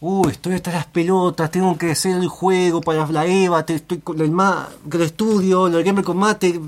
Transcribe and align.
Uy, 0.00 0.30
estoy 0.30 0.54
hasta 0.54 0.70
las 0.70 0.86
pelotas, 0.86 1.50
tengo 1.50 1.76
que 1.76 1.90
hacer 1.90 2.12
el 2.16 2.28
juego 2.28 2.80
para 2.80 3.06
la 3.08 3.26
EVA, 3.26 3.66
te- 3.66 3.74
estoy 3.74 3.98
con 3.98 4.20
el, 4.20 4.30
ma 4.30 4.68
con 4.88 5.00
el 5.00 5.06
estudio, 5.08 5.66
el 5.66 5.82
Gamer 5.82 6.04
Combate. 6.04 6.60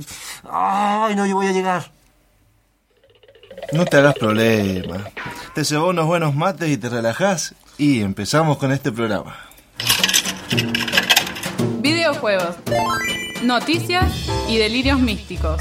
Ay, 0.50 1.14
no, 1.14 1.24
yo 1.26 1.36
voy 1.36 1.46
a 1.46 1.52
llegar. 1.52 1.92
No 3.72 3.84
te 3.84 3.98
hagas 3.98 4.14
problema. 4.16 5.04
Te 5.54 5.62
llevó 5.62 5.88
unos 5.90 6.06
buenos 6.06 6.34
mates 6.34 6.68
y 6.70 6.76
te 6.76 6.88
relajás 6.88 7.54
y 7.78 8.00
empezamos 8.02 8.58
con 8.58 8.72
este 8.72 8.90
programa. 8.90 9.36
Videojuegos, 11.80 12.56
noticias 13.44 14.10
y 14.48 14.56
delirios 14.58 14.98
místicos. 14.98 15.60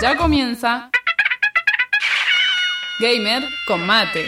Ya 0.00 0.16
comienza 0.16 0.88
Gamer 3.00 3.42
con 3.66 3.84
mate. 3.84 4.24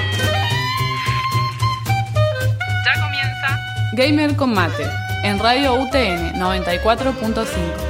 Gamer 3.97 4.37
con 4.37 4.53
mate 4.53 4.85
en 5.25 5.39
Radio 5.39 5.73
UTN 5.73 6.35
94.5. 6.35 7.86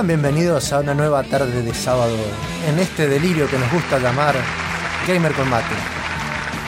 Sean 0.00 0.06
bienvenidos 0.06 0.72
a 0.72 0.80
una 0.80 0.94
nueva 0.94 1.22
tarde 1.24 1.62
de 1.62 1.74
sábado 1.74 2.16
en 2.66 2.78
este 2.78 3.06
delirio 3.06 3.46
que 3.50 3.58
nos 3.58 3.70
gusta 3.70 3.98
llamar 3.98 4.34
Gamer 5.06 5.30
con 5.34 5.46
Mate. 5.50 5.74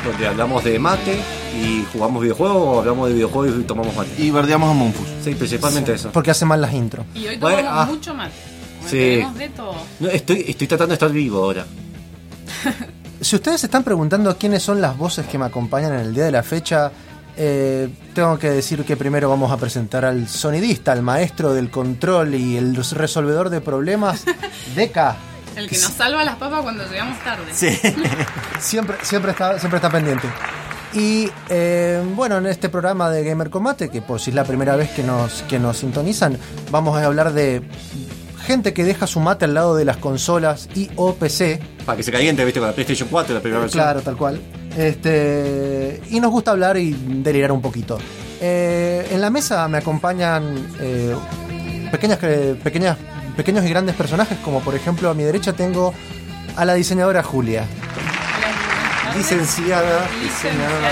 Donde 0.04 0.26
hablamos 0.26 0.62
de 0.62 0.78
mate 0.78 1.18
y 1.56 1.82
jugamos 1.90 2.20
videojuegos 2.20 2.56
o 2.58 2.80
hablamos 2.80 3.08
de 3.08 3.14
videojuegos 3.14 3.58
y 3.58 3.62
tomamos 3.62 3.96
mate. 3.96 4.10
Y 4.18 4.30
verdeamos 4.30 4.70
a 4.70 4.74
Monfus. 4.74 5.08
Sí, 5.24 5.34
principalmente 5.34 5.94
eso. 5.94 6.10
Porque 6.12 6.30
hace 6.30 6.44
mal 6.44 6.60
las 6.60 6.74
intros. 6.74 7.06
Y 7.14 7.26
hoy 7.26 7.38
Bueno, 7.38 7.56
tomamos 7.56 7.88
ah. 7.88 7.90
mucho 7.90 8.14
mate. 8.14 8.34
Sí. 8.84 8.98
Tenemos 8.98 9.38
de 9.38 9.48
todo. 9.48 9.76
No, 10.00 10.08
estoy, 10.08 10.44
estoy 10.48 10.66
tratando 10.66 10.88
de 10.88 10.94
estar 10.96 11.10
vivo 11.10 11.42
ahora. 11.42 11.64
Si 13.22 13.36
ustedes 13.36 13.60
se 13.60 13.66
están 13.66 13.82
preguntando 13.82 14.36
quiénes 14.36 14.62
son 14.62 14.82
las 14.82 14.98
voces 14.98 15.26
que 15.26 15.38
me 15.38 15.46
acompañan 15.46 15.94
en 15.94 16.00
el 16.00 16.12
día 16.12 16.24
de 16.24 16.32
la 16.32 16.42
fecha, 16.42 16.92
eh, 17.36 17.88
tengo 18.14 18.38
que 18.38 18.50
decir 18.50 18.84
que 18.84 18.96
primero 18.96 19.28
vamos 19.28 19.50
a 19.50 19.56
presentar 19.56 20.04
al 20.04 20.28
sonidista, 20.28 20.92
al 20.92 21.02
maestro 21.02 21.54
del 21.54 21.70
control 21.70 22.34
y 22.34 22.56
el 22.56 22.76
resolvedor 22.76 23.50
de 23.50 23.60
problemas, 23.60 24.24
Deca. 24.74 25.16
El 25.56 25.68
que 25.68 25.76
nos 25.76 25.92
salva 25.92 26.24
las 26.24 26.36
papas 26.36 26.62
cuando 26.62 26.84
llegamos 26.88 27.18
tarde. 27.22 27.44
Sí. 27.52 27.68
Siempre, 28.60 28.96
siempre, 29.02 29.32
está, 29.32 29.58
siempre 29.58 29.76
está 29.76 29.90
pendiente. 29.90 30.26
Y 30.94 31.28
eh, 31.48 32.02
bueno, 32.14 32.38
en 32.38 32.46
este 32.46 32.68
programa 32.68 33.10
de 33.10 33.24
Gamer 33.24 33.50
Combate, 33.50 33.88
que 33.88 34.02
por 34.02 34.20
si 34.20 34.30
es 34.30 34.36
la 34.36 34.44
primera 34.44 34.76
vez 34.76 34.90
que 34.90 35.02
nos, 35.02 35.42
que 35.42 35.58
nos 35.58 35.78
sintonizan, 35.78 36.38
vamos 36.70 36.96
a 36.96 37.04
hablar 37.04 37.32
de 37.32 37.62
gente 38.46 38.72
que 38.74 38.84
deja 38.84 39.06
su 39.06 39.20
mate 39.20 39.46
al 39.46 39.54
lado 39.54 39.74
de 39.74 39.84
las 39.84 39.96
consolas 39.96 40.68
y 40.74 40.90
o 40.96 41.14
PC. 41.14 41.60
Para 41.84 41.96
que 41.96 42.02
se 42.02 42.12
caliente, 42.12 42.44
viste, 42.44 42.60
con 42.60 42.68
la 42.68 42.74
PlayStation 42.74 43.08
4, 43.10 43.34
la 43.34 43.40
primera 43.40 43.60
versión. 43.60 43.82
Claro, 43.82 44.02
tal 44.02 44.16
cual. 44.16 44.40
Este, 44.76 46.00
y 46.10 46.20
nos 46.20 46.30
gusta 46.30 46.52
hablar 46.52 46.76
y 46.76 46.92
delirar 46.92 47.52
un 47.52 47.60
poquito. 47.60 47.98
Eh, 48.40 49.06
en 49.10 49.20
la 49.20 49.30
mesa 49.30 49.68
me 49.68 49.78
acompañan 49.78 50.66
eh, 50.80 51.14
pequeñas, 51.90 52.18
pequeñas, 52.18 52.96
pequeños 53.36 53.64
y 53.64 53.68
grandes 53.68 53.94
personajes, 53.94 54.38
como 54.38 54.60
por 54.60 54.74
ejemplo 54.74 55.10
a 55.10 55.14
mi 55.14 55.22
derecha 55.22 55.52
tengo 55.52 55.92
a 56.56 56.64
la 56.64 56.74
diseñadora 56.74 57.22
Julia. 57.22 57.64
Licenciada. 59.16 60.06
Licenciada. 60.22 60.90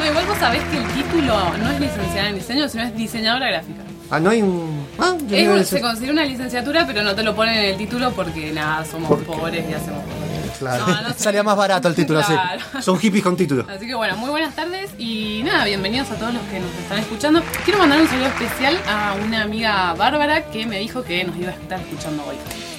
No, 0.00 0.06
igual 0.06 0.26
vos 0.26 0.38
sabés 0.38 0.62
que 0.64 0.78
el 0.78 0.86
título 0.88 1.56
no 1.58 1.70
es 1.70 1.80
licenciada 1.80 2.28
en 2.28 2.34
diseño, 2.34 2.68
sino 2.68 2.82
es 2.82 2.96
diseñadora 2.96 3.48
gráfica. 3.50 3.82
Ah, 4.10 4.20
no 4.20 4.30
hay 4.30 4.42
un. 4.42 4.86
Ah, 4.98 5.16
Es 5.30 5.68
se 5.68 5.80
considera 5.80 6.12
una 6.12 6.24
licenciatura, 6.24 6.86
pero 6.86 7.02
no 7.02 7.14
te 7.14 7.22
lo 7.22 7.34
ponen 7.34 7.54
en 7.54 7.64
el 7.66 7.76
título 7.76 8.10
porque 8.12 8.52
nada, 8.52 8.84
somos 8.84 9.22
pobres 9.22 9.64
y 9.70 9.72
hacemos 9.72 10.02
cosas. 10.02 10.41
Claro. 10.62 10.86
No, 10.86 11.02
no 11.02 11.08
sé. 11.14 11.18
Salía 11.24 11.42
más 11.42 11.56
barato 11.56 11.88
el 11.88 11.94
título 11.94 12.20
así. 12.20 12.32
Claro. 12.32 12.62
Son 12.82 12.98
hippies 12.98 13.22
con 13.24 13.36
título. 13.36 13.66
Así 13.68 13.86
que 13.86 13.94
bueno, 13.94 14.16
muy 14.16 14.30
buenas 14.30 14.54
tardes 14.54 14.90
y 14.98 15.42
nada, 15.44 15.64
bienvenidos 15.64 16.10
a 16.10 16.14
todos 16.14 16.32
los 16.32 16.42
que 16.44 16.60
nos 16.60 16.70
están 16.74 16.98
escuchando. 17.00 17.42
Quiero 17.64 17.80
mandar 17.80 18.00
un 18.00 18.06
saludo 18.08 18.26
especial 18.28 18.78
a 18.88 19.14
una 19.24 19.42
amiga 19.42 19.92
Bárbara 19.94 20.44
que 20.50 20.64
me 20.66 20.78
dijo 20.78 21.02
que 21.02 21.24
nos 21.24 21.36
iba 21.36 21.48
a 21.50 21.54
estar 21.54 21.80
escuchando 21.80 22.24
hoy. 22.26 22.36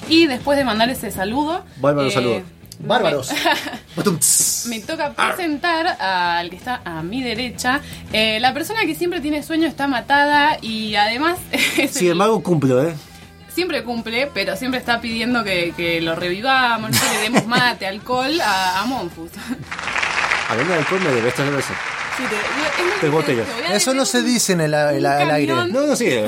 Y 0.07 0.27
después 0.27 0.57
de 0.57 0.63
mandar 0.65 0.89
ese 0.89 1.11
saludo... 1.11 1.57
eh, 1.59 1.79
Bárbaro 1.81 2.09
saludo. 2.11 2.41
Bárbaros. 2.79 3.29
Me 4.67 4.79
toca 4.79 5.13
presentar 5.13 5.87
al 6.01 6.49
que 6.49 6.55
está 6.55 6.81
a 6.83 7.01
mi 7.03 7.21
derecha. 7.23 7.79
Eh, 8.11 8.39
la 8.41 8.53
persona 8.53 8.81
que 8.85 8.95
siempre 8.95 9.21
tiene 9.21 9.43
sueño 9.43 9.67
está 9.67 9.87
matada 9.87 10.57
y 10.61 10.95
además 10.95 11.37
Sin 11.91 12.07
el- 12.07 12.11
embargo, 12.13 12.41
cumplo, 12.43 12.83
¿eh? 12.83 12.95
Siempre 13.53 13.83
cumple, 13.83 14.29
pero 14.33 14.55
siempre 14.55 14.79
está 14.79 14.99
pidiendo 15.01 15.43
que, 15.43 15.73
que 15.75 16.01
lo 16.01 16.15
revivamos, 16.15 16.91
no 16.91 16.97
sé, 16.97 17.05
le 17.13 17.19
demos 17.21 17.45
mate, 17.47 17.87
alcohol 17.87 18.39
a, 18.41 18.81
a 18.81 18.85
Monfus. 18.85 19.31
Hablando 20.49 20.73
de 20.73 20.79
alcohol, 20.79 21.01
me 21.01 21.11
debes 21.11 21.33
traer 21.33 21.53
eso. 21.53 21.73
Sí, 22.17 22.23
te- 22.29 22.35
es 22.35 22.99
Tres 22.99 23.11
botellas. 23.11 23.47
Eso 23.71 23.93
no 23.93 24.05
se 24.05 24.21
dice 24.21 24.53
en 24.53 24.61
el, 24.61 24.73
el- 24.73 24.97
un 25.05 25.11
el 25.21 25.31
aire. 25.31 25.53
No, 25.53 25.65
no, 25.65 25.95
sí. 25.95 26.05
eh, 26.09 26.27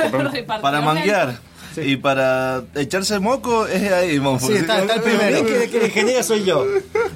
Para 0.61 0.81
manguear. 0.81 1.37
Y 1.77 1.97
para 1.97 2.63
echarse 2.75 3.19
moco 3.19 3.67
es 3.67 3.91
ahí, 3.91 4.19
Monfus. 4.19 4.49
Sí, 4.49 4.55
está- 4.57 4.79
está 4.79 4.95
el 4.95 5.01
primero. 5.03 5.37
El 5.37 5.69
que, 5.69 5.89
genera 5.89 6.23
soy 6.23 6.43
yo. 6.43 6.65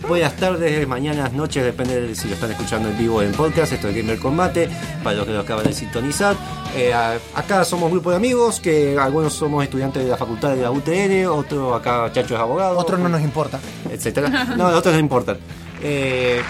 Buenas 0.07 0.35
tardes, 0.35 0.87
mañanas, 0.87 1.33
noches, 1.33 1.63
depende 1.63 2.01
de 2.01 2.15
si 2.15 2.27
lo 2.27 2.33
están 2.35 2.51
escuchando 2.51 2.89
en 2.89 2.97
vivo 2.97 3.17
o 3.17 3.21
en 3.21 3.31
podcast. 3.31 3.73
Esto 3.73 3.87
es 3.89 3.95
Gamer 3.95 4.17
Combate, 4.19 4.69
para 5.03 5.17
los 5.17 5.25
que 5.25 5.33
lo 5.33 5.39
acaban 5.41 5.65
de 5.65 5.73
sintonizar. 5.73 6.35
Eh, 6.75 6.93
a- 6.93 7.17
acá 7.35 7.63
somos 7.63 7.85
un 7.87 7.91
grupo 7.93 8.09
de 8.11 8.17
amigos, 8.17 8.59
que 8.59 8.97
algunos 8.99 9.33
somos 9.33 9.63
estudiantes 9.63 10.03
de 10.03 10.09
la 10.09 10.17
facultad 10.17 10.49
de 10.55 10.61
la 10.61 10.71
UTN, 10.71 11.25
otro 11.27 11.73
acá 11.75 12.11
Chacho 12.11 12.35
es 12.35 12.39
abogado. 12.41 12.77
Otro 12.77 12.97
no 12.97 13.09
nos 13.09 13.21
importa. 13.21 13.59
etcétera. 13.91 14.45
No, 14.57 14.67
otros 14.67 14.93
no 14.93 14.99
importan. 14.99 15.37
Eh, 15.81 16.41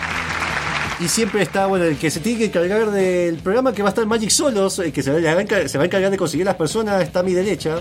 y 1.00 1.08
siempre 1.08 1.42
está, 1.42 1.66
bueno, 1.68 1.86
el 1.86 1.98
que 1.98 2.12
se 2.12 2.20
tiene 2.20 2.40
que 2.40 2.46
encargar 2.46 2.92
del 2.92 3.38
programa 3.38 3.74
que 3.74 3.82
va 3.82 3.90
a 3.90 3.92
estar 3.92 4.06
Magic 4.06 4.30
Solos, 4.30 4.80
el 4.80 4.92
que 4.92 5.02
se 5.04 5.12
va, 5.12 5.20
se 5.68 5.78
va 5.78 5.84
a 5.84 5.86
encargar 5.86 6.12
de 6.12 6.18
conseguir 6.18 6.46
las 6.46 6.56
personas, 6.56 7.02
está 7.02 7.20
a 7.20 7.24
mi 7.24 7.34
derecha. 7.34 7.78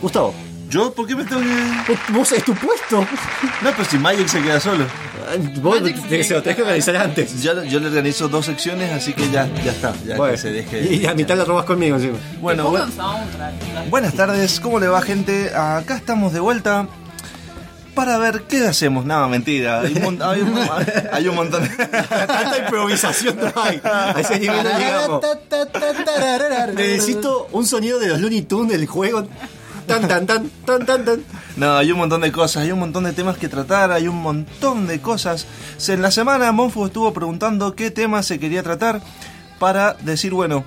Gustavo, 0.00 0.34
¿Yo? 0.70 0.92
¿Por 0.92 1.06
qué 1.06 1.14
me 1.14 1.24
tengo 1.24 1.40
que.? 1.42 2.12
vos 2.12 2.32
es 2.32 2.42
tu 2.42 2.52
puesto. 2.54 3.06
No, 3.62 3.70
pues 3.76 3.86
si 3.88 3.98
Magic 3.98 4.26
se 4.26 4.42
queda 4.42 4.58
solo. 4.58 4.84
Vos 5.60 5.80
Magic 5.80 6.08
que- 6.08 6.24
se 6.24 6.34
lo 6.34 6.42
tenés 6.42 6.56
que 6.56 6.62
organizar 6.62 6.96
antes. 6.96 7.42
Ya, 7.42 7.62
yo 7.64 7.78
le 7.78 7.86
organizo 7.88 8.28
dos 8.28 8.46
secciones, 8.46 8.90
así 8.90 9.12
que 9.12 9.30
ya, 9.30 9.46
ya 9.62 9.70
está. 9.70 9.94
Ya 10.04 10.16
Bueno, 10.16 10.32
que 10.32 10.38
se 10.40 10.50
deje. 10.50 10.94
y 10.94 11.06
a 11.06 11.14
mitad 11.14 11.36
la 11.36 11.44
robas 11.44 11.64
conmigo 11.66 11.96
encima. 11.96 12.16
Bueno, 12.40 12.72
Te 12.72 12.92
soundtrack. 12.92 13.88
Buenas 13.90 14.14
tardes, 14.14 14.58
¿cómo 14.58 14.80
le 14.80 14.88
va 14.88 15.00
gente? 15.02 15.50
Acá 15.54 15.96
estamos 15.96 16.32
de 16.32 16.40
vuelta 16.40 16.88
para 17.94 18.18
ver 18.18 18.42
qué 18.48 18.66
hacemos. 18.66 19.04
Nada, 19.04 19.26
mentira. 19.28 19.80
Hay 19.80 19.94
un, 19.94 20.20
hay 20.22 20.40
un- 20.40 20.58
hay 21.12 21.28
un 21.28 21.34
montón. 21.34 21.68
Tanta 21.68 22.58
improvisación 22.58 23.36
no 23.40 23.62
hay. 23.62 23.80
A 23.84 24.14
ese 24.18 24.38
nivel 24.38 24.62
no 24.64 24.78
llegamos. 24.78 25.20
Necesito 26.74 27.48
un 27.52 27.66
sonido 27.66 27.98
de 27.98 28.08
los 28.08 28.20
Looney 28.20 28.42
Tunes 28.42 28.78
del 28.78 28.86
juego. 28.86 29.26
Tan, 29.86 30.08
tan, 30.08 30.26
tan, 30.26 30.48
tan, 30.64 30.86
tan, 30.86 31.04
tan. 31.04 31.24
No, 31.56 31.76
hay 31.76 31.92
un 31.92 31.98
montón 31.98 32.22
de 32.22 32.32
cosas, 32.32 32.62
hay 32.64 32.72
un 32.72 32.78
montón 32.78 33.04
de 33.04 33.12
temas 33.12 33.36
que 33.36 33.48
tratar, 33.48 33.92
hay 33.92 34.08
un 34.08 34.16
montón 34.16 34.86
de 34.86 35.00
cosas. 35.00 35.46
En 35.88 36.00
la 36.00 36.10
semana 36.10 36.50
Monfo 36.52 36.86
estuvo 36.86 37.12
preguntando 37.12 37.74
qué 37.74 37.90
tema 37.90 38.22
se 38.22 38.38
quería 38.38 38.62
tratar 38.62 39.02
para 39.58 39.92
decir, 40.00 40.32
bueno, 40.32 40.64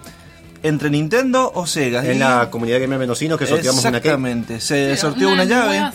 entre 0.64 0.90
Nintendo 0.90 1.52
o 1.56 1.66
Sega. 1.66 2.06
En 2.06 2.18
Y- 2.18 2.20
la 2.20 2.50
comunidad 2.50 2.80
Gamer 2.80 3.00
Menosinos 3.00 3.38
que 3.40 3.46
sorteamos 3.48 3.82
una 3.84 3.92
que. 4.02 4.08
Exactamente, 4.10 4.60
se 4.60 4.76
Pero 4.86 4.98
sorteó 4.98 5.30
una, 5.30 5.44
llave. 5.46 5.78
una- 5.80 5.94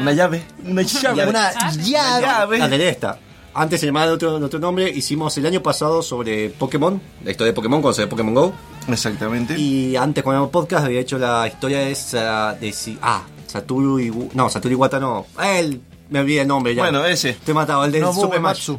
Una 0.00 0.12
llave. 0.12 0.42
Una 0.66 0.82
llave. 0.82 1.26
Una 1.28 1.48
Ah, 1.48 1.70
llave. 1.72 2.22
llave. 2.26 2.58
La 2.58 2.68
de 2.68 2.88
esta. 2.88 3.18
Antes 3.56 3.78
se 3.80 3.86
llamaba 3.86 4.06
de 4.06 4.12
otro, 4.12 4.38
de 4.40 4.44
otro 4.44 4.58
nombre. 4.58 4.90
Hicimos 4.90 5.36
el 5.38 5.46
año 5.46 5.62
pasado 5.62 6.02
sobre 6.02 6.50
Pokémon. 6.50 7.00
La 7.24 7.30
historia 7.30 7.52
de 7.52 7.54
Pokémon 7.54 7.80
cuando 7.80 7.94
se 7.94 8.02
ve 8.02 8.08
Pokémon 8.08 8.34
Go. 8.34 8.52
Exactamente. 8.88 9.56
Y 9.58 9.94
antes 9.94 10.24
cuando 10.24 10.38
éramos 10.38 10.50
podcast 10.50 10.86
había 10.86 11.00
hecho 11.00 11.18
la 11.18 11.46
historia 11.46 11.78
de, 11.78 11.94
Sa- 11.94 12.54
de 12.54 12.72
si- 12.72 12.98
ah, 13.00 13.22
Satoru 13.46 14.00
Iwu- 14.00 14.30
no, 14.34 14.50
Satoru 14.50 14.72
Iwata 14.74 14.98
no. 14.98 15.26
Él 15.44 15.80
me 16.10 16.18
olvidé 16.20 16.40
el 16.40 16.48
nombre 16.48 16.74
ya. 16.74 16.82
Bueno, 16.82 17.04
ese. 17.04 17.34
Te 17.34 17.52
he 17.52 17.54
matado, 17.54 17.84
el 17.84 17.92
de 17.92 18.00
Super. 18.12 18.38
Uematsu. 18.38 18.78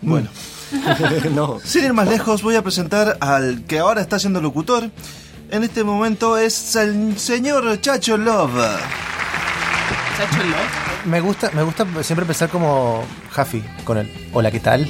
Bueno. 0.00 0.28
no. 1.34 1.60
Sin 1.62 1.84
ir 1.84 1.92
más 1.92 2.08
lejos, 2.08 2.42
voy 2.42 2.56
a 2.56 2.62
presentar 2.62 3.16
al 3.20 3.64
que 3.64 3.78
ahora 3.78 4.00
está 4.00 4.18
siendo 4.18 4.40
locutor. 4.40 4.90
En 5.50 5.62
este 5.62 5.84
momento 5.84 6.36
es 6.36 6.74
el 6.76 7.18
señor 7.18 7.80
Chacho 7.80 8.16
Love. 8.16 8.78
Chacho 10.16 10.44
Love. 10.44 11.06
Me 11.06 11.20
gusta, 11.20 11.50
me 11.52 11.62
gusta 11.62 11.86
siempre 12.02 12.24
empezar 12.24 12.48
como 12.48 13.04
Jaffi 13.34 13.62
con 13.84 13.98
él. 13.98 14.10
Hola, 14.32 14.50
¿qué 14.50 14.60
tal? 14.60 14.88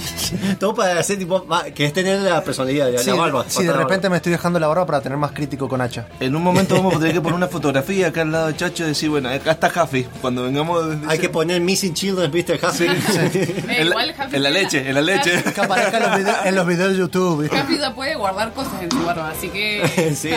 Todo 0.60 0.74
para 0.74 0.98
hacer 1.00 1.18
tipo, 1.18 1.44
que 1.74 1.84
es 1.86 1.92
tener 1.92 2.20
la 2.20 2.42
personalidad 2.42 2.86
de 2.90 2.98
Sí, 2.98 3.10
la 3.10 3.16
barba. 3.16 3.44
sí, 3.48 3.64
de 3.64 3.72
repente 3.72 4.08
me 4.08 4.16
estoy 4.16 4.32
dejando 4.32 4.58
la 4.60 4.68
barba 4.68 4.86
para 4.86 5.00
tener 5.00 5.18
más 5.18 5.32
crítico 5.32 5.68
con 5.68 5.80
hacha. 5.80 6.06
En 6.20 6.34
un 6.36 6.42
momento 6.42 6.76
vamos 6.76 6.94
a 6.94 6.98
tener 6.98 7.14
que 7.14 7.20
poner 7.20 7.34
una 7.36 7.48
fotografía 7.48 8.08
acá 8.08 8.22
al 8.22 8.30
lado 8.32 8.46
de 8.48 8.56
Chacho 8.56 8.84
y 8.84 8.88
decir, 8.88 9.10
bueno, 9.10 9.28
acá 9.28 9.52
está 9.52 9.70
Jaffi. 9.70 10.04
Cuando 10.20 10.44
vengamos 10.44 10.88
desde 10.88 11.10
Hay 11.12 11.18
que 11.18 11.28
poner 11.28 11.60
Missing 11.60 11.94
Children, 11.94 12.30
¿viste? 12.30 12.58
Happy. 12.62 12.86
Eh, 13.30 13.64
En 13.80 13.90
la- 13.90 13.96
en 14.32 14.42
la 14.42 14.50
leche, 14.50 14.88
en 14.88 14.94
la 14.94 15.00
leche. 15.00 15.42
Que 15.42 15.60
aparezca 15.60 15.96
en 15.98 16.02
los 16.04 16.16
videos, 16.18 16.36
en 16.46 16.54
los 16.54 16.66
videos 16.66 16.92
de 16.92 16.98
YouTube. 16.98 17.42
¿viste? 17.42 17.58
Happy 17.58 17.78
ya 17.78 17.94
puede 17.94 18.14
guardar 18.14 18.52
cosas 18.52 18.72
en 18.82 18.90
su 18.90 19.02
barba, 19.04 19.30
así 19.30 19.48
que. 19.48 20.14
sí. 20.16 20.30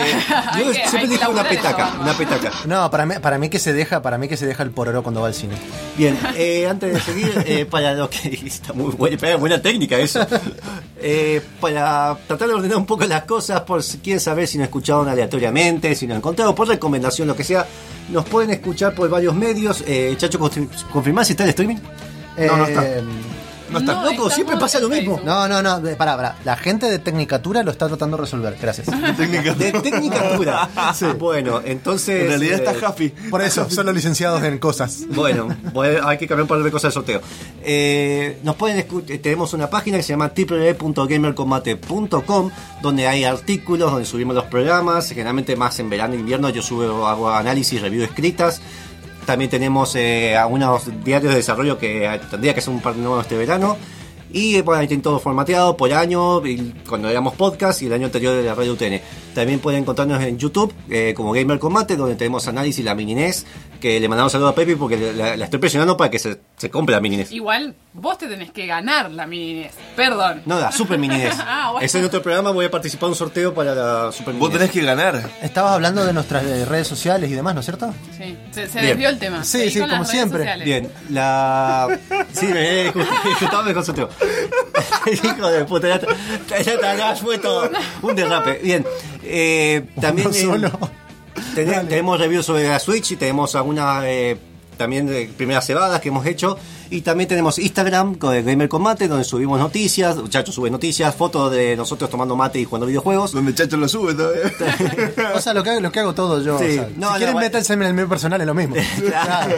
Yo 0.58 0.66
que- 0.72 0.74
siempre 0.74 1.00
que 1.02 1.06
dije 1.08 1.28
una 1.28 1.44
petaca, 1.48 1.92
una 2.00 2.12
petaca. 2.14 2.50
No, 2.66 2.90
para 2.90 3.06
mí, 3.06 3.14
para 3.20 3.38
mí 3.38 3.48
que 3.48 3.58
se 3.58 3.72
deja, 3.72 4.02
para 4.02 4.18
mí 4.18 4.28
que 4.28 4.36
se 4.36 4.46
deja 4.46 4.62
el 4.62 4.70
pororo 4.70 5.02
cuando 5.02 5.20
va 5.20 5.28
al 5.28 5.34
cine. 5.34 5.54
Bien, 5.96 6.18
eh, 6.36 6.66
antes 6.68 6.92
de 6.92 7.00
seguir, 7.00 7.43
eh, 7.46 7.66
para 7.66 7.94
lo 7.94 8.08
que 8.10 8.28
está 8.46 8.72
muy 8.72 8.92
buena, 8.94 9.36
buena 9.36 9.60
técnica 9.62 9.98
eso. 9.98 10.26
Eh, 11.06 11.42
para 11.60 12.16
tratar 12.26 12.48
de 12.48 12.54
ordenar 12.54 12.78
un 12.78 12.86
poco 12.86 13.04
las 13.04 13.24
cosas, 13.24 13.60
por 13.62 13.82
si 13.82 13.98
quieren 13.98 14.20
saber 14.20 14.48
si 14.48 14.56
nos 14.56 14.66
escucharon 14.68 15.06
aleatoriamente, 15.06 15.94
si 15.94 16.06
nos 16.06 16.14
han 16.14 16.18
encontrado, 16.20 16.54
por 16.54 16.66
recomendación, 16.66 17.28
lo 17.28 17.36
que 17.36 17.44
sea, 17.44 17.66
nos 18.08 18.24
pueden 18.24 18.50
escuchar 18.52 18.94
por 18.94 19.10
varios 19.10 19.34
medios. 19.34 19.84
Eh, 19.86 20.14
Chacho, 20.16 20.38
confir- 20.40 20.66
¿confirmás 20.90 21.26
si 21.26 21.34
está 21.34 21.42
el 21.44 21.50
streaming? 21.50 21.76
No, 22.38 22.56
no 22.56 22.64
está. 22.66 22.82
Eh, 23.68 23.72
No 23.72 23.78
está. 23.78 23.92
Loco, 23.94 24.08
estamos 24.10 24.34
siempre 24.34 24.56
pasa 24.56 24.80
lo 24.80 24.88
mismo. 24.88 25.20
No, 25.24 25.48
no, 25.48 25.62
no, 25.62 25.80
de- 25.80 25.96
pará, 25.96 26.16
pará. 26.16 26.36
La 26.44 26.56
gente 26.56 26.90
de 26.90 26.98
Tecnicatura 26.98 27.62
lo 27.62 27.70
está 27.70 27.86
tratando 27.88 28.16
de 28.16 28.22
resolver, 28.22 28.56
gracias. 28.60 28.86
De 28.86 29.72
Tecnicatura. 29.72 30.68
Bueno, 31.18 31.60
entonces. 31.64 32.22
En 32.22 32.28
realidad 32.28 32.58
está 32.58 32.72
eh, 32.72 32.80
Jaffi. 32.80 33.08
Por 33.30 33.42
eso, 33.42 33.68
son 33.74 33.86
los 33.86 33.94
licenciados 33.94 34.42
en 34.42 34.58
cosas. 34.58 35.04
Bueno, 35.08 35.48
voy 35.72 35.96
a- 35.96 36.08
hay 36.08 36.18
que 36.18 36.26
cambiar 36.28 36.42
un 36.42 36.48
par 36.48 36.62
de 36.62 36.70
cosas 36.70 36.94
del 36.94 37.02
sorteo. 37.04 37.20
Eh, 37.62 38.38
nos 38.42 38.56
pueden 38.56 38.78
escuchar, 38.78 39.18
tenemos 39.18 39.52
una 39.54 39.70
página 39.70 39.96
que 39.96 40.02
se 40.02 40.10
llama 40.12 40.32
www.gamercombate.com 40.36 42.50
donde 42.82 43.06
hay 43.08 43.24
artículos, 43.24 43.90
donde 43.90 44.04
subimos 44.06 44.34
los 44.34 44.44
programas, 44.44 45.08
generalmente 45.08 45.56
más 45.56 45.78
en 45.78 45.88
verano 45.90 46.14
e 46.14 46.18
invierno 46.18 46.48
yo 46.50 46.62
subo, 46.62 47.06
hago 47.06 47.30
análisis, 47.30 47.80
review 47.80 48.04
escritas. 48.04 48.60
También 49.26 49.50
tenemos 49.50 49.94
eh, 49.96 50.36
algunos 50.36 51.04
diarios 51.04 51.32
de 51.32 51.38
desarrollo 51.38 51.78
que 51.78 52.20
tendría 52.30 52.54
que 52.54 52.60
ser 52.60 52.72
un 52.72 52.80
par 52.80 52.94
de 52.94 53.02
nuevos 53.02 53.22
este 53.22 53.36
verano. 53.36 53.76
Y 54.32 54.60
bueno, 54.62 54.80
ahí 54.80 54.88
tienen 54.88 55.02
todo 55.02 55.20
formateado 55.20 55.76
por 55.76 55.92
año, 55.92 56.44
y 56.44 56.74
cuando 56.88 57.08
éramos 57.08 57.34
podcast 57.34 57.80
y 57.82 57.86
el 57.86 57.92
año 57.92 58.06
anterior 58.06 58.34
de 58.34 58.42
la 58.42 58.54
radio 58.54 58.72
UTN. 58.72 59.00
También 59.32 59.60
pueden 59.60 59.82
encontrarnos 59.82 60.20
en 60.24 60.38
YouTube 60.38 60.74
eh, 60.90 61.14
como 61.16 61.32
Gamer 61.32 61.60
Combate, 61.60 61.94
donde 61.94 62.16
tenemos 62.16 62.48
análisis 62.48 62.84
la 62.84 62.96
mini 62.96 63.14
NES, 63.14 63.46
que 63.80 64.00
le 64.00 64.08
mandamos 64.08 64.32
saludo 64.32 64.48
a 64.48 64.54
Pepe 64.54 64.76
porque 64.76 65.12
la, 65.12 65.36
la 65.36 65.44
estoy 65.44 65.60
presionando 65.60 65.96
para 65.96 66.10
que 66.10 66.18
se, 66.18 66.40
se 66.56 66.68
compre 66.68 66.96
la 66.96 67.00
mini 67.00 67.18
NES. 67.18 67.30
Igual 67.30 67.76
vos 67.94 68.18
te 68.18 68.26
tenés 68.26 68.50
que 68.50 68.66
ganar 68.66 69.10
la 69.10 69.26
mini 69.26 69.54
NES. 69.62 69.72
Perdón. 69.96 70.42
No, 70.46 70.58
la 70.60 70.70
Super 70.72 70.98
Mini 70.98 71.16
NES. 71.16 71.34
Ah, 71.46 71.70
bueno. 71.72 71.84
Ese 71.86 72.00
es 72.00 72.04
otro 72.06 72.20
programa, 72.22 72.50
voy 72.50 72.66
a 72.66 72.70
participar 72.70 73.06
en 73.06 73.10
un 73.10 73.16
sorteo 73.16 73.54
para 73.54 73.74
la 73.74 74.12
Super 74.12 74.34
Mini 74.34 74.40
Vos 74.40 74.52
tenés 74.52 74.70
que 74.70 74.82
ganar. 74.82 75.30
Estabas 75.42 75.72
hablando 75.72 76.04
de 76.04 76.12
nuestras 76.12 76.42
eh, 76.44 76.64
redes 76.64 76.86
sociales 76.88 77.30
y 77.30 77.34
demás, 77.34 77.54
¿no 77.54 77.60
es 77.60 77.66
cierto? 77.66 77.94
Sí, 78.16 78.36
se, 78.50 78.68
se 78.68 78.80
desvió 78.80 79.08
el 79.08 79.18
tema. 79.18 79.44
Sí, 79.44 79.70
sí, 79.70 79.78
con 79.80 79.88
como 79.90 80.04
siempre. 80.04 80.40
sociales. 80.40 80.64
Bien, 80.66 80.90
la. 81.10 81.98
Sí, 82.32 82.46
me 82.46 82.88
estaba 83.40 83.62
me 83.62 83.72
concentré. 83.74 84.06
Hijo 85.12 85.48
de 85.50 85.64
puta, 85.64 85.88
ya, 85.88 86.00
ya, 86.62 86.80
ya, 86.80 86.94
ya 86.96 87.16
fue 87.16 87.38
todo 87.38 87.70
un 88.02 88.16
derrape. 88.16 88.58
Bien, 88.62 88.84
eh, 89.22 89.86
también. 90.00 90.28
Uno 90.28 90.36
eh, 90.36 90.42
solo. 90.42 90.90
ten- 91.54 91.88
tenemos 91.88 92.18
reviews 92.18 92.44
sobre 92.46 92.66
la 92.68 92.78
Switch 92.80 93.12
y 93.12 93.16
tenemos 93.16 93.54
algunas. 93.54 94.02
eh, 94.04 94.36
también 94.76 95.06
de 95.06 95.30
primeras 95.36 95.64
cebadas 95.64 96.00
que 96.00 96.08
hemos 96.08 96.26
hecho. 96.26 96.58
Y 96.94 97.00
también 97.00 97.26
tenemos 97.28 97.58
Instagram 97.58 98.14
con 98.14 98.32
el 98.36 98.44
Gamer 98.44 98.68
con 98.68 98.80
Mate, 98.80 99.08
donde 99.08 99.24
subimos 99.24 99.58
noticias. 99.58 100.16
Muchachos 100.16 100.54
sube 100.54 100.70
noticias, 100.70 101.12
fotos 101.12 101.50
de 101.50 101.74
nosotros 101.76 102.08
tomando 102.08 102.36
mate 102.36 102.60
y 102.60 102.64
jugando 102.64 102.86
videojuegos. 102.86 103.32
Donde 103.32 103.52
Chacho 103.52 103.76
lo 103.76 103.88
sube 103.88 104.14
todavía. 104.14 104.42
O 105.34 105.40
sea, 105.40 105.52
lo 105.54 105.64
que, 105.64 105.70
hago- 105.70 105.80
lo 105.80 105.90
que 105.90 105.98
hago 105.98 106.14
todo 106.14 106.40
yo. 106.40 106.56
Sí. 106.60 106.64
o 106.64 106.68
sea, 106.68 106.82
No, 106.82 106.88
si 106.90 107.00
no, 107.00 107.08
quieren, 107.16 107.32
bueno. 107.32 107.46
métanse 107.48 107.72
en 107.72 107.82
el 107.82 107.94
mío 107.94 108.08
personal, 108.08 108.40
es 108.40 108.46
lo 108.46 108.54
mismo. 108.54 108.76
Claro. 109.04 109.54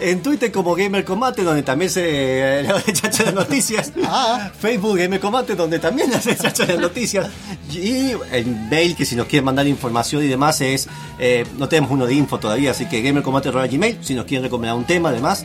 en 0.00 0.20
Twitter 0.22 0.50
como 0.50 0.74
Gamer 0.74 1.04
Combate, 1.04 1.44
donde 1.44 1.62
también 1.62 1.90
se 1.92 2.02
eh, 2.04 2.62
de 2.86 2.92
chacha 2.92 3.22
de 3.24 3.32
noticias. 3.32 3.92
Ah. 4.04 4.50
Facebook 4.58 4.98
Gamer 4.98 5.20
Combate, 5.20 5.54
donde 5.54 5.78
también 5.78 6.12
hace 6.12 6.36
chacha 6.36 6.66
de 6.66 6.76
noticias. 6.76 7.28
Y 7.70 8.10
el 8.32 8.46
mail, 8.68 8.96
que 8.96 9.04
si 9.04 9.14
nos 9.14 9.26
quieren 9.28 9.44
mandar 9.44 9.66
información 9.68 10.24
y 10.24 10.26
demás, 10.26 10.60
es. 10.60 10.88
eh, 11.20 11.46
no 11.56 11.68
tenemos 11.68 11.92
uno 11.92 12.04
de 12.06 12.14
info 12.14 12.38
todavía, 12.38 12.72
así 12.72 12.86
que 12.88 13.00
gamercombate.gmail, 13.00 13.98
si 14.02 14.14
nos 14.14 14.24
quieren 14.24 14.42
recomendar 14.42 14.76
un 14.76 14.84
tema, 14.84 15.10
además. 15.10 15.44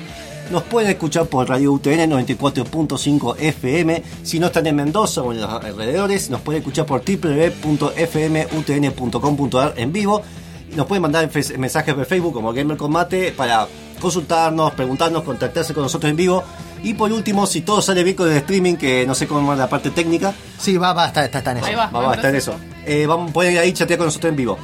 Nos 0.51 0.63
pueden 0.63 0.89
escuchar 0.91 1.25
por 1.25 1.49
Radio 1.49 1.73
UTN 1.73 2.09
94.5 2.09 3.35
FM. 3.37 4.01
Si 4.23 4.39
no 4.39 4.47
están 4.47 4.65
en 4.67 4.77
Mendoza 4.77 5.21
o 5.21 5.33
en 5.33 5.41
los 5.41 5.49
alrededores, 5.49 6.29
nos 6.29 6.39
pueden 6.39 6.61
escuchar 6.61 6.85
por 6.85 7.01
www.fmutn.com.ar 7.03 9.73
en 9.75 9.91
vivo. 9.91 10.21
Nos 10.73 10.85
pueden 10.85 11.01
mandar 11.01 11.29
mensajes 11.57 11.93
por 11.93 12.05
Facebook 12.05 12.33
como 12.33 12.53
Gamer 12.53 12.77
Combate 12.77 13.33
para 13.33 13.67
consultarnos, 13.99 14.71
preguntarnos, 14.71 15.23
contactarse 15.23 15.73
con 15.73 15.83
nosotros 15.83 16.09
en 16.09 16.15
vivo. 16.15 16.41
Y 16.81 16.93
por 16.93 17.11
último, 17.11 17.45
si 17.45 17.59
todo 17.61 17.81
sale 17.81 18.05
bien 18.05 18.15
con 18.15 18.31
el 18.31 18.37
streaming, 18.37 18.75
que 18.75 19.05
no 19.05 19.15
sé 19.15 19.27
cómo 19.27 19.45
va 19.45 19.53
la 19.55 19.67
parte 19.67 19.89
técnica, 19.89 20.33
Sí, 20.57 20.77
va, 20.77 20.93
va, 20.93 21.07
está, 21.07 21.25
está, 21.25 21.39
está 21.39 21.51
en 21.51 21.57
eso. 21.57 21.67
Ahí 21.67 21.75
va. 21.75 21.87
vamos 21.87 22.11
a 22.11 22.15
estar 22.15 22.29
en 22.29 22.35
eso. 22.37 22.55
Eh, 22.85 23.05
vamos, 23.05 23.31
pueden 23.31 23.51
ir 23.53 23.59
ahí 23.59 23.73
chatear 23.73 23.97
con 23.97 24.07
nosotros 24.07 24.29
en 24.29 24.35
vivo. 24.37 24.57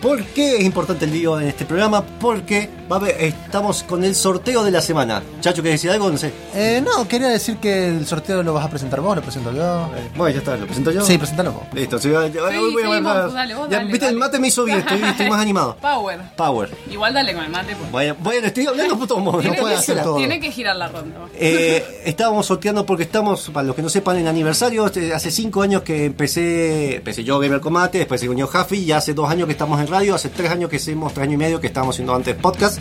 ¿Por 0.00 0.22
qué 0.26 0.58
es 0.58 0.64
importante 0.64 1.04
el 1.06 1.10
vivo 1.10 1.40
en 1.40 1.48
este 1.48 1.64
programa? 1.64 2.04
Porque 2.20 2.70
va 2.90 2.96
a 2.96 2.98
haber- 3.00 3.16
estamos 3.20 3.82
con 3.82 4.04
el 4.04 4.14
sorteo 4.14 4.62
de 4.62 4.70
la 4.70 4.80
semana. 4.80 5.20
Chacho, 5.40 5.60
¿querés 5.60 5.80
decir 5.80 5.90
algo? 5.90 6.08
No 6.08 6.16
sé. 6.16 6.32
Eh, 6.54 6.80
no, 6.84 7.06
quería 7.08 7.26
decir 7.28 7.56
que 7.56 7.88
el 7.88 8.06
sorteo 8.06 8.42
lo 8.44 8.54
vas 8.54 8.64
a 8.64 8.70
presentar 8.70 9.00
vos, 9.00 9.16
lo 9.16 9.22
presento 9.22 9.52
yo. 9.52 9.90
Bueno, 10.16 10.32
ya 10.34 10.38
está, 10.38 10.56
¿lo 10.56 10.66
presento 10.66 10.92
yo? 10.92 11.04
Sí, 11.04 11.18
presentalo 11.18 11.52
vos. 11.52 11.62
Listo, 11.72 11.98
sí, 11.98 12.10
ya- 12.10 12.28
ya- 12.28 12.42
voy 12.42 12.54
a 12.54 12.58
sí, 12.58 13.02
vos, 13.02 13.34
dale, 13.34 13.54
vos, 13.56 13.68
Ya, 13.68 13.78
dale, 13.78 13.90
Viste, 13.90 14.06
el 14.06 14.12
dale. 14.14 14.18
mate 14.18 14.38
me 14.38 14.48
hizo 14.48 14.64
bien, 14.64 14.78
estoy, 14.78 15.02
estoy 15.02 15.28
más 15.30 15.40
animado. 15.40 15.76
Power. 15.82 16.20
Power. 16.36 16.70
Igual 16.90 17.14
dale 17.14 17.34
con 17.34 17.44
el 17.44 17.50
mate. 17.50 17.74
pues. 17.76 17.90
Bueno, 17.90 18.16
bueno, 18.20 18.46
estoy 18.46 18.66
hablando 18.66 19.06
todo 19.06 19.18
modo. 19.18 19.40
Tiene, 19.40 19.56
puede 19.58 19.74
que, 19.74 19.78
hacer 19.80 20.02
todo. 20.02 20.16
tiene 20.16 20.38
que 20.38 20.52
girar 20.52 20.76
la 20.76 20.86
ronda. 20.88 21.16
Eh, 21.34 22.02
estábamos 22.04 22.46
sorteando 22.46 22.86
porque 22.86 23.02
estamos, 23.02 23.50
para 23.50 23.66
los 23.66 23.74
que 23.74 23.82
no 23.82 23.88
sepan, 23.88 24.16
en 24.18 24.28
aniversario. 24.28 24.86
Este, 24.86 25.12
Hace 25.12 25.32
cinco 25.32 25.62
años 25.62 25.82
que 25.82 26.04
empecé, 26.04 26.96
empecé 26.96 27.24
yo 27.24 27.38
Gamer 27.40 27.60
Combate, 27.60 27.98
después 27.98 28.20
se 28.20 28.28
unió 28.28 28.46
Jaffi, 28.46 28.84
ya 28.84 28.98
hace 28.98 29.12
dos 29.14 29.28
años 29.28 29.46
que 29.46 29.52
estamos 29.52 29.80
en 29.80 29.87
radio, 29.88 30.14
hace 30.14 30.28
tres 30.28 30.50
años 30.50 30.70
que 30.70 30.76
hicimos, 30.76 31.12
tres 31.12 31.24
años 31.24 31.34
y 31.34 31.38
medio 31.38 31.60
que 31.60 31.66
estábamos 31.68 31.94
haciendo 31.96 32.14
antes 32.14 32.34
podcast. 32.36 32.78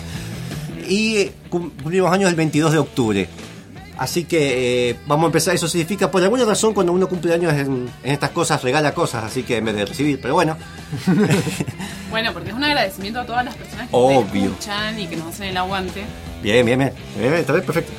Y 0.88 1.26
cum- 1.50 1.72
cumplimos 1.72 2.12
años 2.12 2.30
el 2.30 2.36
22 2.36 2.72
de 2.72 2.78
octubre. 2.80 3.30
Así 3.98 4.26
que 4.26 4.90
eh, 4.92 4.96
vamos 5.08 5.24
a 5.24 5.28
empezar, 5.28 5.56
eso 5.56 5.68
significa, 5.68 6.12
por 6.12 6.22
alguna 6.22 6.46
razón, 6.46 6.74
cuando 6.76 6.94
uno 6.94 7.08
cumple 7.10 7.34
años 7.34 7.52
en, 7.54 7.90
en 8.04 8.12
estas 8.14 8.30
cosas, 8.30 8.62
regala 8.62 8.94
cosas, 8.94 9.24
así 9.24 9.42
que 9.42 9.58
en 9.58 9.66
vez 9.66 9.76
de 9.76 9.86
recibir, 9.86 10.20
pero 10.22 10.36
bueno. 10.36 10.56
Bueno, 12.10 12.32
porque 12.32 12.50
es 12.52 12.56
un 12.56 12.64
agradecimiento 12.64 13.20
a 13.20 13.26
todas 13.26 13.44
las 13.44 13.54
personas 13.56 13.90
que 13.90 13.96
Obvio. 13.96 14.32
te 14.32 14.38
escuchan 14.48 14.98
y 15.00 15.08
que 15.08 15.18
nos 15.18 15.28
hacen 15.28 15.48
el 15.48 15.58
aguante. 15.58 16.04
Bien, 16.42 16.66
bien, 16.66 16.80
bien. 16.80 16.94
bien, 17.18 17.30
bien, 17.32 17.42
está 17.42 17.52
bien, 17.52 17.66
perfecto. 17.66 17.92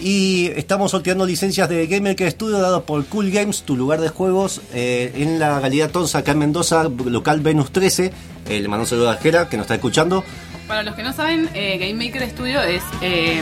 Y 0.00 0.46
estamos 0.56 0.92
sorteando 0.92 1.26
licencias 1.26 1.68
de 1.68 1.86
Gamer 1.86 2.14
Care 2.14 2.30
Studio 2.30 2.58
dado 2.60 2.84
por 2.84 3.04
Cool 3.06 3.30
Games, 3.30 3.62
tu 3.62 3.76
lugar 3.76 4.00
de 4.00 4.08
juegos, 4.08 4.60
eh, 4.72 5.12
en 5.16 5.38
la 5.38 5.58
Galería 5.60 5.88
Tonsa, 5.88 6.18
acá 6.18 6.32
en 6.32 6.38
Mendoza, 6.38 6.84
local 6.84 7.40
Venus 7.40 7.72
13. 7.72 8.12
Eh, 8.48 8.60
le 8.60 8.68
mando 8.68 8.82
un 8.84 8.86
saludo 8.88 9.10
a 9.10 9.16
Jera, 9.16 9.48
que 9.48 9.56
nos 9.56 9.64
está 9.64 9.74
escuchando. 9.74 10.22
Para 10.68 10.82
los 10.82 10.94
que 10.94 11.02
no 11.02 11.12
saben, 11.12 11.48
eh, 11.54 11.78
Game 11.78 11.94
Maker 11.94 12.28
Studio 12.30 12.60
es 12.62 12.82
eh, 13.00 13.40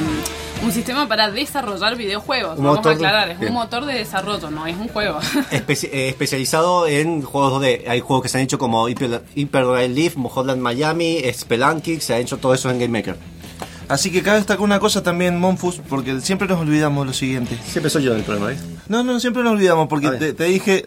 un 0.64 0.72
sistema 0.72 1.06
para 1.08 1.30
desarrollar 1.30 1.96
videojuegos. 1.96 2.56
Un 2.58 2.64
Vamos 2.64 2.78
motor 2.78 2.92
a 2.92 2.94
aclarar, 2.94 3.30
es 3.30 3.38
bien. 3.40 3.50
un 3.52 3.58
motor 3.58 3.84
de 3.84 3.94
desarrollo, 3.94 4.48
no 4.50 4.66
es 4.66 4.76
un 4.76 4.88
juego. 4.88 5.18
Espe- 5.50 5.90
eh, 5.92 6.08
especializado 6.08 6.86
en 6.86 7.22
juegos 7.22 7.60
2D. 7.62 7.82
Hay 7.88 8.00
juegos 8.00 8.22
que 8.22 8.28
se 8.28 8.38
han 8.38 8.44
hecho 8.44 8.58
como 8.58 8.88
Hyper, 8.88 9.22
Hyper 9.34 9.90
Leaf, 9.90 10.14
Hotland 10.16 10.62
Miami, 10.62 11.20
Spelunky, 11.32 12.00
se 12.00 12.14
ha 12.14 12.18
hecho 12.18 12.38
todo 12.38 12.54
eso 12.54 12.70
en 12.70 12.78
Game 12.78 12.96
Maker. 12.98 13.16
Así 13.88 14.10
que 14.10 14.22
cabe 14.22 14.38
destacar 14.38 14.62
una 14.64 14.80
cosa 14.80 15.02
también, 15.02 15.38
Monfus, 15.38 15.80
porque 15.88 16.20
siempre 16.20 16.48
nos 16.48 16.60
olvidamos 16.60 17.06
lo 17.06 17.12
siguiente. 17.12 17.58
Siempre 17.68 17.90
soy 17.90 18.02
yo 18.04 18.12
en 18.12 18.18
el 18.18 18.24
programa, 18.24 18.48
¿ves? 18.50 18.60
No, 18.88 19.04
no, 19.04 19.20
siempre 19.20 19.42
nos 19.42 19.52
olvidamos, 19.52 19.88
porque 19.88 20.08
A 20.08 20.10
ver. 20.10 20.18
te, 20.18 20.32
te 20.32 20.44
dije, 20.44 20.86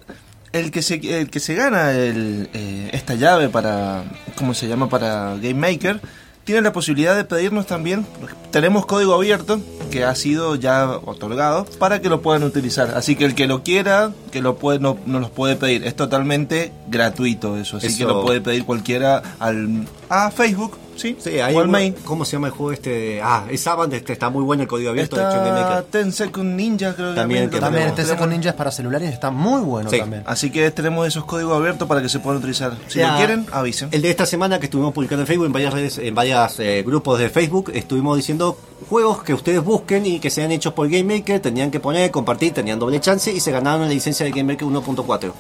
el 0.51 0.72
que 0.72 0.82
se, 0.82 0.96
el 1.20 1.29
que 1.29 1.39
se 1.39 1.56
gana 1.56 1.91
el, 1.94 2.50
eh, 2.53 2.89
esta 2.94 3.15
llave 3.15 3.50
para, 3.50 4.03
¿cómo 4.36 4.53
se 4.53 4.68
llama? 4.68 4.89
Para 4.89 5.36
Game 5.36 5.53
Maker, 5.53 6.01
tiene 6.44 6.62
la 6.62 6.74
posibilidad 6.74 7.15
de 7.15 7.25
pedirnos 7.25 7.68
también, 7.68 8.06
tenemos 8.51 8.86
código 8.88 9.13
abierto 9.13 9.62
que 9.91 10.03
ha 10.03 10.15
sido 10.15 10.56
ya 10.56 10.89
otorgado 10.89 11.65
para 11.77 12.01
que 12.01 12.10
lo 12.10 12.22
puedan 12.22 12.44
utilizar. 12.44 12.96
Así 12.96 13.15
que 13.15 13.25
el 13.25 13.36
que 13.36 13.46
lo 13.48 13.63
quiera, 13.63 14.12
que 14.32 14.41
lo 14.41 14.58
puede, 14.58 14.79
no, 14.79 14.98
nos 15.06 15.22
los 15.22 15.29
puede 15.29 15.56
pedir. 15.56 15.86
Es 15.86 15.96
totalmente 15.96 16.72
gratuito 16.89 17.56
eso, 17.58 17.77
así 17.77 17.88
que 17.88 17.94
Eso. 18.03 18.08
lo 18.08 18.24
puede 18.24 18.41
pedir 18.41 18.65
cualquiera 18.65 19.22
al, 19.39 19.86
a 20.10 20.32
Facebook, 20.32 20.75
¿sí? 21.00 21.15
Sí, 21.20 21.39
hay 21.39 21.56
un-. 21.56 21.96
¿Cómo 22.06 22.25
se 22.25 22.34
llama 22.34 22.48
el 22.48 22.53
juego 22.53 22.72
este? 22.72 23.22
Ah, 23.22 23.46
es 23.50 23.65
Avant, 23.68 23.91
este 23.94 24.13
está 24.13 24.29
muy 24.29 24.44
bueno 24.44 24.63
el 24.63 24.68
código 24.68 24.89
abierto 24.89 25.15
Está 25.15 25.51
Maker. 25.51 25.84
Ten 25.89 26.12
Second 26.12 26.56
Ninja, 26.56 26.94
creo 26.96 27.12
que 27.12 27.15
También, 27.15 27.50
que 27.50 27.60
También 27.60 27.96
TC 27.96 28.18
con 28.18 28.29
ninjas 28.29 28.53
para 28.53 28.72
celulares 28.72 29.12
está 29.13 29.32
muy 29.32 29.62
bueno 29.62 29.89
Sí. 29.89 30.00
también. 30.00 30.24
Así 30.25 30.51
que 30.51 30.70
tenemos 30.72 31.08
esos 31.08 31.25
códigos 31.25 31.56
abiertos 31.58 31.88
para 31.88 32.01
que 32.01 32.10
se 32.10 32.20
puedan 32.20 32.39
utilizar. 32.39 32.74
Si 32.88 33.00
Ya, 33.00 33.12
lo 33.13 33.18
quieren, 33.18 33.46
avisen. 33.51 33.89
El 33.91 34.01
de 34.01 34.10
esta 34.10 34.25
semana 34.25 34.60
que 34.60 34.65
estuvimos 34.65 34.94
publicando 34.94 35.22
en 35.24 35.27
Facebook, 35.27 35.46
en 35.48 35.53
varias 35.53 35.74
redes, 35.74 35.98
en 35.98 36.13
varios 36.13 36.58
grupos 36.86 37.20
de 37.20 37.29
Facebook, 37.29 37.72
estuvimos 37.74 38.18
diciendo 38.18 38.58
juegos 38.89 39.24
que 39.24 39.34
ustedes 39.34 39.63
busquen 39.63 40.06
y 40.06 40.20
que 40.20 40.29
sean 40.29 40.51
hechos 40.51 40.74
por 40.74 40.89
Game 40.89 41.15
Maker, 41.18 41.39
tenían 41.39 41.72
que 41.72 41.79
poner, 41.79 42.12
compartir, 42.12 42.53
tenían 42.53 42.79
doble 42.79 43.00
chance 43.00 43.32
y 43.32 43.39
se 43.39 43.51
ganaron 43.51 43.82
la 43.82 43.88
licencia 43.89 44.25
de 44.25 44.32
Game 44.32 44.53
Maker 44.53 44.68
1.4. 44.68 45.34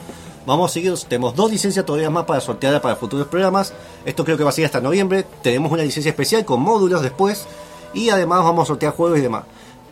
Vamos 0.49 0.71
a 0.71 0.73
seguir, 0.73 0.93
tenemos 1.07 1.35
dos 1.35 1.51
licencias 1.51 1.85
todavía 1.85 2.09
más 2.09 2.25
para 2.25 2.41
sortear 2.41 2.81
para 2.81 2.95
futuros 2.95 3.27
programas. 3.27 3.71
Esto 4.03 4.25
creo 4.25 4.35
que 4.37 4.43
va 4.43 4.49
a 4.49 4.53
seguir 4.53 4.65
hasta 4.65 4.81
noviembre. 4.81 5.25
Tenemos 5.43 5.71
una 5.71 5.83
licencia 5.83 6.09
especial 6.09 6.43
con 6.43 6.61
módulos 6.61 7.01
después. 7.01 7.45
Y 7.93 8.09
además 8.09 8.43
vamos 8.43 8.63
a 8.63 8.67
sortear 8.67 8.93
juegos 8.93 9.19
y 9.19 9.21
demás. 9.21 9.43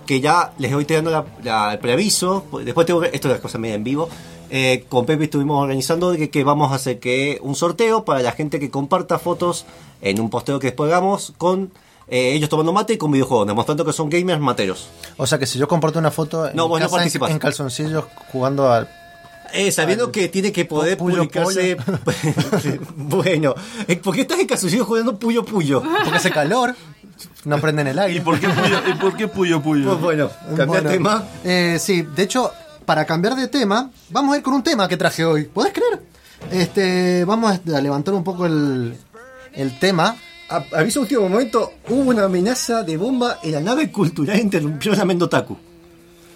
Que 0.06 0.20
ya 0.20 0.54
les 0.58 0.74
voy 0.74 0.86
tirando 0.86 1.12
la- 1.12 1.26
la- 1.44 1.74
el 1.74 1.80
preaviso. 1.80 2.44
Después 2.64 2.86
tengo 2.88 3.02
que, 3.02 3.08
esto 3.14 3.28
es 3.28 3.34
las 3.34 3.42
cosas 3.42 3.60
media 3.62 3.76
en 3.76 3.84
vivo. 3.84 4.10
Eh, 4.50 4.86
con 4.90 5.06
Pepe 5.06 5.26
estuvimos 5.26 5.62
organizando 5.62 6.14
que, 6.14 6.30
que 6.30 6.44
vamos 6.44 6.72
a 6.72 6.76
hacer 6.76 7.00
que 7.00 7.38
un 7.42 7.54
sorteo 7.56 8.06
para 8.06 8.22
la 8.22 8.32
gente 8.32 8.60
que 8.60 8.70
comparta 8.72 9.20
fotos 9.20 9.66
en 10.02 10.20
un 10.22 10.30
posteo 10.30 10.58
que 10.60 10.68
después 10.68 10.90
hagamos 10.92 11.34
con 11.38 11.72
eh, 12.08 12.32
ellos 12.34 12.48
tomando 12.50 12.72
mate 12.72 12.94
y 12.94 12.98
con 12.98 13.12
videojuegos, 13.12 13.46
demostrando 13.48 13.84
que 13.84 13.92
son 13.94 14.10
gamers 14.10 14.40
materos. 14.40 14.88
O 15.18 15.28
sea 15.28 15.38
que 15.38 15.46
si 15.46 15.60
yo 15.60 15.68
comparto 15.68 16.00
una 16.00 16.12
foto 16.12 16.48
en, 16.48 16.56
No, 16.56 16.70
vos 16.70 16.80
no 16.80 16.86
casa 16.86 16.96
en- 16.96 17.00
participás. 17.02 17.32
en 17.32 17.40
calzoncillos 17.40 18.06
jugando 18.32 18.72
al... 18.72 18.90
Eh, 19.54 19.72
sabiendo 19.72 20.06
Al- 20.06 20.12
que 20.12 20.28
tiene 20.30 20.52
que 20.52 20.66
poder 20.66 20.98
Puyo 20.98 21.18
publicarse. 21.18 21.78
bueno, 22.96 23.56
eh, 23.88 23.96
¿por 23.98 24.16
qué 24.16 24.22
estás 24.22 24.40
en 24.40 24.48
calzoncillos 24.48 24.86
jugando 24.88 25.18
Puyo 25.18 25.44
Puyo? 25.46 25.82
Porque 25.82 26.18
hace 26.18 26.32
calor, 26.32 26.76
no 27.46 27.60
prenden 27.60 27.88
el 27.88 28.00
aire. 28.00 28.18
¿Y 28.18 28.22
por 28.22 28.40
qué 28.40 28.50
Puyo, 28.50 28.80
y 28.90 28.94
por 28.96 29.16
qué 29.16 29.28
Puyo 29.28 29.62
Puyo? 29.62 29.90
Pues 29.90 30.02
bueno, 30.02 30.30
cambiar 30.48 30.68
Bueno, 30.68 30.90
tema. 30.90 31.24
eh, 31.44 31.78
sí, 31.80 32.02
de 32.04 32.24
hecho, 32.24 32.52
para 32.86 33.06
cambiar 33.06 33.36
de 33.36 33.48
tema, 33.48 33.92
vamos 34.10 34.34
a 34.34 34.38
ir 34.38 34.44
con 34.44 34.54
un 34.54 34.64
tema 34.64 34.88
que 34.88 34.98
traje 34.98 35.24
hoy. 35.26 35.46
¿Podés 35.46 35.74
creer? 35.74 36.02
Este, 36.52 37.26
vamos 37.26 37.60
a 37.74 37.82
levantar 37.82 38.14
un 38.14 38.24
poco 38.24 38.46
el, 38.46 38.96
el 39.54 39.80
tema. 39.80 40.16
A- 40.50 40.64
aviso 40.78 41.02
último 41.02 41.28
momento, 41.28 41.74
hubo 41.90 42.10
una 42.12 42.26
amenaza 42.26 42.84
de 42.84 42.96
bomba 42.96 43.40
en 43.44 43.52
la 43.54 43.60
nave 43.60 43.92
cultural 43.92 44.40
interrumpió 44.40 44.94
la 44.94 45.04
Mendotaku. 45.04 45.58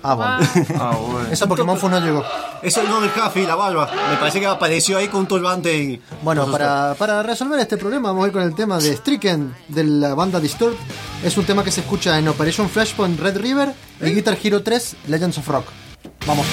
Ah, 0.04 0.16
bueno. 0.16 0.40
Ah, 0.80 0.96
bueno. 0.98 1.30
Eso 1.32 1.48
porque 1.48 1.64
Monfo 1.64 1.90
no 1.90 2.00
llegó. 2.00 2.24
Eso 2.62 2.84
no 2.84 3.02
del 3.02 3.12
Jaffe 3.12 3.42
y 3.42 3.46
la 3.46 3.56
barba. 3.56 3.90
Me 4.10 4.18
parece 4.18 4.40
que 4.40 4.48
apareció 4.48 4.98
ahí 4.98 5.08
con 5.08 5.22
un 5.22 5.28
turbante 5.28 5.76
y. 5.76 6.02
Bueno, 6.22 6.50
para, 6.52 6.96
para 6.96 7.24
resolver 7.24 7.60
este 7.60 7.78
problema 7.78 8.10
vamos 8.10 8.26
a 8.26 8.28
ir 8.28 8.34
con 8.34 8.42
el 8.42 8.56
tema 8.56 8.78
de 8.80 8.96
Stricken 8.96 9.56
de 9.68 9.84
la 9.84 10.14
banda 10.16 10.40
Disturbed. 10.40 10.78
Es 11.24 11.38
un 11.38 11.46
tema 11.46 11.64
que 11.64 11.72
se 11.72 11.82
escucha 11.82 12.18
en 12.18 12.28
Operation 12.28 12.70
Flashpoint 12.70 13.20
Red 13.20 13.38
River 13.38 13.74
y 14.02 14.12
Guitar 14.12 14.38
Hero 14.42 14.64
3 14.64 14.96
Legends 15.08 15.38
of 15.38 15.48
Rock. 15.48 15.66
Vamos. 16.26 16.46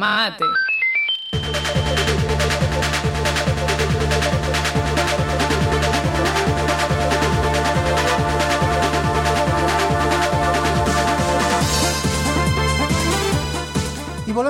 Con 0.00 0.69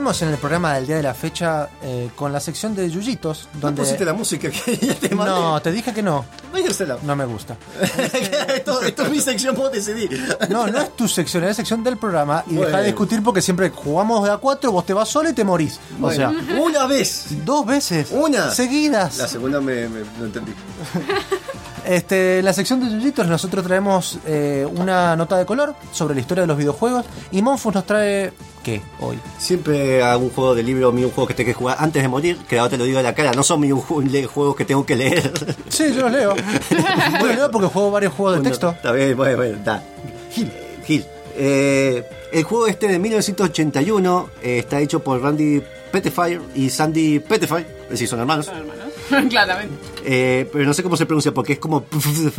volvemos 0.01 0.23
en 0.23 0.31
el 0.31 0.39
programa 0.39 0.75
del 0.77 0.87
día 0.87 0.97
de 0.97 1.03
la 1.03 1.13
fecha 1.13 1.69
eh, 1.83 2.09
con 2.17 2.33
la 2.33 2.41
sección 2.41 2.75
de 2.75 2.89
Yuyitos, 2.91 3.49
¿No 3.55 3.61
donde... 3.61 3.83
pusiste 3.83 4.03
la 4.07 4.15
música 4.15 4.49
que 4.51 4.77
te 5.01 5.15
mandé? 5.15 5.31
No, 5.35 5.61
te 5.61 5.71
dije 5.71 5.93
que 5.93 6.03
no. 6.03 6.25
No 7.03 7.15
me 7.17 7.27
gusta. 7.27 7.57
esto, 8.55 8.81
esto 8.81 9.03
es 9.03 9.11
mi 9.11 9.21
sección, 9.21 9.55
vos 9.55 9.71
decidí. 9.71 10.09
No, 10.49 10.67
no 10.69 10.81
es 10.81 10.97
tu 10.97 11.07
sección, 11.07 11.43
es 11.45 11.49
la 11.51 11.55
sección 11.55 11.85
del 11.85 11.99
programa. 11.99 12.43
Y 12.47 12.53
deja 12.55 12.63
Bueno. 12.63 12.79
de 12.79 12.85
discutir 12.87 13.23
porque 13.23 13.43
siempre 13.43 13.69
jugamos 13.69 14.25
de 14.25 14.31
a 14.31 14.39
cuatro, 14.39 14.73
vos 14.73 14.87
te 14.87 14.95
vas 14.95 15.07
solo 15.09 15.29
y 15.29 15.35
te 15.35 15.45
morís. 15.45 15.79
O 16.01 16.11
sea, 16.11 16.31
una 16.59 16.87
vez. 16.87 17.27
dos 17.45 17.67
veces. 17.67 18.09
Una. 18.11 18.51
Seguidas. 18.51 19.19
La 19.19 19.29
segunda 19.29 19.61
me, 19.61 19.87
me- 19.89 20.01
no 20.19 20.25
entendí. 20.25 20.53
Este, 21.83 22.41
en 22.41 22.45
la 22.45 22.53
sección 22.53 22.79
de 22.79 22.91
Yuyitos 22.91 23.27
nosotros 23.27 23.65
traemos 23.65 24.19
eh, 24.27 24.69
una 24.77 25.17
nota 25.17 25.39
de 25.39 25.47
color 25.47 25.75
sobre 25.93 26.15
la 26.15 26.21
historia 26.21 26.43
de 26.43 26.47
los 26.47 26.59
videojuegos. 26.59 27.07
Y 27.33 27.41
Monfus 27.41 27.75
nos 27.75 27.87
trae. 27.87 28.33
¿Qué? 28.63 28.83
Hoy. 29.01 29.19
Siempre 29.39 30.03
hago 30.03 30.25
un 30.25 30.31
juego 30.31 30.55
de 30.55 30.63
libro, 30.63 30.91
un 30.91 31.11
juego 31.11 31.27
que 31.27 31.35
tengo 31.35 31.49
que 31.49 31.55
jugar 31.55 31.77
antes 31.81 32.03
de 32.03 32.09
morir, 32.09 32.37
que 32.49 32.59
ahora 32.59 32.71
te 32.71 32.79
lo 32.79 32.85
digo 32.85 32.99
a 32.99 33.03
la 33.03 33.15
cara, 33.15 33.33
no 33.33 33.43
son 33.43 33.61
mis 33.61 33.73
juegos 33.73 34.55
que 34.57 34.65
tengo 34.65 34.85
que 34.85 34.97
leer. 34.97 35.33
Sí, 35.69 35.95
yo 35.95 36.03
los 36.03 36.13
leo. 36.13 36.37
yo 37.21 37.27
los 37.27 37.37
leo 37.37 37.51
porque 37.51 37.69
juego 37.69 37.91
varios 37.91 38.13
juegos 38.13 38.43
de 38.43 38.49
texto. 38.49 38.71
Está 38.71 38.93
bien, 38.93 39.17
bueno, 39.17 39.37
bueno, 39.37 39.57
está. 39.57 39.83
Gil. 40.33 40.53
Gil. 40.85 41.05
Eh, 41.37 42.05
el 42.33 42.43
juego 42.45 42.67
este 42.67 42.89
de 42.89 42.99
1981 42.99 44.31
eh, 44.43 44.59
está 44.59 44.81
hecho 44.81 45.01
por 45.01 45.23
Randy 45.23 45.63
Pettifire 45.91 46.41
y 46.55 46.71
Sandy 46.71 47.21
Pettify, 47.21 47.65
es 47.85 47.91
decir, 47.91 48.09
son 48.09 48.21
hermanos. 48.21 48.47
Son 48.47 48.57
hermanos. 48.59 48.93
Claramente. 49.31 49.75
Eh, 50.05 50.49
pero 50.53 50.65
no 50.65 50.75
sé 50.75 50.83
cómo 50.83 50.97
se 50.97 51.07
pronuncia 51.07 51.33
porque 51.33 51.55
es 51.55 51.59
como 51.59 51.85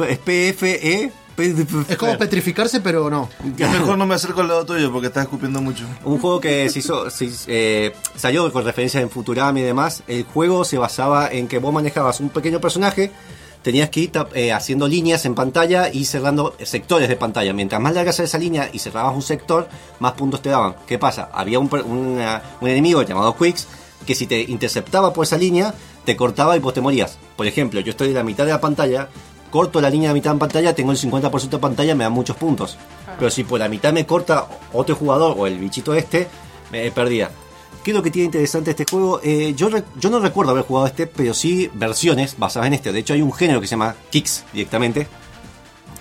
es 0.08 0.18
PFE. 0.18 1.12
Es 1.89 1.97
como 1.97 2.17
petrificarse, 2.17 2.81
pero 2.81 3.09
no. 3.09 3.29
Mejor 3.57 3.97
no 3.97 4.05
me 4.05 4.15
acerco 4.15 4.41
al 4.41 4.47
lado 4.50 4.65
tuyo 4.65 4.91
porque 4.91 5.07
estás 5.07 5.23
escupiendo 5.23 5.61
mucho. 5.61 5.85
Un 6.03 6.19
juego 6.19 6.39
que 6.39 6.69
se 6.69 6.79
hizo, 6.79 7.09
se 7.09 7.29
eh, 7.47 7.93
salió 8.15 8.51
con 8.51 8.63
referencias 8.65 9.01
en 9.03 9.09
Futurama 9.09 9.59
y 9.59 9.63
demás. 9.63 10.03
El 10.07 10.23
juego 10.23 10.63
se 10.65 10.77
basaba 10.77 11.29
en 11.31 11.47
que 11.47 11.57
vos 11.59 11.73
manejabas 11.73 12.19
un 12.19 12.29
pequeño 12.29 12.59
personaje, 12.61 13.11
tenías 13.61 13.89
que 13.89 14.00
ir 14.01 14.11
eh, 14.33 14.51
haciendo 14.51 14.88
líneas 14.88 15.25
en 15.25 15.35
pantalla 15.35 15.89
y 15.91 16.05
cerrando 16.05 16.55
sectores 16.63 17.07
de 17.09 17.15
pantalla. 17.15 17.53
Mientras 17.53 17.79
más 17.81 17.93
larga 17.93 18.11
sea 18.11 18.25
esa 18.25 18.38
línea 18.38 18.69
y 18.73 18.79
cerrabas 18.79 19.15
un 19.15 19.21
sector, 19.21 19.67
más 20.00 20.13
puntos 20.13 20.41
te 20.41 20.50
daban. 20.50 20.75
¿Qué 20.88 20.97
pasa? 21.00 21.29
Había 21.33 21.59
un, 21.59 21.69
una- 21.85 22.41
un 22.59 22.67
enemigo 22.69 23.01
llamado 23.03 23.35
Quicks 23.38 23.67
que 24.05 24.15
si 24.15 24.25
te 24.25 24.41
interceptaba 24.41 25.13
por 25.13 25.25
esa 25.25 25.38
línea, 25.38 25.75
te 26.05 26.15
cortaba 26.17 26.57
y 26.57 26.59
vos 26.59 26.73
te 26.73 26.81
morías. 26.81 27.19
Por 27.38 27.45
ejemplo, 27.45 27.79
yo 27.81 27.91
estoy 27.91 28.07
en 28.07 28.15
la 28.15 28.23
mitad 28.23 28.45
de 28.45 28.51
la 28.51 28.59
pantalla, 28.59 29.09
corto 29.51 29.79
la 29.79 29.89
línea 29.89 30.10
de 30.10 30.15
mitad 30.15 30.34
en 30.34 30.39
pantalla, 30.39 30.74
tengo 30.74 30.91
el 30.91 30.98
50% 30.98 31.50
de 31.50 31.58
pantalla, 31.60 31.93
me 31.93 32.03
da 32.03 32.10
muchos 32.10 32.36
puntos. 32.36 32.77
Pero 33.20 33.29
si 33.29 33.43
por 33.43 33.60
la 33.60 33.70
mitad 33.70 33.93
me 33.93 34.08
corta 34.08 34.48
otro 34.74 34.96
jugador 34.96 35.36
o 35.38 35.46
el 35.46 35.60
bichito 35.60 35.93
este, 35.93 36.27
me 36.72 36.89
perdía. 36.89 37.29
¿Qué 37.84 37.91
es 37.91 37.98
lo 37.98 38.03
que 38.03 38.12
tiene 38.12 38.27
interesante 38.27 38.72
este 38.72 38.86
juego? 38.89 39.20
Eh, 39.24 39.53
yo, 39.55 39.70
yo 40.00 40.10
no 40.10 40.20
recuerdo 40.20 40.51
haber 40.51 40.63
jugado 40.63 40.88
este, 40.88 41.08
pero 41.08 41.34
sí 41.34 41.70
versiones 41.74 42.38
basadas 42.38 42.67
en 42.67 42.74
este. 42.74 42.91
De 42.91 43.00
hecho, 43.00 43.13
hay 43.13 43.22
un 43.22 43.34
género 43.34 43.60
que 43.60 43.67
se 43.67 43.72
llama 43.72 43.96
Kicks 44.10 44.46
directamente. 44.53 45.08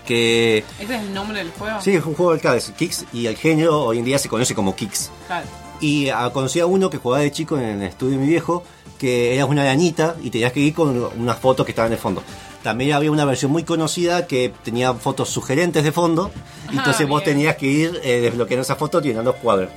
Que 0.07 0.65
¿Ese 0.79 0.95
es 0.95 1.03
el 1.03 1.15
nombre 1.15 1.39
del 1.39 1.51
juego? 1.53 1.81
sí, 1.81 1.95
es 1.95 2.05
un 2.05 2.15
juego 2.15 2.33
de 2.33 2.37
arcades, 2.37 2.73
Kicks, 2.77 3.07
y 3.13 3.27
el 3.27 3.37
género 3.37 3.85
hoy 3.85 3.99
en 3.99 4.05
día 4.05 4.19
se 4.19 4.29
conoce 4.29 4.55
como 4.55 4.75
Kicks. 4.75 5.11
Claro. 5.27 5.47
Y 5.81 6.09
ah, 6.11 6.31
conocí 6.33 6.61
a 6.61 6.67
uno 6.67 6.91
que 6.91 6.99
jugaba 6.99 7.23
de 7.23 7.33
chico 7.33 7.57
en 7.57 7.65
el 7.65 7.83
estudio 7.83 8.13
de 8.13 8.19
mi 8.19 8.29
viejo, 8.29 8.63
que 8.99 9.35
era 9.35 9.47
una 9.47 9.63
arañita 9.63 10.17
y 10.23 10.29
tenías 10.31 10.53
que 10.53 10.61
ir 10.61 10.75
con 10.75 11.11
unas 11.17 11.39
fotos 11.39 11.65
que 11.65 11.73
estaban 11.73 11.91
en 11.91 11.95
el 11.95 11.99
fondo. 11.99 12.23
También 12.63 12.93
había 12.93 13.11
una 13.11 13.25
versión 13.25 13.51
muy 13.51 13.65
conocida 13.65 14.27
que 14.27 14.53
tenía 14.63 14.93
fotos 14.95 15.31
sugerentes 15.31 15.83
de 15.83 15.93
fondo, 15.93 16.31
Ah, 16.69 16.73
entonces 16.73 17.09
vos 17.09 17.25
bien. 17.25 17.37
tenías 17.37 17.57
que 17.57 17.67
ir 17.67 18.01
eh, 18.05 18.21
desbloqueando 18.21 18.63
esas 18.63 18.77
fotos 18.79 19.03
llenando 19.03 19.35
cuadros. 19.35 19.71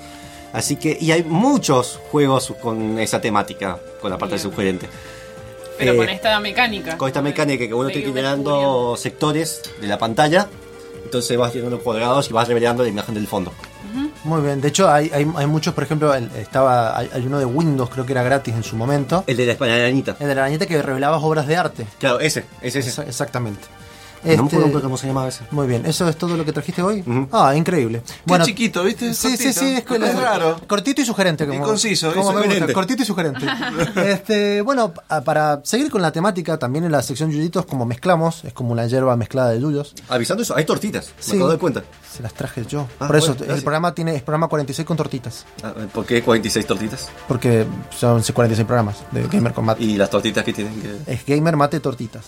Así 0.52 0.76
que, 0.76 0.98
y 1.00 1.12
hay 1.12 1.24
muchos 1.24 2.00
juegos 2.12 2.54
con 2.62 3.00
esa 3.00 3.20
temática, 3.22 3.80
con 4.02 4.12
la 4.12 4.18
parte 4.18 4.36
Bien. 4.36 4.44
sugerente. 4.44 4.90
Pero 5.78 5.94
Eh, 5.94 5.98
con 5.98 6.10
esta 6.10 6.40
mecánica. 6.40 6.98
Con 6.98 7.08
esta 7.08 7.22
mecánica 7.22 7.66
que 7.68 7.74
uno 7.74 7.90
me 7.90 7.94
llenando 7.96 8.96
sectores 8.98 9.62
de 9.82 9.88
la 9.88 9.98
pantalla, 9.98 10.48
entonces 11.04 11.36
vas 11.38 11.54
llenando 11.56 11.80
cuadrados 11.80 12.30
y 12.30 12.34
vas 12.34 12.48
revelando 12.48 12.84
la 12.84 12.90
imagen 12.90 13.16
del 13.16 13.28
fondo. 13.28 13.52
Muy 14.24 14.42
bien. 14.42 14.62
De 14.62 14.68
hecho, 14.70 14.90
hay, 14.90 15.12
hay, 15.14 15.30
hay 15.36 15.46
muchos, 15.48 15.74
por 15.74 15.84
ejemplo, 15.84 16.14
el- 16.14 16.30
estaba 16.36 16.98
hay, 16.98 17.10
hay 17.14 17.26
uno 17.26 17.40
de 17.40 17.46
Windows, 17.46 17.90
creo 17.90 18.06
que 18.06 18.12
era 18.14 18.24
gratis 18.24 18.54
en 18.56 18.64
su 18.64 18.76
momento. 18.76 19.24
El 19.28 19.38
de 19.38 19.46
la 19.46 19.54
arañita. 19.76 20.16
El 20.20 20.28
de 20.28 20.36
la 20.36 20.42
arañita 20.42 20.66
que 20.66 20.82
revelaba 20.82 21.18
obras 21.18 21.46
de 21.48 21.56
arte. 21.58 21.86
Claro, 22.00 22.20
ese, 22.20 22.46
ese, 22.62 22.80
ese. 22.80 22.90
Esa- 22.90 23.04
exactamente. 23.04 23.62
No 24.24 24.30
me 24.30 24.34
Este, 24.46 24.56
acuerdo 24.58 24.82
cómo 24.82 24.98
se 24.98 25.08
llamaba 25.08 25.28
ese. 25.28 25.44
muy 25.52 25.68
bien, 25.68 25.86
¿eso 25.86 26.08
es 26.08 26.16
todo 26.18 26.38
lo 26.38 26.46
que 26.46 26.54
trajiste 26.54 26.82
hoy? 26.82 27.04
Ah, 27.32 27.54
increíble. 27.56 28.02
Qué 28.26 28.40
chiquito, 28.44 28.84
¿viste? 28.84 29.14
Sí, 29.14 29.36
sí, 29.38 29.44
Cortito. 29.46 29.60
sí, 29.60 29.76
es, 29.76 30.10
Es 30.10 30.20
raro. 30.20 30.60
Cortito 30.68 31.02
y 31.02 31.06
sugerente. 31.06 31.44
Y 31.44 31.60
conciso, 31.60 32.14
como 32.14 32.34
me. 32.34 32.72
Cortito 32.74 33.04
y 33.04 33.06
sugerente. 33.06 33.46
este, 33.96 34.62
bueno, 34.62 34.94
pa- 34.94 35.22
para 35.22 35.62
seguir 35.64 35.90
con 35.92 36.02
la 36.02 36.12
temática, 36.12 36.58
también 36.58 36.86
en 36.86 36.92
la 36.92 37.02
sección 37.02 37.32
Yuyitos, 37.32 37.66
como 37.66 37.86
mezclamos, 37.86 38.44
es 38.46 38.54
como 38.54 38.72
una 38.72 38.86
hierba 38.88 39.16
mezclada 39.18 39.50
de 39.52 39.60
yuyos. 39.62 39.94
Avisando 40.10 40.44
eso, 40.44 40.56
hay 40.56 40.66
tortitas, 40.66 41.12
Sí. 41.20 41.32
me 41.32 41.38
acabo 41.38 41.52
de 41.52 41.58
cuenta. 41.58 41.84
Se 42.16 42.22
las 42.22 42.34
traje 42.34 42.64
yo. 42.68 42.88
Ah, 43.00 43.08
Por 43.08 43.16
eso, 43.16 43.34
bueno, 43.36 43.54
el 43.56 43.62
programa 43.64 43.94
tiene 43.96 44.16
es 44.16 44.22
programa 44.22 44.48
46 44.48 44.86
con 44.88 44.96
tortitas. 44.98 45.46
Ah, 45.64 45.74
¿Por 45.92 46.06
qué 46.06 46.22
46 46.22 46.66
tortitas? 46.68 47.10
Porque 47.28 47.66
son 47.98 48.22
46 48.22 48.66
programas 48.68 48.98
de 49.12 49.28
Gamer 49.28 49.52
con 49.54 49.66
Mate. 49.66 49.84
Y 49.84 49.98
las 49.98 50.10
tortitas 50.12 50.44
que 50.44 50.54
tienen 50.54 50.80
que... 50.80 51.12
Es 51.12 51.26
Gamer 51.26 51.58
Mate 51.58 51.80
Tortitas. 51.80 52.24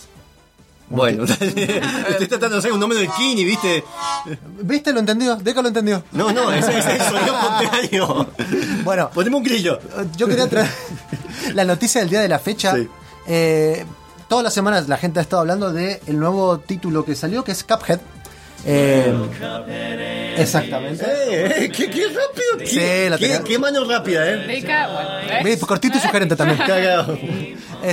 Bueno, 0.88 1.24
estoy 2.08 2.28
tratando 2.28 2.50
de 2.50 2.58
hacer 2.58 2.72
un 2.72 2.78
nombre 2.78 2.98
del 2.98 3.08
Kini, 3.10 3.44
¿viste? 3.44 3.82
¿Viste? 4.62 4.92
¿Lo 4.92 5.00
entendió? 5.00 5.34
Deca 5.36 5.60
lo 5.60 5.68
entendió. 5.68 6.04
No, 6.12 6.30
no, 6.32 6.52
ese 6.52 6.78
es 6.78 6.86
el 6.86 7.00
sonido 7.00 7.34
contrario. 7.58 8.26
Bueno, 8.84 9.10
Ponemos 9.12 9.38
un 9.38 9.44
grillo. 9.44 9.80
yo 10.16 10.28
quería 10.28 10.48
traer 10.48 10.70
la 11.54 11.64
noticia 11.64 12.00
del 12.00 12.10
día 12.10 12.20
de 12.20 12.28
la 12.28 12.38
fecha. 12.38 12.74
Sí. 12.76 12.88
Eh, 13.26 13.84
todas 14.28 14.44
las 14.44 14.54
semanas 14.54 14.88
la 14.88 14.96
gente 14.96 15.18
ha 15.18 15.22
estado 15.22 15.40
hablando 15.40 15.72
del 15.72 15.98
el 16.06 16.18
nuevo 16.20 16.58
título 16.58 17.04
que 17.04 17.16
salió, 17.16 17.42
que 17.42 17.52
es 17.52 17.64
Cuphead. 17.64 17.98
Eh, 18.64 19.12
exactamente. 20.36 21.04
Eh, 21.04 21.64
eh, 21.64 21.70
qué, 21.70 21.88
qué 21.90 22.04
rápido. 22.06 22.58
Qué, 22.58 22.66
Sí, 22.66 23.10
la 23.10 23.18
qué, 23.18 23.26
tenía- 23.28 23.44
qué 23.44 23.58
mano 23.58 23.84
rápida, 23.84 24.28
¿eh? 24.30 24.36
Bueno, 24.62 25.08
¿ves? 25.44 25.60
Ve, 25.60 25.66
Cortito 25.66 25.98
y 25.98 26.00
sugerente 26.00 26.36
también. 26.36 26.58
Cagado. 26.58 27.18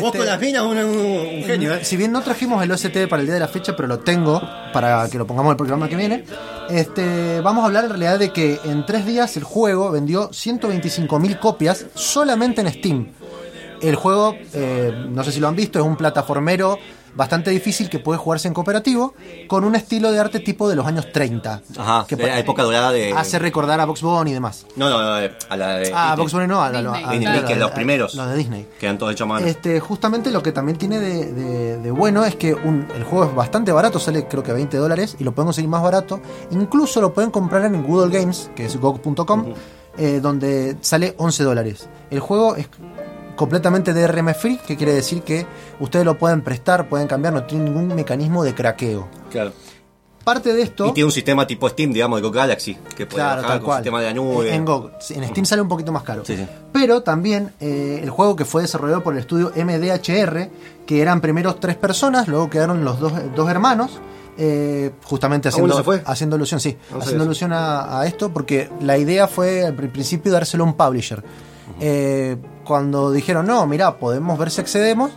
Vos 0.02 0.12
con 0.16 0.26
las 0.26 0.40
minas, 0.40 0.64
un, 0.64 0.78
un- 0.78 0.98
un 0.98 1.44
genio, 1.44 1.74
¿eh? 1.76 1.84
Si 1.84 1.98
bien 1.98 2.12
no 2.12 2.22
trajimos 2.22 2.64
el 2.64 2.72
OST 2.72 3.08
para 3.10 3.22
el 3.22 3.26
día 3.28 3.34
de 3.36 3.40
la 3.40 3.48
fecha, 3.48 3.76
pero 3.76 3.88
lo 3.88 4.00
tengo 4.00 4.42
para 4.72 5.08
que 5.10 5.18
lo 5.18 5.28
pongamos 5.28 5.50
en 5.50 5.54
el 5.54 5.58
programa 5.58 5.88
que 5.90 5.96
viene, 5.96 6.24
este, 6.70 7.42
vamos 7.42 7.64
a 7.64 7.66
hablar 7.68 7.84
en 7.86 7.90
realidad 7.92 8.18
de 8.20 8.32
que 8.32 8.60
en 8.66 8.86
tres 8.86 9.06
días 9.06 9.36
el 9.38 9.44
juego 9.44 9.92
vendió 9.92 10.30
125.000 10.32 11.40
copias 11.40 11.86
solamente 11.94 12.62
en 12.62 12.72
Steam. 12.74 13.08
El 13.82 13.96
juego, 13.96 14.36
eh, 14.54 14.94
no 15.10 15.24
sé 15.24 15.32
si 15.34 15.40
lo 15.42 15.48
han 15.50 15.56
visto, 15.56 15.78
es 15.78 15.86
un 15.86 15.98
plataformero 15.98 16.80
bastante 17.16 17.52
difícil 17.52 17.90
que 17.90 18.00
puede 18.00 18.18
jugarse 18.18 18.48
en 18.48 18.54
cooperativo 18.54 19.14
con 19.48 19.64
un 19.64 19.76
estilo 19.76 20.12
de 20.12 20.20
arte 20.20 20.40
tipo 20.40 20.68
de 20.70 20.76
los 20.76 20.86
años 20.88 21.12
30. 21.12 21.62
Ajá, 21.78 22.06
que 22.08 22.16
de 22.16 22.28
la 22.28 22.40
época 22.40 22.64
dorada 22.64 22.92
de... 22.92 23.14
hace 23.14 23.40
recordar 23.40 23.80
a 23.80 23.86
Box 23.86 24.02
Bunny 24.02 24.32
y 24.32 24.34
demás. 24.34 24.66
No, 24.76 24.90
no, 24.90 25.02
no, 25.02 25.20
eh, 25.22 25.32
a 25.50 25.58
la 25.58 25.76
de... 25.78 25.92
Ah, 25.94 26.12
Disney. 26.12 26.18
Box 26.24 26.34
Bunny 26.34 26.48
no, 26.48 26.64
a, 26.64 26.70
la- 26.72 26.80
a- 26.80 26.82
Disney. 26.82 27.04
a- 27.06 27.12
Disney, 27.12 27.46
que 27.46 27.54
a- 27.54 27.58
los 27.58 27.72
primeros. 27.72 28.16
Los 28.16 28.30
de 28.30 28.36
Disney. 28.36 28.68
Quedan 28.80 28.98
todos 28.98 29.12
hechos 29.14 29.26
a 29.26 29.28
mano. 29.28 29.46
Este, 29.46 29.80
justamente 29.80 30.32
lo 30.32 30.42
que 30.42 30.52
también 30.52 30.78
tiene 30.78 31.00
de, 31.00 31.32
de- 31.34 31.78
de 31.78 31.92
bueno 31.92 32.26
es 32.26 32.36
que 32.36 32.54
un- 32.54 32.88
el 32.96 33.04
juego 33.04 33.26
es 33.26 33.36
bastante 33.36 33.72
barato, 33.72 34.00
sale 34.00 34.28
creo 34.28 34.44
que 34.44 34.54
20 34.54 34.78
dólares 34.78 35.16
y 35.20 35.24
lo 35.24 35.34
pueden 35.34 35.48
conseguir 35.48 35.70
más 35.70 35.84
barato. 35.84 36.20
Incluso 36.52 37.00
lo 37.02 37.14
pueden 37.14 37.32
comprar 37.32 37.66
en 37.66 37.84
Google 37.84 38.18
Games, 38.18 38.50
que 38.56 38.66
es 38.66 38.76
gog.com, 38.78 39.54
eh, 39.98 40.20
donde 40.22 40.78
sale 40.82 41.14
11 41.18 41.44
dólares. 41.44 41.88
El 42.10 42.20
juego 42.20 42.56
es 42.56 42.68
completamente 43.36 43.94
DRM 43.94 44.34
free, 44.36 44.58
que 44.58 44.78
quiere 44.78 44.94
decir 44.94 45.24
que 45.24 45.46
ustedes 45.80 46.06
lo 46.06 46.18
pueden 46.18 46.42
prestar, 46.42 46.88
pueden 46.90 47.08
cambiar, 47.08 47.34
no 47.34 47.44
tiene 47.44 47.66
ningún 47.66 47.88
mecanismo 47.96 48.44
de 48.44 48.54
craqueo. 48.54 49.08
Claro. 49.32 49.52
Parte 50.24 50.54
de 50.54 50.62
esto... 50.62 50.88
Y 50.88 50.94
tiene 50.94 51.06
un 51.06 51.12
sistema 51.12 51.46
tipo 51.46 51.68
Steam, 51.68 51.92
digamos, 51.92 52.22
de 52.22 52.26
Go 52.28 52.32
Galaxy, 52.32 52.76
que 52.96 53.06
puede 53.06 53.16
Claro, 53.22 53.42
bajar 53.42 53.58
tal 53.58 53.62
con 53.66 53.76
sistema 53.76 54.00
de 54.00 54.08
la 54.08 54.14
nube. 54.14 54.56
En. 54.56 54.66
Sí, 55.02 55.16
en 55.16 55.28
Steam 55.28 55.46
sale 55.46 55.62
un 55.62 55.68
poquito 55.68 55.92
más 55.92 56.04
caro. 56.04 56.24
Sí, 56.24 56.38
sí. 56.38 56.48
Pero 56.72 57.02
también 57.04 57.52
eh, 57.60 58.00
el 58.02 58.10
juego 58.10 58.34
que 58.38 58.46
fue 58.46 58.62
desarrollado 58.62 59.04
por 59.04 59.14
el 59.14 59.20
estudio 59.20 59.52
MDHR, 59.54 60.50
que 60.86 61.02
eran 61.02 61.20
primeros 61.20 61.60
tres 61.60 61.76
personas, 61.76 62.30
luego 62.30 62.50
quedaron 62.50 62.86
los 62.86 63.00
dos, 63.02 63.12
dos 63.36 63.50
hermanos. 63.50 64.00
eh, 64.38 64.92
justamente 65.04 65.50
Ah, 65.50 65.52
haciendo, 65.52 65.76
se 65.76 65.84
fue. 65.84 66.02
haciendo 66.06 66.38
alusión, 66.38 66.60
sí, 66.62 66.72
sé 66.72 66.98
haciendo 66.98 67.26
alusión 67.26 67.52
a, 67.52 68.00
a 68.00 68.08
esto, 68.08 68.32
porque 68.32 68.70
la 68.82 68.98
idea 68.98 69.28
fue 69.28 69.66
al 69.66 69.76
principio 69.76 70.32
dárselo 70.32 70.64
a 70.64 70.68
un 70.68 70.74
publisher. 70.76 71.22
Eh, 71.82 72.38
cuando 72.64 73.12
dijeron, 73.12 73.46
no, 73.46 73.68
mira, 73.68 73.98
podemos 73.98 74.40
ver 74.40 74.50
si 74.52 74.62
accedemos, 74.62 75.12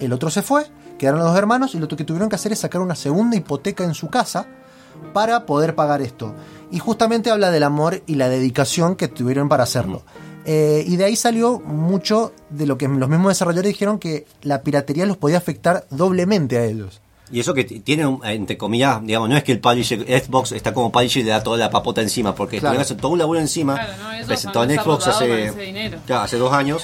el 0.00 0.12
otro 0.12 0.30
se 0.30 0.42
fue, 0.42 0.66
quedaron 0.98 1.20
los 1.20 1.28
dos 1.28 1.38
hermanos, 1.38 1.74
y 1.74 1.78
lo 1.78 1.88
que 1.88 2.04
tuvieron 2.04 2.28
que 2.28 2.36
hacer 2.36 2.52
es 2.52 2.58
sacar 2.58 2.80
una 2.80 2.94
segunda 2.94 3.36
hipoteca 3.36 3.84
en 3.84 3.94
su 3.94 4.08
casa 4.08 4.46
para 5.12 5.46
poder 5.46 5.74
pagar 5.74 6.02
esto. 6.02 6.34
Y 6.70 6.78
justamente 6.78 7.30
habla 7.30 7.50
del 7.50 7.62
amor 7.62 8.02
y 8.06 8.14
la 8.14 8.28
dedicación 8.28 8.96
que 8.96 9.08
tuvieron 9.08 9.48
para 9.48 9.64
hacerlo. 9.64 10.02
Eh, 10.44 10.84
y 10.86 10.96
de 10.96 11.04
ahí 11.04 11.16
salió 11.16 11.60
mucho 11.60 12.32
de 12.48 12.66
lo 12.66 12.78
que 12.78 12.88
los 12.88 13.08
mismos 13.08 13.28
desarrolladores 13.28 13.72
dijeron 13.72 13.98
que 13.98 14.26
la 14.42 14.62
piratería 14.62 15.06
los 15.06 15.16
podía 15.16 15.38
afectar 15.38 15.86
doblemente 15.90 16.58
a 16.58 16.64
ellos. 16.64 17.00
Y 17.32 17.38
eso 17.40 17.54
que 17.54 17.62
tiene, 17.64 18.06
un- 18.06 18.20
entre 18.24 18.56
comillas, 18.58 19.00
digamos, 19.04 19.28
no 19.28 19.36
es 19.36 19.44
que 19.44 19.52
el 19.52 19.60
publisher, 19.60 20.00
Xbox 20.00 20.52
está 20.52 20.74
como 20.74 20.90
publisher 20.90 21.22
y 21.22 21.24
le 21.26 21.30
da 21.30 21.42
toda 21.42 21.56
la 21.58 21.70
papota 21.70 22.00
encima, 22.02 22.34
porque 22.34 22.58
Claro. 22.58 22.72
tuvieron 22.72 22.80
que 22.80 22.86
hacer 22.92 22.96
todo 23.00 23.12
un 23.12 23.18
laburo 23.18 23.38
encima. 23.40 23.74
Claro, 23.74 23.92
no, 24.20 24.26
presentó 24.26 24.64
en 24.64 24.70
Xbox 24.80 25.06
hace, 25.06 25.52
claro, 26.06 26.22
hace 26.24 26.36
dos 26.38 26.52
años 26.52 26.82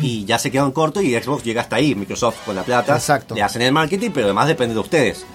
y 0.00 0.24
ya 0.24 0.38
se 0.38 0.50
quedaron 0.52 0.70
cortos 0.72 1.02
y 1.02 1.14
Xbox 1.20 1.42
llega 1.42 1.62
hasta 1.62 1.76
ahí, 1.76 1.94
Microsoft 1.94 2.44
con 2.46 2.54
la 2.54 2.62
plata. 2.62 2.94
Exacto. 2.94 3.34
Le 3.34 3.42
hacen 3.42 3.62
el 3.62 3.72
marketing, 3.72 4.10
pero 4.14 4.26
además 4.26 4.46
depende 4.46 4.74
de 4.74 4.80
ustedes. 4.80 5.26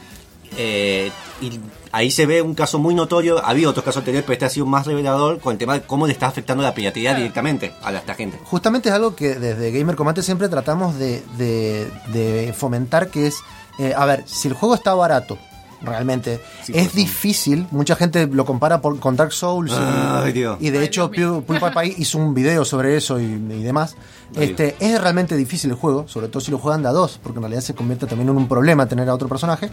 Eh, 0.56 1.12
y 1.42 1.60
ahí 1.92 2.12
se 2.12 2.26
ve 2.28 2.42
un 2.42 2.54
caso 2.54 2.78
muy 2.78 2.94
notorio, 2.94 3.44
había 3.44 3.68
otros 3.68 3.84
casos 3.84 4.02
anteriores, 4.02 4.24
pero 4.26 4.34
este 4.34 4.46
ha 4.46 4.50
sido 4.50 4.66
más 4.68 4.86
revelador 4.86 5.40
con 5.40 5.54
el 5.54 5.58
tema 5.58 5.74
de 5.74 5.82
cómo 5.82 6.06
le 6.06 6.14
está 6.14 6.28
afectando 6.28 6.62
la 6.62 6.76
piratería 6.76 7.10
Claro. 7.10 7.22
directamente 7.24 7.74
a 7.82 7.92
esta 7.92 8.14
gente. 8.14 8.38
Justamente 8.44 8.90
es 8.90 8.96
algo 8.96 9.16
que 9.16 9.34
desde 9.36 9.72
Gamer 9.72 9.96
Combate 9.96 10.22
siempre 10.22 10.48
tratamos 10.50 10.98
de, 11.00 11.24
de- 11.38 11.88
de 12.14 12.54
fomentar, 12.54 13.08
que 13.10 13.26
es, 13.28 13.38
eh, 13.80 13.94
a 13.96 14.06
ver, 14.06 14.24
si 14.28 14.48
el 14.48 14.54
juego 14.54 14.76
está 14.76 14.94
barato, 14.94 15.38
realmente, 15.82 16.40
Sí, 16.64 16.72
es 16.76 16.94
difícil, 16.94 17.68
mucha 17.72 17.96
gente 17.96 18.26
lo 18.28 18.46
compara 18.46 18.80
por- 18.82 19.00
con 19.00 19.16
Dark 19.18 19.34
Souls, 19.34 19.72
y- 19.72 19.76
Ay, 19.78 20.32
Dios. 20.32 20.58
y 20.62 20.70
de 20.70 20.80
Ay, 20.80 20.86
hecho 20.86 21.12
PewDiePie 21.12 21.96
hizo 21.98 22.18
un 22.20 22.34
video 22.34 22.64
sobre 22.64 22.96
eso 22.96 23.20
y, 23.20 23.24
y 23.26 23.64
demás. 23.64 23.96
Ay, 24.36 24.46
Este, 24.46 24.76
es 24.80 25.02
realmente 25.02 25.36
difícil 25.36 25.72
el 25.72 25.76
juego, 25.76 26.08
sobre 26.08 26.30
todo 26.30 26.40
si 26.40 26.52
lo 26.52 26.58
juegan 26.58 26.82
de 26.84 26.90
a 26.90 26.92
dos, 26.94 27.20
porque 27.22 27.38
en 27.40 27.44
realidad 27.44 27.62
se 27.62 27.76
convierte 27.76 28.06
también 28.08 28.30
en 28.30 28.38
un 28.38 28.48
problema 28.48 28.86
tener 28.88 29.10
a 29.10 29.14
otro 29.14 29.28
personaje. 29.28 29.70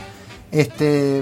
Este, 0.50 1.20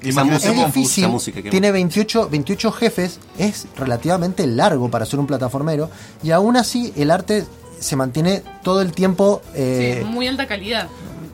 Esa 0.00 0.10
Imagínate 0.22 0.48
música, 0.48 0.66
es 0.66 0.74
difícil, 0.74 1.04
esa 1.04 1.12
música 1.12 1.42
que- 1.42 1.50
tiene 1.50 1.70
28, 1.70 2.28
28 2.28 2.72
jefes, 2.72 3.20
es 3.38 3.66
relativamente 3.76 4.46
largo 4.48 4.90
para 4.90 5.06
ser 5.06 5.20
un 5.20 5.26
plataformero 5.28 5.90
y 6.24 6.32
aún 6.32 6.56
así 6.56 6.92
el 6.96 7.10
arte 7.12 7.44
se 7.78 7.94
mantiene 7.96 8.42
todo 8.64 8.80
el 8.82 8.92
tiempo. 8.92 9.42
eh, 9.54 10.00
Sí, 10.02 10.08
muy 10.08 10.26
alta 10.26 10.46
calidad. 10.48 10.88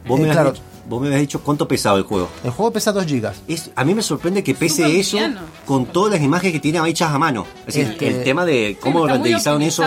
Vos, 0.09 0.19
Eh, 0.19 0.23
me 0.25 0.31
claro. 0.31 0.49
has 0.49 0.55
dicho, 0.55 0.65
vos 0.89 1.01
me 1.01 1.07
habías 1.09 1.21
dicho 1.21 1.41
cuánto 1.43 1.69
pesaba 1.69 1.99
el 1.99 2.05
juego. 2.05 2.29
el 2.45 2.51
juego 2.51 2.73
pesa 2.73 2.93
2 2.93 3.05
gigas. 3.07 3.37
Es, 3.47 3.71
a 3.77 3.85
mí 3.85 3.95
me 3.95 4.03
sorprende 4.03 4.43
que 4.43 4.55
pese 4.55 4.99
eso 4.99 5.17
liviano. 5.17 5.41
con 5.67 5.87
todas 5.87 6.15
las 6.15 6.23
imágenes 6.23 6.53
que 6.55 6.61
tiene 6.61 6.81
hechas 6.89 7.11
a 7.13 7.19
mano. 7.19 7.47
Es 7.67 7.75
decir, 7.75 7.93
Este- 7.93 8.09
el 8.09 8.25
tema 8.25 8.45
de 8.45 8.77
cómo 8.81 9.07
renderizaron 9.07 9.63
eso. 9.63 9.85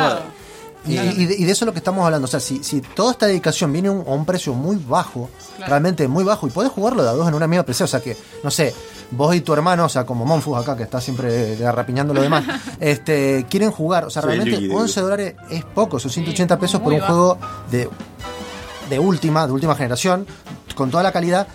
Y, 0.84 0.94
y 0.98 1.26
de, 1.28 1.36
y 1.38 1.44
de 1.46 1.52
eso 1.52 1.64
es 1.64 1.68
lo 1.68 1.74
que 1.74 1.78
estamos 1.78 2.04
hablando. 2.04 2.26
O 2.26 2.28
sea, 2.28 2.40
si, 2.40 2.64
si 2.64 2.82
toda 2.82 3.12
esta 3.12 3.28
dedicación 3.28 3.72
viene 3.72 3.90
a 3.90 3.92
un, 3.92 4.00
a 4.08 4.12
un 4.14 4.26
precio 4.26 4.54
muy 4.54 4.78
bajo, 4.78 5.30
Claro. 5.58 5.70
realmente 5.70 6.08
muy 6.08 6.24
bajo, 6.24 6.48
y 6.48 6.50
podés 6.50 6.72
jugarlo 6.72 7.04
de 7.04 7.10
a 7.10 7.12
dos 7.12 7.28
en 7.28 7.36
una 7.36 7.46
misma 7.46 7.62
PC, 7.64 7.84
o 7.84 7.88
sea 7.88 8.00
que, 8.00 8.18
no 8.44 8.50
sé, 8.50 8.74
vos 9.12 9.36
y 9.36 9.42
tu 9.42 9.54
hermano, 9.54 9.86
o 9.86 9.90
sea, 9.90 10.08
como 10.08 10.26
Monfus 10.26 10.58
acá, 10.58 10.76
que 10.76 10.82
está 10.82 11.00
siempre 11.00 11.56
garrapiñando 11.56 12.16
lo 12.16 12.22
demás, 12.24 12.46
este, 12.80 13.46
quieren 13.48 13.70
jugar. 13.70 14.06
O 14.06 14.10
sea, 14.10 14.24
realmente 14.24 14.58
Luigi, 14.60 14.74
11 14.74 15.02
dólares 15.02 15.36
es 15.52 15.64
poco, 15.66 16.00
son 16.00 16.10
180 16.10 16.58
pesos 16.58 16.82
por 16.82 16.94
un 16.94 17.00
bajo. 17.00 17.14
juego 17.14 17.38
de, 17.70 17.88
de 18.92 19.00
última, 19.00 19.48
de 19.48 19.54
última 19.54 19.74
generación, 19.76 20.28
con 20.76 20.92
toda 20.92 21.02
la 21.02 21.12
calidad. 21.12 21.48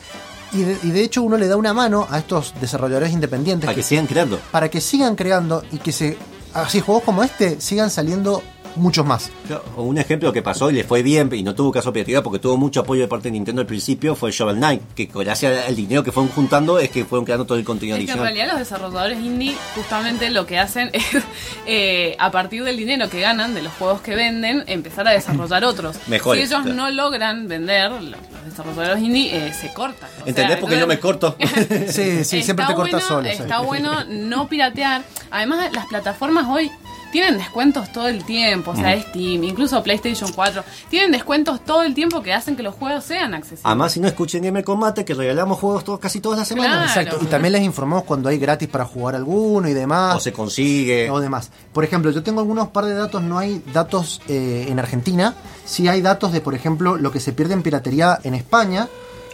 Y 0.53 0.63
de, 0.63 0.79
y 0.85 0.91
de 0.91 1.03
hecho 1.03 1.23
uno 1.23 1.37
le 1.37 1.47
da 1.49 1.57
una 1.57 1.75
mano 1.75 2.07
a 2.11 2.19
estos 2.19 2.55
desarrolladores 2.61 3.13
independientes 3.13 3.67
Para 3.67 3.75
que 3.75 3.83
que 3.83 3.87
sigan 3.87 4.07
creando. 4.07 4.41
para 4.51 4.69
que 4.71 4.81
sigan 4.81 5.15
creando 5.17 5.63
y 5.73 5.79
que 5.79 5.93
se 5.93 6.17
así 6.55 6.81
juegos 6.81 7.03
como 7.05 7.23
este 7.23 7.61
sigan 7.61 7.91
saliendo 7.91 8.43
muchos 8.77 9.05
más. 9.07 9.31
Un 9.77 9.99
ejemplo 9.99 10.33
que 10.33 10.43
pasó 10.43 10.71
y 10.71 10.75
le 10.75 10.85
fue 10.85 11.03
bien 11.03 11.31
y 11.33 11.43
no 11.43 11.55
tuvo 11.55 11.73
caso 11.73 11.93
piratería 11.93 12.23
porque 12.23 12.39
tuvo 12.39 12.57
mucho 12.57 12.81
apoyo 12.81 13.03
de 13.03 13.09
parte 13.09 13.25
de 13.29 13.33
Nintendo 13.33 13.61
al 13.61 13.67
principio 13.67 14.15
fue 14.15 14.31
Shovel 14.31 14.57
Knight, 14.57 14.83
que 14.95 15.07
gracias 15.13 15.67
al 15.67 15.75
dinero 15.77 16.03
que 16.03 16.13
fueron 16.13 16.31
juntando 16.33 16.79
es 16.79 16.91
que 16.91 17.05
fueron 17.05 17.25
creando 17.25 17.45
todo 17.47 17.59
el 17.59 17.65
contenido 17.65 17.97
Es 17.97 18.05
que 18.05 18.05
en 18.05 18.11
adicional. 18.19 18.35
realidad 18.35 18.53
los 18.55 18.59
desarrolladores 18.69 19.19
indie 19.21 19.57
justamente 19.75 20.31
lo 20.31 20.47
que 20.47 20.59
hacen 20.59 20.91
es, 20.93 21.05
eh, 21.67 22.17
a 22.19 22.31
partir 22.31 22.65
del 22.65 22.77
dinero 22.77 23.09
que 23.09 23.21
ganan 23.21 23.55
de 23.55 23.63
los 23.63 23.73
juegos 23.75 24.01
que 24.01 24.15
venden, 24.15 24.65
empezar 24.67 25.07
a 25.09 25.13
desarrollar 25.13 25.65
otros. 25.65 25.97
Mejores, 26.07 26.49
si 26.49 26.55
ellos 26.55 26.63
claro. 26.65 26.77
no 26.77 26.91
logran 26.91 27.49
vender, 27.49 27.91
los, 27.91 28.17
desarrolladores 28.47 29.03
indie 29.03 29.35
eh, 29.49 29.53
se 29.53 29.73
cortan. 29.73 30.09
O 30.25 30.29
¿Entendés 30.29 30.53
sea, 30.55 30.61
por 30.61 30.71
qué 30.71 30.79
yo 30.81 30.87
me 30.87 30.95
entonces- 30.95 31.21
corto? 31.21 31.37
Sí, 31.89 32.25
sí, 32.25 32.43
siempre 32.43 32.65
Está 32.65 32.69
te 32.69 32.75
cortas 32.75 33.03
bueno, 33.09 33.09
solo. 33.09 33.29
sí. 33.29 33.43
Está 33.43 33.61
bueno 33.61 34.05
no 34.09 34.49
piratear. 34.49 35.03
Además, 35.31 35.71
las 35.73 35.87
plataformas 35.87 36.47
hoy 36.49 36.71
tienen 37.13 37.39
descuentos 37.39 37.93
todo 37.93 38.09
el 38.09 38.25
tiempo. 38.25 38.73
O 38.73 38.77
sea, 38.77 39.01
Steam, 39.01 39.45
incluso 39.45 39.83
PlayStation 39.83 40.31
4. 40.33 40.63
Tienen 40.89 41.13
descuentos 41.13 41.65
todo 41.65 41.83
el 41.83 41.95
tiempo 41.95 42.23
que 42.23 42.33
hacen 42.33 42.57
que 42.57 42.63
los 42.63 42.75
juegos 42.75 43.05
sean 43.05 43.35
accesibles. 43.35 43.65
Además, 43.65 43.93
si 43.93 44.01
no 44.01 44.09
escuchen 44.09 44.43
Gamer 44.43 44.65
Combate, 44.65 45.05
que 45.05 45.15
regalamos 45.15 45.59
juegos 45.59 45.85
todos, 45.85 45.99
casi 45.99 46.21
todas 46.21 46.39
las 46.39 46.49
semanas. 46.49 46.93
Claro. 46.93 47.09
Exacto. 47.09 47.25
Y 47.25 47.27
también 47.29 47.53
les 47.53 47.63
informamos 47.63 48.05
cuando 48.05 48.29
hay 48.29 48.39
gratis 48.39 48.69
para 48.69 48.85
jugar 48.85 49.15
alguno 49.15 49.69
y 49.69 49.75
demás. 49.75 50.17
O 50.17 50.21
se 50.21 50.33
consigue. 50.33 51.11
o 51.11 51.21
demás. 51.21 51.51
Por 51.73 51.85
ejemplo, 51.85 52.11
yo 52.11 52.23
tengo 52.23 52.41
algunos 52.41 52.69
par 52.69 52.85
de 52.85 52.95
datos, 52.95 53.23
no 53.23 53.39
hay 53.39 53.63
datos 53.73 54.21
eh, 54.29 54.67
en 54.69 54.79
Argentina, 54.79 55.35
sí 55.65 55.89
hay 55.89 56.01
datos 56.01 56.33
de, 56.33 56.41
por 56.41 56.55
ejemplo, 56.55 56.97
lo 56.97 57.11
que 57.11 57.21
se 57.21 57.33
pierde 57.33 57.55
en 57.55 57.63
piratería 57.63 58.19
en 58.23 58.35
España. 58.35 58.89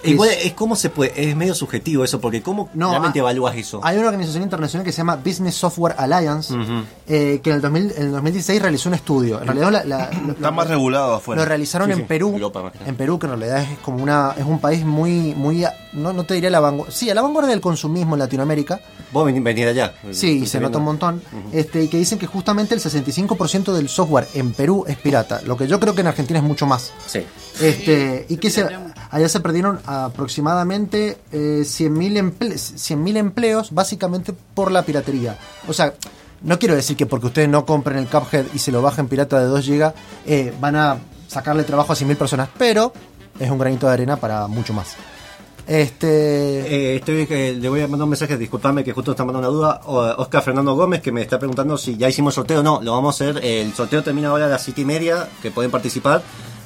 Igual 0.05 0.31
es- 0.31 0.47
es 0.47 0.53
como 0.55 0.77
se 0.77 0.91
puede, 0.91 1.13
es 1.31 1.37
medio 1.37 1.55
subjetivo 1.55 2.05
eso, 2.05 2.21
porque 2.21 2.43
¿cómo 2.43 2.69
No, 2.75 2.91
realmente 2.91 3.19
ah, 3.21 3.23
evalúas 3.23 3.57
eso? 3.57 3.81
Hay 3.85 3.97
una 3.99 4.07
organización 4.09 4.43
internacional 4.43 4.85
que 4.85 4.93
se 4.93 4.99
llama 4.99 5.17
Business 5.17 5.55
Software 5.55 5.95
Alliance, 5.99 6.55
eh, 7.07 7.41
que 7.43 7.51
en 7.51 7.57
el, 7.57 7.63
2000 7.63 7.93
en 7.97 8.03
el 8.07 8.13
2016 8.13 8.61
realizó 8.63 8.89
un 8.89 8.95
estudio. 8.95 9.41
En 9.41 9.47
realidad, 9.47 9.71
la- 9.73 9.85
la- 9.85 10.11
lo- 10.11 10.33
Está 10.33 10.49
lo- 10.51 10.53
más 10.53 10.69
regulado 10.69 11.15
afuera. 11.15 11.43
Lo 11.43 11.49
realizaron 11.49 11.87
Sí, 11.89 11.93
en 11.93 11.99
sí, 11.99 12.05
Perú, 12.09 12.31
Europa 12.35 12.73
en 12.87 12.97
Perú 12.97 13.19
que 13.19 13.27
en 13.27 13.39
realidad 13.39 13.63
es 13.63 13.79
como 13.79 14.03
una 14.03 14.35
es 14.37 14.45
un 14.45 14.59
país 14.59 14.85
muy 14.85 15.35
muy 15.35 15.65
no, 15.93 16.13
no 16.13 16.25
te 16.25 16.35
diría 16.35 16.51
la 16.51 16.61
vanguardia, 16.61 16.95
sí, 16.95 17.11
a 17.11 17.15
la 17.15 17.23
vanguardia 17.23 17.51
del 17.51 17.61
consumismo 17.61 18.15
en 18.15 18.21
Latinoamérica. 18.21 18.81
Vos 19.13 19.27
venís 19.27 19.43
allá. 19.67 19.95
Sí, 20.11 20.41
y 20.43 20.47
se 20.47 20.59
nota 20.59 20.79
un 20.79 20.85
montón. 20.85 21.23
Este, 21.53 21.85
y 21.85 21.89
que 21.89 21.99
dicen 21.99 22.19
que 22.19 22.27
justamente 22.27 22.75
el 22.75 22.81
65% 22.81 23.73
del 23.75 23.89
software 23.89 24.27
en 24.35 24.53
Perú 24.53 24.85
es 24.89 24.97
pirata, 24.97 25.43
lo 25.45 25.57
que 25.57 25.67
yo 25.67 25.79
creo 25.79 25.95
que 25.95 26.01
en 26.01 26.07
Argentina 26.07 26.39
es 26.39 26.45
mucho 26.45 26.67
más. 26.67 26.93
Sí. 27.07 27.21
Este, 27.61 28.27
y 28.29 28.37
que 28.39 28.51
se. 28.51 28.67
Allá 29.13 29.29
se 29.29 29.39
perdieron 29.39 29.79
aproximadamente 29.87 31.19
eh, 31.31 31.61
100.000 31.63 32.17
emple 32.17 32.55
100.000 32.57 33.17
empleos 33.19 33.73
básicamente 33.73 34.33
por 34.33 34.73
la 34.73 34.83
piratería. 34.83 35.39
O 35.69 35.73
sea, 35.73 35.95
no 36.43 36.59
quiero 36.59 36.75
decir 36.75 36.97
que 36.97 37.07
porque 37.07 37.27
ustedes 37.27 37.49
no 37.49 37.65
compren 37.65 37.99
el 37.99 38.09
Cuphead 38.09 38.47
y 38.53 38.59
se 38.59 38.73
lo 38.73 38.83
bajen 38.83 39.07
pirata 39.07 39.39
de 39.39 39.47
2 39.47 39.69
GB 39.69 39.93
eh, 40.27 40.53
van 40.61 40.77
a 40.77 40.99
sacarle 41.29 41.63
trabajo 41.63 41.93
a 41.93 41.97
100.000 41.97 42.17
personas, 42.17 42.49
pero 42.59 42.93
es 43.39 43.51
un 43.51 43.59
granito 43.59 43.87
de 43.87 43.93
arena 43.93 44.17
para 44.17 44.49
mucho 44.49 44.73
más. 44.73 44.97
Este, 45.67 46.07
Eh, 46.93 46.97
estoy, 46.97 47.27
eh, 47.31 47.57
le 47.59 47.69
voy 47.69 47.81
a 47.81 47.89
mandar 47.89 48.05
un 48.05 48.11
mensaje, 48.11 48.37
disculpame 48.37 48.83
que 48.83 48.93
justo 48.93 49.13
está 49.13 49.25
mandando 49.25 49.49
una 49.51 49.57
duda. 49.57 49.81
Oscar 50.19 50.43
Fernando 50.43 50.75
Gómez 50.75 51.01
que 51.01 51.13
me 51.13 51.23
está 51.23 51.39
preguntando 51.39 51.79
si 51.79 51.97
ya 51.97 52.09
hicimos 52.09 52.35
sorteo 52.35 52.61
o 52.61 52.63
no. 52.63 52.81
Lo 52.83 52.93
vamos 52.93 53.21
a 53.21 53.25
hacer. 53.25 53.45
El 53.45 53.73
sorteo 53.73 54.03
termina 54.03 54.29
ahora 54.29 54.47
a 54.47 54.49
las 54.49 54.63
7 54.63 54.81
y 54.81 54.85
media, 54.85 55.29
que 55.41 55.51
pueden 55.51 55.71
participar. 55.71 56.23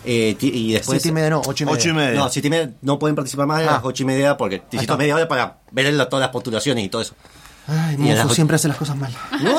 Eh, 0.09 0.37
y 0.41 0.73
después. 0.73 1.03
siete 1.03 1.09
y 1.09 1.13
media 1.13 1.31
no, 1.31 1.43
ocho 1.45 1.65
y 1.65 1.67
media. 1.67 1.79
Ocho 1.79 1.89
y 1.89 1.93
media. 1.93 2.21
No, 2.21 2.29
7 2.29 2.47
y 2.47 2.51
media 2.51 2.71
no 2.83 2.97
pueden 2.99 3.17
participar 3.17 3.47
más 3.47 3.59
de 3.61 3.67
Ah. 3.69 3.73
las 3.73 3.81
8 3.85 4.05
y 4.05 4.07
media 4.07 4.37
porque 4.37 4.63
necesito 4.71 4.97
media 4.97 5.17
hora 5.17 5.27
para 5.27 5.59
ver 5.73 5.93
la- 5.93 6.09
todas 6.09 6.21
las 6.23 6.31
postulaciones 6.31 6.85
y 6.85 6.89
todo 6.89 7.03
eso. 7.03 7.15
Ay, 7.67 7.97
a 8.13 8.25
ocho- 8.25 8.35
siempre 8.35 8.55
hace 8.55 8.69
las 8.69 8.77
cosas 8.77 8.97
mal. 8.97 9.13
No, 9.43 9.53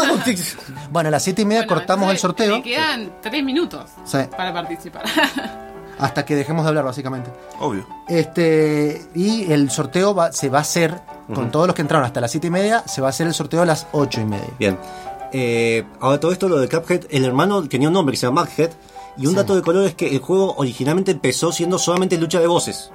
Bueno, 0.89 1.09
a 1.09 1.11
las 1.11 1.23
7 1.23 1.41
y 1.41 1.45
media 1.45 1.63
Bueno, 1.63 1.73
cortamos 1.75 2.09
el 2.09 2.15
entonces 2.15 2.21
sorteo 2.21 2.55
Me 2.57 2.63
quedan 2.63 3.11
tres 3.21 3.43
minutos 3.43 3.89
Sí. 4.05 4.19
para 4.37 4.53
participar. 4.53 5.03
hasta 5.99 6.25
que 6.25 6.35
dejemos 6.35 6.63
de 6.63 6.69
hablar, 6.69 6.85
básicamente. 6.85 7.29
Obvio. 7.59 7.85
Este, 8.07 9.01
y 9.15 9.51
el 9.51 9.69
sorteo 9.71 10.13
va- 10.15 10.31
se 10.31 10.49
va 10.49 10.59
a 10.59 10.61
hacer, 10.61 10.99
con 11.33 11.51
todos 11.51 11.67
los 11.67 11.75
que 11.75 11.81
entraron 11.81 12.05
hasta 12.05 12.21
las 12.21 12.31
7 12.31 12.47
y 12.47 12.49
media, 12.51 12.83
se 12.87 13.01
va 13.01 13.07
a 13.07 13.09
hacer 13.09 13.27
el 13.27 13.33
sorteo 13.33 13.61
a 13.61 13.65
las 13.65 13.87
8 13.91 14.21
y 14.21 14.25
media. 14.25 14.49
Bien. 14.59 14.77
Eh, 15.33 15.83
ahora 15.99 16.19
todo 16.19 16.31
esto, 16.31 16.47
lo 16.47 16.57
de 16.59 16.69
Cuphead, 16.69 17.05
el 17.09 17.25
hermano 17.25 17.67
tenía 17.67 17.87
un 17.89 17.93
nombre 17.93 18.13
que 18.13 18.17
se 18.17 18.27
llama 18.27 18.43
Maghead. 18.45 18.71
Y 19.17 19.25
un 19.25 19.31
Sí. 19.31 19.35
dato 19.37 19.55
de 19.55 19.63
color 19.63 19.83
es 19.85 19.95
que 19.95 20.07
el 20.15 20.19
juego 20.19 20.53
originalmente 20.57 21.11
empezó 21.11 21.51
siendo 21.51 21.79
solamente 21.79 22.17
lucha 22.19 22.39
de 22.39 22.45
voces. 22.47 22.91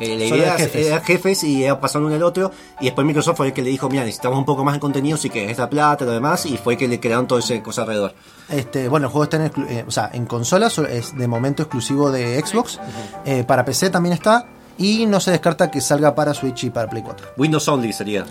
Eh, 0.00 0.16
la 0.16 0.24
idea 0.24 0.52
de 0.52 0.58
jefes. 0.62 0.86
era 0.86 1.00
jefes 1.00 1.44
y 1.44 1.64
era 1.64 1.80
pasando 1.80 2.06
uno 2.06 2.16
al 2.16 2.22
otro. 2.22 2.50
Y 2.80 2.84
después 2.86 3.06
Microsoft 3.06 3.36
fue 3.36 3.48
el 3.48 3.52
que 3.52 3.62
le 3.62 3.70
dijo: 3.70 3.88
Mira, 3.88 4.04
necesitamos 4.04 4.38
un 4.38 4.44
poco 4.44 4.64
más 4.64 4.74
de 4.74 4.80
contenido, 4.80 5.16
si 5.16 5.28
que 5.30 5.50
es 5.50 5.58
la 5.58 5.68
plata 5.68 6.04
y 6.04 6.06
lo 6.06 6.12
demás. 6.12 6.46
Y 6.46 6.56
fue 6.56 6.76
que 6.76 6.86
le 6.88 7.00
crearon 7.00 7.26
todo 7.26 7.38
ese 7.38 7.62
cosa 7.62 7.82
alrededor. 7.82 8.14
Este, 8.48 8.88
bueno, 8.88 9.06
el 9.06 9.12
juego 9.12 9.24
está 9.24 9.36
en, 9.44 9.52
eh, 9.68 9.84
o 9.86 9.90
sea, 9.90 10.10
en 10.12 10.26
consolas, 10.26 10.72
so- 10.72 10.86
es 10.86 11.16
de 11.16 11.26
momento 11.26 11.62
exclusivo 11.62 12.10
de 12.10 12.40
Xbox. 12.44 12.78
Eh, 13.24 13.44
para 13.44 13.64
PC 13.64 13.90
también 13.90 14.12
está. 14.14 14.46
Y 14.78 15.06
no 15.06 15.18
se 15.18 15.32
descarta 15.32 15.70
que 15.72 15.80
salga 15.80 16.14
para 16.14 16.32
Switch 16.34 16.62
y 16.64 16.70
para 16.70 16.88
Play 16.88 17.02
4. 17.02 17.26
Windows 17.36 17.66
Only 17.66 17.92
sería. 17.92 18.24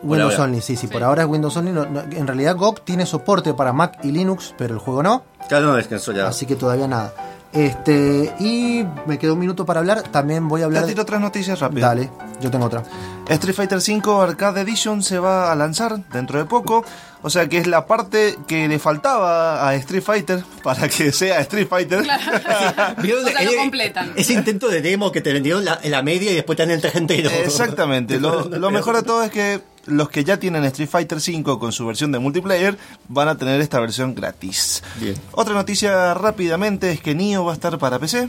Windows 0.00 0.34
ahora. 0.34 0.44
Only, 0.44 0.60
sí, 0.60 0.76
sí, 0.76 0.86
por 0.86 1.02
ahora 1.02 1.22
es 1.24 1.28
Windows 1.28 1.56
Only. 1.56 1.72
no- 1.72 1.86
no- 1.86 2.02
en 2.02 2.24
realidad 2.24 2.54
GOG 2.54 2.82
tiene 2.84 3.04
soporte 3.04 3.52
para 3.52 3.72
Mac 3.72 3.98
y 4.04 4.12
Linux, 4.12 4.54
pero 4.56 4.74
el 4.74 4.78
juego 4.78 5.02
no. 5.02 5.24
Claro, 5.48 5.66
no, 5.72 5.76
es 5.78 5.88
que 5.88 5.96
eso 5.96 6.12
ya. 6.12 6.28
Así 6.28 6.46
que 6.46 6.54
todavía 6.54 6.86
nada. 6.86 7.12
Este, 7.52 8.34
y 8.40 8.84
me 9.06 9.18
quedó 9.18 9.32
un 9.34 9.40
minuto 9.40 9.64
para 9.64 9.80
hablar. 9.80 10.02
También 10.02 10.48
voy 10.48 10.60
a 10.60 10.64
Te 10.64 10.66
hablar. 10.66 10.86
tiro 10.86 11.02
otras 11.02 11.20
noticias 11.20 11.58
rápidas. 11.60 11.90
Dale, 11.90 12.10
yo 12.40 12.50
tengo 12.50 12.66
otra. 12.66 12.82
Street 13.28 13.54
Fighter 13.54 13.78
V 13.78 14.22
Arcade 14.22 14.60
Edition 14.62 15.02
se 15.02 15.18
va 15.18 15.50
a 15.50 15.54
lanzar 15.56 15.98
dentro 16.10 16.38
de 16.38 16.44
poco. 16.44 16.84
O 17.20 17.30
sea 17.30 17.48
que 17.48 17.58
es 17.58 17.66
la 17.66 17.86
parte 17.86 18.38
que 18.46 18.68
le 18.68 18.78
faltaba 18.78 19.66
a 19.68 19.74
Street 19.76 20.02
Fighter 20.02 20.44
para 20.62 20.88
que 20.88 21.10
sea 21.10 21.40
Street 21.40 21.66
Fighter. 21.68 22.02
¿Vieron? 23.02 23.24
O 23.24 23.28
sea, 23.28 23.42
lo 23.42 23.50
Eh, 23.50 23.56
completan. 23.56 24.12
Ese 24.14 24.34
intento 24.34 24.68
de 24.68 24.80
demo 24.82 25.10
que 25.10 25.20
te 25.20 25.32
vendieron 25.32 25.64
la, 25.64 25.78
en 25.82 25.90
la 25.90 26.02
media 26.02 26.30
y 26.30 26.34
después 26.36 26.56
te 26.56 26.62
dan 26.64 26.70
el 26.70 26.80
gente 26.80 27.18
Exactamente. 27.44 28.20
Lo, 28.20 28.44
lo 28.48 28.70
mejor 28.70 28.94
de 28.96 29.02
todo 29.02 29.22
es 29.24 29.30
que 29.30 29.60
los 29.88 30.08
que 30.08 30.24
ya 30.24 30.38
tienen 30.38 30.64
Street 30.64 30.88
Fighter 30.88 31.18
V 31.18 31.58
con 31.58 31.72
su 31.72 31.86
versión 31.86 32.12
de 32.12 32.18
multiplayer 32.18 32.76
van 33.08 33.28
a 33.28 33.36
tener 33.36 33.60
esta 33.60 33.80
versión 33.80 34.14
gratis. 34.14 34.82
Bien. 35.00 35.14
Otra 35.32 35.54
noticia 35.54 36.14
rápidamente 36.14 36.90
es 36.90 37.00
que 37.00 37.14
Nioh 37.14 37.44
va 37.44 37.52
a 37.52 37.54
estar 37.54 37.78
para 37.78 37.98
PC. 37.98 38.28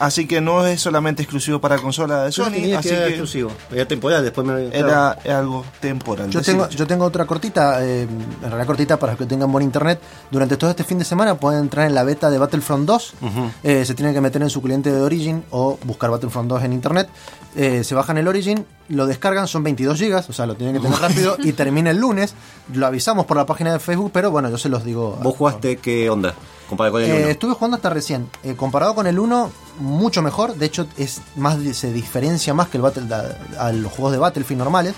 Así 0.00 0.26
que 0.26 0.40
no 0.40 0.66
es 0.66 0.80
solamente 0.80 1.22
exclusivo 1.22 1.60
para 1.60 1.76
consola 1.76 2.24
de 2.24 2.32
Sony, 2.32 2.52
tenía 2.52 2.78
así 2.78 2.88
que 2.88 2.94
era 2.94 3.04
que 3.04 3.10
exclusivo. 3.10 3.52
Era 3.70 3.86
temporal, 3.86 4.24
después 4.24 4.46
me. 4.46 4.74
era 4.74 5.10
algo 5.10 5.62
temporal. 5.78 6.30
Yo 6.30 6.40
tengo, 6.40 6.66
yo 6.70 6.86
tengo 6.86 7.04
otra 7.04 7.26
cortita, 7.26 7.84
eh, 7.84 8.04
en 8.04 8.40
realidad 8.40 8.66
cortita 8.66 8.98
para 8.98 9.12
los 9.12 9.18
que 9.18 9.26
tengan 9.26 9.52
buen 9.52 9.62
internet. 9.62 10.00
Durante 10.30 10.56
todo 10.56 10.70
este 10.70 10.84
fin 10.84 10.98
de 10.98 11.04
semana 11.04 11.34
pueden 11.34 11.60
entrar 11.60 11.86
en 11.86 11.94
la 11.94 12.02
beta 12.02 12.30
de 12.30 12.38
Battlefront 12.38 12.86
2. 12.86 13.14
Eh, 13.62 13.84
se 13.84 13.94
tienen 13.94 14.14
que 14.14 14.22
meter 14.22 14.40
en 14.40 14.48
su 14.48 14.62
cliente 14.62 14.90
de 14.90 15.02
Origin 15.02 15.44
o 15.50 15.78
buscar 15.84 16.10
Battlefront 16.10 16.48
2 16.48 16.62
en 16.64 16.72
internet. 16.72 17.10
Eh, 17.56 17.82
se 17.82 17.96
bajan 17.96 18.16
el 18.16 18.28
Origin, 18.28 18.64
lo 18.88 19.06
descargan, 19.06 19.48
son 19.48 19.64
22 19.64 19.98
gigas, 19.98 20.30
o 20.30 20.32
sea, 20.32 20.46
lo 20.46 20.54
tienen 20.54 20.76
que 20.76 20.80
tener 20.80 20.98
rápido 21.00 21.36
y 21.42 21.52
termina 21.52 21.90
el 21.90 21.96
lunes. 21.98 22.34
Lo 22.72 22.86
avisamos 22.86 23.26
por 23.26 23.36
la 23.36 23.44
página 23.46 23.72
de 23.72 23.80
Facebook, 23.80 24.10
pero 24.14 24.30
bueno, 24.30 24.48
yo 24.50 24.58
se 24.58 24.68
los 24.68 24.84
digo. 24.84 25.18
¿Vos 25.22 25.34
jugaste 25.36 25.76
qué 25.78 26.08
onda? 26.10 26.34
Comparado 26.68 26.92
con 26.94 27.02
el 27.02 27.10
Eh, 27.10 27.16
uno? 27.22 27.26
estuve 27.28 27.54
jugando 27.54 27.76
hasta 27.76 27.90
recién. 27.90 28.28
Eh, 28.44 28.54
comparado 28.54 28.94
con 28.94 29.08
el 29.08 29.18
1, 29.18 29.50
mucho 29.80 30.22
mejor. 30.22 30.54
De 30.54 30.66
hecho, 30.66 30.86
es 30.96 31.20
más 31.34 31.58
se 31.74 31.92
diferencia 31.92 32.54
más 32.54 32.68
que 32.68 32.76
el 32.78 32.82
Battle, 32.82 33.12
a, 33.12 33.66
a 33.66 33.72
los 33.72 33.90
juegos 33.90 34.12
de 34.12 34.18
Battlefield 34.18 34.58
normales. 34.60 34.94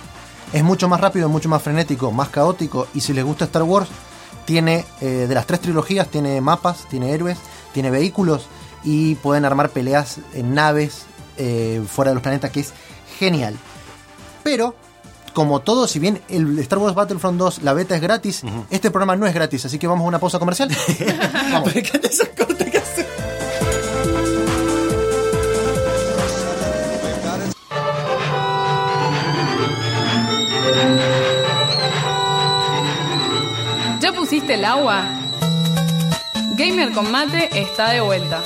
Es 0.52 0.62
mucho 0.62 0.86
más 0.88 1.00
rápido, 1.00 1.30
mucho 1.30 1.48
más 1.48 1.62
frenético, 1.62 2.12
más 2.12 2.28
caótico. 2.28 2.86
Y 2.92 3.00
si 3.00 3.14
les 3.14 3.24
gusta 3.24 3.46
Star 3.46 3.62
Wars, 3.62 3.88
tiene 4.44 4.84
eh, 5.00 5.24
de 5.26 5.34
las 5.34 5.46
tres 5.46 5.60
trilogías, 5.60 6.08
tiene 6.08 6.38
mapas, 6.42 6.86
tiene 6.90 7.12
héroes, 7.12 7.38
tiene 7.72 7.90
vehículos 7.90 8.44
y 8.84 9.14
pueden 9.14 9.46
armar 9.46 9.70
peleas 9.70 10.18
en 10.34 10.54
naves 10.54 11.04
eh, 11.36 11.82
fuera 11.86 12.10
de 12.10 12.14
los 12.14 12.22
planetas, 12.22 12.50
que 12.50 12.60
es 12.60 12.72
genial. 13.18 13.56
Pero, 14.42 14.74
como 15.32 15.60
todo, 15.60 15.86
si 15.86 15.98
bien 15.98 16.20
el 16.28 16.58
Star 16.60 16.78
Wars 16.78 16.94
Battlefront 16.94 17.38
2, 17.38 17.62
la 17.62 17.72
beta 17.72 17.94
es 17.94 18.02
gratis, 18.02 18.42
este 18.70 18.90
programa 18.90 19.16
no 19.16 19.26
es 19.26 19.34
gratis, 19.34 19.64
así 19.64 19.78
que 19.78 19.86
vamos 19.86 20.04
a 20.04 20.08
una 20.08 20.18
pausa 20.18 20.38
comercial. 20.38 20.68
vamos. 21.52 21.74
Me 21.74 21.80
encanta 21.80 22.08
esa 22.08 22.26
corte 22.28 22.70
que 22.70 22.78
hace. 22.78 23.06
¿Ya 34.00 34.12
pusiste 34.12 34.54
el 34.54 34.64
agua? 34.64 35.04
Gamer 36.56 36.92
con 36.92 37.10
mate 37.10 37.48
está 37.58 37.90
de 37.90 38.00
vuelta. 38.00 38.42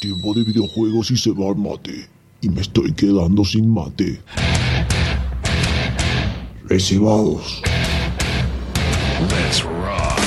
Tiempo 0.00 0.32
de 0.32 0.44
videojuegos 0.44 1.10
y 1.10 1.16
se 1.18 1.30
va 1.30 1.50
al 1.50 1.56
mate. 1.56 2.08
Y 2.40 2.48
me 2.48 2.62
estoy 2.62 2.90
quedando 2.94 3.44
sin 3.44 3.70
mate. 3.70 4.18
Recibados. 6.64 7.60
Let's 9.28 9.62
rock. 9.62 10.20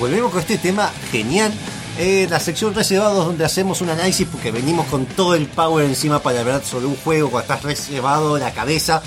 Volvemos 0.00 0.32
con 0.32 0.40
este 0.40 0.58
tema 0.58 0.90
genial. 1.12 1.52
Eh, 1.96 2.26
la 2.28 2.40
sección 2.40 2.74
reservados 2.74 3.24
donde 3.24 3.44
hacemos 3.44 3.80
un 3.80 3.88
análisis 3.88 4.26
porque 4.26 4.50
venimos 4.50 4.86
con 4.86 5.06
todo 5.06 5.36
el 5.36 5.46
power 5.46 5.84
encima 5.86 6.18
para 6.20 6.40
hablar 6.40 6.64
sobre 6.64 6.86
un 6.86 6.96
juego 6.96 7.30
cuando 7.30 7.52
estás 7.54 7.62
reservado 7.62 8.36
la 8.36 8.52
cabeza. 8.52 9.00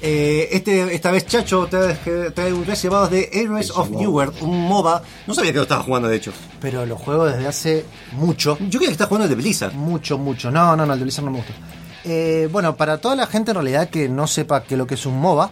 Eh, 0.00 0.48
este, 0.52 0.94
esta 0.94 1.10
vez 1.10 1.26
Chacho 1.26 1.66
trae, 1.66 1.94
trae 2.34 2.52
un 2.52 2.64
reservado 2.64 3.08
de 3.08 3.28
Heroes 3.32 3.70
of 3.70 3.90
Newerth, 3.90 4.40
un 4.42 4.62
MOBA. 4.66 5.02
No 5.26 5.34
sabía 5.34 5.52
que 5.52 5.56
lo 5.58 5.62
estaba 5.62 5.82
jugando 5.82 6.08
de 6.08 6.16
hecho. 6.16 6.32
Pero 6.60 6.86
lo 6.86 6.96
juego 6.96 7.26
desde 7.26 7.46
hace 7.46 7.84
mucho, 8.12 8.56
Yo 8.60 8.78
creía 8.78 8.88
que 8.88 8.92
estás 8.92 9.08
jugando 9.08 9.24
el 9.24 9.30
de 9.30 9.36
Blizzard. 9.36 9.74
mucho, 9.74 10.16
mucho. 10.16 10.50
No, 10.50 10.74
no, 10.76 10.86
no, 10.86 10.92
el 10.94 10.98
de 10.98 11.04
Blizzard 11.04 11.24
no 11.24 11.30
me 11.32 11.38
gusta. 11.38 11.52
Eh, 12.04 12.48
bueno, 12.52 12.76
para 12.76 12.98
toda 12.98 13.16
la 13.16 13.26
gente 13.26 13.50
en 13.50 13.56
realidad 13.56 13.88
que 13.88 14.08
no 14.08 14.26
sepa 14.26 14.62
qué 14.64 14.74
es 14.74 14.78
lo 14.78 14.86
que 14.86 14.94
es 14.94 15.06
un 15.06 15.18
MOBA, 15.18 15.50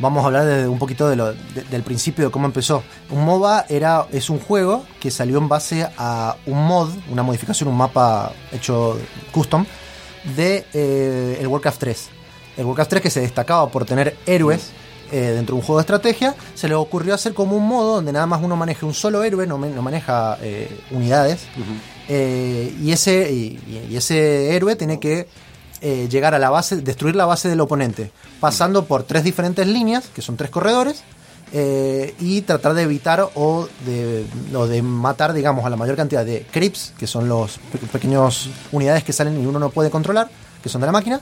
vamos 0.00 0.22
a 0.22 0.26
hablar 0.26 0.44
de 0.46 0.68
un 0.68 0.78
poquito 0.78 1.08
de 1.08 1.16
lo- 1.16 1.32
de- 1.32 1.64
del 1.70 1.82
principio 1.82 2.26
de 2.26 2.30
cómo 2.30 2.46
empezó. 2.46 2.82
Un 3.10 3.24
MOBA 3.24 3.66
era, 3.68 4.06
es 4.12 4.30
un 4.30 4.38
juego 4.40 4.84
que 5.00 5.10
salió 5.10 5.38
en 5.38 5.48
base 5.48 5.88
a 5.98 6.36
un 6.46 6.66
mod, 6.66 6.90
una 7.10 7.22
modificación, 7.22 7.68
un 7.68 7.76
mapa 7.76 8.32
hecho 8.52 8.98
custom 9.32 9.64
de 10.36 10.64
eh, 10.74 11.38
el 11.40 11.46
Warcraft 11.46 11.78
3. 11.80 12.08
El 12.58 12.64
Warcraft 12.66 12.90
3 12.90 13.02
que 13.02 13.10
se 13.10 13.20
destacaba 13.20 13.68
por 13.70 13.84
tener 13.84 14.16
héroes 14.26 14.70
eh, 15.10 15.32
dentro 15.34 15.54
de 15.54 15.60
un 15.60 15.66
juego 15.66 15.78
de 15.78 15.82
estrategia, 15.82 16.34
se 16.54 16.68
le 16.68 16.74
ocurrió 16.74 17.14
hacer 17.14 17.32
como 17.32 17.56
un 17.56 17.66
modo 17.66 17.94
donde 17.94 18.12
nada 18.12 18.26
más 18.26 18.42
uno 18.42 18.56
maneje 18.56 18.84
un 18.84 18.92
solo 18.92 19.24
héroe, 19.24 19.46
no, 19.46 19.56
maneja 19.56 20.36
eh, 20.42 20.68
unidades, 20.90 21.46
eh, 22.08 22.74
y, 22.82 22.92
ese, 22.92 23.32
y, 23.32 23.58
y 23.90 23.96
ese 23.96 24.54
héroe 24.54 24.76
tiene 24.76 25.00
que 25.00 25.26
eh, 25.80 26.08
llegar 26.10 26.34
a 26.34 26.38
la 26.38 26.50
base, 26.50 26.76
destruir 26.82 27.14
la 27.16 27.26
base 27.26 27.48
del 27.48 27.60
oponente, 27.60 28.10
pasando 28.40 28.84
por 28.86 29.02
tres 29.04 29.24
diferentes 29.24 29.66
líneas, 29.66 30.08
que 30.14 30.22
son 30.22 30.36
tres 30.36 30.50
corredores, 30.50 31.02
eh, 31.52 32.14
y 32.20 32.42
tratar 32.42 32.74
de 32.74 32.82
evitar 32.82 33.26
o 33.34 33.68
de, 33.86 34.26
o 34.54 34.66
de 34.66 34.82
matar, 34.82 35.32
digamos, 35.32 35.64
a 35.64 35.70
la 35.70 35.76
mayor 35.76 35.96
cantidad 35.96 36.24
de 36.24 36.44
creeps, 36.50 36.92
que 36.98 37.06
son 37.06 37.28
los 37.28 37.58
pe- 37.72 37.78
pequeños 37.90 38.50
unidades 38.72 39.02
que 39.04 39.12
salen 39.14 39.40
y 39.42 39.46
uno 39.46 39.58
no 39.58 39.70
puede 39.70 39.88
controlar, 39.90 40.28
que 40.62 40.68
son 40.68 40.80
de 40.82 40.86
la 40.88 40.92
máquina, 40.92 41.20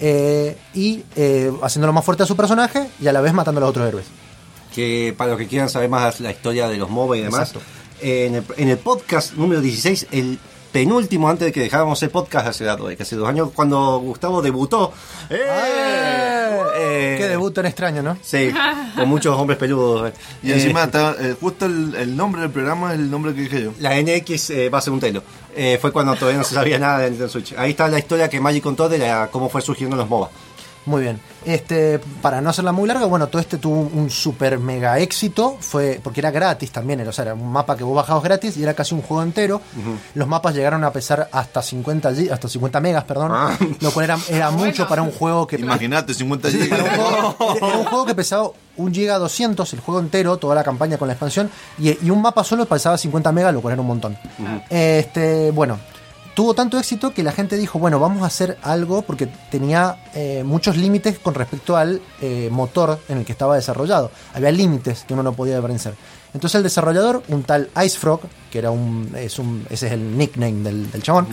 eh, 0.00 0.58
y 0.74 1.04
eh, 1.16 1.50
haciéndolo 1.62 1.92
más 1.92 2.04
fuerte 2.04 2.24
a 2.24 2.26
su 2.26 2.36
personaje 2.36 2.88
y 3.00 3.06
a 3.06 3.12
la 3.12 3.20
vez 3.20 3.32
matando 3.32 3.58
a 3.58 3.62
los 3.62 3.70
otros 3.70 3.88
héroes. 3.88 4.06
que 4.74 5.14
para 5.16 5.30
los 5.30 5.38
que 5.38 5.46
quieran 5.46 5.70
saber 5.70 5.88
más 5.88 6.20
la 6.20 6.30
historia 6.32 6.68
de 6.68 6.76
los 6.76 6.90
MOBA 6.90 7.16
y 7.16 7.20
demás, 7.22 7.50
Exacto. 7.50 7.60
en, 8.02 8.34
el, 8.34 8.44
en 8.56 8.68
el 8.68 8.78
podcast 8.78 9.34
número 9.34 9.60
16, 9.60 10.08
el 10.10 10.38
penúltimo 10.74 11.28
antes 11.30 11.46
de 11.46 11.52
que 11.52 11.60
dejáramos 11.60 12.02
el 12.02 12.10
podcast 12.10 12.48
hace, 12.48 12.68
hace 12.68 13.14
dos 13.16 13.28
años, 13.28 13.50
cuando 13.54 13.98
Gustavo 14.00 14.42
debutó. 14.42 14.92
¡Eh! 15.30 16.50
Eh, 16.76 17.14
Qué 17.16 17.28
debut 17.28 17.54
tan 17.54 17.66
extraño, 17.66 18.02
¿no? 18.02 18.18
Sí, 18.22 18.50
con 18.96 19.08
muchos 19.08 19.36
hombres 19.38 19.56
peludos. 19.56 20.12
Y 20.42 20.50
Eh, 20.50 20.54
encima, 20.54 20.82
está, 20.84 21.14
eh, 21.20 21.36
justo 21.40 21.66
el, 21.66 21.94
el 21.94 22.16
nombre 22.16 22.42
del 22.42 22.50
programa 22.50 22.92
es 22.92 22.98
el 22.98 23.08
nombre 23.08 23.32
que 23.34 23.42
dije 23.42 23.62
yo. 23.62 23.72
La 23.78 23.94
NX 24.00 24.50
eh, 24.50 24.68
va 24.68 24.78
a 24.78 24.80
ser 24.80 24.92
un 24.92 24.98
telo. 25.00 25.22
Eh, 25.54 25.78
fue 25.80 25.92
cuando 25.92 26.16
todavía 26.16 26.38
no 26.38 26.44
se 26.44 26.54
sabía 26.56 26.78
nada 26.80 26.98
de 26.98 27.10
Nintendo 27.10 27.30
Switch. 27.32 27.54
Ahí 27.56 27.70
está 27.70 27.86
la 27.86 27.98
historia 28.00 28.28
que 28.28 28.40
Magic 28.40 28.62
contó 28.64 28.88
de 28.88 28.98
la- 28.98 29.28
cómo 29.30 29.48
fue 29.48 29.62
surgiendo 29.62 29.94
los 29.96 30.08
MOBA. 30.08 30.28
Muy 30.86 31.00
bien. 31.02 31.18
Este, 31.46 31.98
para 32.20 32.40
no 32.42 32.50
hacerla 32.50 32.72
muy 32.72 32.86
larga, 32.86 33.06
bueno, 33.06 33.26
todo 33.28 33.40
este 33.40 33.56
tuvo 33.58 33.80
un 33.92 34.10
super 34.10 34.58
mega 34.58 34.98
éxito, 34.98 35.56
fue 35.60 35.98
porque 36.02 36.20
era 36.20 36.30
gratis 36.30 36.70
también, 36.72 37.00
era, 37.00 37.08
o 37.10 37.12
sea, 37.12 37.24
era 37.24 37.34
un 37.34 37.50
mapa 37.50 37.74
que 37.76 37.84
vos 37.84 37.96
bajabas 37.96 38.22
gratis 38.22 38.56
y 38.58 38.62
era 38.62 38.74
casi 38.74 38.94
un 38.94 39.00
juego 39.02 39.22
entero. 39.22 39.62
Los 40.14 40.28
mapas 40.28 40.54
llegaron 40.54 40.84
a 40.84 40.92
pesar 40.92 41.28
hasta 41.32 41.62
50 41.62 42.12
gi- 42.14 42.28
hasta 42.30 42.48
50 42.48 42.80
megas, 42.80 43.04
perdón, 43.04 43.30
Ah. 43.34 43.56
lo 43.80 43.90
cual 43.92 44.04
era, 44.04 44.18
era 44.28 44.50
Bueno. 44.50 44.66
mucho 44.66 44.86
para 44.86 45.02
un 45.02 45.10
juego 45.10 45.46
que 45.46 45.56
Imagínate, 45.56 46.12
50 46.14 46.48
para 46.50 46.58
un 46.58 46.64
gigas. 46.64 46.96
juego, 46.96 47.56
era 47.56 47.78
un 47.78 47.84
juego 47.86 48.04
que 48.06 48.14
pesaba 48.14 48.50
un 48.76 48.92
giga 48.92 49.18
200, 49.18 49.72
el 49.72 49.80
juego 49.80 50.00
entero, 50.00 50.36
toda 50.36 50.54
la 50.54 50.64
campaña 50.64 50.98
con 50.98 51.08
la 51.08 51.14
expansión, 51.14 51.50
y, 51.78 51.90
y 52.06 52.10
un 52.10 52.20
mapa 52.20 52.44
solo 52.44 52.66
pesaba 52.66 52.98
50 52.98 53.32
megas, 53.32 53.54
lo 53.54 53.60
cual 53.62 53.72
era 53.72 53.80
un 53.82 53.88
montón. 53.88 54.18
Este, 54.68 55.50
bueno, 55.50 55.78
tuvo 56.34 56.54
tanto 56.54 56.78
éxito 56.78 57.14
que 57.14 57.22
la 57.22 57.32
gente 57.32 57.56
dijo, 57.56 57.78
bueno, 57.78 57.98
vamos 58.00 58.22
a 58.22 58.26
hacer 58.26 58.58
algo 58.62 59.02
porque 59.02 59.26
tenía 59.50 59.96
eh, 60.14 60.42
muchos 60.44 60.76
límites 60.76 61.18
con 61.18 61.34
respecto 61.34 61.76
al 61.76 62.00
eh, 62.20 62.48
motor 62.50 62.98
en 63.08 63.18
el 63.18 63.24
que 63.24 63.32
estaba 63.32 63.54
desarrollado. 63.56 64.10
Había 64.34 64.50
límites 64.50 65.04
que 65.06 65.14
uno 65.14 65.22
no 65.22 65.32
podía 65.32 65.60
vencer. 65.60 65.94
Entonces 66.34 66.56
el 66.56 66.64
desarrollador, 66.64 67.22
un 67.28 67.44
tal 67.44 67.70
Ice 67.84 67.96
Frog, 67.96 68.22
que 68.50 68.58
era 68.58 68.72
un, 68.72 69.12
es 69.16 69.38
un 69.38 69.64
ese 69.70 69.86
es 69.86 69.92
el 69.92 70.18
nickname 70.18 70.64
del, 70.64 70.90
del 70.90 71.00
chabón, 71.02 71.28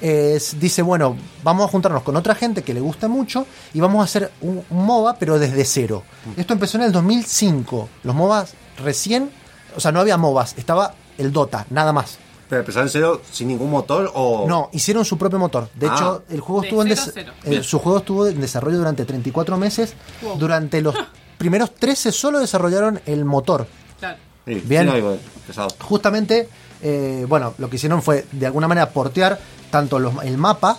es- 0.00 0.58
dice, 0.58 0.80
bueno, 0.80 1.14
vamos 1.42 1.66
a 1.66 1.70
juntarnos 1.70 2.02
con 2.02 2.16
otra 2.16 2.34
gente 2.34 2.62
que 2.62 2.72
le 2.72 2.80
gusta 2.80 3.06
mucho 3.08 3.46
y 3.74 3.80
vamos 3.80 4.00
a 4.00 4.04
hacer 4.04 4.30
un, 4.40 4.64
un 4.70 4.84
MOBA, 4.86 5.16
pero 5.18 5.38
desde 5.38 5.62
cero. 5.66 6.02
Esto 6.38 6.54
empezó 6.54 6.78
en 6.78 6.84
el 6.84 6.92
2005. 6.92 7.88
Los 8.04 8.14
MOBAs 8.14 8.54
recién, 8.78 9.30
o 9.76 9.80
sea, 9.80 9.92
no 9.92 10.00
había 10.00 10.16
MOBAs, 10.16 10.54
estaba 10.56 10.94
el 11.18 11.32
Dota, 11.32 11.66
nada 11.68 11.92
más. 11.92 12.18
Pero 12.48 12.60
empezaron 12.60 12.86
en 12.88 12.92
cero 12.92 13.22
sin 13.30 13.48
ningún 13.48 13.70
motor 13.70 14.10
o. 14.14 14.46
No, 14.48 14.68
hicieron 14.72 15.04
su 15.04 15.18
propio 15.18 15.38
motor. 15.38 15.68
De 15.74 15.88
Ah. 15.88 15.94
hecho, 15.94 16.22
el 16.30 16.40
juego 16.40 16.60
De 16.62 16.68
estuvo 16.68 16.82
en 16.82 16.88
cero 16.96 17.10
cero. 17.12 17.32
eh, 17.44 17.62
su 17.62 17.78
juego 17.78 17.98
estuvo 17.98 18.26
en 18.26 18.40
desarrollo 18.40 18.78
durante 18.78 19.04
34 19.04 19.56
meses. 19.56 19.94
Wow. 20.22 20.38
Durante 20.38 20.80
los 20.80 20.94
primeros 21.38 21.74
13 21.74 22.12
solo 22.12 22.38
desarrollaron 22.38 23.00
el 23.06 23.24
motor. 23.24 23.66
Claro. 23.98 24.18
Sí, 24.46 24.54
Bien. 24.64 24.88
Justamente, 25.80 26.48
eh, 26.82 27.24
bueno, 27.28 27.54
lo 27.58 27.68
que 27.70 27.76
hicieron 27.76 28.02
fue 28.02 28.26
de 28.32 28.46
alguna 28.46 28.68
manera 28.68 28.90
portear 28.90 29.38
tanto 29.70 29.98
los- 29.98 30.22
el 30.24 30.38
mapa, 30.38 30.78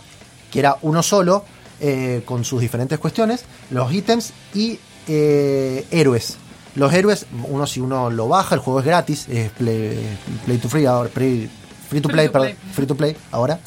que 0.52 0.60
era 0.60 0.78
uno 0.82 1.04
solo, 1.04 1.44
eh, 1.80 2.24
con 2.26 2.44
sus 2.46 2.62
diferentes 2.62 2.98
cuestiones, 3.00 3.44
los 3.72 3.92
ítems 3.92 4.34
y 4.54 4.80
eh, 5.08 5.86
héroes. 5.92 6.38
Los 6.76 6.94
héroes, 6.94 7.26
uno 7.48 7.66
si 7.66 7.80
uno 7.80 8.10
lo 8.10 8.28
baja, 8.28 8.54
el 8.56 8.62
juego 8.62 8.80
es 8.82 8.86
gratis, 8.86 9.28
es 9.30 9.50
play, 9.52 10.18
play 10.46 10.58
to 10.60 10.70
free 10.70 10.86
ahora, 10.86 11.10
free, 11.10 11.50
free 11.90 12.02
to 12.02 12.10
Free 12.10 12.14
play, 12.16 12.28
to 12.28 12.32
perdón, 12.34 12.48
play. 12.56 12.74
free 12.74 12.88
to 12.88 12.96
play 12.96 13.18
ahora. 13.32 13.60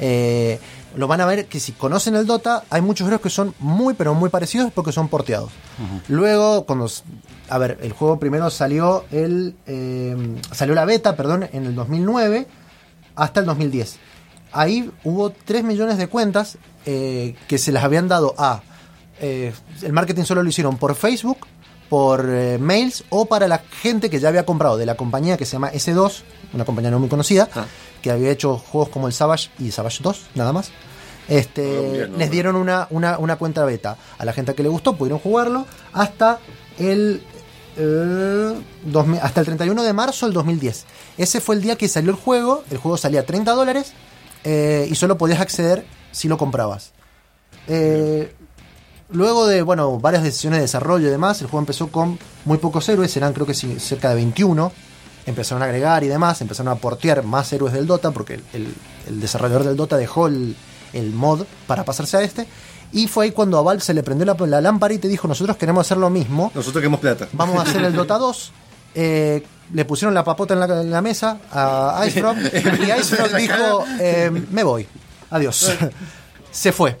Eh, 0.00 0.58
lo 0.96 1.08
van 1.08 1.20
a 1.20 1.26
ver 1.26 1.46
que 1.46 1.58
si 1.58 1.72
conocen 1.72 2.14
el 2.14 2.24
Dota, 2.26 2.62
hay 2.70 2.80
muchos 2.80 3.06
héroes 3.06 3.20
que 3.20 3.30
son 3.30 3.52
muy, 3.58 3.94
pero 3.94 4.14
muy 4.14 4.30
parecidos 4.30 4.72
porque 4.72 4.92
son 4.92 5.08
porteados. 5.08 5.50
Luego, 6.08 6.64
cuando. 6.66 6.88
A 7.48 7.58
ver, 7.58 7.78
el 7.82 7.92
juego 7.92 8.18
primero 8.20 8.48
salió 8.50 9.04
el. 9.10 9.54
eh, 9.66 10.16
salió 10.52 10.74
la 10.74 10.84
beta, 10.84 11.16
perdón, 11.16 11.48
en 11.52 11.66
el 11.66 11.74
2009 11.74 12.46
hasta 13.16 13.40
el 13.40 13.46
2010. 13.46 13.96
Ahí 14.52 14.88
hubo 15.02 15.30
3 15.30 15.64
millones 15.64 15.98
de 15.98 16.06
cuentas 16.06 16.58
eh, 16.86 17.34
que 17.48 17.58
se 17.58 17.72
las 17.72 17.82
habían 17.82 18.06
dado 18.06 18.34
a. 18.38 18.62
eh, 19.20 19.52
el 19.82 19.92
marketing 19.92 20.22
solo 20.22 20.44
lo 20.44 20.48
hicieron 20.48 20.76
por 20.78 20.94
Facebook, 20.94 21.38
por 21.94 22.28
eh, 22.28 22.58
mails 22.58 23.04
o 23.08 23.26
para 23.26 23.46
la 23.46 23.58
gente 23.58 24.10
que 24.10 24.18
ya 24.18 24.26
había 24.28 24.44
comprado 24.44 24.76
de 24.76 24.84
la 24.84 24.96
compañía 24.96 25.36
que 25.36 25.44
se 25.46 25.52
llama 25.52 25.70
S2, 25.70 26.22
una 26.52 26.64
compañía 26.64 26.90
no 26.90 26.98
muy 26.98 27.08
conocida, 27.08 27.48
Ah. 27.54 27.66
que 28.02 28.10
había 28.10 28.30
hecho 28.32 28.58
juegos 28.58 28.88
como 28.88 29.06
el 29.06 29.12
Savage 29.12 29.50
y 29.60 29.70
Savage 29.70 30.00
2, 30.02 30.22
nada 30.34 30.52
más. 30.52 30.72
Este, 31.28 31.62
Ah, 31.62 31.92
bien, 31.92 32.10
no, 32.10 32.18
les 32.18 32.30
dieron 32.32 32.56
una, 32.56 32.88
una, 32.90 33.16
una 33.18 33.36
cuenta 33.36 33.64
beta. 33.64 33.96
A 34.18 34.24
la 34.24 34.32
gente 34.32 34.56
que 34.56 34.64
le 34.64 34.68
gustó 34.70 34.96
pudieron 34.96 35.20
jugarlo 35.20 35.66
hasta 35.92 36.40
el 36.80 37.22
eh, 37.76 38.54
2000 38.86 39.20
hasta 39.22 39.38
el 39.38 39.46
31 39.46 39.82
de 39.84 39.92
marzo 39.92 40.26
del 40.26 40.32
2010. 40.32 40.86
Ese 41.16 41.40
fue 41.40 41.54
el 41.54 41.62
día 41.62 41.76
que 41.76 41.86
salió 41.86 42.10
el 42.10 42.16
juego. 42.16 42.64
El 42.72 42.78
juego 42.78 42.96
salía 42.96 43.20
a 43.20 43.24
30 43.24 43.52
dólares 43.52 43.92
eh, 44.42 44.88
y 44.90 44.96
solo 44.96 45.16
podías 45.16 45.40
acceder 45.40 45.86
si 46.10 46.26
lo 46.26 46.38
comprabas. 46.38 46.90
Eh, 47.68 48.34
luego 49.14 49.46
de 49.46 49.62
bueno 49.62 49.98
varias 49.98 50.22
decisiones 50.22 50.58
de 50.58 50.62
desarrollo 50.62 51.08
y 51.08 51.10
demás, 51.10 51.40
el 51.40 51.46
juego 51.46 51.60
empezó 51.60 51.88
con 51.88 52.18
muy 52.44 52.58
pocos 52.58 52.86
héroes, 52.88 53.16
eran 53.16 53.32
creo 53.32 53.46
que 53.46 53.54
cerca 53.54 54.10
de 54.10 54.16
21. 54.16 54.72
Empezaron 55.26 55.62
a 55.62 55.64
agregar 55.64 56.04
y 56.04 56.08
demás, 56.08 56.42
empezaron 56.42 56.70
a 56.70 56.76
portear 56.76 57.22
más 57.22 57.50
héroes 57.52 57.72
del 57.72 57.86
Dota 57.86 58.10
porque 58.10 58.34
el, 58.34 58.42
el- 58.52 58.74
el 59.08 59.20
desarrollador 59.20 59.64
del 59.64 59.76
Dota 59.76 59.96
dejó 59.96 60.26
el, 60.26 60.54
el 60.92 61.12
mod 61.12 61.44
para 61.66 61.84
pasarse 61.84 62.16
a 62.18 62.22
este. 62.22 62.46
Y 62.92 63.08
fue 63.08 63.24
ahí 63.24 63.30
cuando 63.32 63.58
a 63.58 63.62
Valve 63.62 63.80
se 63.82 63.92
le 63.94 64.02
prendió 64.02 64.24
la, 64.26 64.34
la 64.46 64.60
lámpara 64.60 64.92
y 64.94 64.98
te 64.98 65.08
dijo, 65.08 65.26
nosotros 65.26 65.56
queremos 65.56 65.86
hacer 65.86 65.96
lo 65.96 66.10
mismo 66.10 66.52
Nosotros 66.54 66.80
queremos 66.80 67.00
plata. 67.00 67.26
vamos 67.32 67.58
a 67.58 67.62
hacer 67.62 67.82
el 67.84 67.94
Dota 67.94 68.18
2. 68.18 68.52
Eh, 68.96 69.42
le 69.72 69.84
pusieron 69.86 70.14
la 70.14 70.22
papota 70.22 70.54
en 70.54 70.60
la, 70.60 70.66
en 70.80 70.88
la 70.88 71.02
mesa 71.02 71.38
a 71.50 72.00
Ice 72.06 72.20
Frog 72.20 72.36
y 72.78 72.92
Ice 72.92 73.16
Frog 73.16 73.34
dijo, 73.34 73.84
eh, 74.00 74.30
me 74.52 74.62
voy, 74.62 74.86
adiós. 75.30 75.72
Se 76.52 76.70
fue. 76.70 76.96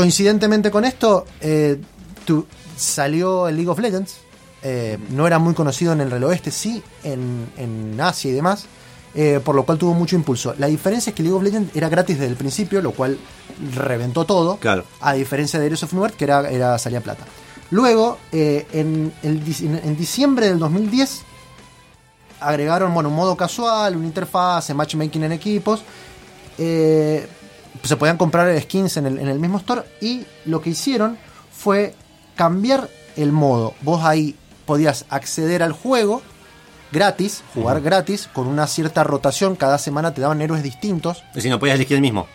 Coincidentemente 0.00 0.70
con 0.70 0.86
esto, 0.86 1.26
eh, 1.42 1.78
tu- 2.24 2.46
salió 2.74 3.48
el 3.48 3.56
League 3.56 3.68
of 3.68 3.78
Legends. 3.78 4.16
Eh, 4.62 4.96
no 5.10 5.26
era 5.26 5.38
muy 5.38 5.52
conocido 5.52 5.92
en 5.92 6.00
el 6.00 6.10
reloj 6.10 6.30
oeste, 6.30 6.50
sí 6.50 6.82
en, 7.04 7.46
en 7.58 8.00
Asia 8.00 8.30
y 8.30 8.34
demás, 8.34 8.64
eh, 9.14 9.40
por 9.44 9.54
lo 9.54 9.64
cual 9.64 9.76
tuvo 9.76 9.92
mucho 9.92 10.16
impulso. 10.16 10.54
La 10.58 10.68
diferencia 10.68 11.10
es 11.10 11.14
que 11.16 11.22
League 11.22 11.36
of 11.36 11.42
Legends 11.42 11.76
era 11.76 11.90
gratis 11.90 12.18
desde 12.18 12.30
el 12.30 12.36
principio, 12.36 12.80
lo 12.80 12.92
cual 12.92 13.18
reventó 13.74 14.24
todo. 14.24 14.56
Claro. 14.56 14.84
A 15.02 15.12
diferencia 15.12 15.58
de 15.60 15.66
Heroes 15.66 15.82
of 15.82 15.92
Newerth, 15.92 16.16
que 16.16 16.24
era, 16.24 16.48
era 16.50 16.78
salía 16.78 17.02
plata. 17.02 17.24
Luego, 17.70 18.16
eh, 18.32 18.66
en, 18.72 19.12
el 19.22 19.44
dic- 19.44 19.64
en- 19.66 19.80
en 19.84 19.96
diciembre 19.98 20.46
del 20.48 20.58
2010, 20.58 21.22
agregaron 22.40 22.94
bueno, 22.94 23.10
un 23.10 23.16
modo 23.16 23.36
casual, 23.36 23.96
una 23.96 24.06
interfaz, 24.06 24.70
matchmaking 24.74 25.24
en 25.24 25.32
equipos. 25.32 25.82
Eh, 26.56 27.26
se 27.82 27.96
podían 27.96 28.16
comprar 28.16 28.60
skins 28.60 28.96
en 28.96 29.06
el, 29.06 29.18
en 29.18 29.28
el 29.28 29.38
mismo 29.38 29.58
store. 29.58 29.82
Y 30.00 30.24
lo 30.44 30.60
que 30.60 30.70
hicieron 30.70 31.18
fue 31.52 31.94
cambiar 32.36 32.88
el 33.16 33.32
modo. 33.32 33.74
Vos 33.82 34.04
ahí 34.04 34.36
podías 34.66 35.04
acceder 35.10 35.62
al 35.62 35.72
juego 35.72 36.22
gratis, 36.92 37.42
jugar 37.54 37.80
gratis, 37.80 38.28
con 38.32 38.46
una 38.46 38.66
cierta 38.66 39.04
rotación. 39.04 39.56
Cada 39.56 39.78
semana 39.78 40.14
te 40.14 40.20
daban 40.20 40.40
héroes 40.40 40.62
distintos. 40.62 41.22
Si 41.36 41.48
no 41.48 41.58
podías 41.58 41.76
elegir 41.76 41.96
el 41.96 42.02
mismo. 42.02 42.26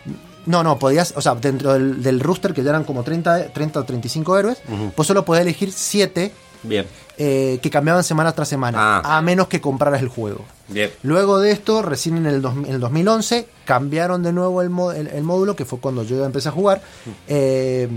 No, 0.46 0.62
no, 0.62 0.78
podías, 0.78 1.12
o 1.16 1.20
sea, 1.20 1.34
dentro 1.34 1.72
del, 1.72 2.02
del 2.02 2.20
rooster 2.20 2.54
que 2.54 2.62
ya 2.62 2.70
eran 2.70 2.84
como 2.84 3.02
30, 3.02 3.48
30 3.48 3.80
o 3.80 3.84
35 3.84 4.38
héroes, 4.38 4.62
vos 4.96 5.06
solo 5.06 5.24
podías 5.24 5.42
elegir 5.42 5.72
7 5.72 6.32
Bien, 6.62 6.86
que 7.16 7.68
cambiaban 7.72 8.02
semana 8.04 8.32
tras 8.32 8.48
semana, 8.48 8.78
Ah. 9.04 9.16
a 9.18 9.22
menos 9.22 9.48
que 9.48 9.60
compraras 9.60 10.00
el 10.02 10.08
juego. 10.08 10.44
bien. 10.68 10.90
Luego 11.02 11.38
de 11.38 11.52
esto, 11.52 11.80
recién 11.82 12.16
en 12.16 12.26
el, 12.26 12.42
dos- 12.42 12.54
en 12.56 12.66
el 12.66 12.80
2011, 12.80 13.46
cambiaron 13.64 14.22
de 14.24 14.32
nuevo 14.32 14.62
el, 14.62 14.70
mo- 14.70 14.90
el- 14.92 15.06
el 15.06 15.22
módulo, 15.22 15.54
que 15.54 15.64
fue 15.64 15.78
cuando 15.78 16.02
yo 16.02 16.24
empecé 16.24 16.48
a 16.48 16.52
jugar. 16.52 16.82
Eh, 17.28 17.88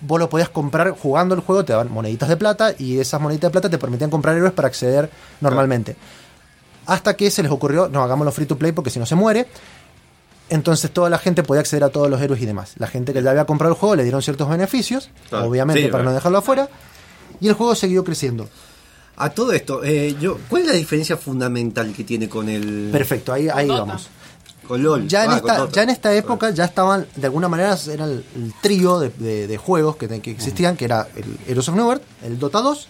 vos 0.00 0.18
lo 0.18 0.28
podías 0.30 0.48
comprar 0.48 0.90
jugando 0.90 1.34
el 1.34 1.40
juego, 1.42 1.64
te 1.64 1.72
daban 1.72 1.90
moneditas 1.92 2.28
de 2.28 2.36
plata 2.36 2.72
y 2.78 2.98
esas 2.98 3.20
moneditas 3.20 3.48
de 3.48 3.52
plata 3.52 3.68
te 3.70 3.78
permitían 3.78 4.08
comprar 4.10 4.34
héroes 4.36 4.52
para 4.52 4.68
acceder 4.68 5.10
normalmente. 5.40 5.96
Hasta 6.86 7.14
que 7.16 7.30
se 7.30 7.42
les 7.42 7.50
ocurrió, 7.52 7.88
no, 7.88 8.02
hagámoslo 8.02 8.30
free 8.32 8.46
to 8.46 8.56
play 8.56 8.72
porque 8.72 8.90
si 8.90 8.98
no 8.98 9.06
se 9.06 9.14
muere. 9.14 9.46
Entonces 10.48 10.90
toda 10.92 11.10
la 11.10 11.18
gente 11.18 11.42
podía 11.42 11.60
acceder 11.60 11.82
a 11.82 11.88
todos 11.88 12.08
los 12.08 12.20
héroes 12.20 12.40
y 12.40 12.46
demás. 12.46 12.74
La 12.78 12.86
gente 12.86 13.12
que 13.12 13.20
ya 13.22 13.30
había 13.30 13.44
comprado 13.46 13.74
el 13.74 13.78
juego 13.80 13.96
le 13.96 14.04
dieron 14.04 14.22
ciertos 14.22 14.48
beneficios, 14.48 15.10
Claro. 15.28 15.46
obviamente 15.46 15.82
Sí, 15.82 15.88
para 15.88 16.04
no 16.04 16.10
claro. 16.10 16.14
dejarlo 16.14 16.38
afuera. 16.38 16.68
Y 17.40 17.48
el 17.48 17.54
juego 17.54 17.74
siguió 17.74 18.04
creciendo. 18.04 18.48
A 19.16 19.30
todo 19.30 19.52
esto, 19.52 19.82
eh, 19.82 20.14
yo, 20.20 20.38
¿cuál 20.48 20.62
es 20.62 20.68
la 20.68 20.74
diferencia 20.74 21.16
fundamental 21.16 21.92
que 21.94 22.04
tiene 22.04 22.28
con 22.28 22.48
el. 22.48 22.90
Perfecto, 22.92 23.32
ahí, 23.32 23.48
ahí 23.48 23.66
Dota. 23.66 23.80
vamos. 23.84 24.08
Con 24.68 24.82
LOL? 24.82 25.06
Ya 25.06 25.24
en, 25.24 25.30
Ah, 25.30 25.36
esta, 25.36 25.70
ya 25.70 25.82
en 25.84 25.90
esta 25.90 26.12
época 26.14 26.50
ya 26.50 26.64
estaban, 26.64 27.06
de 27.14 27.26
alguna 27.26 27.48
manera, 27.48 27.78
era 27.90 28.04
el, 28.04 28.24
el 28.34 28.52
trío 28.60 28.98
de, 28.98 29.10
de- 29.10 29.46
de 29.46 29.56
juegos 29.58 29.96
que, 29.96 30.08
que 30.20 30.30
existían, 30.32 30.76
que 30.76 30.84
era 30.86 31.08
el 31.16 31.38
Heroes 31.46 31.68
of 31.68 31.76
Newerth, 31.76 32.02
el 32.24 32.38
Dota 32.38 32.60
2 32.60 32.88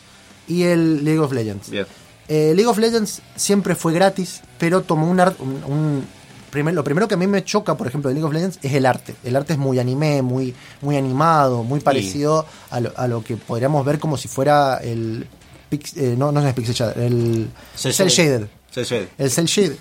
y 0.49 0.63
el 0.63 1.05
League 1.05 1.21
of 1.21 1.33
Legends. 1.33 1.69
Bien. 1.71 1.87
Eh, 2.29 2.53
League 2.57 2.67
of 2.67 2.79
Legends 2.79 3.21
siempre 3.37 3.75
fue 3.77 3.93
gratis, 3.93 4.41
pero 4.59 4.83
tomó 4.83 5.09
un, 5.09 5.21
art- 5.21 5.39
un- 5.39 5.63
un- 5.71 6.05
primer- 6.51 6.75
lo 6.75 6.83
primero 6.85 7.07
que 7.09 7.15
a 7.15 7.17
mí 7.17 7.27
me 7.27 7.45
choca, 7.45 7.77
por 7.77 7.87
ejemplo, 7.87 8.09
de 8.09 8.15
League 8.15 8.27
of 8.27 8.33
Legends 8.33 8.59
es 8.63 8.73
el 8.75 8.87
arte. 8.87 9.15
El 9.25 9.37
arte 9.37 9.53
es 9.55 9.59
muy 9.59 9.79
anime, 9.79 10.23
muy, 10.23 10.55
muy 10.83 10.97
animado, 10.97 11.63
muy 11.63 11.81
parecido 11.81 12.47
a, 12.71 12.81
lo, 12.81 12.93
a 12.97 13.07
lo 13.09 13.23
que 13.25 13.37
podríamos 13.37 13.85
ver 13.85 13.99
como 13.99 14.17
si 14.17 14.29
fuera 14.29 14.79
el... 14.79 15.27
pix- 15.71 15.97
eh, 15.97 16.15
no, 16.17 16.33
no 16.33 16.47
es 16.47 16.55
Pixel 16.55 16.75
Shaded, 16.75 17.03
el 17.03 17.51
Cel 17.75 17.93
Cell 17.93 18.09
Shaded 18.09 18.47
Cel 18.73 18.85
shaded. 18.85 19.09
el 19.19 19.31
cel 19.31 19.47
shade, 19.47 19.77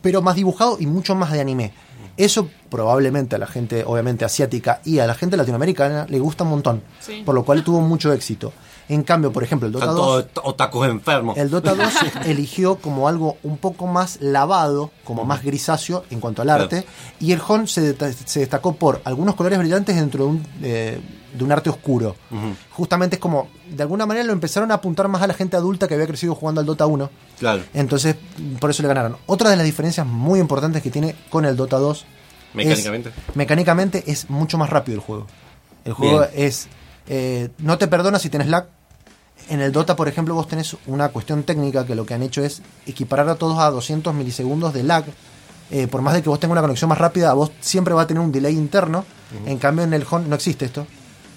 pero 0.00 0.22
más 0.22 0.34
dibujado 0.36 0.76
y 0.80 0.86
mucho 0.86 1.14
más 1.14 1.30
de 1.32 1.40
anime. 1.40 1.72
Eso 2.16 2.48
probablemente 2.68 3.36
a 3.36 3.38
la 3.38 3.46
gente, 3.46 3.82
obviamente 3.86 4.24
asiática 4.24 4.80
y 4.84 4.98
a 4.98 5.06
la 5.06 5.14
gente 5.14 5.36
latinoamericana 5.36 6.06
le 6.08 6.18
gusta 6.18 6.44
un 6.44 6.50
montón, 6.50 6.82
Sí. 7.00 7.22
por 7.24 7.34
lo 7.34 7.44
cual 7.44 7.62
tuvo 7.64 7.80
mucho 7.80 8.12
éxito. 8.12 8.52
En 8.90 9.04
cambio, 9.04 9.32
por 9.32 9.42
ejemplo, 9.44 9.66
el 9.68 9.72
Dota 9.72 9.84
Están 9.86 9.96
2, 9.96 10.26
todos 10.34 10.48
otakus 10.48 10.86
enfermos. 10.88 11.38
el 11.38 11.48
Dota 11.48 11.74
2 11.74 11.86
eligió 12.26 12.76
como 12.76 13.06
algo 13.08 13.36
un 13.44 13.56
poco 13.56 13.86
más 13.86 14.18
lavado, 14.20 14.90
como 15.04 15.24
más 15.24 15.42
grisáceo 15.44 16.04
en 16.10 16.18
cuanto 16.20 16.42
al 16.42 16.50
arte, 16.50 16.84
y 17.20 17.30
el 17.32 17.40
Hon 17.46 17.68
se, 17.68 17.94
se 18.26 18.40
destacó 18.40 18.74
por 18.74 19.00
algunos 19.04 19.36
colores 19.36 19.58
brillantes 19.60 19.94
dentro 19.94 20.24
de 20.24 20.30
un, 20.30 20.46
eh, 20.62 21.00
de 21.32 21.44
un 21.44 21.52
arte 21.52 21.70
oscuro. 21.70 22.16
Justamente 22.72 23.14
es 23.16 23.20
como, 23.20 23.48
de 23.70 23.80
alguna 23.82 24.06
manera 24.06 24.26
lo 24.26 24.32
empezaron 24.32 24.72
a 24.72 24.74
apuntar 24.74 25.06
más 25.06 25.22
a 25.22 25.28
la 25.28 25.34
gente 25.34 25.56
adulta 25.56 25.86
que 25.86 25.94
había 25.94 26.08
crecido 26.08 26.34
jugando 26.34 26.60
al 26.60 26.66
Dota 26.66 26.86
1. 26.86 27.10
Claro. 27.38 27.62
Entonces, 27.72 28.16
por 28.58 28.70
eso 28.70 28.82
le 28.82 28.88
ganaron. 28.88 29.16
Otra 29.26 29.50
de 29.50 29.56
las 29.56 29.64
diferencias 29.66 30.04
muy 30.04 30.40
importantes 30.40 30.82
que 30.82 30.90
tiene 30.90 31.14
con 31.30 31.44
el 31.44 31.54
Dota 31.56 31.78
2. 31.78 32.04
Mecánicamente. 32.54 33.10
es- 33.10 33.36
mecánicamente 33.36 34.02
es 34.08 34.28
mucho 34.28 34.58
más 34.58 34.68
rápido 34.68 34.96
el 34.96 35.00
juego. 35.04 35.26
El 35.84 35.92
juego 35.92 36.18
Bien. 36.18 36.30
es. 36.34 36.66
eh, 37.08 37.50
no 37.58 37.78
te 37.78 37.86
perdona 37.86 38.18
si 38.18 38.28
tenés 38.30 38.48
lag. 38.48 38.66
En 39.50 39.60
el 39.60 39.72
Dota, 39.72 39.96
por 39.96 40.06
ejemplo, 40.08 40.34
vos 40.34 40.46
tenés 40.48 40.76
una 40.86 41.08
cuestión 41.08 41.42
técnica 41.42 41.84
que 41.84 41.94
lo 41.96 42.06
que 42.06 42.14
han 42.14 42.22
hecho 42.22 42.42
es 42.42 42.62
equiparar 42.86 43.28
a 43.28 43.34
todos 43.34 43.58
a 43.58 43.70
200 43.70 44.14
milisegundos 44.14 44.72
de 44.72 44.84
lag. 44.84 45.04
Eh, 45.72 45.86
por 45.88 46.02
más 46.02 46.14
de 46.14 46.22
que 46.22 46.28
vos 46.28 46.38
tengas 46.40 46.52
una 46.52 46.62
conexión 46.62 46.88
más 46.88 46.98
rápida, 46.98 47.32
vos 47.34 47.50
siempre 47.60 47.92
va 47.92 48.02
a 48.02 48.06
tener 48.06 48.22
un 48.22 48.32
delay 48.32 48.54
interno. 48.54 49.04
En 49.46 49.58
cambio, 49.58 49.84
en 49.84 49.92
el 49.92 50.06
HON 50.08 50.28
no 50.28 50.36
existe 50.36 50.64
esto. 50.64 50.86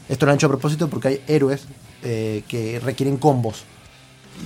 Esto 0.08 0.26
lo 0.26 0.32
han 0.32 0.38
hecho 0.38 0.46
a 0.48 0.50
propósito 0.50 0.88
porque 0.88 1.08
hay 1.08 1.22
héroes 1.28 1.66
eh, 2.04 2.44
que 2.48 2.80
requieren 2.80 3.18
combos. 3.18 3.64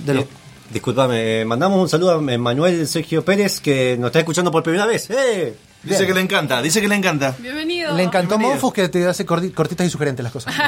De 0.04 0.14
los, 0.14 0.24
Eh, 0.24 0.28
disculpame, 0.72 1.44
mandamos 1.44 1.80
un 1.80 1.88
saludo 1.88 2.12
a 2.12 2.20
Manuel 2.20 2.86
Sergio 2.88 3.24
Pérez 3.24 3.60
que 3.60 3.96
nos 3.98 4.08
está 4.08 4.20
escuchando 4.20 4.50
por 4.50 4.62
primera 4.62 4.86
vez. 4.86 5.10
¡Eh! 5.10 5.54
Dice 5.82 6.06
que 6.06 6.12
le 6.14 6.20
encanta, 6.20 6.60
dice 6.60 6.80
que 6.80 6.88
le 6.88 6.96
encanta. 6.96 7.34
Bienvenido. 7.38 7.94
Le 7.94 8.02
encantó 8.02 8.30
Bienvenido. 8.36 8.54
Monfus 8.54 8.72
que 8.72 8.88
te 8.88 9.06
hace 9.06 9.24
corti- 9.24 9.52
cortitas 9.54 9.86
y 9.86 9.90
sugerentes 9.90 10.22
las 10.24 10.32
cosas. 10.32 10.54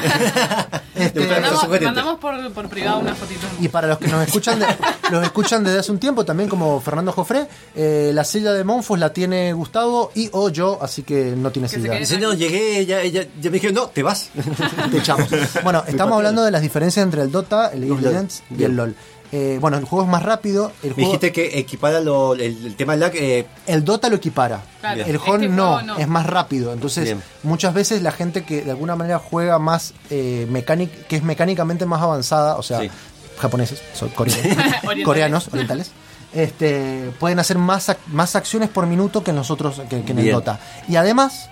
Este, 0.93 1.21
gusta 1.21 1.69
Mandamos, 1.81 2.19
por, 2.19 2.51
por 2.51 2.69
privado 2.69 2.99
una 2.99 3.15
fotito. 3.15 3.47
y 3.59 3.67
para 3.69 3.87
los 3.87 3.97
que 3.97 4.07
nos 4.07 4.23
escuchan 4.27 4.59
de- 4.59 4.67
los 5.11 5.23
escuchan 5.23 5.63
desde 5.63 5.79
hace 5.79 5.91
un 5.91 5.97
tiempo, 5.99 6.25
también 6.25 6.47
como 6.47 6.79
Fernando 6.79 7.11
Jofré, 7.11 7.47
eh, 7.75 8.11
la 8.13 8.23
silla 8.23 8.51
de 8.53 8.63
Monfus 8.63 8.99
la 8.99 9.11
tiene 9.11 9.51
Gustavo 9.53 10.11
y 10.13 10.29
o 10.33 10.49
yo, 10.49 10.77
así 10.81 11.01
que 11.01 11.33
no 11.35 11.49
tiene 11.51 11.67
Que 11.69 11.75
se 11.75 11.81
silla. 11.81 11.93
Dice, 11.95 12.19
no, 12.19 12.33
llegué, 12.33 12.85
ya, 12.85 13.03
ya, 13.05 13.23
ya 13.23 13.49
me 13.49 13.51
dijeron, 13.55 13.75
no, 13.75 13.87
te 13.87 14.03
vas. 14.03 14.29
Te 14.91 14.97
echamos. 14.97 15.27
Bueno, 15.63 15.83
estamos 15.87 16.17
hablando 16.17 16.43
de 16.43 16.51
las 16.51 16.61
diferencias 16.61 17.03
entre 17.03 17.23
el 17.23 17.31
Dota, 17.31 17.71
el 17.73 17.79
League 17.81 17.93
of. 17.95 18.01
Legends 18.01 18.43
y 18.55 18.63
el 18.63 18.75
LOL. 18.75 18.95
Eh, 19.33 19.57
bueno, 19.61 19.77
el 19.77 19.85
juego 19.85 20.03
es 20.05 20.11
más 20.11 20.23
rápido. 20.23 20.71
El, 20.83 20.93
juego, 20.93 21.07
dijiste 21.11 21.31
que 21.31 21.57
equipara 21.59 22.01
lo- 22.01 22.33
el, 22.33 22.41
el 22.65 22.75
tema 22.75 22.93
del 22.93 22.99
lag. 22.99 23.11
eh, 23.15 23.45
el 23.65 23.83
Dota 23.85 24.09
lo 24.09 24.17
equipara. 24.17 24.61
Claro, 24.81 25.01
el 25.05 25.15
este 25.15 25.29
HON 25.31 25.55
no, 25.55 25.67
juego 25.69 25.81
no. 25.83 25.97
es 25.97 26.07
más 26.07 26.25
rápido. 26.25 26.73
Entonces, 26.73 27.05
Bien. 27.05 27.23
muchas 27.43 27.73
veces 27.73 28.01
la 28.01 28.11
gente 28.11 28.43
que 28.43 28.61
de 28.63 28.71
alguna 28.71 28.95
manera 28.97 29.19
juega 29.19 29.57
más 29.59 29.93
eh, 30.09 30.45
mecánic, 30.49 31.07
que 31.07 31.15
es 31.15 31.23
mecánicamente 31.23 31.85
más 31.85 32.01
avanzada, 32.01 32.57
o 32.57 32.63
sea, 32.63 32.81
Sí. 32.81 32.89
japoneses, 33.37 33.81
son 33.93 34.09
coreanos, 34.15 34.45
Orientales. 34.83 35.05
coreanos, 35.05 35.47
orientales, 35.53 35.91
este, 36.33 37.11
pueden 37.19 37.39
hacer 37.39 37.57
más, 37.57 37.89
ac- 37.89 37.97
más 38.07 38.35
acciones 38.35 38.69
por 38.69 38.85
minuto 38.85 39.23
que 39.23 39.31
nosotros, 39.33 39.81
que, 39.89 40.01
que 40.03 40.11
en 40.11 40.19
el. 40.19 40.31
Dota. 40.31 40.59
Y 40.89 40.95
además, 40.97 41.49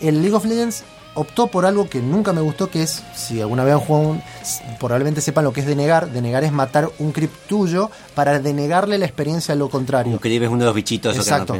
El 0.00 0.20
League 0.20 0.34
of 0.34 0.44
Legends 0.44 0.82
optó 1.14 1.46
por 1.48 1.66
algo 1.66 1.88
que 1.88 2.00
nunca 2.00 2.32
me 2.32 2.40
gustó, 2.40 2.68
que 2.70 2.82
es, 2.82 3.02
si 3.14 3.40
alguna 3.40 3.64
vez 3.64 3.74
han 3.74 3.80
jugado 3.80 4.08
un, 4.08 4.22
probablemente 4.78 5.20
sepan 5.20 5.44
lo 5.44 5.52
que 5.52 5.60
es 5.60 5.66
denegar. 5.66 6.10
Denegar 6.10 6.44
es 6.44 6.52
matar 6.52 6.90
un 6.98 7.12
creep 7.12 7.30
tuyo 7.48 7.90
para 8.14 8.38
denegarle 8.40 8.98
la 8.98 9.06
experiencia 9.06 9.52
a 9.54 9.56
lo 9.56 9.68
contrario. 9.68 10.12
Como 10.12 10.20
que 10.20 10.34
es 10.36 10.48
uno 10.48 10.58
de 10.60 10.64
los 10.66 10.74
bichitos. 10.74 11.16
Exacto. 11.16 11.56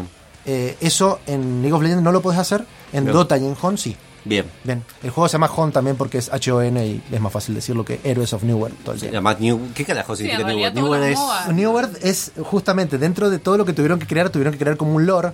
Eh, 0.47 0.77
eso 0.81 1.21
en 1.27 1.63
League 1.63 1.73
of 1.73 1.83
Legends 1.83 2.03
no 2.03 2.13
lo 2.13 2.21
puedes 2.21 2.39
hacer, 2.39 2.65
en 2.93 3.05
Bien. 3.05 3.15
Dota 3.17 3.39
y 3.39 3.47
en 3.47 3.57
Hon 3.61 3.79
sí. 3.79 3.97
Bien. 4.27 4.47
Bien, 4.63 4.83
el 5.03 5.11
juego 5.11 5.29
se 5.29 5.33
llama 5.35 5.51
Hon 5.55 5.71
también 5.71 5.97
porque 5.97 6.17
es 6.19 6.33
H-O-N 6.33 6.87
y 6.87 7.03
es 7.13 7.21
más 7.21 7.31
fácil 7.33 7.55
decirlo 7.55 7.85
que 7.85 8.01
Heroes 8.05 8.33
of 8.33 8.43
New 8.43 8.57
World 8.59 8.77
todo 8.83 8.93
el 8.95 8.99
Sí, 8.99 9.03
tiempo. 9.09 9.17
además, 9.19 9.39
New, 9.41 9.61
¿qué 9.75 9.85
carajo 9.85 10.17
Sí, 10.17 10.23
significa 10.23 10.49
New 10.49 10.57
realidad 10.59 10.83
World? 10.83 11.05
New 11.05 11.15
World 11.15 11.49
es. 11.49 11.55
New 11.55 11.71
World 11.73 11.99
es 12.03 12.33
justamente 12.43 12.97
dentro 12.99 13.29
de 13.29 13.39
todo 13.39 13.59
lo 13.59 13.67
que 13.67 13.75
tuvieron 13.75 13.99
que 13.99 14.07
crear, 14.07 14.31
tuvieron 14.31 14.53
que 14.55 14.59
crear 14.59 14.77
como 14.79 14.95
un 14.95 15.05
lore. 15.07 15.33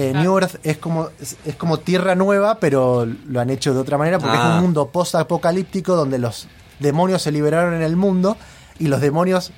Eh, 0.00 0.10
Claro. 0.12 0.22
New 0.30 0.38
Earth 0.38 0.56
es 0.62 0.76
como, 0.78 1.08
es, 1.20 1.36
es 1.44 1.54
como 1.56 1.78
tierra 1.78 2.14
nueva, 2.14 2.60
pero 2.60 3.04
lo 3.06 3.40
han 3.40 3.50
hecho 3.50 3.74
de 3.74 3.80
otra 3.80 3.98
manera 3.98 4.18
porque 4.20 4.36
Ah. 4.38 4.50
es 4.50 4.54
un 4.56 4.62
mundo 4.62 4.88
post-apocalíptico 4.88 5.96
donde 5.96 6.18
los 6.18 6.46
demonios 6.78 7.22
se 7.22 7.32
liberaron 7.32 7.74
en 7.74 7.82
el 7.82 7.96
mundo 7.96 8.36
y 8.78 8.86
los 8.86 9.00
demonios 9.00 9.50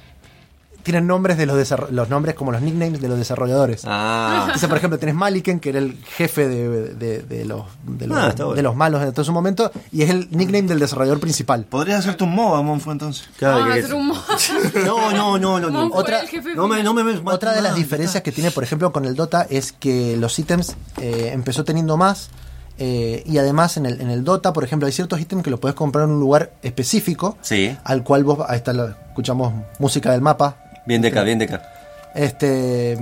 tienen 0.82 1.06
nombres 1.06 1.36
de 1.38 1.46
los 1.46 1.74
los 1.90 2.08
nombres 2.08 2.34
como 2.34 2.52
los 2.52 2.60
nicknames 2.62 3.00
de 3.00 3.08
los 3.08 3.18
desarrolladores. 3.18 3.82
Ah, 3.86 4.42
Entonces, 4.46 4.68
por 4.68 4.78
ejemplo, 4.78 4.98
tenés 4.98 5.14
Maliken, 5.14 5.60
que 5.60 5.70
era 5.70 5.78
el 5.78 5.96
jefe 6.04 6.48
de, 6.48 6.94
de- 6.94 7.22
de 7.22 7.44
los, 7.44 7.64
de, 7.84 8.06
los, 8.06 8.18
Ah, 8.18 8.32
bueno. 8.36 8.52
de 8.54 8.62
los 8.62 8.74
malos 8.76 9.02
en 9.02 9.12
todo 9.12 9.24
su 9.24 9.32
momento, 9.32 9.70
y 9.92 10.02
es 10.02 10.10
el 10.10 10.28
nickname 10.30 10.62
del 10.68 10.78
desarrollador 10.78 11.20
principal. 11.20 11.64
Podrías 11.64 12.00
hacerte 12.00 12.24
un 12.24 12.34
MOBA, 12.34 12.62
Monfo, 12.62 12.92
entonces. 12.92 13.28
claro 13.36 13.58
Vamos 13.60 13.70
a 13.70 13.74
que 13.74 13.80
hacer 13.80 13.94
un 13.94 14.06
modo. 14.08 14.20
No, 14.86 15.10
no, 15.12 15.38
no, 15.38 15.70
no. 15.70 15.86
Otra- 15.94 16.22
No 16.54 16.66
me, 16.68 16.82
no 16.82 16.94
me 16.94 17.02
Otra 17.30 17.52
de 17.52 17.62
las 17.62 17.74
diferencias 17.74 18.22
que 18.22 18.32
tiene, 18.32 18.50
por 18.50 18.64
ejemplo, 18.64 18.92
con 18.92 19.04
el 19.04 19.14
Dota 19.14 19.46
es 19.48 19.72
que 19.72 20.16
los 20.16 20.38
ítems 20.38 20.74
eh, 21.00 21.30
empezó 21.32 21.64
teniendo 21.64 21.96
más. 21.96 22.30
eh, 22.78 23.22
y 23.26 23.36
además 23.36 23.76
en 23.76 23.84
el, 23.84 24.00
en 24.00 24.08
el 24.10 24.24
Dota, 24.24 24.52
por 24.54 24.64
ejemplo, 24.64 24.86
hay 24.86 24.92
ciertos 24.92 25.20
ítems 25.20 25.42
que 25.42 25.50
los 25.50 25.60
puedes 25.60 25.74
comprar 25.74 26.04
en 26.06 26.12
un 26.12 26.20
lugar 26.20 26.52
específico. 26.62 27.36
Sí. 27.42 27.76
Al 27.84 28.02
cual 28.04 28.24
vos, 28.24 28.38
ahí 28.48 28.56
está, 28.56 28.72
escuchamos 29.08 29.52
música 29.78 30.12
del 30.12 30.22
mapa. 30.22 30.56
Bien 30.86 31.02
de 31.02 31.08
acá, 31.08 31.22
bien 31.22 31.38
de 31.38 31.44
acá. 31.46 31.62
Este, 32.14 32.98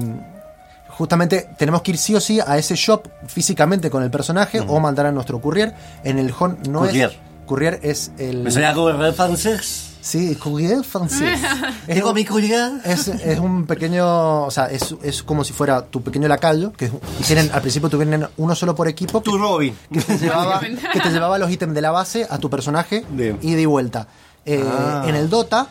justamente 0.89 1.49
tenemos 1.57 1.83
que 1.83 1.93
ir 1.93 1.99
sí 1.99 2.15
o 2.15 2.21
sí 2.21 2.41
a 2.45 2.59
ese 2.59 2.75
shop 2.75 3.09
físicamente 3.27 3.91
con 3.91 4.03
el 4.03 4.11
personaje 4.11 4.61
o 4.61 4.81
mandar 4.81 5.07
a 5.07 5.13
nuestro 5.13 5.41
courier. 5.41 5.75
En 6.05 6.19
el 6.19 6.33
Hon 6.39 6.59
no 6.69 6.81
Courier. 6.81 7.11
es. 7.11 7.17
Courier 7.47 7.81
es 7.83 8.11
el. 8.19 8.43
¿Me 8.43 8.51
suena 8.51 8.75
de 8.75 9.13
francés? 9.13 9.85
Sí, 10.01 10.35
courier 10.37 10.85
francés. 10.85 11.39
Es 11.89 11.95
Tengo 11.97 12.13
mi 12.13 12.25
courier. 12.25 12.73
es, 12.85 13.09
es 13.09 13.39
un 13.39 13.67
pequeño, 13.67 14.45
o 14.45 14.51
sea, 14.51 14.67
es, 14.67 14.95
es 15.03 15.23
como 15.23 15.43
si 15.43 15.55
fuera 15.55 15.83
tu 15.87 16.03
pequeño 16.03 16.29
lacayo, 16.29 16.71
que 16.75 16.91
tienen, 17.27 17.51
al 17.53 17.63
principio 17.63 17.89
tuvieron 17.89 18.29
uno 18.37 18.55
solo 18.55 18.75
por 18.75 18.89
equipo, 18.89 19.23
que, 19.23 19.31
Tu 19.31 19.39
Robin. 19.39 19.75
que 19.91 20.01
te 20.03 20.19
llevaba, 20.19 20.45
Básicamente. 20.57 20.89
que 20.93 21.01
te 21.01 21.11
llevaba 21.11 21.39
los 21.39 21.51
ítems 21.51 21.75
de 21.75 21.81
la 21.81 21.91
base 21.91 22.27
a 22.29 22.37
tu 22.39 22.51
personaje, 22.51 23.05
Bien. 23.09 23.39
ida 23.41 23.61
y 23.61 23.65
vuelta. 23.67 24.07
Eh, 24.45 24.63
Ah. 24.67 25.05
En 25.07 25.15
el 25.15 25.31
Dota, 25.31 25.67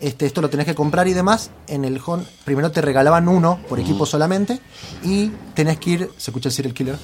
este, 0.00 0.26
esto 0.26 0.40
lo 0.40 0.48
tenés 0.50 0.66
que 0.66 0.74
comprar 0.74 1.08
y 1.08 1.12
demás, 1.14 1.50
en 1.66 1.84
el 1.84 2.00
Hon, 2.04 2.26
primero 2.44 2.70
te 2.70 2.80
regalaban 2.80 3.28
uno 3.28 3.58
por 3.68 3.80
equipo 3.80 4.06
solamente, 4.06 4.60
y 5.02 5.28
tenés 5.54 5.78
que 5.78 5.90
ir, 5.90 6.10
se 6.16 6.30
escucha 6.30 6.48
el 6.48 6.52
serial 6.54 6.74
killer, 6.74 6.96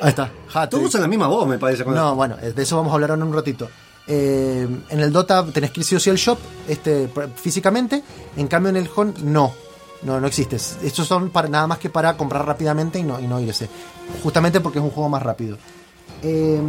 ahí 0.00 0.08
está, 0.08 0.30
Hat 0.52 0.70
Todos 0.70 0.84
usan 0.86 1.02
la 1.02 1.08
misma 1.08 1.26
voz, 1.28 1.46
me 1.48 1.58
parece. 1.58 1.84
cuando- 1.84 2.02
no, 2.02 2.14
bueno, 2.14 2.36
de 2.36 2.62
eso 2.62 2.76
vamos 2.76 2.90
a 2.90 2.94
hablar 2.94 3.10
ahora 3.10 3.22
en 3.22 3.28
un 3.28 3.34
ratito. 3.34 3.68
Eh, 4.06 4.68
en 4.90 5.00
el 5.00 5.10
Dota 5.12 5.46
tenés 5.46 5.70
que 5.70 5.80
ir 5.80 5.86
sí 5.86 5.94
o 5.96 6.00
sí 6.00 6.10
al 6.10 6.16
shop 6.16 6.38
este, 6.68 7.08
físicamente, 7.36 8.02
en 8.36 8.46
cambio 8.48 8.68
en 8.70 8.76
el 8.76 8.88
Hon 8.94 9.14
no, 9.22 9.52
no, 10.02 10.20
no 10.20 10.26
existe. 10.26 10.56
Estos 10.56 11.06
son 11.08 11.30
para, 11.30 11.48
nada 11.48 11.66
más 11.66 11.78
que 11.78 11.88
para 11.88 12.14
comprar 12.16 12.44
rápidamente 12.46 12.98
y 12.98 13.02
no, 13.02 13.18
y 13.18 13.26
no 13.26 13.40
irse. 13.40 13.66
Justamente 14.22 14.60
porque 14.60 14.78
es 14.78 14.84
un 14.84 14.90
juego 14.90 15.08
más 15.08 15.22
rápido. 15.22 15.56
Eh, 16.22 16.60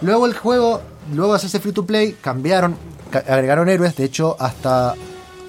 luego 0.00 0.26
el 0.26 0.34
juego, 0.34 0.80
luego 1.12 1.32
de 1.32 1.36
hacerse 1.36 1.60
free 1.60 1.72
to 1.72 1.84
play, 1.86 2.16
cambiaron, 2.20 2.76
ca- 3.10 3.24
agregaron 3.28 3.68
héroes. 3.68 3.96
De 3.96 4.04
hecho, 4.04 4.36
hasta, 4.38 4.94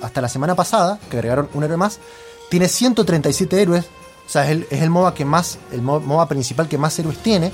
hasta 0.02 0.22
la 0.22 0.30
semana 0.30 0.56
pasada, 0.56 1.00
que 1.10 1.18
agregaron 1.18 1.50
un 1.54 1.64
héroe 1.64 1.78
más, 1.78 2.00
tiene 2.50 2.68
137 2.68 3.62
héroes. 3.62 3.86
O 4.26 4.30
sea, 4.30 4.44
es 4.46 4.52
el, 4.52 4.68
es 4.70 4.82
el 4.82 4.90
MOBA 4.90 5.14
que 5.14 5.26
más, 5.26 5.58
el 5.72 5.82
mo- 5.82 6.00
MOBA 6.00 6.28
principal 6.28 6.68
que 6.68 6.78
más 6.78 6.98
héroes 7.00 7.18
tiene. 7.20 7.52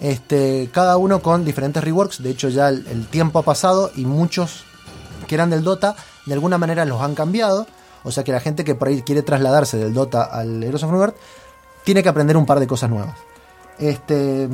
Este, 0.00 0.68
cada 0.72 0.96
uno 0.96 1.22
con 1.22 1.44
diferentes 1.44 1.82
reworks. 1.82 2.22
De 2.22 2.30
hecho, 2.30 2.48
ya 2.48 2.68
el, 2.68 2.86
el 2.88 3.06
tiempo 3.06 3.38
ha 3.38 3.42
pasado 3.42 3.90
y 3.94 4.04
muchos 4.04 4.64
que 5.26 5.34
eran 5.36 5.48
del 5.50 5.62
Dota, 5.62 5.94
de 6.26 6.34
alguna 6.34 6.58
manera 6.58 6.84
los 6.84 7.00
han 7.00 7.14
cambiado. 7.14 7.66
O 8.04 8.10
sea 8.10 8.24
que 8.24 8.32
la 8.32 8.40
gente 8.40 8.64
que 8.64 8.74
por 8.74 8.88
ahí 8.88 9.02
quiere 9.02 9.22
trasladarse 9.22 9.76
del 9.78 9.94
Dota 9.94 10.24
al 10.24 10.62
Heroes 10.62 10.82
of 10.82 10.90
New 10.90 11.00
Earth, 11.02 11.14
tiene 11.84 12.02
que 12.02 12.08
aprender 12.08 12.36
un 12.36 12.46
par 12.46 12.58
de 12.60 12.66
cosas 12.66 12.90
nuevas. 12.90 13.16
Este. 13.78 14.48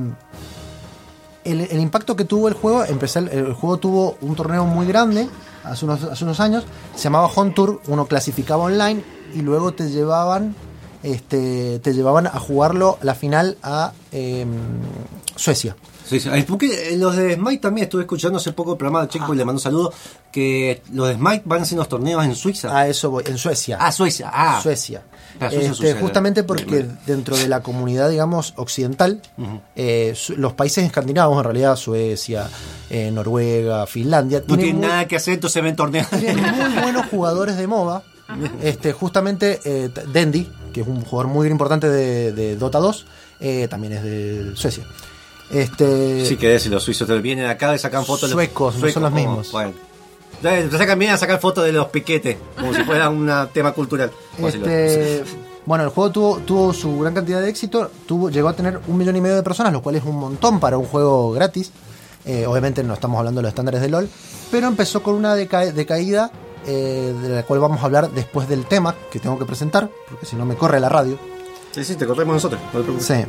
El, 1.50 1.62
el 1.62 1.80
impacto 1.80 2.16
que 2.16 2.24
tuvo 2.24 2.48
el 2.48 2.54
juego, 2.54 2.84
empezó 2.84 3.20
el, 3.20 3.28
el 3.28 3.52
juego 3.54 3.78
tuvo 3.78 4.16
un 4.20 4.34
torneo 4.34 4.64
muy 4.64 4.86
grande 4.86 5.28
hace 5.64 5.84
unos, 5.84 6.04
hace 6.04 6.24
unos 6.24 6.40
años, 6.40 6.64
se 6.94 7.04
llamaba 7.04 7.26
Home 7.26 7.52
Tour, 7.52 7.80
uno 7.86 8.06
clasificaba 8.06 8.64
online 8.64 9.02
y 9.34 9.42
luego 9.42 9.72
te 9.72 9.90
llevaban 9.90 10.54
este, 11.02 11.78
te 11.78 11.94
llevaban 11.94 12.26
a 12.26 12.38
jugarlo 12.38 12.98
la 13.02 13.14
final 13.14 13.56
a 13.62 13.92
em, 14.12 14.48
Suecia. 15.36 15.76
Sí, 16.08 16.20
sí. 16.20 16.28
Ay, 16.32 16.42
Porque 16.42 16.94
los 16.96 17.14
de 17.16 17.34
Smite 17.34 17.58
también 17.60 17.84
estuve 17.84 18.02
escuchando 18.02 18.38
hace 18.38 18.52
poco 18.52 18.72
el 18.72 18.78
programa 18.78 19.02
de 19.02 19.08
Checkpoint, 19.08 19.38
le 19.38 19.44
mando 19.44 19.58
un 19.58 19.62
saludo, 19.62 19.92
que 20.32 20.82
los 20.92 21.08
de 21.08 21.14
Smite 21.14 21.42
van 21.44 21.62
haciendo 21.62 21.82
los 21.82 21.88
torneos 21.88 22.24
en 22.24 22.34
Suiza. 22.34 22.76
A 22.76 22.88
eso 22.88 23.10
voy, 23.10 23.24
en 23.26 23.36
Suecia. 23.38 23.76
Ah, 23.80 23.92
Suecia. 23.92 24.30
Ah. 24.32 24.60
Suecia. 24.62 25.02
Ah, 25.40 25.48
Suecia, 25.50 25.62
Este, 25.68 25.74
Suecia, 25.74 26.00
justamente 26.00 26.42
porque 26.44 26.86
dentro 27.06 27.36
de 27.36 27.46
la 27.46 27.62
comunidad, 27.62 28.08
digamos, 28.10 28.54
occidental, 28.56 29.20
eh, 29.76 30.14
los 30.36 30.52
países 30.54 30.84
escandinavos, 30.84 31.38
en 31.38 31.44
realidad 31.44 31.76
Suecia, 31.76 32.48
eh, 32.90 33.10
Noruega, 33.12 33.86
Finlandia, 33.86 34.42
No 34.46 34.56
tienen 34.56 34.78
muy- 34.78 34.86
nada 34.86 35.06
que 35.06 35.16
hacer, 35.16 35.34
entonces 35.34 35.62
ven 35.62 35.76
torneos. 35.76 36.08
tienen 36.10 36.38
muy 36.56 36.82
buenos 36.82 37.06
jugadores 37.06 37.56
de 37.56 37.66
MOBA. 37.66 38.02
Este, 38.62 38.92
justamente 38.92 39.58
eh, 39.64 39.88
Dendi, 40.12 40.46
que 40.72 40.82
es 40.82 40.86
un 40.86 41.02
jugador 41.02 41.32
muy 41.32 41.48
importante 41.48 41.88
de, 41.88 42.32
de 42.32 42.56
Dota 42.56 42.78
2, 42.78 43.06
eh, 43.40 43.68
también 43.68 43.94
es 43.94 44.02
de 44.02 44.50
Suecia. 44.54 44.84
Este, 45.50 46.24
Sí, 46.26 46.36
que 46.36 46.58
si 46.58 46.68
los 46.68 46.82
suizos 46.82 47.06
te 47.08 47.18
vienen 47.20 47.46
acá 47.46 47.74
y 47.74 47.78
sacan 47.78 48.04
fotos. 48.04 48.22
de 48.22 48.26
los- 48.28 48.32
Suecos, 48.34 48.76
no 48.76 48.88
son 48.88 49.02
los 49.04 49.12
mismos. 49.12 49.52
bueno. 49.52 49.72
Ya, 50.42 50.50
Te 50.68 50.78
sacan 50.78 50.98
bien 50.98 51.10
a 51.12 51.16
sacar 51.16 51.40
fotos 51.40 51.64
de 51.64 51.72
los 51.72 51.86
piquetes, 51.86 52.36
como 52.58 52.72
si 52.72 52.82
fuera 52.84 53.08
un 53.08 53.28
tema 53.52 53.72
cultural. 53.72 54.10
Este, 54.38 55.24
bueno, 55.66 55.84
el 55.84 55.90
juego 55.90 56.10
tuvo, 56.12 56.38
tuvo 56.38 56.72
su 56.72 56.98
gran 57.00 57.12
cantidad 57.14 57.40
de 57.42 57.48
éxito, 57.48 57.90
tuvo, 58.06 58.30
llegó 58.30 58.48
a 58.48 58.52
tener 58.54 58.78
un 58.86 58.96
millón 58.96 59.16
y 59.16 59.20
medio 59.20 59.36
de 59.36 59.42
personas, 59.42 59.72
lo 59.72 59.82
cual 59.82 59.96
es 59.96 60.04
un 60.04 60.16
montón 60.16 60.60
para 60.60 60.78
un 60.78 60.86
juego 60.86 61.32
gratis. 61.32 61.72
Eh, 62.24 62.46
obviamente 62.46 62.82
no 62.84 62.94
estamos 62.94 63.18
hablando 63.18 63.38
de 63.40 63.42
los 63.44 63.48
estándares 63.50 63.80
de 63.80 63.88
LOL, 63.88 64.08
pero 64.50 64.66
empezó 64.68 65.02
con 65.02 65.14
una 65.14 65.34
deca- 65.34 65.72
decaída 65.72 66.30
eh, 66.66 67.14
de 67.22 67.28
la 67.30 67.42
cual 67.44 67.60
vamos 67.60 67.80
a 67.80 67.86
hablar 67.86 68.10
después 68.10 68.48
del 68.48 68.66
tema 68.66 68.94
que 69.10 69.18
tengo 69.18 69.38
que 69.38 69.44
presentar, 69.46 69.90
porque 70.10 70.26
si 70.26 70.36
no 70.36 70.44
me 70.44 70.54
corre 70.54 70.78
la 70.78 70.88
radio. 70.88 71.18
Sí, 71.72 71.84
sí, 71.84 71.94
te 71.96 72.06
cortemos 72.06 72.34
nosotros. 72.34 72.60
no 72.72 72.80
te 72.80 72.84
preocupes. 72.84 73.06
Sí. 73.06 73.24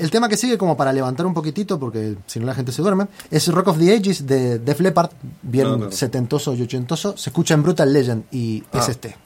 El 0.00 0.10
tema 0.10 0.28
que 0.28 0.36
sigue, 0.36 0.56
como 0.58 0.76
para 0.76 0.92
levantar 0.92 1.26
un 1.26 1.34
poquitito, 1.34 1.78
porque 1.78 2.16
si 2.26 2.38
no 2.40 2.46
la 2.46 2.54
gente 2.54 2.70
se 2.72 2.82
duerme, 2.82 3.06
es 3.30 3.48
Rock 3.48 3.68
of 3.68 3.78
the 3.78 3.94
Ages 3.94 4.26
de 4.26 4.58
Def 4.58 4.80
Leppard, 4.80 5.10
bien 5.42 5.66
No, 5.68 5.76
no, 5.76 5.84
no. 5.86 5.92
setentoso 5.92 6.54
y 6.54 6.62
ochentoso. 6.62 7.16
Se 7.16 7.30
escucha 7.30 7.54
en 7.54 7.62
Brutal 7.62 7.92
Legend 7.92 8.24
y 8.30 8.62
Ah. 8.72 8.78
es 8.78 8.88
este. 8.90 9.16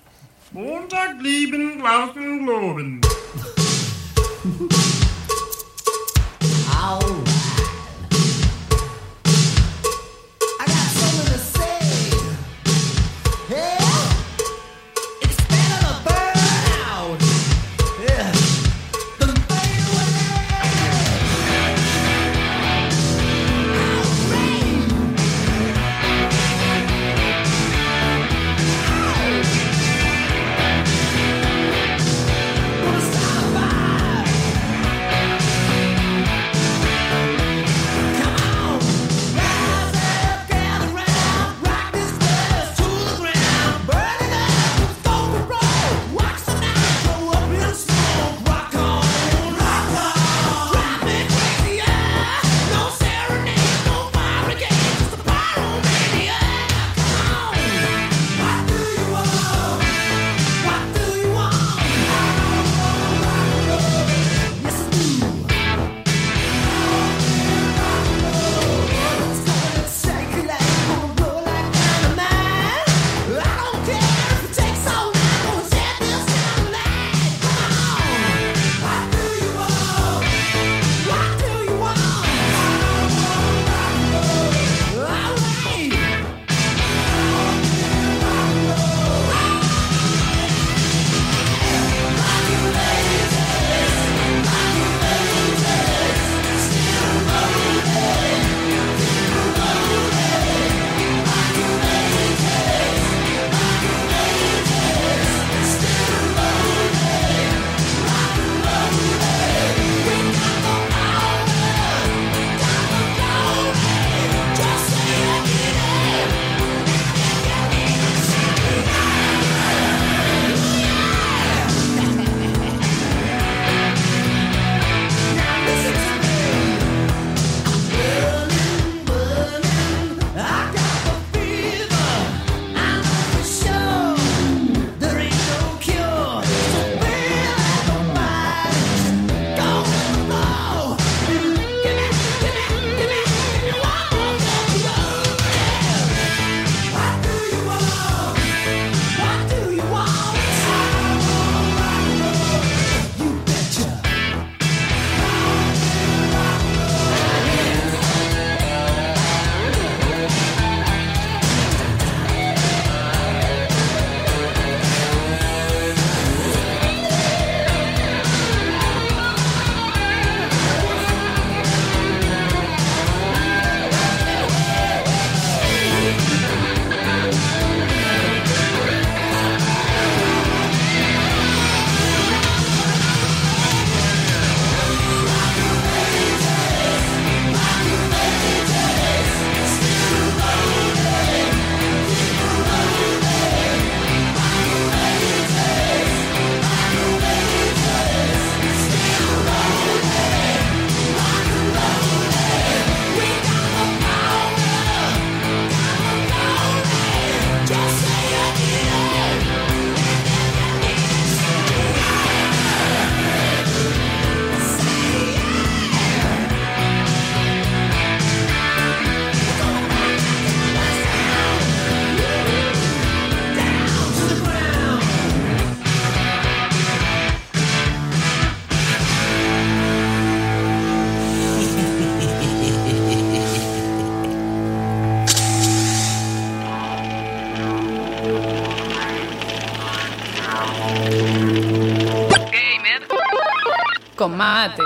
Mate. 244.37 244.83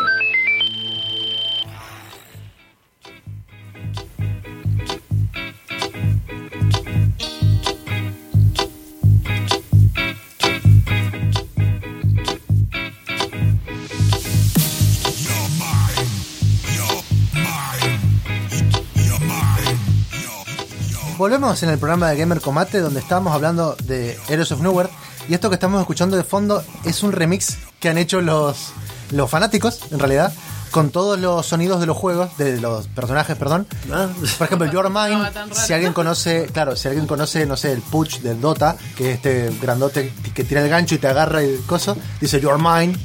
Volvemos 21.19 21.63
en 21.63 21.69
el 21.69 21.79
programa 21.79 22.09
de 22.09 22.17
Gamer 22.17 22.41
Combate 22.41 22.81
donde 22.81 23.01
estábamos 23.01 23.35
hablando 23.35 23.77
de 23.85 24.19
Heroes 24.29 24.53
of 24.53 24.63
Nowhere 24.63 24.89
y 25.29 25.35
esto 25.35 25.51
que 25.51 25.55
estamos 25.55 25.79
escuchando 25.81 26.17
de 26.17 26.25
fondo 26.25 26.65
es 26.85 27.03
un 27.03 27.13
remix 27.13 27.59
que 27.79 27.91
han 27.91 27.99
hecho 27.99 28.23
los, 28.23 28.70
los 29.11 29.31
fanáticos, 29.31 29.81
en 29.91 29.99
realidad, 29.99 30.33
con 30.71 30.91
todos 30.91 31.19
los 31.19 31.47
sonidos 31.47 31.81
de 31.81 31.87
los 31.87 31.97
juegos, 31.97 32.37
de 32.37 32.61
los 32.61 32.87
personajes, 32.89 33.37
perdón. 33.37 33.67
Ah. 33.93 34.09
Por 34.39 34.47
ejemplo, 34.47 34.71
Your 34.71 34.91
Mind, 34.91 35.53
si 35.53 35.73
alguien 35.73 35.93
conoce, 35.93 36.47
claro, 36.53 36.77
si 36.77 36.89
alguien 36.89 37.07
conoce, 37.07 37.47
no 37.47 37.57
sé, 37.57 37.73
el 37.73 37.81
Puch 37.81 38.21
del 38.21 38.41
Dota, 38.41 38.77
que 38.97 39.11
es 39.11 39.17
este 39.17 39.53
grandote 39.61 40.13
que 40.35 40.45
tira 40.45 40.63
el 40.63 40.69
gancho 40.69 40.95
y 40.95 40.99
te 40.99 41.09
agarra 41.09 41.43
el 41.43 41.61
coso, 41.67 41.97
dice 42.21 42.41
Your 42.41 42.59
Mind 42.59 42.97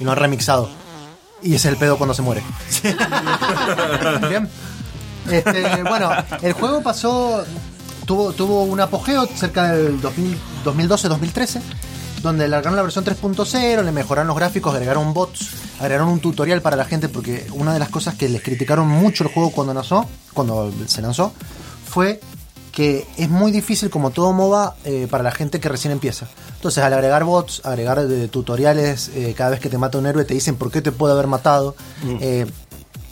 y 0.00 0.04
no 0.04 0.12
ha 0.12 0.14
remixado. 0.14 0.68
Y 1.42 1.54
ese 1.54 1.68
es 1.68 1.72
el 1.74 1.76
pedo 1.76 1.98
cuando 1.98 2.14
se 2.14 2.22
muere. 2.22 2.42
Bien. 4.28 4.48
Este, 5.30 5.82
bueno, 5.82 6.10
el 6.42 6.52
juego 6.52 6.82
pasó, 6.82 7.44
tuvo, 8.06 8.32
tuvo 8.32 8.64
un 8.64 8.80
apogeo 8.80 9.26
cerca 9.26 9.72
del 9.72 10.00
2000 10.00 10.38
2012-2013, 10.64 11.60
donde 12.24 12.48
largaron 12.48 12.74
la 12.74 12.82
versión 12.82 13.04
3.0, 13.04 13.84
le 13.84 13.92
mejoraron 13.92 14.26
los 14.26 14.36
gráficos, 14.36 14.72
agregaron 14.74 15.12
bots, 15.12 15.50
agregaron 15.78 16.08
un 16.08 16.20
tutorial 16.20 16.62
para 16.62 16.74
la 16.74 16.86
gente, 16.86 17.08
porque 17.08 17.46
una 17.52 17.72
de 17.72 17.78
las 17.78 17.90
cosas 17.90 18.14
que 18.14 18.28
les 18.28 18.42
criticaron 18.42 18.88
mucho 18.88 19.24
el 19.24 19.30
juego 19.30 19.50
cuando 19.52 19.74
lanzó, 19.74 20.08
cuando 20.32 20.72
se 20.86 21.02
lanzó, 21.02 21.32
fue 21.86 22.20
que 22.72 23.06
es 23.18 23.28
muy 23.28 23.52
difícil 23.52 23.90
como 23.90 24.10
todo 24.10 24.32
MOBA 24.32 24.74
eh, 24.84 25.06
para 25.08 25.22
la 25.22 25.30
gente 25.30 25.60
que 25.60 25.68
recién 25.68 25.92
empieza. 25.92 26.26
Entonces 26.56 26.82
al 26.82 26.92
agregar 26.92 27.22
bots, 27.22 27.60
agregar 27.64 27.98
eh, 28.00 28.26
tutoriales, 28.28 29.10
eh, 29.14 29.34
cada 29.36 29.50
vez 29.50 29.60
que 29.60 29.68
te 29.68 29.78
mata 29.78 29.98
un 29.98 30.06
héroe 30.06 30.24
te 30.24 30.34
dicen 30.34 30.56
por 30.56 30.72
qué 30.72 30.80
te 30.82 30.90
puede 30.90 31.12
haber 31.12 31.28
matado. 31.28 31.76
eh, 32.20 32.46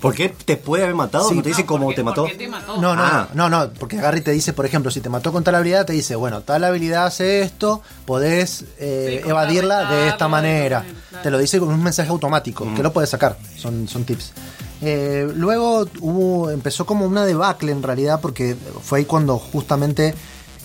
¿Por 0.03 0.14
qué 0.14 0.28
te 0.28 0.57
puede 0.59 0.82
haber 0.82 0.94
matado? 0.96 1.28
Sí. 1.28 1.36
¿No 1.36 1.42
te 1.42 1.48
dice 1.50 1.62
Ah, 1.62 1.66
cómo 1.66 1.84
porque- 1.84 1.96
te 1.96 2.03
mató? 2.05 2.24
te 2.36 2.48
mató. 2.48 2.76
no, 2.78 2.94
no, 2.94 3.03
Ah. 3.03 3.28
no, 3.32 3.48
no, 3.48 3.70
porque 3.78 3.98
agarra 3.98 4.18
y 4.18 4.20
te 4.20 4.32
dice, 4.32 4.53
por 4.53 4.66
ejemplo, 4.66 4.90
si 4.90 5.00
te 5.00 5.09
mató 5.09 5.32
con 5.32 5.44
tal 5.44 5.55
habilidad, 5.55 5.86
te 5.86 5.92
dice, 5.94 6.16
bueno, 6.16 6.40
tal 6.42 6.64
habilidad 6.64 7.07
hace 7.07 7.40
esto, 7.42 7.80
podés 8.05 8.64
eh, 8.78 9.20
Sí, 9.22 9.28
evadirla 9.30 9.88
de 9.90 10.09
esta 10.09 10.26
manera. 10.28 10.80
de 10.80 10.88
esta 10.88 10.88
manera, 10.90 11.00
claro. 11.09 11.22
Te 11.22 11.30
lo 11.30 11.38
dice 11.38 11.59
con 11.61 11.68
un 11.68 11.82
mensaje 11.82 12.11
automático, 12.11 12.66
que 12.74 12.82
lo 12.82 12.92
puedes 12.92 13.09
sacar, 13.11 13.38
son, 13.57 13.86
son 13.88 14.05
tips. 14.05 14.32
Eh, 14.80 15.30
luego 15.36 15.86
hubo, 16.00 16.50
empezó 16.50 16.84
como 16.84 17.07
una 17.07 17.24
debacle 17.24 17.70
en 17.70 17.84
realidad, 17.84 18.18
porque 18.20 18.57
fue 18.82 18.98
ahí 18.98 19.05
cuando 19.05 19.38
justamente 19.38 20.12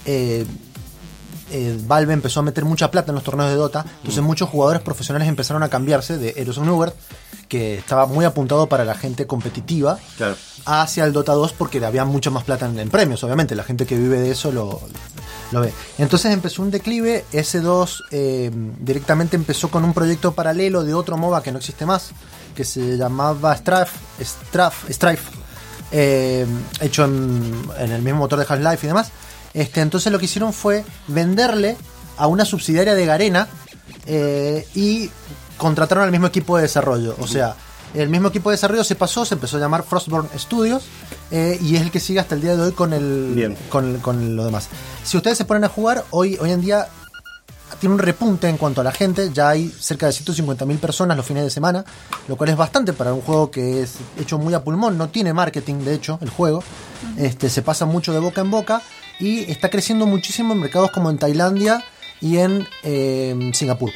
eh, 0.06 0.46
eh, 1.52 1.78
Valve 1.86 2.14
empezó 2.14 2.40
a 2.40 2.44
meter 2.44 2.66
mucha 2.66 2.90
plata 2.92 3.12
en 3.12 3.16
los 3.16 3.24
torneos 3.24 3.50
de 3.50 3.56
Dota, 3.56 3.86
entonces 4.00 4.22
muchos 4.24 4.50
jugadores 4.50 4.82
profesionales 4.82 5.28
empezaron 5.30 5.62
a 5.64 5.70
cambiarse 5.70 6.18
de 6.18 6.34
Heroes 6.36 6.58
of 6.58 6.66
que 7.48 7.78
estaba 7.78 8.06
muy 8.06 8.26
apuntado 8.26 8.68
para 8.68 8.84
la 8.86 8.96
gente 8.96 9.26
competitiva, 9.28 9.98
Claro. 10.18 10.36
hacia 10.66 11.06
el 11.06 11.14
Dota 11.14 11.34
2 11.34 11.54
porque 11.54 11.84
había 11.86 12.04
mucha 12.06 12.30
más 12.30 12.44
plata 12.44 12.66
en, 12.66 12.78
en 12.80 12.90
premios, 12.90 13.24
obviamente, 13.24 13.56
la 13.56 13.64
gente 13.64 13.86
que 13.86 13.98
vive 13.98 14.20
de 14.20 14.32
eso 14.32 14.52
lo, 14.52 14.82
lo 15.52 15.62
ve. 15.62 15.72
Entonces 15.98 16.32
empezó 16.34 16.62
un 16.62 16.72
declive, 16.72 17.24
S2 17.32 18.04
eh, 18.12 18.52
directamente 18.80 19.36
empezó 19.38 19.70
con 19.70 19.84
un 19.86 19.94
proyecto 19.94 20.34
paralelo 20.34 20.84
de 20.84 20.94
otro 20.94 21.16
MOBA 21.18 21.42
que 21.42 21.52
no 21.52 21.60
existe 21.60 21.86
más, 21.86 22.10
que 22.56 22.66
se 22.66 22.98
llamaba 22.98 23.56
Strife, 23.56 23.92
Strife, 24.22 24.94
Strife 24.94 25.32
eh, 25.92 26.46
hecho 26.82 27.06
en, 27.06 27.70
en 27.80 27.92
el 27.92 28.02
mismo 28.02 28.20
motor 28.20 28.40
de 28.40 28.46
Half-Life 28.50 28.86
y 28.86 28.88
demás. 28.88 29.10
Este, 29.54 29.80
entonces 29.82 30.12
lo 30.12 30.20
que 30.20 30.26
hicieron 30.26 30.52
fue 30.54 30.84
venderle 31.08 31.78
a 32.18 32.28
una 32.28 32.44
subsidiaria 32.46 32.94
de 32.94 33.06
Garena 33.06 33.48
eh, 34.06 34.68
y 34.76 35.10
contrataron 35.58 36.04
al 36.04 36.12
mismo 36.12 36.28
equipo 36.28 36.58
de 36.58 36.64
desarrollo. 36.64 37.16
O 37.20 37.28
sea, 37.28 37.56
el 37.94 38.10
mismo 38.10 38.30
equipo 38.30 38.50
de 38.50 38.56
desarrollo 38.56 38.84
se 38.84 38.96
pasó, 38.96 39.26
se 39.26 39.36
empezó 39.36 39.58
a 39.58 39.60
llamar 39.60 39.84
Frostborn 39.84 40.30
Studios 40.38 40.86
eh, 41.32 41.58
y 41.62 41.76
es 41.76 41.82
el 41.82 41.92
que 41.92 42.00
sigue 42.00 42.20
hasta 42.20 42.36
el 42.36 42.42
día 42.42 42.56
de 42.56 42.62
hoy 42.62 42.72
con, 42.72 42.94
el, 42.94 43.34
Bien. 43.34 43.58
con, 43.70 44.00
con 44.00 44.36
lo 44.36 44.46
demás. 44.46 44.70
Si 45.04 45.18
ustedes 45.18 45.38
se 45.38 45.46
ponen 45.46 45.64
a 45.64 45.70
jugar, 45.70 46.04
hoy, 46.12 46.38
hoy 46.40 46.52
en 46.52 46.62
día 46.62 46.88
tiene 47.80 47.96
un 47.96 48.00
repunte 48.00 48.48
en 48.48 48.58
cuanto 48.58 48.82
a 48.82 48.84
la 48.84 48.92
gente, 48.92 49.32
ya 49.34 49.50
hay 49.50 49.70
cerca 49.70 50.08
de 50.08 50.14
150.000 50.14 50.78
personas 50.80 51.18
los 51.18 51.26
fines 51.26 51.44
de 51.44 51.50
semana, 51.50 51.86
lo 52.28 52.36
cual 52.36 52.50
es 52.50 52.58
bastante 52.58 52.94
para 52.94 53.14
un 53.14 53.22
juego 53.22 53.52
que 53.52 53.84
es 53.84 53.96
hecho 54.20 54.38
muy 54.38 54.54
a 54.54 54.64
pulmón, 54.64 54.98
no 54.98 55.10
tiene 55.10 55.34
marketing 55.34 55.84
de 55.84 55.94
hecho 55.94 56.18
el 56.22 56.30
juego, 56.30 56.64
este, 57.18 57.50
se 57.50 57.62
pasa 57.62 57.86
mucho 57.86 58.14
de 58.14 58.20
boca 58.20 58.42
en 58.42 58.52
boca 58.52 58.82
y 59.20 59.50
está 59.52 59.70
creciendo 59.70 60.06
muchísimo 60.06 60.54
en 60.54 60.62
mercados 60.62 60.92
como 60.92 61.10
en 61.10 61.18
Tailandia 61.18 61.84
y 62.22 62.38
en 62.38 62.68
eh, 62.84 63.52
Singapur. 63.54 63.92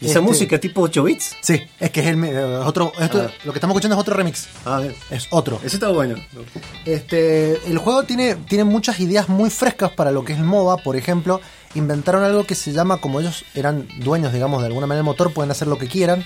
¿Y 0.00 0.06
esa 0.06 0.18
Este- 0.18 0.20
música 0.20 0.58
tipo 0.60 0.82
8 0.82 1.02
bits? 1.02 1.36
Sí, 1.40 1.60
es 1.80 1.90
que 1.90 2.00
es 2.00 2.06
el, 2.06 2.22
eh, 2.24 2.44
otro, 2.58 2.92
esto- 3.00 3.26
Ah. 3.28 3.32
lo 3.44 3.52
que 3.52 3.58
estamos 3.58 3.74
escuchando 3.74 3.96
es 3.96 4.00
otro 4.00 4.14
remix, 4.14 4.46
Ah, 4.64 4.78
bien. 4.80 4.94
es 5.10 5.26
otro. 5.30 5.60
Ese 5.64 5.76
está 5.76 5.88
bueno. 5.88 6.16
Este, 6.84 7.54
el 7.68 7.78
juego 7.78 8.04
tiene, 8.04 8.34
tiene 8.34 8.64
muchas 8.64 9.00
ideas 9.00 9.28
muy 9.28 9.50
frescas 9.50 9.90
para 9.92 10.10
lo 10.12 10.24
que 10.24 10.32
es 10.32 10.38
el 10.38 10.44
MOBA. 10.44 10.78
Por 10.78 10.96
ejemplo, 10.96 11.40
inventaron 11.74 12.22
algo 12.24 12.44
que 12.44 12.54
se 12.54 12.72
llama, 12.72 12.98
como 12.98 13.20
ellos 13.20 13.44
eran 13.54 13.88
dueños, 13.98 14.32
digamos, 14.32 14.60
de 14.60 14.66
alguna 14.68 14.86
manera 14.86 14.98
del 14.98 15.04
motor, 15.04 15.32
pueden 15.32 15.50
hacer 15.50 15.68
lo 15.68 15.78
que 15.78 15.88
quieran. 15.88 16.24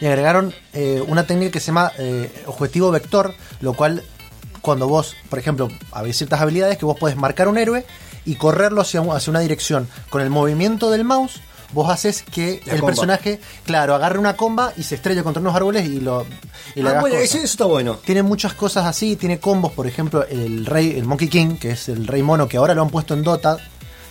Y 0.00 0.06
agregaron 0.06 0.54
eh, 0.72 1.02
una 1.06 1.26
técnica 1.26 1.52
que 1.52 1.60
se 1.60 1.66
llama 1.68 1.92
eh, 1.98 2.30
objetivo 2.46 2.90
vector, 2.90 3.34
lo 3.60 3.72
cual, 3.74 4.02
cuando 4.60 4.86
vos, 4.88 5.14
por 5.30 5.38
ejemplo, 5.38 5.68
hay 5.92 6.12
ciertas 6.12 6.40
habilidades 6.40 6.78
que 6.78 6.84
vos 6.84 6.98
podés 6.98 7.16
marcar 7.16 7.48
un 7.48 7.58
héroe 7.58 7.84
y 8.24 8.36
correrlo 8.36 8.80
hacia, 8.80 9.00
hacia 9.00 9.30
una 9.30 9.40
dirección. 9.40 9.88
Con 10.10 10.20
el 10.22 10.30
movimiento 10.30 10.90
del 10.90 11.04
mouse, 11.04 11.40
vos 11.74 11.90
haces 11.90 12.22
que 12.22 12.62
La 12.64 12.72
el 12.74 12.80
comba. 12.80 12.92
personaje, 12.92 13.40
claro, 13.66 13.94
agarre 13.94 14.18
una 14.18 14.36
comba 14.36 14.72
y 14.76 14.82
se 14.84 14.94
estrelle 14.94 15.22
contra 15.22 15.40
unos 15.40 15.54
árboles 15.54 15.86
y 15.86 16.00
lo. 16.00 16.24
Y 16.74 16.80
Ah, 16.86 17.00
bueno, 17.00 17.16
eso 17.16 17.38
está 17.38 17.66
bueno. 17.66 17.96
Tiene 17.96 18.22
muchas 18.22 18.54
cosas 18.54 18.86
así, 18.86 19.16
tiene 19.16 19.38
combos, 19.40 19.72
por 19.72 19.86
ejemplo, 19.86 20.24
el 20.26 20.64
rey, 20.64 20.92
el 20.96 21.04
Monkey 21.04 21.28
King, 21.28 21.56
que 21.56 21.72
es 21.72 21.88
el 21.88 22.06
rey 22.06 22.22
mono, 22.22 22.48
que 22.48 22.56
ahora 22.56 22.74
lo 22.74 22.82
han 22.82 22.90
puesto 22.90 23.12
en 23.14 23.22
Dota, 23.22 23.58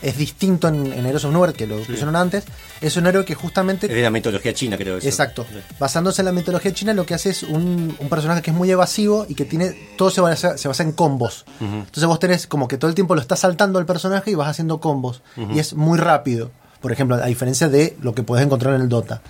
es 0.01 0.17
distinto 0.17 0.67
en, 0.67 0.91
en 0.91 1.05
Heroes 1.05 1.23
of 1.23 1.31
Nowhere, 1.31 1.53
que 1.53 1.65
lo 1.65 1.77
pusieron 1.77 2.15
antes, 2.17 2.43
es 2.81 2.97
un 2.97 3.07
héroe 3.07 3.23
que 3.23 3.35
justamente... 3.35 3.87
Es 3.87 3.93
de 3.93 4.01
la 4.01 4.09
mitología 4.09 4.53
china, 4.53 4.75
creo. 4.75 4.97
Eso. 4.97 5.07
Exacto. 5.07 5.45
Basándose 5.79 6.21
en 6.21 6.25
la 6.25 6.33
mitología 6.33 6.73
china, 6.73 6.93
lo 6.93 7.05
que 7.05 7.13
hace 7.13 7.29
es 7.29 7.43
un, 7.43 7.95
un 7.97 8.09
personaje 8.09 8.41
que 8.41 8.51
es 8.51 8.57
muy 8.57 8.69
evasivo 8.69 9.25
y 9.29 9.35
que 9.35 9.45
tiene. 9.45 9.73
Todo 9.97 10.09
se 10.09 10.19
basa, 10.19 10.57
se 10.57 10.67
basa 10.67 10.83
en 10.83 10.91
combos. 10.91 11.45
Entonces 11.61 12.05
vos 12.05 12.19
tenés 12.19 12.47
como 12.47 12.67
que 12.67 12.77
todo 12.77 12.89
el 12.89 12.95
tiempo 12.95 13.15
lo 13.15 13.21
estás 13.21 13.39
saltando 13.39 13.79
al 13.79 13.85
personaje 13.85 14.31
y 14.31 14.35
vas 14.35 14.49
haciendo 14.49 14.81
combos. 14.81 15.21
Y 15.53 15.59
es 15.59 15.73
muy 15.73 15.97
rápido. 15.97 16.51
Por 16.83 16.91
ejemplo, 16.91 17.15
a 17.15 17.25
diferencia 17.25 17.67
de 17.69 17.97
lo 18.03 18.13
que 18.13 18.21
podés 18.21 18.45
encontrar 18.45 18.75
en 18.75 18.81
el 18.81 18.89
Dota. 18.89 19.21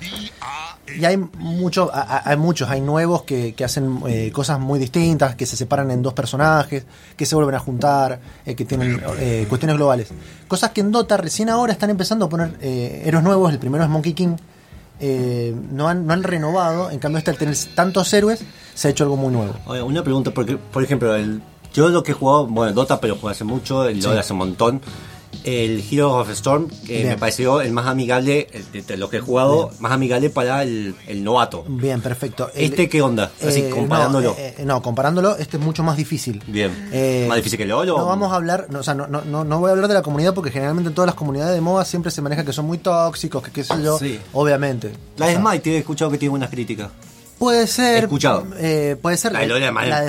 Y 1.00 1.06
hay, 1.06 1.18
mucho, 1.18 1.90
a- 1.94 2.02
a- 2.02 2.30
hay 2.32 2.36
muchos, 2.38 2.70
hay 2.70 2.82
nuevos 2.82 3.24
que, 3.24 3.54
que 3.54 3.64
hacen 3.64 4.00
eh, 4.08 4.32
cosas 4.34 4.60
muy 4.60 4.78
distintas, 4.80 5.36
que 5.36 5.46
se 5.46 5.56
separan 5.56 5.90
en 5.92 6.02
dos 6.02 6.14
personajes, 6.14 6.84
que 7.16 7.26
se 7.26 7.36
vuelven 7.36 7.56
a 7.56 7.60
juntar, 7.60 8.20
eh, 8.46 8.54
que 8.56 8.66
tienen 8.66 9.02
eh, 9.18 9.46
cuestiones 9.48 9.78
globales. 9.78 10.10
Cosas 10.48 10.72
que 10.72 10.82
en 10.82 10.92
Dota 10.92 11.16
recién 11.16 11.50
ahora 11.50 11.72
están 11.72 11.90
empezando 11.90 12.26
a 12.26 12.30
poner 12.30 12.58
eh, 12.60 13.04
héroes 13.06 13.24
nuevos, 13.24 13.54
el 13.54 13.60
primero 13.60 13.84
es 13.84 13.90
Monkey 13.90 14.14
King, 14.14 14.36
no, 15.72 15.88
han, 15.88 16.06
no 16.06 16.14
han 16.14 16.24
renovado, 16.24 16.90
en 16.92 17.00
cambio 17.00 17.18
este 17.20 17.32
al 17.32 17.38
tener 17.38 17.56
tantos 17.76 18.12
héroes 18.14 18.44
se 18.74 18.88
ha 18.88 18.92
hecho 18.92 19.04
algo 19.04 19.16
muy 19.18 19.32
nuevo. 19.34 19.54
Oye, 19.66 19.82
una 19.82 20.04
pregunta, 20.04 20.32
porque, 20.32 20.58
por 20.58 20.84
ejemplo, 20.84 21.16
el, 21.16 21.42
yo 21.74 21.90
lo 21.90 22.04
que 22.04 22.12
he 22.12 22.16
jugado, 22.16 22.48
bueno, 22.48 22.74
Dota, 22.74 23.00
pero 23.00 23.16
jugué 23.16 23.32
hace 23.32 23.44
mucho, 23.44 23.86
el 23.88 24.00
LoL 24.02 24.18
hace 24.20 24.34
un 24.34 24.40
montón. 24.40 24.82
El 25.44 25.84
Hero 25.92 26.14
of 26.20 26.30
Storm, 26.32 26.68
que 26.86 26.98
Bien. 26.98 27.08
me 27.10 27.18
pareció 27.18 27.62
el 27.62 27.72
más 27.72 27.88
amigable, 27.88 28.48
el 28.54 28.86
de, 28.86 28.98
los 28.98 29.10
que 29.10 29.18
he 29.18 29.20
jugado, 29.22 29.72
más 29.80 29.92
amigable 29.92 30.30
para 30.30 30.64
el, 30.64 30.96
el 31.08 31.24
novato. 31.24 31.66
Bien, 31.68 32.02
perfecto. 32.02 32.50
El- 32.56 32.66
¿Este 32.66 32.88
qué 32.90 33.02
onda? 33.02 33.32
Así, 33.46 33.62
eh, 33.62 33.70
comparándolo. 33.70 34.30
No, 34.32 34.36
eh, 34.38 34.56
eh, 34.60 34.66
no, 34.66 34.82
comparándolo, 34.82 35.36
este 35.38 35.58
es 35.58 35.64
mucho 35.64 35.84
más 35.84 35.98
difícil. 35.98 36.42
Bien. 36.48 36.72
Eh, 36.92 37.26
¿Más 37.28 37.38
difícil 37.38 37.58
que 37.58 37.66
LoL 37.66 37.90
o- 37.90 37.98
No 37.98 38.06
vamos 38.06 38.32
a 38.32 38.36
hablar, 38.36 38.68
no, 38.70 38.80
o 38.80 38.84
sea, 38.84 38.94
no, 38.94 39.08
no, 39.08 39.24
no, 39.44 39.60
voy 39.60 39.70
a 39.70 39.72
hablar 39.74 39.88
de 39.88 39.94
la 39.96 40.02
comunidad 40.02 40.34
porque 40.34 40.52
generalmente 40.52 40.90
en 40.90 40.96
todas 40.96 41.08
las 41.08 41.16
comunidades 41.16 41.54
de 41.56 41.62
MOBA 41.62 41.86
siempre 41.86 42.12
se 42.12 42.22
maneja 42.22 42.46
que 42.46 42.54
son 42.54 42.66
muy 42.66 42.78
tóxicos, 42.78 43.44
que 43.44 43.52
qué 43.52 43.64
sé 43.64 43.74
yo, 43.84 43.98
Sí. 44.00 44.20
obviamente. 44.34 44.92
La 45.18 45.26
O 45.26 45.30
sea, 45.30 45.40
Smite, 45.40 45.72
he 45.76 45.78
escuchado 45.80 46.12
que 46.12 46.18
tiene 46.18 46.30
buenas 46.32 46.50
críticas. 46.50 46.90
Puede 47.44 47.68
ser. 47.68 48.06
Escuchado. 48.06 48.46
eh, 48.58 48.96
puede 49.02 49.18
ser. 49.18 49.34
La 49.34 49.42
de 49.42 49.48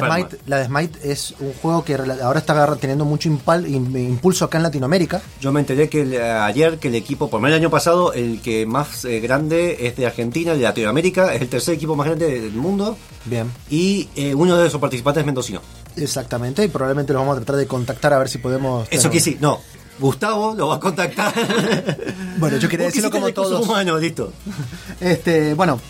la. 0.00 0.06
Smite, 0.08 0.38
la 0.46 0.58
de 0.58 0.64
Smite 0.66 0.98
es 1.12 1.34
un 1.40 1.52
juego 1.54 1.84
que 1.84 1.94
ahora 2.22 2.38
está 2.38 2.76
teniendo 2.76 3.04
mucho 3.04 3.28
impal- 3.28 3.66
impulso 3.68 4.44
acá 4.44 4.58
en 4.58 4.62
Latinoamérica. 4.62 5.20
Yo 5.40 5.50
me 5.50 5.58
enteré 5.58 5.88
que 5.88 6.02
el- 6.02 6.20
ayer 6.22 6.78
que 6.78 6.86
el 6.88 6.94
equipo, 6.94 7.28
por 7.28 7.40
menos 7.40 7.56
el 7.56 7.62
año 7.62 7.70
pasado, 7.70 8.12
el 8.12 8.40
que 8.40 8.66
más 8.66 9.04
eh, 9.04 9.18
grande 9.18 9.78
es 9.88 9.96
de 9.96 10.06
Argentina, 10.06 10.52
de 10.54 10.60
Latinoamérica, 10.60 11.34
es 11.34 11.42
el 11.42 11.48
tercer 11.48 11.74
equipo 11.74 11.96
más 11.96 12.06
grande 12.06 12.40
del 12.40 12.52
mundo. 12.52 12.96
Bien. 13.24 13.50
Y 13.68 14.08
eh, 14.14 14.32
uno 14.32 14.56
de 14.56 14.70
sus 14.70 14.80
participantes 14.80 15.22
es 15.22 15.26
mendocino. 15.26 15.60
Exactamente, 15.96 16.62
y 16.64 16.68
probablemente 16.68 17.12
lo 17.12 17.18
vamos 17.18 17.32
a 17.36 17.40
tratar 17.40 17.56
de 17.56 17.66
contactar 17.66 18.12
a 18.12 18.18
ver 18.18 18.28
si 18.28 18.38
podemos. 18.38 18.86
Eso 18.92 19.10
que 19.10 19.18
sí, 19.18 19.38
no. 19.40 19.58
Gustavo 19.98 20.54
lo 20.54 20.68
va 20.68 20.76
a 20.76 20.80
contactar. 20.80 21.32
Bueno, 22.36 22.56
yo 22.58 22.68
quería 22.68 22.86
decirlo 22.86 23.10
como 23.12 23.30
todos. 23.32 23.64
humanos, 23.64 24.00
listo. 24.00 24.32
Este, 25.00 25.54
bueno, 25.54 25.80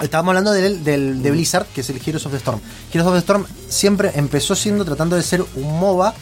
Estábamos 0.00 0.30
hablando 0.30 0.52
del, 0.52 0.84
del- 0.84 1.22
de 1.22 1.30
Blizzard, 1.30 1.66
que 1.66 1.80
es 1.80 1.90
el 1.90 1.96
Heroes 2.04 2.26
of 2.26 2.32
the 2.32 2.38
Storm. 2.38 2.60
Heroes 2.92 3.06
of 3.08 3.14
the 3.14 3.20
Storm 3.20 3.46
siempre 3.68 4.12
empezó 4.14 4.54
siendo 4.54 4.84
tratando 4.84 5.16
de 5.16 5.22
ser 5.22 5.42
un 5.54 5.78
MOBA 5.80 6.14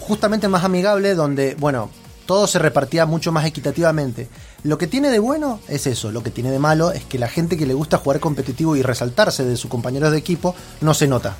justamente 0.00 0.48
más 0.48 0.64
amigable, 0.64 1.14
donde, 1.14 1.54
bueno, 1.58 1.90
todo 2.26 2.46
se 2.46 2.58
repartía 2.58 3.06
mucho 3.06 3.32
más 3.32 3.46
equitativamente. 3.46 4.28
Lo 4.62 4.76
que 4.76 4.86
tiene 4.86 5.10
de 5.10 5.18
bueno 5.18 5.60
es 5.68 5.86
eso, 5.86 6.10
lo 6.12 6.22
que 6.22 6.30
tiene 6.30 6.50
de 6.50 6.58
malo 6.58 6.90
es 6.92 7.04
que 7.04 7.18
la 7.18 7.28
gente 7.28 7.56
que 7.56 7.64
le 7.66 7.74
gusta 7.74 7.96
jugar 7.98 8.20
competitivo 8.20 8.76
y 8.76 8.82
resaltarse 8.82 9.44
de 9.44 9.56
sus 9.56 9.70
compañeros 9.70 10.12
de 10.12 10.18
equipo 10.18 10.54
no 10.82 10.92
se 10.94 11.06
nota. 11.06 11.36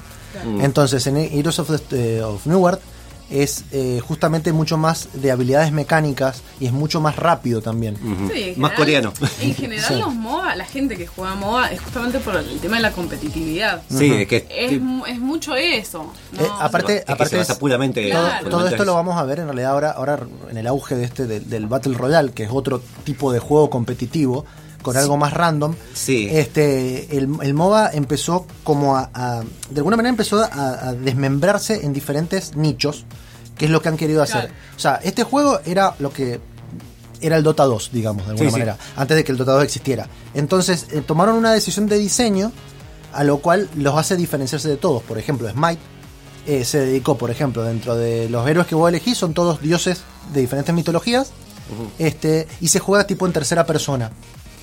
Entonces, 0.61 1.07
en 1.07 1.16
Heroes 1.16 1.59
of, 1.59 1.71
the, 1.89 2.19
eh, 2.19 2.23
of 2.23 2.47
New 2.47 2.59
World 2.59 2.79
es 3.31 3.64
eh, 3.72 4.01
justamente 4.07 4.53
mucho 4.53 4.79
más 4.79 5.09
de 5.12 5.31
habilidades 5.31 5.70
mecánicas 5.70 6.43
y 6.61 6.66
es 6.66 6.72
mucho 6.72 7.01
más 7.01 7.16
rápido 7.16 7.61
también. 7.61 7.97
Sí, 8.33 8.55
Más 8.57 8.72
coreano. 8.72 9.12
En 9.41 9.55
general, 9.55 9.85
Sí. 9.87 9.95
los 9.97 10.14
MOBA, 10.14 10.57
la 10.57 10.64
gente 10.64 10.97
que 10.97 11.07
juega 11.07 11.35
MOBA 11.35 11.72
es 11.72 11.81
justamente 11.81 12.18
por 12.20 12.37
el 12.37 12.59
tema 12.59 12.76
de 12.76 12.83
la 12.83 12.93
competitividad. 12.93 13.83
Sí, 13.91 14.12
es 14.12 14.29
que, 14.29 14.47
Es, 14.51 14.81
mu- 14.81 15.05
es 15.07 15.18
mucho 15.18 15.55
eso. 15.55 16.11
¿no? 16.33 16.43
Eh, 16.43 16.49
aparte, 16.61 16.99
es 16.99 17.05
que 17.05 17.12
aparte 17.12 17.31
se 17.31 17.37
basa 17.39 17.53
es- 17.53 17.59
puramente, 17.59 18.09
Claro. 18.09 18.49
todo, 18.49 18.66
esto 18.66 18.85
lo 18.85 18.95
vamos 18.95 19.16
a 19.16 19.24
ver 19.24 19.41
en 19.41 19.47
realidad 19.47 19.72
ahora, 19.72 19.91
ahora 19.91 20.20
en 20.51 20.57
el 20.57 20.66
auge 20.66 20.95
de 20.97 21.05
este 21.05 21.26
del, 21.26 21.49
del 21.51 21.66
Battle 21.66 21.95
Royale, 21.99 22.33
que 22.33 22.45
es 22.45 22.51
otro 22.53 22.81
tipo 23.05 23.33
de 23.33 23.41
juego 23.41 23.68
competitivo 23.68 24.47
con 24.83 24.97
algo 24.97 25.16
más 25.16 25.33
random. 25.33 25.74
Sí. 25.95 26.29
Este, 26.31 27.16
el, 27.16 27.29
el 27.43 27.55
MOBA 27.55 27.91
empezó 27.93 28.47
como 28.64 28.97
a, 28.97 29.11
a- 29.12 29.43
de 29.70 29.76
alguna 29.81 29.97
manera 29.97 30.11
empezó 30.11 30.41
a, 30.43 30.89
a 30.89 30.93
desmembrarse 30.95 31.85
en 31.85 31.93
diferentes 31.93 32.55
nichos, 32.57 33.05
que 33.57 33.64
es 33.66 33.70
lo 33.70 33.83
que 33.83 33.89
han 33.89 33.97
querido 33.97 34.22
hacer. 34.22 34.43
Claro. 34.47 34.55
O 34.76 34.79
sea, 34.81 35.01
este 35.03 35.24
juego 35.24 35.61
era 35.64 35.95
lo 35.99 36.11
que 36.12 36.41
era 37.20 37.37
el 37.37 37.43
Dota 37.43 37.64
2, 37.64 37.91
digamos, 37.93 38.24
de 38.26 38.31
alguna 38.31 38.49
Sí, 38.51 38.55
sí. 38.55 38.61
manera, 38.61 38.79
antes 38.97 39.16
de 39.16 39.24
que 39.24 39.33
el 39.33 39.39
Dota 39.39 39.53
2 39.53 39.64
existiera. 39.64 40.07
Entonces, 40.35 40.87
eh, 40.93 41.03
tomaron 41.05 41.35
una 41.35 41.53
decisión 41.53 41.87
de 41.89 41.99
diseño 41.99 42.53
a 43.12 43.24
lo 43.24 43.39
cual 43.39 43.68
los 43.74 43.97
hace 43.97 44.16
diferenciarse 44.16 44.68
de 44.68 44.76
todos. 44.76 45.03
Por 45.03 45.18
ejemplo, 45.18 45.51
Smite 45.51 45.81
eh, 46.47 46.64
se 46.64 46.79
dedicó, 46.79 47.18
por 47.18 47.33
ejemplo, 47.33 47.64
dentro 47.64 47.97
de 47.97 48.29
los 48.31 48.47
héroes 48.49 48.68
que 48.68 48.76
vos 48.76 48.89
elegís, 48.89 49.18
son 49.18 49.35
todos 49.35 49.61
dioses 49.61 50.03
de 50.33 50.41
diferentes 50.41 50.72
mitologías, 50.74 51.33
este 51.99 52.47
y 52.61 52.68
se 52.68 52.79
juega 52.79 53.07
tipo 53.07 53.26
en 53.26 53.33
tercera 53.33 53.66
persona. 53.66 54.11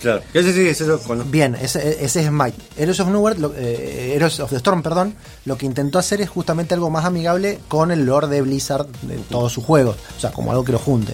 Claro. 0.05 0.21
Ese 0.35 0.53
sí, 0.53 0.67
ese 0.67 0.85
lo 0.85 0.99
conozco. 0.99 1.31
Bien, 1.31 1.55
ese, 1.55 2.03
ese 2.05 2.19
es 2.21 2.27
Smite. 2.27 2.55
Heroes 2.77 2.99
of 2.99 3.07
New 3.07 3.19
World, 3.21 3.39
lo- 3.39 3.53
eh, 3.55 4.13
Heroes 4.15 4.39
of 4.39 4.51
the 4.51 4.57
Storm, 4.57 4.83
perdón, 4.83 5.15
lo 5.45 5.57
que 5.57 5.65
intentó 5.65 5.97
hacer 5.97 6.21
es 6.21 6.29
justamente 6.29 6.75
algo 6.75 6.91
más 6.91 7.05
amigable 7.05 7.59
con 7.67 7.89
el 7.89 8.05
lore 8.05 8.27
de 8.27 8.41
Blizzard 8.43 8.85
de 9.01 9.17
todos 9.29 9.51
sus 9.51 9.63
juegos, 9.63 9.95
o 10.15 10.19
sea, 10.19 10.31
como 10.31 10.51
algo 10.51 10.63
que 10.63 10.73
lo 10.73 10.77
junte. 10.79 11.13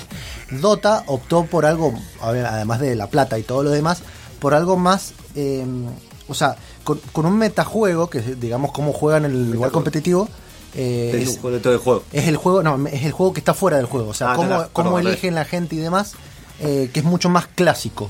Dota 0.52 1.04
optó 1.08 1.46
por 1.46 1.66
algo, 1.66 1.94
a 2.20 2.32
ver, 2.32 2.46
además 2.46 2.80
de 2.82 2.96
la 2.96 3.08
plata 3.08 3.39
y 3.39 3.44
todo 3.44 3.64
lo 3.64 3.70
demás, 3.70 4.02
por 4.39 4.54
algo 4.54 4.76
más, 4.76 5.14
eh, 5.36 5.66
o 6.28 6.34
sea, 6.34 6.58
con, 6.84 7.00
con 7.14 7.26
un 7.26 7.38
metajuego, 7.38 8.10
que 8.10 8.18
es, 8.20 8.39
digamos 8.42 8.72
cómo 8.74 8.92
juegan 8.92 9.24
en 9.26 9.32
el 9.32 9.52
lugar 9.52 9.72
competitivo, 9.72 10.28
eh, 10.76 11.12
Es 11.14 11.39
un 11.44 11.52
de 11.62 11.70
el 11.70 11.78
juego. 11.78 12.04
es 12.12 12.28
el 12.28 12.38
juego, 12.38 12.64
no, 12.64 12.88
es 12.88 13.04
el 13.04 13.12
juego 13.12 13.34
que 13.34 13.39
está 13.39 13.54
fuera 13.54 13.78
del 13.78 13.86
juego, 13.86 14.10
o 14.10 14.14
sea, 14.14 14.32
Ah, 14.34 14.36
cómo, 14.36 14.50
no, 14.50 14.58
no, 14.64 14.70
cómo 14.74 14.94
perdón, 14.96 15.08
eligen 15.12 15.36
la 15.36 15.46
gente 15.46 15.76
y 15.76 15.80
demás, 15.80 16.14
eh, 16.60 16.89
que 16.94 17.00
es 17.02 17.06
mucho 17.06 17.30
más 17.30 17.48
clásico. 17.48 18.10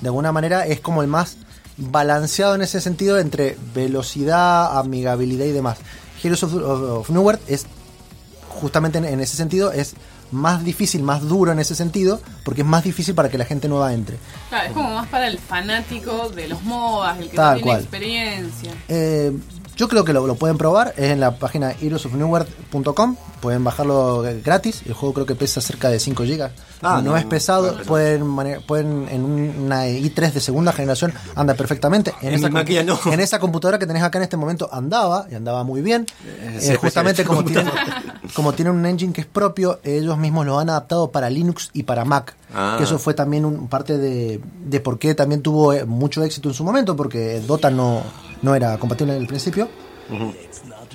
De 0.00 0.08
alguna 0.08 0.32
manera 0.32 0.66
es 0.66 0.80
como 0.80 1.02
el 1.02 1.08
más 1.08 1.36
balanceado 1.76 2.54
en 2.54 2.62
ese 2.62 2.80
sentido 2.80 3.18
entre 3.18 3.56
velocidad, 3.74 4.78
amigabilidad 4.78 5.46
y 5.46 5.52
demás. 5.52 5.78
Heroes 6.22 6.42
of, 6.42 6.54
of- 6.54 6.82
of 7.00 7.10
New 7.10 7.22
World 7.22 7.40
es 7.48 7.66
justamente 8.48 8.98
en, 8.98 9.04
en 9.04 9.20
ese 9.20 9.36
sentido 9.36 9.72
es 9.72 9.94
más 10.30 10.64
difícil, 10.64 11.02
más 11.02 11.22
duro 11.22 11.52
en 11.52 11.58
ese 11.58 11.74
sentido, 11.74 12.20
porque 12.44 12.62
es 12.62 12.66
más 12.66 12.82
difícil 12.82 13.14
para 13.14 13.28
que 13.28 13.38
la 13.38 13.44
gente 13.44 13.68
nueva 13.68 13.92
entre. 13.92 14.16
Claro, 14.48 14.66
es 14.68 14.72
como 14.72 14.90
más 14.94 15.06
para 15.08 15.28
el 15.28 15.38
fanático 15.38 16.28
de 16.30 16.48
los 16.48 16.62
MOBAs, 16.62 17.18
el 17.18 17.30
que 17.30 17.36
Tal 17.36 17.46
no 17.50 17.54
tiene 17.56 17.70
cual. 17.70 17.80
experiencia. 17.82 18.72
Eh, 18.88 19.32
yo 19.76 19.88
creo 19.88 20.04
que 20.04 20.12
lo, 20.12 20.26
lo 20.26 20.34
pueden 20.36 20.56
probar, 20.58 20.94
es 20.96 21.10
en 21.10 21.20
la 21.20 21.38
página 21.38 21.72
heroesofnewworld.com, 21.80 23.16
pueden 23.44 23.62
bajarlo 23.62 24.26
eh, 24.26 24.40
gratis, 24.42 24.80
el 24.86 24.94
juego 24.94 25.12
creo 25.12 25.26
que 25.26 25.34
pesa 25.34 25.60
cerca 25.60 25.90
de 25.90 26.00
5 26.00 26.22
GB, 26.22 26.48
Ah, 26.80 27.02
no, 27.02 27.10
no, 27.10 27.16
es 27.18 27.26
pesado, 27.26 27.72
no 27.72 27.82
pueden 27.84 28.24
pueden 28.66 29.06
en 29.10 29.22
una 29.22 29.86
i3 29.86 30.32
de 30.32 30.40
segunda 30.40 30.72
generación 30.72 31.12
anda 31.36 31.52
perfectamente, 31.52 32.14
en, 32.22 32.28
En 32.28 32.34
esa 32.36 32.48
máquina 32.48 32.98
en 33.04 33.20
esa 33.20 33.38
computadora 33.38 33.78
que 33.78 33.86
tenés 33.86 34.02
acá 34.02 34.16
en 34.16 34.24
este 34.24 34.38
momento 34.38 34.70
andaba, 34.72 35.26
y 35.30 35.34
andaba 35.34 35.62
muy 35.62 35.82
bien, 35.82 36.06
Ese 36.56 36.72
Eh, 36.72 36.76
justamente 36.76 37.22
como 37.26 37.44
tienen, 37.52 37.70
como 38.32 38.54
tienen 38.54 38.74
un 38.74 38.86
engine 38.86 39.12
que 39.12 39.20
es 39.20 39.26
propio, 39.26 39.78
ellos 39.84 40.16
mismos 40.16 40.46
lo 40.46 40.58
han 40.58 40.70
adaptado 40.70 41.10
para 41.10 41.28
Linux 41.28 41.68
y 41.74 41.82
para 41.82 42.06
Mac, 42.06 42.34
Ah. 42.54 42.76
que 42.78 42.84
eso 42.84 42.98
fue 42.98 43.14
también 43.14 43.44
un, 43.44 43.68
parte 43.68 43.98
de, 43.98 44.40
de 44.64 44.80
por 44.80 44.98
qué 44.98 45.14
también 45.14 45.42
tuvo 45.42 45.72
eh, 45.72 45.84
mucho 45.84 46.22
éxito 46.22 46.48
en 46.48 46.54
su 46.54 46.64
momento, 46.64 46.96
porque 46.96 47.40
Dota 47.40 47.68
no, 47.68 48.02
no 48.42 48.54
era 48.54 48.78
compatible 48.78 49.14
en 49.14 49.20
el 49.20 49.26
principio. 49.26 49.68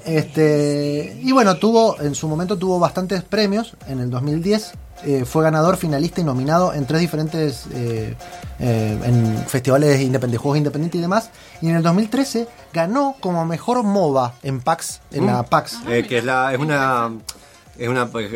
Este 0.09 1.19
y 1.21 1.31
bueno, 1.31 1.57
tuvo 1.57 1.99
en 2.01 2.15
su 2.15 2.27
momento 2.27 2.57
tuvo 2.57 2.79
bastantes 2.79 3.23
premios. 3.23 3.75
En 3.87 3.99
el 3.99 4.09
2010 4.09 4.73
eh, 5.05 5.23
fue 5.23 5.43
ganador, 5.43 5.77
finalista 5.77 6.19
y 6.19 6.23
nominado 6.23 6.73
en 6.73 6.85
tres 6.87 6.99
diferentes 6.99 7.67
eh, 7.73 8.15
eh, 8.59 8.99
en 9.03 9.37
festivales 9.47 10.01
independientes, 10.01 10.41
juegos 10.41 10.57
independientes 10.57 10.97
y 10.97 11.01
demás. 11.01 11.29
Y 11.61 11.69
en 11.69 11.75
el 11.75 11.83
2013 11.83 12.47
ganó 12.73 13.15
como 13.19 13.45
mejor 13.45 13.83
MOBA 13.83 14.33
en 14.41 14.61
PAX, 14.61 14.99
en 15.11 15.27
la 15.27 15.43
PAX. 15.43 15.77
Que 15.85 16.17
es 16.17 16.25
la 16.25 16.53
es 16.53 16.59
una 16.59 17.11
es 17.79 17.87
una 17.89 18.07
pues, 18.07 18.29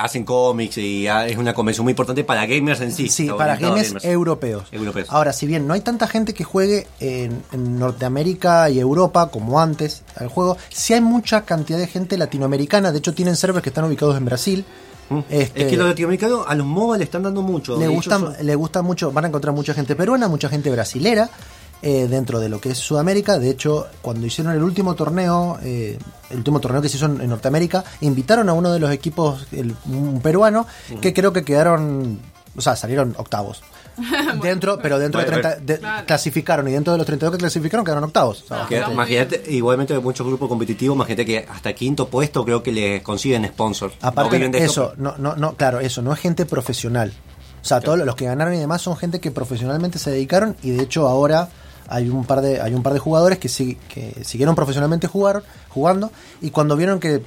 hacen 0.00 0.24
cómics 0.24 0.76
y 0.78 1.06
ah, 1.08 1.26
es 1.26 1.36
una 1.36 1.54
convención 1.54 1.84
muy 1.84 1.92
importante 1.92 2.24
para 2.24 2.44
gamers 2.46 2.80
en 2.80 2.92
sí. 2.92 3.08
Sí, 3.08 3.28
para 3.36 3.56
gamers 3.56 4.04
europeos. 4.04 4.64
Europeos. 4.72 5.06
Ahora, 5.10 5.32
si 5.32 5.46
bien 5.46 5.66
no 5.66 5.74
hay 5.74 5.80
tanta 5.80 6.06
gente 6.06 6.34
que 6.34 6.44
juegue 6.44 6.86
en, 7.00 7.42
en 7.52 7.78
Norteamérica 7.78 8.68
y 8.70 8.80
Europa 8.80 9.28
como 9.30 9.60
antes 9.60 10.02
al 10.16 10.28
juego, 10.28 10.56
sí 10.68 10.94
hay 10.94 11.00
mucha 11.00 11.42
cantidad 11.42 11.78
de 11.78 11.86
gente 11.86 12.16
latinoamericana. 12.18 12.92
De 12.92 12.98
hecho, 12.98 13.14
tienen 13.14 13.36
servers 13.36 13.62
que 13.62 13.70
están 13.70 13.84
ubicados 13.84 14.16
en 14.16 14.24
Brasil. 14.24 14.64
Este, 15.28 15.62
es 15.62 15.66
que 15.68 15.76
los 15.76 15.88
latinoamericanos 15.88 16.44
a 16.46 16.54
los 16.54 16.66
MOBA 16.66 16.98
le 16.98 17.04
están 17.04 17.22
dando 17.24 17.42
mucho. 17.42 17.76
le 17.76 17.86
De 17.86 17.88
gusta, 17.88 18.16
hecho, 18.16 18.32
son- 18.36 18.46
le 18.46 18.54
gusta 18.54 18.82
mucho, 18.82 19.10
van 19.10 19.24
a 19.24 19.28
encontrar 19.28 19.52
mucha 19.54 19.74
gente 19.74 19.96
peruana, 19.96 20.28
mucha 20.28 20.48
gente 20.48 20.70
brasilera 20.70 21.28
eh, 21.82 22.06
dentro 22.08 22.40
de 22.40 22.48
lo 22.48 22.60
que 22.60 22.70
es 22.70 22.78
Sudamérica. 22.78 23.38
De 23.38 23.50
hecho, 23.50 23.86
cuando 24.02 24.26
hicieron 24.26 24.52
el 24.54 24.62
último 24.62 24.94
torneo, 24.94 25.58
eh, 25.62 25.98
el 26.30 26.36
último 26.38 26.60
torneo 26.60 26.82
que 26.82 26.88
se 26.88 26.96
hizo 26.96 27.06
en, 27.06 27.20
en 27.20 27.28
Norteamérica, 27.30 27.84
invitaron 28.02 28.48
a 28.48 28.52
uno 28.52 28.70
de 28.72 28.78
los 28.80 28.90
equipos, 28.90 29.46
el- 29.52 29.74
un 29.86 30.20
peruano, 30.20 30.66
que 31.00 31.12
creo 31.14 31.32
que 31.32 31.44
quedaron, 31.44 32.20
o 32.56 32.60
sea, 32.60 32.76
salieron 32.76 33.14
octavos. 33.18 33.62
dentro, 34.42 34.78
pero 34.80 34.98
dentro 34.98 35.20
Bueno, 35.20 35.36
de 35.36 35.42
30, 35.42 35.60
de- 35.74 35.78
Claro. 35.78 36.06
clasificaron 36.06 36.68
y 36.68 36.72
dentro 36.72 36.92
de 36.92 36.98
los 36.98 37.06
32 37.06 37.32
que 37.32 37.38
clasificaron 37.38 37.84
quedaron 37.84 38.04
octavos. 38.04 38.44
Que- 38.68 38.78
imagínate, 38.90 39.42
igualmente 39.48 39.98
muchos 39.98 40.26
grupos 40.26 40.48
competitivos, 40.48 40.94
imagínate 40.94 41.26
que 41.26 41.46
hasta 41.50 41.72
quinto 41.74 42.08
puesto 42.08 42.44
creo 42.44 42.62
que 42.62 42.72
les 42.72 43.02
consiguen 43.02 43.44
sponsor. 43.46 43.92
Aparte, 44.00 44.38
de 44.48 44.64
eso, 44.64 44.94
no, 44.96 45.14
no, 45.18 45.36
no, 45.36 45.54
claro, 45.54 45.80
eso, 45.80 46.00
no 46.02 46.12
es 46.12 46.20
gente 46.20 46.46
profesional. 46.46 47.12
O 47.62 47.64
sea, 47.64 47.80
todos 47.80 47.98
los 47.98 48.14
que 48.14 48.24
ganaron 48.24 48.54
y 48.54 48.58
demás 48.58 48.80
son 48.80 48.96
gente 48.96 49.20
que 49.20 49.30
profesionalmente 49.30 49.98
se 49.98 50.10
dedicaron 50.10 50.56
y 50.62 50.70
de 50.70 50.82
hecho 50.84 51.06
ahora 51.06 51.50
hay 51.90 52.08
un 52.08 52.24
par 52.24 52.40
de, 52.40 52.60
hay 52.60 52.72
un 52.72 52.82
par 52.82 52.94
de 52.94 52.98
jugadores 53.00 53.38
que, 53.38 53.48
sí, 53.50 53.76
que 53.92 54.24
siguieron 54.24 54.54
profesionalmente 54.54 55.06
jugar, 55.08 55.42
jugando 55.68 56.10
y 56.40 56.50
cuando 56.50 56.76
vieron 56.76 56.98
que 57.00 57.20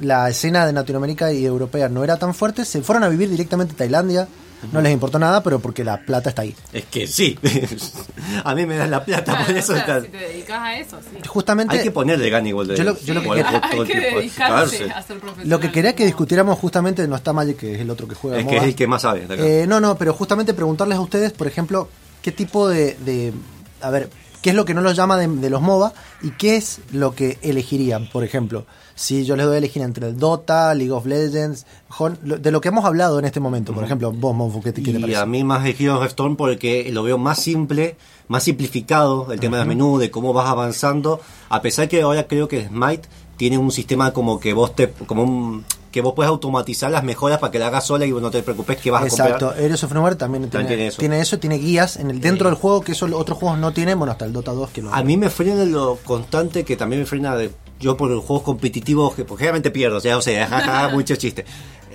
la 0.00 0.28
escena 0.28 0.66
de 0.66 0.72
Latinoamérica 0.72 1.32
y 1.32 1.44
europea 1.46 1.88
no 1.88 2.02
era 2.02 2.16
tan 2.16 2.34
fuerte, 2.34 2.64
se 2.64 2.82
fueron 2.82 3.04
a 3.04 3.08
vivir 3.08 3.30
directamente 3.30 3.74
a 3.74 3.76
Tailandia. 3.76 4.26
No 4.72 4.80
les 4.80 4.90
importó 4.92 5.18
nada, 5.18 5.42
pero 5.42 5.60
porque 5.60 5.84
la 5.84 5.98
plata 6.00 6.30
está 6.30 6.42
ahí. 6.42 6.54
Es 6.72 6.86
que 6.86 7.06
sí. 7.06 7.38
a 8.44 8.54
mí 8.54 8.64
me 8.66 8.76
dan 8.76 8.90
la 8.90 9.04
plata, 9.04 9.24
Claro, 9.32 9.46
por 9.46 9.54
o 9.54 9.58
eso 9.58 9.72
sea, 9.74 9.80
está- 9.82 10.00
si 10.02 10.08
te 10.08 10.16
dedicas 10.16 10.58
a 10.60 10.78
eso, 10.78 10.96
sí. 11.02 11.18
Justamente 11.28 11.76
Hay 11.76 11.82
que 11.84 11.90
ponerle 11.90 12.30
gana 12.30 12.48
igual 12.48 12.66
de 12.68 12.76
Yo 12.76 12.84
lo- 12.84 12.98
yo 12.98 13.14
lo 13.14 13.20
que 13.20 13.24
igual 13.26 13.44
quería- 13.44 13.60
todo 13.60 13.70
Hay 13.72 13.78
el 13.80 13.86
que 13.86 13.92
tiempo. 14.00 14.18
dedicarse 14.18 14.76
Claro, 14.78 14.94
a 14.98 15.02
ser 15.02 15.18
profesional. 15.18 15.48
lo 15.50 15.60
que 15.60 15.72
quería 15.72 15.94
que 15.94 16.06
discutiéramos 16.06 16.58
justamente 16.58 17.06
no 17.06 17.16
está 17.16 17.32
Magic, 17.34 17.58
que 17.58 17.74
es 17.74 17.80
el 17.80 17.90
otro 17.90 18.08
que 18.08 18.14
juega. 18.14 18.38
Es 18.38 18.46
que 18.46 18.56
es 18.56 18.62
el 18.64 18.74
que 18.74 18.86
más 18.86 19.02
sabe. 19.02 19.26
de 19.26 19.34
acá. 19.34 19.42
Eh, 19.46 19.66
no, 19.68 19.78
no, 19.78 19.96
pero 19.98 20.14
justamente 20.14 20.54
preguntarles 20.54 20.96
a 20.96 21.00
ustedes, 21.02 21.32
por 21.32 21.46
ejemplo, 21.46 21.88
qué 22.22 22.32
tipo 22.32 22.66
de, 22.68 22.96
de- 23.04 23.32
a 23.80 23.90
ver, 23.90 24.10
qué 24.42 24.50
es 24.50 24.56
lo 24.56 24.64
que 24.64 24.74
no 24.74 24.80
los 24.80 24.94
llama 24.96 25.16
de, 25.16 25.26
de 25.28 25.50
los 25.50 25.60
MOBA 25.62 25.92
y 26.22 26.30
qué 26.32 26.56
es 26.56 26.80
lo 26.92 27.14
que 27.14 27.38
elegirían, 27.42 28.08
por 28.10 28.24
ejemplo. 28.24 28.64
Si 28.94 29.24
yo 29.26 29.36
les 29.36 29.44
doy 29.44 29.56
a 29.56 29.58
elegir 29.58 29.82
entre 29.82 30.06
el 30.08 30.18
Dota, 30.18 30.72
League 30.74 30.90
of 30.92 31.04
Legends, 31.04 31.66
Hon- 31.98 32.18
lo- 32.24 32.38
de 32.38 32.50
lo 32.50 32.60
que 32.62 32.68
hemos 32.68 32.84
hablado 32.86 33.18
en 33.18 33.26
este 33.26 33.40
momento, 33.40 33.74
por 33.74 33.84
ejemplo, 33.84 34.10
vos, 34.10 34.34
Monfu, 34.34 34.62
¿qué 34.62 34.72
te, 34.72 34.82
qué 34.82 34.92
te 34.92 34.98
Y 34.98 35.00
parece? 35.02 35.18
a 35.18 35.26
mí 35.26 35.44
más 35.44 35.66
el 35.66 35.76
Heroes 35.78 36.00
of 36.00 36.06
Storm 36.06 36.36
porque 36.36 36.88
lo 36.92 37.02
veo 37.02 37.18
más 37.18 37.38
simple, 37.42 37.96
más 38.28 38.44
simplificado 38.44 39.30
el 39.32 39.38
tema 39.40 39.58
del 39.58 39.66
menú, 39.68 39.98
de 39.98 40.10
cómo 40.10 40.32
vas 40.32 40.48
avanzando, 40.48 41.20
a 41.50 41.60
pesar 41.60 41.88
que 41.88 42.00
ahora 42.00 42.26
creo 42.26 42.48
que 42.48 42.66
Smite 42.68 43.06
tiene 43.36 43.58
un 43.58 43.70
sistema 43.70 44.12
como 44.14 44.40
que 44.40 44.54
vos 44.54 44.74
te 44.74 44.90
como 44.90 45.24
un 45.24 45.64
que 45.96 46.02
vos 46.02 46.12
puedes 46.12 46.28
automatizar 46.28 46.90
las 46.90 47.04
mejoras 47.04 47.38
para 47.38 47.50
que 47.50 47.58
la 47.58 47.68
hagas 47.68 47.86
sola 47.86 48.04
y 48.04 48.12
vos 48.12 48.20
no 48.20 48.30
te 48.30 48.42
preocupes 48.42 48.76
que 48.76 48.90
vas 48.90 49.04
a 49.04 49.06
Exacto, 49.06 49.46
comprar. 49.46 49.64
Heroes 49.64 49.82
of 49.82 49.90
también, 49.90 50.18
También 50.18 50.50
tiene, 50.50 50.66
tiene 50.66 50.86
eso. 50.88 50.98
tiene 50.98 51.20
eso, 51.20 51.38
tiene 51.38 51.56
guías 51.56 51.96
en 51.96 52.10
el 52.10 52.20
dentro 52.20 52.50
del 52.50 52.58
juego 52.58 52.82
que 52.82 52.92
eso 52.92 53.06
otros 53.16 53.38
juegos 53.38 53.58
no 53.58 53.72
tienen, 53.72 53.96
bueno, 53.98 54.12
hasta 54.12 54.26
el 54.26 54.34
Dota 54.34 54.52
2 54.52 54.68
que 54.72 54.82
lo 54.82 54.94
A 54.94 55.02
mí 55.02 55.16
me 55.16 55.30
frena 55.30 55.64
lo 55.64 55.96
constante 56.04 56.66
que 56.66 56.76
también 56.76 57.00
me 57.00 57.06
frena 57.06 57.34
de, 57.34 57.50
yo 57.80 57.96
por 57.96 58.10
los 58.10 58.22
juegos 58.22 58.44
competitivos, 58.44 59.14
que 59.14 59.24
porque 59.24 59.44
generalmente 59.44 59.70
pierdo, 59.70 59.96
o 59.96 60.00
sea, 60.00 60.18
o 60.18 60.20
sea, 60.20 60.46
jaja, 60.46 60.88
mucho 60.92 61.16
chiste. 61.16 61.46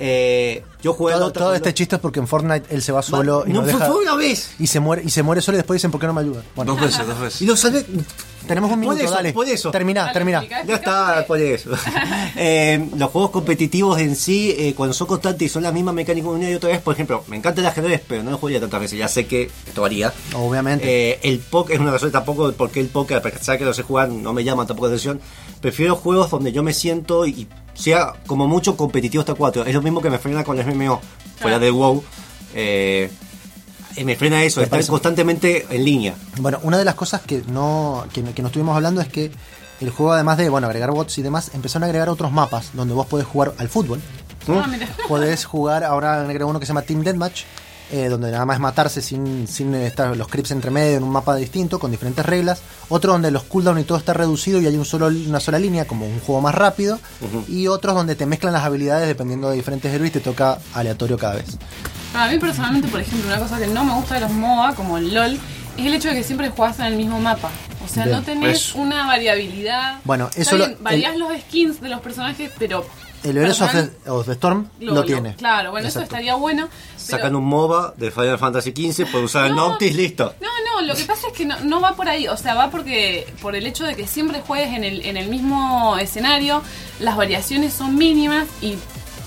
Eh, 0.04 0.64
yo 0.82 0.94
jugué 0.94 1.14
Todo, 1.14 1.32
todo 1.32 1.54
este 1.54 1.74
chiste 1.76 1.96
es 1.98 2.02
porque 2.02 2.20
en 2.20 2.28
Fortnite 2.28 2.74
él 2.74 2.82
se 2.82 2.92
va 2.92 3.04
solo 3.04 3.44
y 3.46 3.54
no 3.54 3.62
deja- 3.62 3.86
fue 3.86 4.02
una 4.02 4.16
vez. 4.16 4.52
y 4.58 4.66
se 4.66 4.80
muere 4.80 5.04
y 5.06 5.12
se 5.12 5.22
muere 5.22 5.40
solo 5.42 5.58
y 5.58 5.60
después 5.60 5.78
dicen 5.78 5.92
por 5.92 6.02
qué 6.02 6.08
no 6.08 6.14
me 6.14 6.22
ayudan. 6.22 6.44
Bueno, 6.56 6.72
Dos 6.74 6.82
veces, 6.82 7.06
dos 7.06 7.20
veces. 7.20 7.42
Y 7.42 7.46
lo 7.46 7.56
salvé. 7.56 7.86
tenemos 8.48 8.72
un 8.72 8.82
por 8.82 8.90
minuto, 8.96 9.04
eso, 9.06 9.14
dale. 9.14 9.32
por 9.34 9.48
eso. 9.48 9.70
Termina, 9.70 10.02
Dale, 10.02 10.14
termina. 10.14 10.38
explica. 10.40 10.64
Ya 10.66 10.76
está, 10.76 11.26
por 11.28 11.40
eso. 11.40 11.70
Eh, 12.36 12.90
los 12.98 13.12
juegos 13.12 13.30
competitivos 13.32 14.00
en 14.00 14.16
sí, 14.16 14.56
eh, 14.58 14.74
cuando 14.76 14.94
son 14.94 15.06
constantes 15.06 15.46
y 15.46 15.50
son 15.50 15.64
la 15.64 15.72
misma 15.72 15.92
mecánica 15.92 16.28
una 16.30 16.50
y 16.50 16.54
otra 16.56 16.70
vez, 16.70 16.82
por 16.82 16.94
ejemplo, 16.96 17.24
me 17.28 17.36
encanta 17.38 17.62
el 17.62 17.68
ajedrez, 17.68 18.02
pero 18.08 18.24
no 18.24 18.32
lo 18.32 18.38
jugaría 18.38 18.60
tantas 18.60 18.80
veces. 18.80 18.98
Ya 18.98 19.08
sé 19.08 19.28
que 19.28 19.52
esto 19.68 19.82
varía. 19.82 20.12
Obviamente. 20.34 21.12
Eh, 21.12 21.20
el 21.24 21.40
póker 21.40 21.76
es 21.76 21.82
una 21.82 21.92
razón 21.92 22.10
tampoco 22.12 22.52
porque 22.54 22.80
el 22.80 22.88
póker, 22.88 23.18
a 23.18 23.22
pesar 23.22 23.58
que 23.60 23.66
no 23.66 23.74
sé 23.74 23.84
jugar, 23.84 24.10
no 24.10 24.34
me 24.34 24.44
llama 24.44 24.66
tampoco 24.66 24.88
la 24.88 24.94
atención. 24.94 25.20
Prefiero 25.60 25.96
juegos 25.96 26.32
donde 26.32 26.52
yo 26.52 26.64
me 26.64 26.74
siento 26.74 27.26
y 27.28 27.48
sea 27.74 28.14
como 28.28 28.48
mucho 28.48 28.76
competitivo 28.78 29.22
hasta 29.22 29.34
4. 29.34 29.66
Es 29.66 29.74
lo 29.74 29.82
mismo 29.82 30.02
que 30.02 30.10
me 30.10 30.18
frena 30.20 30.44
con 30.44 30.60
el 30.60 30.66
MMO, 30.66 31.00
fuera 31.38 31.58
Claro. 31.58 31.60
del 31.60 31.72
WoW. 31.74 32.04
Eh, 32.54 33.12
me 34.06 34.16
frena 34.16 34.44
eso, 34.44 34.60
Me 34.62 34.66
estar 34.66 34.86
constantemente 34.88 35.66
en 35.70 35.84
línea. 35.84 36.16
Bueno, 36.40 36.60
una 36.64 36.78
de 36.78 36.86
las 36.86 36.96
cosas 36.96 37.22
que 37.22 37.44
no, 37.48 38.06
que, 38.14 38.24
que 38.24 38.42
no 38.42 38.48
estuvimos 38.48 38.76
hablando 38.76 39.02
es 39.02 39.08
que 39.10 39.32
el 39.82 39.90
juego, 39.90 40.14
además 40.14 40.38
de 40.38 40.48
bueno 40.50 40.68
agregar 40.68 40.92
bots 40.92 41.18
y 41.18 41.22
demás, 41.22 41.52
empezaron 41.54 41.84
a 41.84 41.86
agregar 41.88 42.08
otros 42.10 42.32
mapas 42.32 42.70
donde 42.74 42.94
vos 42.94 43.08
podés 43.08 43.26
jugar 43.28 43.54
al 43.58 43.68
fútbol. 43.68 44.00
Ah, 44.48 44.66
mira. 44.70 44.88
Podés 45.08 45.46
jugar, 45.46 45.84
ahora 45.84 46.22
agregado 46.22 46.50
uno 46.50 46.60
que 46.60 46.66
se 46.66 46.70
llama 46.70 46.82
Team 46.84 47.02
Deathmatch, 47.04 47.42
eh, 47.92 48.08
donde 48.10 48.32
nada 48.32 48.46
más 48.46 48.56
es 48.56 48.62
matarse 48.62 49.02
sin, 49.02 49.48
sin 49.48 49.76
estar 49.76 50.16
los 50.16 50.28
creeps 50.28 50.52
entre 50.52 50.72
medio 50.72 50.98
en 50.98 51.04
un 51.04 51.12
mapa 51.12 51.36
distinto, 51.36 51.78
con 51.80 51.92
diferentes 51.92 52.26
reglas. 52.26 52.62
Otro 52.90 53.12
donde 53.14 53.32
los 53.32 53.44
cooldowns 53.44 53.82
y 53.82 53.84
todo 53.84 53.98
está 53.98 54.14
reducido 54.14 54.60
y 54.62 54.66
hay 54.68 54.76
un 54.78 54.86
solo, 54.86 55.08
una 55.08 55.40
sola 55.40 55.60
línea, 55.60 55.86
como 55.86 56.06
un 56.06 56.20
juego 56.22 56.42
más 56.42 56.56
rápido. 56.56 57.00
Y 57.48 57.68
otros 57.68 57.96
donde 57.96 58.16
te 58.16 58.26
mezclan 58.26 58.54
las 58.54 58.64
habilidades 58.64 59.08
dependiendo 59.08 59.50
de 59.50 59.56
diferentes 59.58 59.94
héroes 59.94 60.10
y 60.10 60.14
te 60.14 60.20
toca 60.22 60.58
aleatorio 60.74 61.18
cada 61.18 61.36
vez. 61.36 61.58
A 62.16 62.28
mí 62.30 62.38
personalmente, 62.40 62.88
por 62.88 63.00
ejemplo, 63.00 63.28
una 63.28 63.40
cosa 63.40 63.58
que 63.60 63.68
no 63.68 63.84
me 63.84 63.94
gusta 63.94 64.16
de 64.16 64.22
los 64.22 64.32
MOBA, 64.32 64.76
como 64.76 64.98
el 64.98 65.14
LOL, 65.14 65.40
es 65.78 65.86
el 65.86 65.94
hecho 65.94 66.10
de 66.10 66.16
que 66.16 66.24
siempre 66.24 66.50
jugás 66.50 66.80
en 66.80 66.86
el 66.88 66.96
mismo 66.98 67.20
mapa. 67.20 67.50
O 67.84 67.88
sea, 67.88 68.04
Bien. 68.06 68.18
no 68.18 68.24
tenés 68.24 68.58
Eso. 68.70 68.78
una 68.80 69.08
variabilidad. 69.08 70.00
Bueno, 70.04 70.30
eso 70.36 70.58
lo- 70.58 70.68
los 70.68 71.42
skins 71.48 71.82
de 71.82 71.90
los 71.90 72.02
personajes, 72.02 72.52
pero... 72.60 72.86
El 73.24 73.38
Heroes 73.38 73.62
of 73.62 73.72
the, 73.72 74.10
of 74.10 74.26
the 74.26 74.32
Storm 74.34 74.68
lo, 74.80 75.04
tiene. 75.04 75.36
Claro, 75.36 75.72
bueno, 75.72 75.88
eso 75.88 76.02
estaría 76.02 76.36
bueno. 76.36 76.68
pero- 76.68 77.18
Sacan 77.18 77.36
un 77.36 77.46
MOBA 77.46 77.94
de 77.98 78.10
Final 78.12 78.40
Fantasy 78.40 78.72
XV, 78.72 79.06
puede 79.12 79.26
usar 79.26 79.46
el 79.48 79.56
No. 79.56 79.70
Noctis, 79.70 79.96
listo. 79.96 80.34
No, 80.42 80.48
no, 80.82 80.88
lo 80.88 80.96
que 80.96 81.04
pasa 81.06 81.28
es 81.28 81.34
que 81.34 81.46
no, 81.46 81.60
no 81.62 81.80
va 81.82 81.96
por 81.96 82.10
ahí, 82.10 82.28
o 82.28 82.36
sea, 82.38 82.56
va 82.56 82.72
porque 82.72 83.32
por 83.42 83.56
el 83.56 83.66
hecho 83.68 83.84
de 83.86 83.96
que 83.96 84.08
siempre 84.08 84.42
juegues 84.42 84.74
en 84.74 84.84
el, 84.84 85.06
en 85.06 85.18
el 85.18 85.28
mismo 85.30 85.98
escenario, 86.00 86.64
las 87.00 87.16
variaciones 87.16 87.74
son 87.74 87.96
mínimas 87.96 88.48
y 88.62 88.76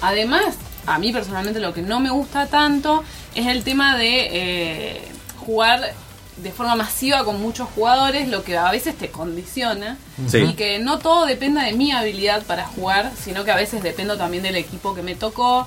además, 0.01 0.57
a 0.87 0.99
mí 0.99 1.13
personalmente 1.13 1.61
lo 1.61 1.73
que 1.73 1.83
no 1.83 2.01
me 2.01 2.11
gusta 2.11 2.47
tanto 2.47 3.05
es 3.35 3.47
el 3.47 3.63
tema 3.63 3.97
de 3.97 4.29
eh, 4.33 5.03
jugar 5.39 5.95
de 6.37 6.51
forma 6.51 6.75
masiva 6.75 7.25
con 7.25 7.41
muchos 7.41 7.69
jugadores, 7.75 8.29
lo 8.29 8.43
que 8.43 8.57
a 8.59 8.71
veces 8.71 8.97
te 8.97 9.09
condiciona 9.11 9.97
Sí. 10.29 10.39
y 10.39 10.55
que 10.55 10.79
no 10.79 10.99
todo 10.99 11.27
dependa 11.27 11.63
de 11.65 11.73
mi 11.73 11.93
habilidad 11.93 12.43
para 12.43 12.67
jugar, 12.67 13.13
sino 13.23 13.45
que 13.45 13.53
a 13.53 13.57
veces 13.57 13.83
dependo 13.83 14.17
también 14.17 14.43
del 14.43 14.57
equipo 14.57 14.95
que 14.95 15.03
me 15.03 15.15
tocó. 15.15 15.67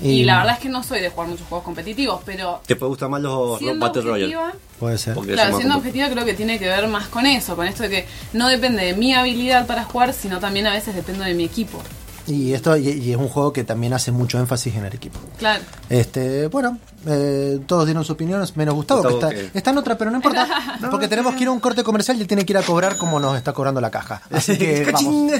Y, 0.00 0.10
Y- 0.20 0.24
la 0.24 0.38
verdad 0.38 0.54
es 0.54 0.60
que 0.60 0.68
no 0.68 0.84
soy 0.84 1.00
de 1.00 1.10
jugar 1.10 1.28
muchos 1.28 1.46
juegos 1.48 1.64
competitivos, 1.64 2.20
pero 2.24 2.60
Te 2.66 2.76
puede 2.76 2.90
gustar 2.90 3.08
más 3.08 3.20
los, 3.20 3.58
Battle 3.78 4.02
Royale. 4.02 4.36
objetiva, 4.36 4.52
Puede 4.78 4.96
ser. 4.96 5.14
Porque 5.14 5.32
Claro, 5.32 5.56
siendo 5.56 5.76
objetiva 5.76 6.08
creo 6.08 6.24
que 6.24 6.34
tiene 6.34 6.56
que 6.60 6.68
ver 6.68 6.86
más 6.86 7.08
con 7.08 7.26
eso, 7.26 7.56
con 7.56 7.66
esto 7.66 7.82
de 7.82 7.88
que 7.90 8.06
no 8.32 8.46
depende 8.48 8.84
de 8.84 8.92
mi 8.94 9.12
habilidad 9.12 9.66
para 9.66 9.82
jugar, 9.82 10.12
sino 10.12 10.38
también 10.38 10.68
a 10.68 10.72
veces 10.72 10.94
depende 10.94 11.24
de 11.24 11.34
mi 11.34 11.42
equipo. 11.44 11.82
Y 12.28 12.52
esto 12.52 12.76
y, 12.76 12.88
y 12.88 13.10
es 13.12 13.16
un 13.16 13.28
juego 13.28 13.52
que 13.52 13.64
también 13.64 13.94
hace 13.94 14.12
mucho 14.12 14.38
énfasis 14.38 14.74
en 14.76 14.84
el 14.84 14.94
equipo. 14.94 15.18
Claro. 15.38 15.64
Este, 15.88 16.46
bueno, 16.48 16.78
eh, 17.06 17.58
todos 17.66 17.86
dieron 17.86 18.04
sus 18.04 18.10
opiniones, 18.14 18.54
menos 18.56 18.74
Gustavo, 18.74 19.02
que 19.02 19.08
Gustavo, 19.08 19.32
está, 19.32 19.50
que- 19.50 19.58
está 19.58 19.70
en 19.70 19.78
otra, 19.78 19.96
pero 19.96 20.10
no 20.10 20.16
importa, 20.18 20.46
porque 20.90 21.08
tenemos 21.08 21.34
que 21.34 21.42
ir 21.42 21.48
a 21.48 21.52
un 21.52 21.60
corte 21.60 21.82
comercial 21.82 22.18
y 22.18 22.20
él 22.20 22.26
tiene 22.28 22.44
que 22.44 22.52
ir 22.52 22.58
a 22.58 22.62
cobrar 22.62 22.96
como 22.98 23.18
nos 23.18 23.36
está 23.36 23.52
cobrando 23.54 23.80
la 23.80 23.90
caja. 23.90 24.20
Así 24.30 24.58
que 24.58 24.90
vamos. 24.92 25.32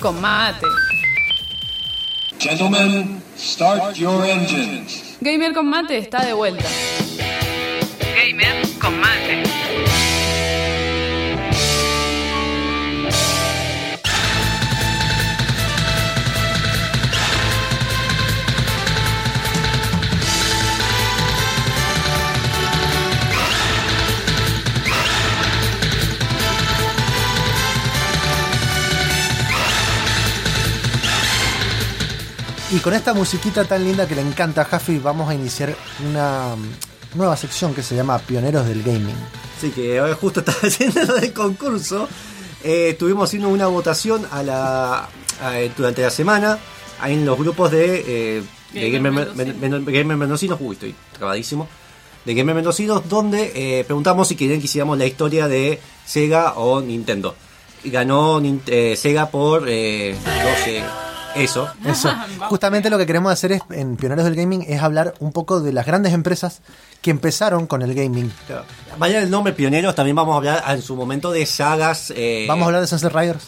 Con 0.00 0.20
mate. 0.20 0.66
Gentlemen, 2.38 3.22
start 3.36 3.94
your 3.96 4.24
engines. 4.24 5.16
Gamer 5.20 5.52
con 5.54 5.66
mate 5.68 5.98
está 5.98 6.24
de 6.24 6.32
vuelta. 6.34 6.64
Y 32.76 32.80
con 32.80 32.92
esta 32.92 33.14
musiquita 33.14 33.64
tan 33.64 33.82
linda 33.84 34.06
que 34.06 34.14
le 34.14 34.20
encanta 34.20 34.60
a 34.60 34.64
Jaffi, 34.66 34.98
vamos 34.98 35.30
a 35.30 35.34
iniciar 35.34 35.74
una 36.06 36.54
mm, 36.56 37.16
nueva 37.18 37.34
sección 37.36 37.72
que 37.74 37.82
se 37.82 37.94
llama 37.96 38.18
Pioneros 38.18 38.66
del 38.66 38.82
Gaming. 38.82 39.14
Sí, 39.58 39.70
que 39.70 39.98
ahora 39.98 40.14
justo 40.14 40.40
estaba 40.46 40.58
haciendo 40.62 41.02
lo 41.04 41.14
del 41.14 41.32
concurso. 41.32 42.06
Eh, 42.62 42.90
estuvimos 42.90 43.28
haciendo 43.30 43.48
una 43.48 43.66
votación 43.68 44.26
a 44.30 44.42
la, 44.42 44.94
a- 45.40 45.52
durante 45.76 46.02
la 46.02 46.10
semana 46.10 46.58
ahí 47.00 47.14
en 47.14 47.24
los 47.24 47.38
grupos 47.38 47.70
de, 47.70 48.04
eh, 48.38 48.42
de 48.74 48.90
Gamer 48.90 49.12
Gamer, 49.12 49.34
Men- 49.34 49.60
Men- 49.60 49.84
Gamer 49.86 50.16
Mendocinos. 50.18 50.58
Uy, 50.60 50.74
estoy 50.74 50.94
trabadísimo. 51.16 51.66
De 52.26 52.34
Gamer 52.34 52.54
Mendocinos, 52.56 53.08
donde 53.08 53.52
eh, 53.54 53.84
preguntamos 53.84 54.28
si 54.28 54.36
querían 54.36 54.58
que 54.58 54.66
hiciéramos 54.66 54.98
la 54.98 55.06
historia 55.06 55.48
de 55.48 55.80
Sega 56.04 56.54
o 56.56 56.82
Nintendo. 56.82 57.36
Y 57.84 57.90
ganó 57.90 58.42
eh, 58.66 58.96
Sega 58.96 59.30
por 59.30 59.64
eh, 59.66 60.14
12. 60.58 61.05
Eso. 61.36 61.68
Eso. 61.84 62.12
Justamente 62.48 62.90
lo 62.90 62.98
que 62.98 63.06
queremos 63.06 63.32
hacer 63.32 63.52
es, 63.52 63.62
en 63.70 63.96
Pioneros 63.96 64.24
del 64.24 64.34
Gaming 64.34 64.64
es 64.68 64.82
hablar 64.82 65.14
un 65.20 65.32
poco 65.32 65.60
de 65.60 65.72
las 65.72 65.86
grandes 65.86 66.12
empresas 66.12 66.60
que 67.02 67.10
empezaron 67.10 67.66
con 67.66 67.82
el 67.82 67.94
gaming. 67.94 68.32
Vaya 68.98 69.20
el 69.20 69.30
nombre 69.30 69.52
pioneros, 69.52 69.94
también 69.94 70.16
vamos 70.16 70.32
a 70.34 70.36
hablar 70.38 70.64
en 70.68 70.82
su 70.82 70.96
momento 70.96 71.30
de 71.30 71.46
sagas. 71.46 72.12
eh, 72.16 72.46
Vamos 72.48 72.64
a 72.64 72.66
hablar 72.66 72.80
de 72.80 72.86
Sunset 72.88 73.12
Riders. 73.12 73.44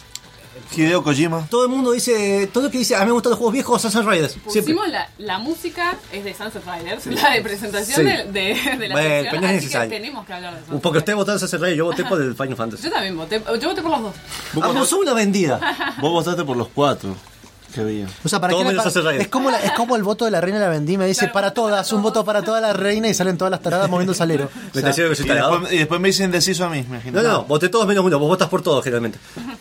Hideo 0.75 1.03
Kojima. 1.03 1.47
Todo 1.49 1.63
el 1.63 1.69
mundo 1.69 1.91
dice, 1.91 2.47
todo 2.53 2.67
el 2.67 2.71
que 2.71 2.77
dice, 2.77 2.95
a 2.95 2.99
mí 2.99 3.07
me 3.07 3.13
gustan 3.13 3.31
los 3.31 3.37
juegos 3.39 3.53
viejos, 3.53 3.81
Sunset 3.81 4.05
Riders. 4.05 4.33
Siempre. 4.33 4.61
Pusimos 4.61 4.87
la, 4.87 5.09
la 5.17 5.39
música, 5.39 5.95
es 6.13 6.23
de 6.23 6.33
Sunset 6.33 6.63
Riders, 6.63 7.05
la 7.07 7.31
de 7.31 7.41
presentación 7.41 7.95
Sí. 7.97 8.03
de, 8.03 8.23
de, 8.25 8.77
de 8.77 8.87
la 8.87 8.95
Bueno, 8.95 9.09
sección, 9.09 9.43
así 9.45 9.53
necesario. 9.55 9.89
que 9.89 9.95
tenemos 9.95 10.25
que 10.27 10.33
hablar 10.33 10.53
de 10.53 10.59
Sunset 10.65 10.81
Porque 10.81 10.97
usted 10.99 11.15
votó 11.15 11.31
en 11.33 11.39
Sunset 11.39 11.59
Riders, 11.59 11.77
yo 11.77 11.85
voté 11.85 12.03
por 12.05 12.21
el 12.21 12.35
Final 12.35 12.55
Fantasy. 12.55 12.83
Yo 12.83 12.91
también 12.91 13.17
voté, 13.17 13.41
yo 13.59 13.69
voté 13.69 13.81
por 13.81 13.91
los 13.91 14.01
dos. 14.03 14.15
Vos, 14.53 14.63
Ah, 14.63 14.95
una 15.01 15.13
vendida. 15.13 15.59
vos 15.99 16.11
votaste 16.11 16.43
por 16.43 16.55
los 16.55 16.67
cuatro 16.67 17.15
O 18.23 18.29
sea, 18.29 18.39
para 18.39 18.51
Todo 18.51 18.61
qué 18.63 18.67
menos 18.69 18.85
es 19.19 19.27
como 19.27 19.51
la- 19.51 19.59
es 19.59 19.71
como 19.71 19.95
el 19.95 20.03
voto 20.03 20.25
de 20.25 20.31
la 20.31 20.41
reina 20.41 20.59
de 20.59 20.65
la 20.65 20.71
vendima 20.71 21.05
dice 21.05 21.21
Claro, 21.21 21.33
para 21.33 21.53
todas, 21.53 21.91
un 21.93 22.01
voto 22.01 22.23
para 22.25 22.41
toda 22.43 22.59
la 22.61 22.73
reina 22.73 23.07
y 23.07 23.13
salen 23.13 23.37
todas 23.37 23.51
las 23.51 23.61
taradas 23.61 23.89
moviendo 23.89 24.13
salero. 24.13 24.45
O 24.55 24.57
Me 24.75 24.81
sea, 24.81 24.89
está 24.89 24.89
diciendo 24.89 25.09
que 25.09 25.15
soy 25.15 25.25
Y 25.25 25.33
después, 25.33 25.73
y 25.73 25.77
después 25.77 26.01
me 26.01 26.07
dicen 26.09 26.31
deciso 26.31 26.65
a 26.65 26.69
mí, 26.69 26.81
No, 26.81 26.87
imagínate. 26.95 27.27
no, 27.27 27.33
no, 27.33 27.43
voté 27.45 27.69
todos 27.69 27.85
menos 27.87 28.03
uno, 28.05 28.19
vos 28.19 28.27
votas 28.27 28.49
por 28.49 28.61
todos 28.61 28.83
generalmente. 28.83 29.19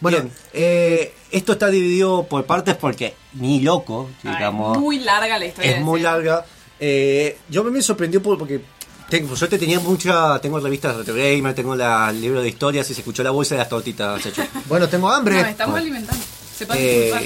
Bueno. 0.00 0.18
Bien, 0.18 0.32
eh, 0.52 1.14
esto 1.30 1.52
está 1.52 1.68
dividido 1.68 2.24
por 2.24 2.44
partes 2.44 2.74
porque 2.74 3.14
ni 3.34 3.60
loco, 3.60 4.10
Ay, 4.24 4.34
digamos. 4.34 4.76
muy 4.78 4.98
larga 4.98 5.38
la 5.38 5.46
historia. 5.46 5.76
es 5.76 5.80
muy 5.80 6.00
larga. 6.00 6.44
Eh, 6.80 7.38
yo 7.48 7.62
me 7.62 7.80
sorprendió 7.80 8.20
por- 8.20 8.36
porque 8.36 8.60
tengo, 9.08 9.28
por 9.28 9.38
suerte 9.38 9.60
tenía 9.60 9.78
mucha, 9.78 10.40
tengo 10.40 10.58
revistas 10.58 10.92
de 10.96 10.98
Retro 11.04 11.14
Gamer, 11.14 11.54
tengo 11.54 11.76
la, 11.76 12.10
el 12.10 12.20
libro 12.20 12.42
de 12.42 12.48
historias 12.48 12.90
y 12.90 12.94
se 12.94 13.02
escuchó 13.02 13.22
la 13.22 13.30
bolsa 13.30 13.54
de 13.54 13.60
las 13.60 13.68
tortitas, 13.68 14.26
hecho. 14.26 14.42
Bueno, 14.66 14.88
tengo 14.88 15.08
No, 15.08 15.14
hambre. 15.14 15.40
estamos 15.48 15.78
alimentando. 15.78 16.20
Sepan 16.56 16.78
Eh, 16.80 17.12
disculpar. 17.14 17.22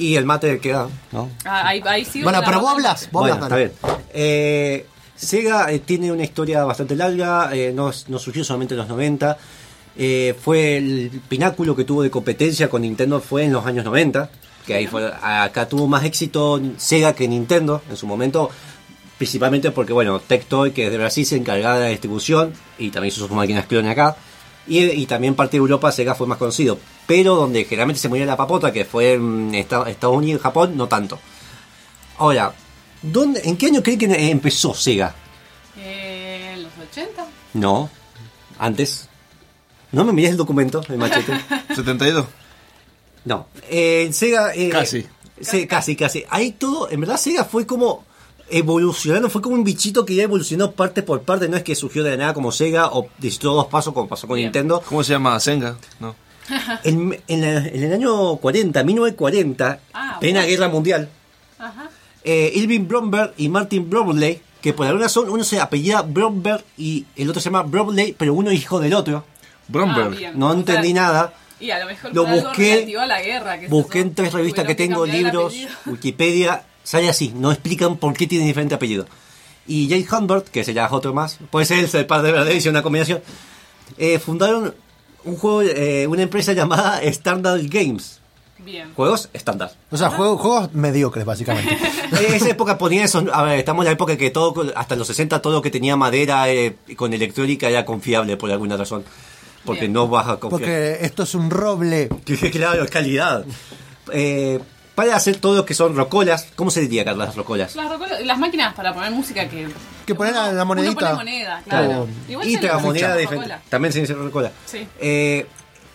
Y 0.00 0.16
el 0.16 0.24
mate 0.24 0.58
queda, 0.58 0.88
¿no? 1.12 1.28
Ah, 1.44 1.68
ahí, 1.68 1.82
ahí 1.84 2.04
sigo 2.04 2.24
Bueno, 2.24 2.40
pero 2.44 2.60
vos 2.60 2.70
hablas, 2.70 3.08
vos 3.12 3.22
Bueno, 3.22 3.34
hablas, 3.44 3.48
está 3.48 3.56
bien. 3.56 3.72
Eh, 4.12 4.86
Sega 5.14 5.70
eh, 5.70 5.80
tiene 5.80 6.10
una 6.10 6.24
historia 6.24 6.64
bastante 6.64 6.96
larga, 6.96 7.50
eh, 7.52 7.72
no, 7.74 7.90
no 8.08 8.18
surgió 8.18 8.42
solamente 8.42 8.74
en 8.74 8.78
los 8.78 8.88
90. 8.88 9.36
eh, 9.96 10.34
fue 10.42 10.78
el 10.78 11.10
pináculo 11.28 11.76
que 11.76 11.84
tuvo 11.84 12.02
de 12.02 12.10
competencia 12.10 12.70
con 12.70 12.82
Nintendo 12.82 13.20
fue 13.20 13.44
en 13.44 13.52
los 13.52 13.66
años 13.66 13.84
90. 13.84 14.30
Que 14.66 14.74
ahí 14.74 14.86
fue, 14.86 15.12
acá 15.22 15.68
tuvo 15.68 15.86
más 15.86 16.04
éxito 16.04 16.60
Sega 16.78 17.12
que 17.14 17.28
Nintendo 17.28 17.82
en 17.90 17.96
su 17.96 18.06
momento. 18.06 18.50
Principalmente 19.18 19.70
porque, 19.70 19.92
bueno, 19.92 20.18
Tectoy, 20.20 20.70
que 20.70 20.86
es 20.86 20.90
de 20.90 20.96
Brasil, 20.96 21.26
se 21.26 21.36
encargaba 21.36 21.76
de 21.76 21.84
la 21.84 21.90
distribución 21.90 22.54
y 22.78 22.90
también 22.90 23.12
hizo 23.12 23.20
sus 23.20 23.30
máquinas 23.30 23.66
clone 23.66 23.90
acá. 23.90 24.16
Y, 24.70 24.84
y 24.84 25.06
también 25.06 25.34
parte 25.34 25.52
de 25.56 25.58
Europa, 25.58 25.90
Sega 25.92 26.14
fue 26.14 26.26
más 26.26 26.38
conocido. 26.38 26.78
Pero 27.06 27.34
donde 27.34 27.64
generalmente 27.64 28.00
se 28.00 28.08
moría 28.08 28.24
la 28.24 28.36
papota, 28.36 28.72
que 28.72 28.84
fue 28.86 29.14
en 29.14 29.54
Esta- 29.54 29.90
Estados 29.90 30.16
Unidos 30.16 30.40
y 30.40 30.42
Japón, 30.42 30.76
no 30.76 30.86
tanto. 30.86 31.18
Ahora, 32.18 32.52
¿dónde, 33.02 33.40
¿en 33.44 33.56
qué 33.56 33.66
año 33.66 33.82
creen 33.82 33.98
que 33.98 34.30
empezó 34.30 34.72
Sega? 34.72 35.14
Eh, 35.76 36.52
¿En 36.54 36.62
los 36.62 36.72
80? 36.90 37.26
No. 37.54 37.90
Antes. 38.58 39.08
No 39.92 40.04
me 40.04 40.12
mires 40.12 40.30
el 40.30 40.36
documento, 40.36 40.82
el 40.88 40.98
machete. 40.98 41.32
72. 41.74 42.26
No. 43.24 43.48
Eh, 43.68 44.08
Sega. 44.12 44.54
eh, 44.54 44.68
Casi. 44.70 45.04
sí, 45.40 45.66
casi, 45.66 45.96
casi. 45.96 46.24
Ahí 46.30 46.52
todo. 46.52 46.88
En 46.90 47.00
verdad, 47.00 47.16
Sega 47.16 47.44
fue 47.44 47.66
como. 47.66 48.04
Evolucionando, 48.50 49.30
fue 49.30 49.40
como 49.42 49.54
un 49.54 49.64
bichito 49.64 50.04
que 50.04 50.14
ya 50.14 50.24
evolucionó 50.24 50.72
parte 50.72 51.02
por 51.02 51.22
parte. 51.22 51.48
No 51.48 51.56
es 51.56 51.62
que 51.62 51.74
surgió 51.74 52.02
de 52.02 52.10
la 52.10 52.16
nada 52.16 52.34
como 52.34 52.50
Sega 52.52 52.88
o 52.88 53.08
disfrutó 53.18 53.54
dos 53.54 53.66
pasos 53.66 53.94
como 53.94 54.08
pasó 54.08 54.26
con 54.26 54.36
Bien. 54.36 54.46
Nintendo. 54.46 54.82
¿Cómo 54.86 55.02
se 55.04 55.12
llama? 55.12 55.38
Senga. 55.40 55.76
No. 56.00 56.14
En, 56.84 57.16
en 57.28 57.40
la- 57.40 57.66
en 57.68 57.82
el 57.84 57.92
año 57.92 58.36
40, 58.36 58.82
1940, 58.82 59.80
Ah, 59.94 60.16
plena 60.20 60.40
bueno. 60.40 60.50
guerra 60.50 60.68
mundial, 60.68 61.08
Ajá. 61.58 61.90
eh, 62.24 62.50
Irving 62.56 62.88
Bromberg 62.88 63.34
y 63.36 63.48
Martin 63.48 63.88
Bromley, 63.88 64.40
que 64.60 64.72
por 64.72 64.86
alguna 64.86 65.04
razón 65.04 65.30
uno 65.30 65.44
se 65.44 65.60
apellida 65.60 66.02
Bromberg 66.02 66.64
y 66.76 67.06
el 67.16 67.28
otro 67.30 67.40
se 67.40 67.46
llama 67.50 67.62
Bromley, 67.62 68.14
pero 68.18 68.34
uno 68.34 68.50
hijo 68.50 68.80
del 68.80 68.94
otro. 68.94 69.24
Bromberg. 69.68 70.16
Ah. 70.26 70.32
No 70.34 70.46
O 70.48 70.50
sea, 70.50 70.58
entendí 70.58 70.92
nada. 70.92 71.32
Y 71.60 71.70
a 71.70 71.78
lo 71.78 71.86
mejor 71.86 72.12
Lo 72.14 72.26
busqué- 72.26 72.96
a 72.98 73.06
la 73.06 73.22
guerra. 73.22 73.60
sé 73.60 73.68
Busqué 73.68 74.00
en 74.00 74.14
tres 74.14 74.32
revistas 74.32 74.64
que 74.66 74.74
tengo, 74.74 75.06
libros. 75.06 75.54
Wikipedia, 75.86 76.64
sale 76.82 77.08
así, 77.08 77.32
no 77.34 77.52
explican 77.52 77.96
por 77.96 78.14
qué 78.14 78.26
tiene 78.26 78.46
diferente 78.46 78.74
apellido. 78.74 79.06
Y 79.66 79.88
Jay 79.88 80.06
Humbert, 80.10 80.48
que 80.48 80.64
se 80.64 80.74
llama 80.74 80.96
otro 80.96 81.14
más, 81.14 81.38
puede 81.50 81.66
ser 81.66 81.88
el 81.92 82.06
padre 82.06 82.28
de 82.28 82.38
verdad 82.38 82.52
y 82.52 82.68
una 82.68 82.82
combinación, 82.82 83.20
eh, 83.98 84.18
fundaron 84.18 84.74
un 85.24 85.36
juego, 85.36 85.62
eh, 85.62 86.06
una 86.06 86.22
empresa 86.22 86.52
llamada 86.52 87.02
Standard 87.02 87.62
Games. 87.68 88.20
Bien. 88.64 88.92
Juegos 88.94 89.30
estándar. 89.32 89.72
O 89.90 89.96
sea, 89.96 90.10
juegos, 90.10 90.40
juegos 90.40 90.74
mediocres, 90.74 91.24
básicamente. 91.24 91.76
En 92.10 92.34
esa 92.34 92.50
época 92.50 92.76
ponía 92.76 93.04
eso. 93.04 93.24
A 93.32 93.42
ver, 93.44 93.58
estamos 93.60 93.84
en 93.84 93.86
la 93.86 93.92
época 93.92 94.16
que 94.16 94.30
todo, 94.30 94.72
hasta 94.74 94.96
los 94.96 95.06
60, 95.06 95.40
todo 95.40 95.54
lo 95.54 95.62
que 95.62 95.70
tenía 95.70 95.96
madera 95.96 96.50
eh, 96.50 96.76
con 96.96 97.14
electrónica 97.14 97.68
era 97.68 97.84
confiable 97.84 98.36
por 98.36 98.50
alguna 98.50 98.76
razón. 98.76 99.04
Porque 99.64 99.82
Bien. 99.82 99.92
no 99.92 100.08
vas 100.08 100.26
a 100.28 100.36
confiar. 100.36 100.60
Porque 100.60 100.98
esto 101.02 101.22
es 101.22 101.34
un 101.34 101.50
roble. 101.50 102.08
Que, 102.24 102.36
claro, 102.50 102.82
es 102.82 102.90
calidad. 102.90 103.44
Eh, 104.12 104.58
para 104.94 105.16
hacer 105.16 105.36
todo 105.36 105.56
lo 105.56 105.64
que 105.64 105.74
son 105.74 105.96
rocolas, 105.96 106.46
¿cómo 106.56 106.70
se 106.70 106.80
diría, 106.82 107.04
Carlos, 107.04 107.26
las 107.26 107.36
rocolas? 107.36 107.74
Las, 107.76 107.90
rocolas- 107.90 108.20
las 108.24 108.38
máquinas 108.38 108.74
para 108.74 108.92
poner 108.92 109.10
música 109.12 109.48
que. 109.48 109.68
Que 110.06 110.14
ponen 110.14 110.34
la- 110.34 110.46
la 110.46 110.52
uno 110.52 110.64
monedita. 110.66 110.94
pone 111.00 111.14
moneda, 111.14 111.62
claro. 111.68 112.02
O- 112.02 112.08
Igual 112.30 112.48
y 112.48 112.56
se 112.56 112.72
moneda 112.74 113.14
de. 113.16 113.58
También 113.68 113.92
se 113.92 114.00
dice 114.00 114.14
rocola. 114.14 114.50
Sí. 114.66 114.86
Eh, 115.00 115.46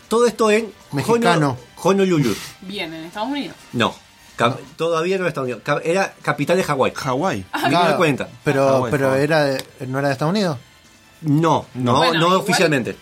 todo 0.07 0.25
esto 0.25 0.49
en 0.51 0.71
Mexicano. 0.91 1.57
Hono- 1.77 1.93
Honolulu. 2.03 2.35
Bien, 2.61 2.91
en 2.93 3.05
Estados 3.05 3.29
Unidos. 3.29 3.55
No, 3.73 3.93
todavía 4.75 5.17
no 5.17 5.23
en 5.23 5.27
Estados 5.27 5.47
Unidos. 5.49 5.61
Era 5.83 6.13
capital 6.21 6.57
de 6.57 6.63
Hawái. 6.63 6.91
Hawái. 6.95 7.45
Ah, 7.51 7.67
1940. 7.67 8.27
Pero, 8.43 8.67
Hawái, 8.69 8.91
pero 8.91 9.07
Hawái. 9.09 9.23
era 9.23 9.43
de- 9.45 9.63
no 9.87 9.99
era 9.99 10.07
de 10.09 10.13
Estados 10.13 10.31
Unidos. 10.31 10.57
No, 11.21 11.65
no, 11.75 11.97
Bueno, 11.97 12.13
no 12.13 12.25
igual- 12.27 12.39
oficialmente. 12.41 12.95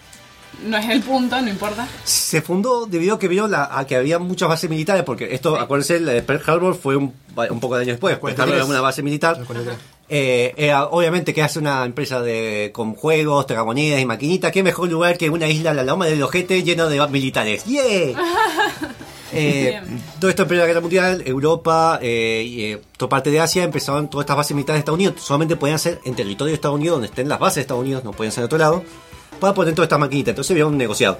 No 0.66 0.78
es 0.78 0.89
el 0.89 1.01
punto, 1.01 1.41
no 1.41 1.49
importa. 1.49 1.88
se 2.04 2.41
fundó 2.41 2.86
debido 2.86 3.16
a 3.16 3.20
que 3.20 3.28
vio 3.28 3.47
la, 3.47 3.70
a 3.72 3.86
que 3.86 3.95
había 3.95 4.20
muchas 4.20 4.47
bases 4.47 4.70
militares, 4.70 5.04
porque 5.04 5.34
esto, 5.34 5.58
acuérdense, 5.58 5.99
la 5.99 6.14
de 6.14 6.22
Pearl 6.22 6.41
Harbor 6.45 6.76
fue 6.76 6.95
un, 6.95 7.14
un 7.49 7.60
poco 7.60 7.76
de 7.76 7.82
años 7.82 7.93
después. 7.93 8.18
Pearl 8.18 8.41
Harbor 8.41 8.56
era 8.56 8.66
una 8.66 8.82
base 8.82 9.04
militar. 9.04 9.39
Eh, 10.10 10.54
era, 10.58 10.86
obviamente 10.86 11.34
que 11.34 11.41
hace 11.41 11.60
una 11.60 11.84
empresa 11.86 12.22
de 12.22 12.72
con 12.74 12.93
juegos, 12.93 13.47
tragamonedas 13.47 13.99
y 14.01 14.06
maquinitas. 14.06 14.51
¿Qué 14.51 14.64
mejor 14.64 14.89
lugar 14.89 15.18
que 15.18 15.30
una 15.30 15.47
isla, 15.47 15.74
la 15.74 15.84
loma 15.84 16.06
del 16.06 16.22
ojete, 16.22 16.64
lleno 16.64 16.88
de 16.88 17.06
militares? 17.08 17.66
¡Yeah! 17.66 18.14
Eh, 19.36 19.82
todo 20.20 20.30
esto 20.30 20.43
en 20.43 20.47
Primera 20.47 20.68
Guerra 20.68 20.82
Mundial, 20.82 21.24
Europa 21.26 21.97
eh, 22.01 22.45
y 22.47 22.64
eh, 22.66 22.82
toda 22.97 23.10
parte 23.10 23.32
de 23.32 23.39
Asia 23.39 23.64
empezaron 23.64 24.08
todas 24.08 24.26
estas 24.26 24.38
bases 24.38 24.56
militares 24.56 24.78
de 24.78 24.80
Estados 24.82 24.97
Unidos. 24.99 25.16
Solamente 25.24 25.56
podían 25.56 25.80
ser 25.80 25.99
en 26.06 26.16
territorio 26.16 26.51
de 26.51 26.56
Estados 26.56 26.76
Unidos, 26.76 26.97
donde 26.97 27.08
estén 27.08 27.28
las 27.28 27.39
bases 27.39 27.56
de 27.56 27.62
Estados 27.62 27.82
Unidos, 27.82 28.04
no 28.04 28.12
podían 28.12 28.32
ser 28.32 28.43
en 28.43 28.45
otro 28.45 28.60
lado, 28.60 28.84
para 29.44 29.54
poner 29.56 29.76
todas 29.76 29.86
estas 29.88 30.00
maquinitas. 30.00 30.32
Entonces 30.32 30.52
había 30.52 30.66
un 30.66 30.78
negociado. 30.78 31.20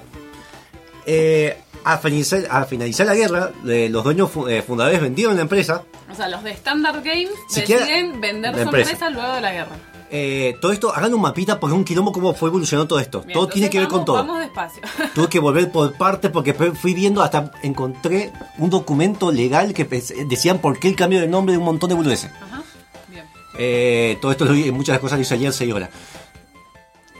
Eh, 1.06 1.56
a, 1.84 1.98
finalizar, 1.98 2.46
a 2.50 2.64
finalizar 2.64 3.06
la 3.06 3.14
guerra, 3.14 3.50
eh, 3.68 3.88
los 3.90 4.02
dueños 4.04 4.30
eh, 4.48 4.62
fundadores 4.66 5.00
vendieron 5.00 5.36
la 5.36 5.42
empresa. 5.42 5.82
O 6.10 6.14
sea, 6.14 6.28
los 6.28 6.42
de 6.42 6.52
Standard 6.52 7.02
Games 7.04 7.30
Siquiera 7.48 7.82
deciden 7.82 8.20
vender 8.20 8.54
su 8.54 8.60
empresa. 8.62 8.90
empresa 8.92 9.10
luego 9.10 9.34
de 9.34 9.40
la 9.40 9.52
guerra. 9.52 9.76
Eh, 10.16 10.56
todo 10.60 10.70
esto, 10.72 10.94
hagan 10.94 11.12
un 11.12 11.20
mapita 11.20 11.58
porque 11.58 11.74
es 11.74 11.78
un 11.78 11.84
quilombo 11.84 12.12
cómo 12.12 12.34
fue 12.34 12.48
evolucionando 12.48 12.86
todo 12.86 13.00
esto. 13.00 13.22
Bien, 13.22 13.32
todo 13.34 13.48
tiene 13.48 13.68
que 13.68 13.78
ver 13.80 13.88
con 13.88 14.04
vamos- 14.04 14.06
todo. 14.06 14.16
Vamos 14.18 14.38
despacio. 14.40 14.82
Tuve 15.14 15.28
que 15.28 15.40
volver 15.40 15.70
por 15.72 15.92
partes 15.96 16.30
porque 16.30 16.54
fui 16.54 16.94
viendo 16.94 17.20
hasta 17.22 17.50
encontré 17.62 18.32
un 18.58 18.70
documento 18.70 19.32
legal 19.32 19.74
que 19.74 19.84
decían 19.84 20.58
por 20.60 20.78
qué 20.78 20.88
el 20.88 20.96
cambio 20.96 21.20
de 21.20 21.26
nombre 21.26 21.52
de 21.52 21.58
un 21.58 21.64
montón 21.64 21.88
de 21.88 21.96
boludeces. 21.96 22.30
Ajá. 22.40 22.62
Bien. 23.10 23.24
Eh, 23.58 24.16
todo 24.22 24.30
esto, 24.30 24.44
lo 24.44 24.52
vi- 24.52 24.70
muchas 24.70 24.98
cosas 25.00 25.18
lo 25.18 25.22
hice 25.22 25.34
ayer 25.34 25.52
6 25.52 25.72
horas. 25.72 25.90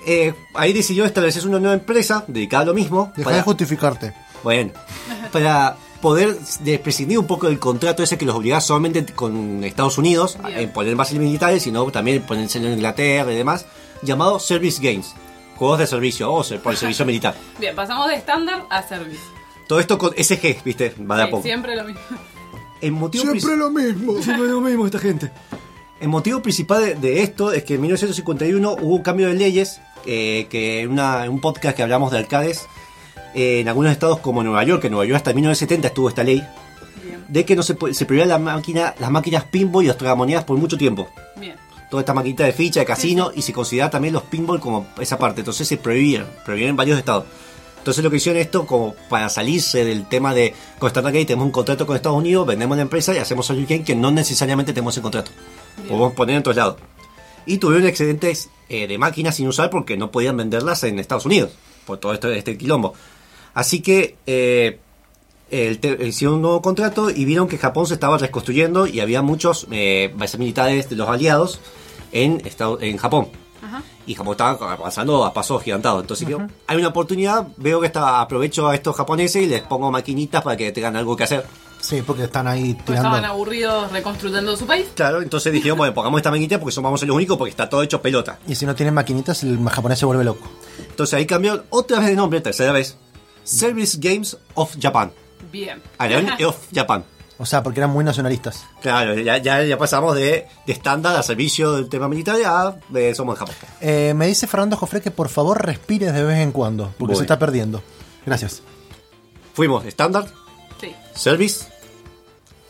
Eh, 0.07 0.35
ahí 0.55 0.73
decidió 0.73 1.05
establecerse 1.05 1.49
una 1.49 1.59
nueva 1.59 1.75
empresa 1.75 2.25
dedicada 2.27 2.63
a 2.65 2.67
lo 2.67 2.75
mismo. 2.75 3.13
Deja 3.17 3.25
para- 3.25 3.37
de 3.39 3.43
justificarte. 3.43 4.15
Bueno, 4.43 4.73
para 5.33 5.77
poder 6.03 6.37
de- 6.61 6.79
prescindir 6.79 7.19
un 7.19 7.27
poco 7.27 7.47
del 7.47 7.59
contrato 7.59 8.03
ese 8.03 8.19
que 8.19 8.27
los 8.27 8.35
obligaba 8.37 8.61
solamente 8.61 9.05
con 9.15 9.65
Estados 9.65 9.97
Unidos 9.97 10.37
en 10.55 10.71
poner 10.71 10.95
bases 10.97 11.19
militares, 11.19 11.63
sino 11.63 11.85
también 11.91 12.23
ponerse 12.23 12.59
en 12.59 12.67
Inglaterra 12.73 13.33
y 13.33 13.37
demás, 13.37 13.65
llamado 14.03 14.39
Service 14.39 14.81
Games, 14.83 15.15
juegos 15.57 15.79
de 15.79 15.87
servicio 15.87 16.31
o 16.33 16.45
por 16.63 16.73
el 16.73 16.79
servicio 16.79 17.07
militar. 17.07 17.35
Bien, 17.59 17.75
pasamos 17.75 18.09
de 18.09 18.17
Standard 18.17 18.65
a 18.69 18.83
Service. 18.87 19.21
Todo 19.67 19.81
esto 19.81 19.97
con 19.97 20.13
SG, 20.15 20.63
¿viste? 20.63 20.95
Va 21.11 21.17
de 21.17 21.23
a 21.23 21.27
Sí, 21.27 21.31
poco. 21.31 21.43
siempre 21.43 21.75
lo 21.75 21.85
mismo. 21.85 22.01
El 22.83 22.93
motivo 22.93 23.25
Siempre 23.25 23.57
lo 23.57 23.71
mismo. 23.71 24.21
Siempre 24.23 24.47
lo 24.49 24.61
mismo 24.61 24.85
esta 24.85 24.99
gente. 24.99 25.33
El 26.01 26.09
motivo 26.09 26.43
principal 26.43 26.85
de, 26.85 26.95
de 26.97 27.23
esto 27.23 27.51
es 27.51 27.65
que 27.65 27.77
en 27.77 27.81
1951 27.81 28.73
hubo 28.83 28.95
un 28.97 29.03
cambio 29.03 29.29
de 29.29 29.35
leyes, 29.35 29.81
eh, 30.07 30.47
que 30.51 30.81
en 30.83 30.91
una- 30.91 31.25
en 31.25 31.31
un 31.31 31.41
podcast 31.41 31.77
que 31.77 31.83
hablamos 31.83 32.11
de 32.13 32.19
arcades, 32.19 32.67
eh, 33.35 33.61
en 33.61 33.69
algunos 33.69 33.93
estados 33.93 34.21
como 34.21 34.43
Nueva 34.43 34.63
York, 34.65 34.81
que 34.81 34.87
en 34.89 34.93
Nueva 34.93 35.07
York 35.07 35.17
hasta 35.17 35.33
1970 35.33 35.89
estuvo 35.89 36.09
esta 36.09 36.23
ley, 36.23 36.43
Bien, 37.05 37.25
de 37.29 37.45
que 37.45 37.57
no 37.57 37.63
se, 37.63 37.77
se 37.93 38.07
prohibían 38.07 38.29
la 38.29 38.39
máquina, 38.39 38.95
las 38.99 39.11
máquinas 39.11 39.45
pinball 39.45 39.85
y 39.85 39.89
las 39.89 39.99
tragamonedas 39.99 40.45
por 40.45 40.57
mucho 40.59 40.77
tiempo. 40.79 41.09
bien. 41.37 41.57
Toda 41.91 42.01
esta 42.01 42.15
maquinita 42.15 42.45
de 42.45 42.53
ficha, 42.53 42.81
de 42.81 42.87
casino, 42.87 43.31
y 43.35 43.43
se 43.43 43.53
consideraba 43.53 43.91
también 43.91 44.15
los 44.15 44.23
pinball 44.25 44.59
como 44.59 44.87
esa 44.99 45.17
parte. 45.19 45.43
Entonces 45.43 45.69
se 45.69 45.77
prohibían, 45.77 46.27
prohibían 46.45 46.71
en 46.71 46.77
varios 46.77 46.99
estados. 46.99 47.25
Entonces 47.79 48.03
lo 48.03 48.11
que 48.11 48.17
hicieron 48.17 48.41
esto 48.41 48.67
como 48.67 48.95
para 49.11 49.29
salirse 49.29 49.85
del 49.85 50.07
tema 50.07 50.33
de 50.35 50.55
con 50.79 50.87
Standard 50.89 51.13
Gate 51.13 51.27
tenemos 51.27 51.45
un 51.45 51.53
contrato 51.53 51.87
con 51.87 51.95
Estados 51.95 52.17
Unidos, 52.19 52.47
vendemos 52.47 52.77
la 52.79 52.83
empresa 52.83 53.15
y 53.15 53.19
hacemos 53.19 53.47
Game 53.49 53.85
que 53.85 53.95
no 53.95 54.11
necesariamente 54.11 54.73
tenemos 54.73 54.97
el 54.97 55.03
contrato. 55.03 55.31
Podemos 55.87 56.15
poner 56.15 56.37
en 56.37 56.41
otros 56.41 56.57
lados. 56.57 56.77
Y 57.47 57.59
tuvieron 57.59 57.87
excedentes 57.87 58.51
eh, 58.69 58.87
de 58.87 58.99
máquinas 58.99 59.37
sin 59.37 59.49
usar 59.49 59.71
porque 59.71 59.97
no 59.97 60.11
podían 60.11 60.37
venderlas 60.37 60.85
en 60.85 60.99
Estados 60.99 61.27
Unidos 61.27 61.53
por 61.87 61.99
todo 61.99 62.15
esto, 62.15 62.31
este 62.31 62.57
quilombo. 62.57 62.95
Así 63.53 63.83
que 63.83 64.17
eh, 64.27 64.79
el 65.51 65.79
hicieron 66.07 66.37
un 66.37 66.43
nuevo 66.43 66.63
contrato 66.63 67.11
y 67.11 67.25
vieron 67.25 67.47
que 67.49 67.59
Japón 67.59 67.87
se 67.87 67.95
estaba 67.95 68.19
reconstruyendo 68.19 68.87
y 68.87 69.01
había 69.01 69.23
muchos 69.23 69.67
eh, 69.71 70.13
bases 70.17 70.41
militares 70.41 70.89
de 70.89 70.97
los 70.97 71.09
aliados 71.09 71.61
en, 72.13 72.43
en 72.81 72.97
Japón. 72.97 73.29
Ajá. 73.63 73.83
Y 74.07 74.15
Japón 74.15 74.33
estaba 74.33 74.73
avanzando 74.73 75.25
a 75.25 75.33
pasos 75.33 75.63
gigantados. 75.63 76.03
Entonces 76.03 76.27
digo, 76.27 76.47
hay 76.67 76.77
una 76.77 76.89
oportunidad, 76.89 77.47
veo 77.57 77.81
que 77.81 77.87
está, 77.87 78.21
aprovecho 78.21 78.69
a 78.69 78.75
estos 78.75 78.97
japoneses 78.97 79.43
y 79.43 79.47
les 79.47 79.63
pongo 79.63 79.91
maquinitas 79.91 80.43
para 80.43 80.57
que 80.57 80.73
tengan 80.73 80.97
algo 80.97 81.17
que 81.17 81.25
hacer. 81.25 81.45
Sí, 81.85 82.03
porque 82.03 82.25
están 82.25 82.47
ahí 82.49 82.75
Pues 82.75 82.97
estaban 82.99 83.19
tirando. 83.19 83.35
aburridos 83.35 83.93
reconstruyendo 83.93 84.57
su 84.57 84.67
país. 84.67 84.87
Claro, 84.95 85.21
entonces 85.21 85.53
dijeron, 85.53 85.77
bueno, 85.77 85.93
pongamos 85.93 86.19
esta 86.19 86.31
maquinita 86.31 86.59
porque 86.59 86.73
somos 86.73 87.03
los 87.03 87.15
únicos 87.17 87.37
porque 87.37 87.51
está 87.51 87.69
todo 87.69 87.83
hecho 87.83 88.01
pelota. 88.01 88.39
Y 88.47 88.55
si 88.55 88.65
no 88.65 88.75
tienen 88.75 88.95
maquinitas, 88.95 89.43
el 89.43 89.63
japonés 89.69 89.99
se 89.99 90.07
vuelve 90.07 90.25
loco. 90.25 90.49
Entonces 90.89 91.15
ahí 91.15 91.27
cambió 91.27 91.65
otra 91.71 91.99
vez 91.99 92.09
de 92.09 92.17
nombre, 92.17 92.41
tercera 92.41 92.73
vez. 92.73 92.97
Service 93.45 93.99
Games 94.01 94.37
of 94.55 94.75
Japan. 94.81 95.13
Bien. 95.53 95.83
Ariane 95.99 96.43
of 96.47 96.57
Japan. 96.75 97.05
O 97.37 97.45
sea, 97.45 97.63
porque 97.63 97.81
eran 97.81 97.91
muy 97.91 98.05
nacionalistas. 98.05 98.65
Claro, 98.81 99.15
ya, 99.15 99.39
ya, 99.39 99.63
ya 99.65 99.77
pasamos 99.77 100.15
de, 100.15 100.47
de 100.67 100.73
estándar 100.73 101.17
a 101.17 101.23
servicio 101.23 101.73
del 101.73 101.89
tema 101.89 102.09
militar 102.09 102.37
a 102.47 102.77
eh, 102.97 103.13
somos 103.15 103.35
de 103.35 103.39
Japón. 103.41 103.55
Eh, 103.81 104.15
me 104.17 104.27
dice 104.29 104.47
Fernando 104.47 104.77
Jofre 104.77 105.03
que 105.03 105.11
por 105.11 105.29
favor 105.29 105.61
respires 105.67 106.15
de 106.15 106.23
vez 106.23 106.39
en 106.39 106.53
cuando, 106.53 106.95
porque 106.97 107.13
Voy. 107.13 107.17
se 107.17 107.23
está 107.25 107.39
perdiendo. 107.39 107.83
Gracias. 108.25 108.63
Fuimos 109.53 109.85
estándar, 109.85 110.27
Sí. 110.81 110.95
service, 111.15 111.67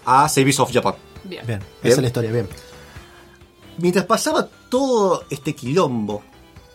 a 0.05 0.29
Service 0.29 0.61
of 0.61 0.71
Japan. 0.73 0.95
Bien. 1.25 1.47
Bien, 1.47 1.59
Bien. 1.59 1.69
esa 1.83 1.95
es 1.97 2.03
la 2.03 2.07
historia, 2.09 2.31
bien. 2.33 2.49
Mientras 3.79 4.05
pasaba 4.07 4.49
todo 4.69 5.25
este 5.31 5.55
quilombo 5.55 6.23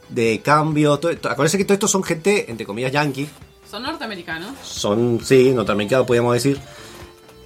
de 0.09 0.41
cambio, 0.43 0.97
todo, 0.99 1.11
acuérdense 1.11 1.57
que 1.57 1.63
todo 1.65 1.73
esto 1.75 1.87
son 1.87 2.03
gente, 2.03 2.49
entre 2.49 2.65
comillas, 2.65 2.91
yankee, 2.91 3.29
Son 3.69 3.83
norteamericanos. 3.83 4.51
son, 4.63 5.19
sí, 5.23 5.51
norteamericanos, 5.53 6.07
podríamos 6.07 6.33
decir. 6.33 6.59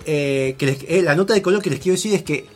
Eh, 0.05 0.55
que 0.57 0.65
les- 0.65 0.83
eh, 0.87 1.01
la 1.01 1.15
nota 1.15 1.33
de 1.33 1.41
color 1.41 1.61
que 1.61 1.69
les 1.69 1.79
quiero 1.79 1.95
decir 1.95 2.13
es 2.15 2.23
que. 2.23 2.47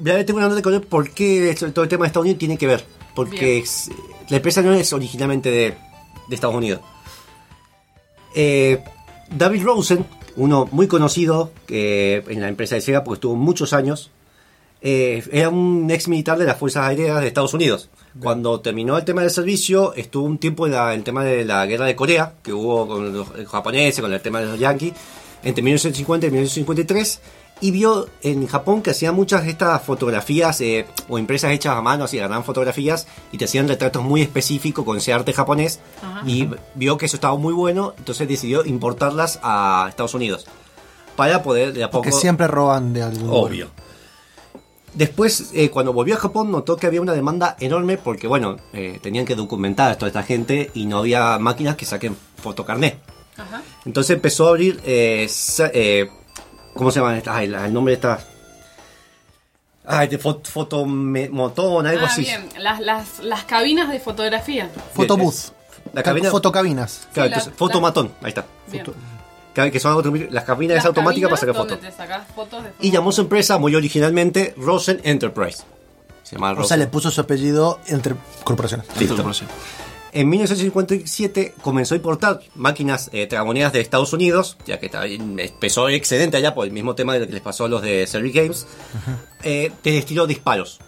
Ya 0.00 0.24
tengo 0.24 0.38
una 0.38 0.46
nota 0.46 0.56
de 0.56 0.62
color 0.62 0.86
porque 0.86 1.56
todo 1.74 1.82
el 1.82 1.88
tema 1.88 2.04
de 2.04 2.06
Estados 2.08 2.24
Unidos 2.24 2.38
tiene 2.38 2.56
que 2.56 2.66
ver. 2.66 2.84
Porque 3.14 3.58
es- 3.58 3.90
la 4.28 4.36
empresa 4.36 4.62
no 4.62 4.72
es 4.74 4.92
originalmente 4.92 5.50
de, 5.50 5.74
de 6.28 6.34
Estados 6.34 6.54
Unidos. 6.56 6.80
Eh, 8.34 8.82
David 9.30 9.62
Rosen, 9.64 10.06
uno 10.38 10.68
muy 10.72 10.86
conocido 10.86 11.50
que 11.66 12.22
en 12.28 12.40
la 12.40 12.48
empresa 12.48 12.74
de 12.76 12.80
Sega 12.80 13.04
porque 13.04 13.16
estuvo 13.18 13.34
muchos 13.36 13.72
años, 13.72 14.10
eh, 14.80 15.22
era 15.32 15.48
un 15.48 15.90
ex 15.90 16.08
militar 16.08 16.38
de 16.38 16.44
las 16.46 16.56
Fuerzas 16.56 16.84
Aéreas 16.86 17.20
de 17.20 17.26
Estados 17.26 17.52
Unidos. 17.52 17.90
Cuando 18.20 18.60
terminó 18.60 18.96
el 18.96 19.04
tema 19.04 19.22
del 19.22 19.30
servicio, 19.30 19.92
estuvo 19.94 20.24
un 20.24 20.38
tiempo 20.38 20.66
en 20.66 20.72
la- 20.72 20.94
el 20.94 21.02
tema 21.02 21.24
de 21.24 21.44
la 21.44 21.66
guerra 21.66 21.86
de 21.86 21.96
Corea, 21.96 22.34
que 22.42 22.52
hubo 22.52 22.86
con 22.86 23.12
los 23.12 23.28
japoneses, 23.48 24.00
con 24.00 24.12
el 24.12 24.20
tema 24.20 24.40
de 24.40 24.46
los 24.46 24.58
yankees, 24.58 24.92
entre 25.42 25.62
1950 25.62 26.26
y 26.26 26.30
1953, 26.30 27.20
y 27.60 27.70
vio 27.70 28.08
en 28.22 28.46
Japón 28.46 28.82
que 28.82 28.90
hacían 28.90 29.14
muchas 29.14 29.44
de 29.44 29.50
estas 29.50 29.82
fotografías 29.82 30.60
eh, 30.60 30.86
o 31.08 31.18
empresas 31.18 31.52
hechas 31.52 31.76
a 31.76 31.82
mano, 31.82 32.04
así 32.04 32.18
agarraban 32.18 32.44
fotografías 32.44 33.06
y 33.32 33.38
te 33.38 33.46
hacían 33.46 33.68
retratos 33.68 34.02
muy 34.02 34.22
específicos 34.22 34.84
con 34.84 34.96
ese 34.98 35.12
arte 35.12 35.32
japonés, 35.32 35.80
Ajá. 36.02 36.22
y 36.26 36.48
vio 36.74 36.96
que 36.96 37.06
eso 37.06 37.16
estaba 37.16 37.36
muy 37.36 37.52
bueno, 37.52 37.94
entonces 37.98 38.28
decidió 38.28 38.64
importarlas 38.64 39.40
a 39.42 39.86
Estados 39.88 40.14
Unidos 40.14 40.46
para 41.16 41.42
poder 41.42 41.72
de 41.72 41.84
a 41.84 41.90
poco... 41.90 42.04
Porque 42.04 42.12
siempre 42.12 42.46
roban 42.46 42.92
de 42.92 43.02
algún 43.02 43.28
Obvio. 43.30 43.68
Después, 44.94 45.50
eh, 45.54 45.70
cuando 45.70 45.92
volvió 45.92 46.14
a 46.14 46.18
Japón, 46.18 46.50
notó 46.50 46.76
que 46.76 46.86
había 46.86 47.00
una 47.00 47.12
demanda 47.12 47.56
enorme 47.60 47.98
porque, 47.98 48.26
bueno, 48.26 48.56
eh, 48.72 48.98
tenían 49.02 49.26
que 49.26 49.34
documentar 49.34 49.92
a 49.92 49.98
toda 49.98 50.08
esta 50.08 50.22
gente 50.22 50.70
y 50.74 50.86
no 50.86 50.98
había 50.98 51.38
máquinas 51.38 51.76
que 51.76 51.84
saquen 51.84 52.16
fotocarné. 52.42 52.98
Ajá. 53.36 53.62
Entonces 53.84 54.16
empezó 54.16 54.46
a 54.46 54.50
abrir, 54.50 54.80
eh, 54.84 55.28
eh, 55.72 56.10
¿cómo 56.78 56.90
se 56.90 57.00
llaman 57.00 57.16
estas? 57.16 57.36
Ay, 57.36 57.48
la- 57.48 57.66
el 57.66 57.72
nombre 57.72 57.92
de 57.92 57.96
estas... 57.96 58.24
Ay, 59.84 60.08
de 60.08 60.20
fot- 60.20 60.44
fotomotón, 60.46 61.86
algo 61.86 62.04
Ah, 62.04 62.08
así. 62.08 62.22
bien. 62.22 62.48
Las, 62.58 62.80
las, 62.80 63.20
las 63.20 63.44
cabinas 63.44 63.90
de 63.90 64.00
fotografía. 64.00 64.70
Fotobooth. 64.94 65.52
La 65.94 66.02
cabina... 66.02 66.30
Fotocabinas. 66.30 67.08
Claro, 67.12 67.28
Sí, 67.28 67.30
la- 67.30 67.36
entonces, 67.38 67.52
fotomatón, 67.56 68.12
ahí 68.22 68.28
está. 68.28 68.44
Bien. 68.70 68.84
Que 69.54 69.80
son 69.80 70.28
las 70.30 70.44
cabinas 70.44 70.76
Las 70.76 70.84
automáticas 70.86 71.30
para 71.30 71.40
cabinas 71.40 71.96
sacar 71.96 72.26
fotos. 72.26 72.60
fotos 72.60 72.64
de 72.64 72.86
Y 72.86 72.92
llamó 72.92 73.10
su 73.10 73.22
empresa 73.22 73.58
muy 73.58 73.74
originalmente 73.74 74.54
Rosen 74.56 75.00
Enterprise. 75.02 75.64
Se 76.22 76.36
llama 76.36 76.50
O 76.50 76.54
sea, 76.54 76.62
Rosen. 76.62 76.78
le 76.78 76.86
puso 76.86 77.10
su 77.10 77.20
apellido 77.22 77.80
entre 77.88 78.14
corporaciones. 78.44 78.86
Listo. 79.00 79.16
En 80.12 80.28
1957 80.28 81.54
comenzó 81.60 81.94
a 81.94 81.96
importar 81.96 82.40
máquinas 82.54 83.10
eh, 83.12 83.26
tragamonedas 83.26 83.72
de 83.72 83.80
Estados 83.80 84.12
Unidos, 84.12 84.56
ya 84.66 84.78
que 84.80 84.90
empezó 84.92 85.88
excedente 85.88 86.36
allá 86.36 86.54
por 86.54 86.66
el 86.66 86.72
mismo 86.72 86.94
tema 86.94 87.14
de 87.14 87.20
lo 87.20 87.26
que 87.26 87.34
les 87.34 87.42
pasó 87.42 87.66
a 87.66 87.68
los 87.68 87.82
de 87.82 88.06
Service 88.06 88.40
Games, 88.40 88.66
eh, 89.42 89.70
de 89.82 89.98
estilo 89.98 90.26
disparos. 90.26 90.80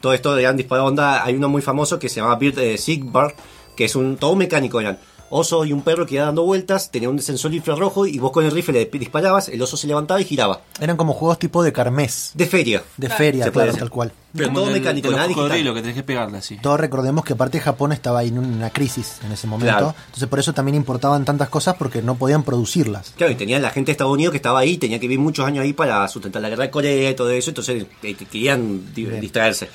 Todo 0.00 0.12
esto 0.14 0.36
eran 0.36 0.56
disparos 0.56 0.88
onda. 0.88 1.24
Hay 1.24 1.34
uno 1.34 1.48
muy 1.48 1.62
famoso 1.62 1.98
que 1.98 2.08
se 2.08 2.20
llama 2.20 2.36
Bird 2.36 2.58
eh, 2.58 2.78
Sigbar, 2.78 3.34
que 3.76 3.84
es 3.84 3.96
un 3.96 4.16
todo 4.16 4.32
un 4.32 4.38
mecánico. 4.38 4.80
Eran 4.80 4.98
oso 5.30 5.64
y 5.64 5.72
un 5.72 5.82
perro 5.82 6.06
que 6.06 6.14
iba 6.16 6.24
dando 6.24 6.42
vueltas, 6.44 6.90
tenía 6.90 7.08
un 7.08 7.20
sensor 7.20 7.52
infrarrojo 7.54 8.06
y 8.06 8.18
vos 8.18 8.30
con 8.32 8.44
el 8.44 8.50
rifle 8.52 8.74
le 8.90 8.98
disparabas, 8.98 9.48
el 9.48 9.60
oso 9.62 9.76
se 9.76 9.86
levantaba 9.86 10.20
y 10.20 10.24
giraba. 10.24 10.60
Eran 10.80 10.96
como 10.96 11.12
juegos 11.12 11.38
tipo 11.38 11.62
de 11.62 11.72
carmes. 11.72 12.30
De 12.34 12.46
feria. 12.46 12.82
De 12.96 13.06
Claro. 13.06 13.18
feria, 13.18 13.44
Se 13.44 13.52
puede 13.52 13.66
claro, 13.66 13.78
tal 13.78 13.90
cual. 13.90 14.12
Pero 14.32 14.48
Como 14.48 14.58
todo 14.60 14.66
del- 14.70 14.80
mecánico, 14.80 15.10
nada 15.10 15.26
digital. 15.28 15.50
que 15.74 15.80
tenés 15.80 15.94
que 15.94 16.02
pegarle 16.02 16.38
así. 16.38 16.58
Todos 16.58 16.78
recordemos 16.78 17.24
que 17.24 17.32
aparte 17.32 17.58
Japón 17.58 17.92
estaba 17.92 18.22
en 18.22 18.38
una 18.38 18.68
crisis 18.70 19.18
en 19.24 19.32
ese 19.32 19.46
momento. 19.46 19.72
Claro. 19.72 19.94
Entonces 20.06 20.28
por 20.28 20.38
eso 20.38 20.52
también 20.52 20.74
importaban 20.74 21.24
tantas 21.24 21.48
cosas 21.48 21.74
porque 21.76 22.02
no 22.02 22.16
podían 22.16 22.42
producirlas. 22.42 23.14
Claro, 23.16 23.32
y 23.32 23.36
tenían 23.36 23.62
la 23.62 23.70
gente 23.70 23.86
de 23.86 23.92
Estados 23.92 24.12
Unidos 24.12 24.32
que 24.32 24.36
estaba 24.36 24.58
ahí, 24.58 24.76
tenía 24.76 24.98
que 25.00 25.06
vivir 25.08 25.20
muchos 25.24 25.46
años 25.46 25.62
ahí 25.62 25.72
para 25.72 26.06
sustentar 26.08 26.42
la 26.42 26.50
guerra 26.50 26.64
de 26.64 26.70
Corea 26.70 27.10
y 27.10 27.14
todo 27.16 27.30
eso, 27.30 27.50
entonces 27.50 27.86
eh, 28.02 28.14
querían 28.14 28.92
di- 28.94 29.06
distraerse. 29.06 29.70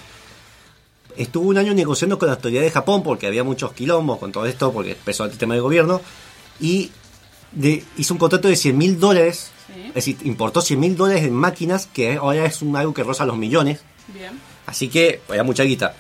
Estuvo 1.18 1.48
un 1.50 1.58
año 1.58 1.74
negociando 1.74 2.18
con 2.20 2.28
la 2.28 2.36
autoridad 2.36 2.62
de 2.62 2.72
Japón 2.72 3.04
porque 3.04 3.28
había 3.28 3.44
muchos 3.44 3.74
quilombos 3.74 4.20
con 4.20 4.32
todo 4.32 4.46
esto, 4.46 4.72
porque 4.72 4.92
empezó 4.92 5.26
el 5.26 5.38
tema 5.38 5.54
del 5.54 5.64
gobierno, 5.64 6.02
y 6.60 6.92
de- 7.52 7.84
hizo 7.98 8.14
un 8.14 8.18
contrato 8.20 8.48
de 8.48 8.56
100 8.56 8.78
mil 8.78 9.00
dólares, 9.00 9.52
Sí. 9.74 9.82
es 9.88 9.94
decir, 9.94 10.18
importó 10.24 10.62
100 10.62 10.80
mil 10.80 10.96
dólares 10.96 11.24
en 11.24 11.34
máquinas, 11.34 11.88
que 11.92 12.16
ahora 12.16 12.46
es 12.46 12.62
un, 12.62 12.76
algo 12.76 12.94
que 12.94 13.04
roza 13.04 13.26
los 13.26 13.38
millones, 13.38 13.82
Bien. 14.14 14.32
así 14.66 14.88
que 14.90 15.22
era 15.30 15.44
mucha 15.44 15.64
guita. 15.64 15.96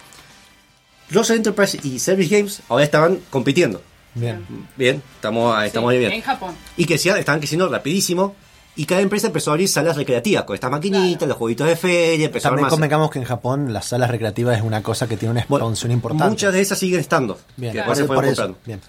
Los 1.09 1.29
Enterprise 1.29 1.79
y 1.83 1.99
Service 1.99 2.33
Games 2.35 2.61
ahora 2.69 2.83
estaban 2.85 3.19
compitiendo. 3.29 3.81
Bien. 4.13 4.45
Bien, 4.77 5.01
estamos, 5.15 5.61
estamos 5.63 5.91
Sí, 5.93 5.99
bien. 5.99 6.11
En 6.11 6.21
Japón. 6.21 6.55
Y 6.77 6.85
que 6.85 6.95
estaban 6.95 7.39
creciendo 7.39 7.67
rapidísimo. 7.69 8.35
Y 8.75 8.85
cada 8.85 9.01
empresa 9.01 9.27
empezó 9.27 9.51
a 9.51 9.53
abrir 9.53 9.67
salas 9.67 9.97
recreativas 9.97 10.45
con 10.45 10.53
estas 10.55 10.71
maquinitas, 10.71 11.27
los 11.27 11.37
jueguitos 11.37 11.67
de 11.67 11.75
feria, 11.75 12.27
empezó 12.27 12.47
a 12.47 12.51
También 12.51 12.59
armarse. 12.65 12.75
convengamos 12.75 13.11
que 13.11 13.19
en 13.19 13.25
Japón 13.25 13.73
las 13.73 13.85
salas 13.85 14.09
recreativas 14.09 14.57
es 14.57 14.63
una 14.63 14.81
cosa 14.81 15.07
que 15.09 15.17
tiene 15.17 15.31
una 15.33 15.45
Bueno, 15.49 15.65
expansión 15.65 15.91
importante. 15.91 16.29
Muchas 16.29 16.53
de 16.53 16.61
esas 16.61 16.79
siguen 16.79 17.01
estando. 17.01 17.37
Bien, 17.57 17.73
que 17.73 18.03
por 18.05 18.25
eso. 18.25 18.55
Bien. 18.65 18.79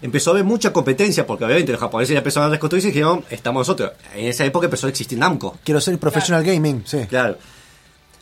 Empezó 0.00 0.30
a 0.30 0.32
haber 0.34 0.44
mucha 0.44 0.72
competencia 0.72 1.26
porque 1.26 1.44
obviamente 1.44 1.72
los 1.72 1.80
japoneses 1.80 2.12
ya 2.12 2.18
empezaron 2.18 2.48
a 2.48 2.52
reconstruirse 2.52 2.88
y 2.88 2.92
dijeron, 2.92 3.24
estamos 3.30 3.60
nosotros. 3.60 3.92
En 4.14 4.26
esa 4.26 4.44
época 4.44 4.66
empezó 4.66 4.86
a 4.86 4.90
existir 4.90 5.18
Namco. 5.18 5.58
Quiero 5.64 5.80
ser 5.80 5.98
professional 5.98 6.44
gaming, 6.44 6.82
sí. 6.84 6.98
Claro. 7.08 7.36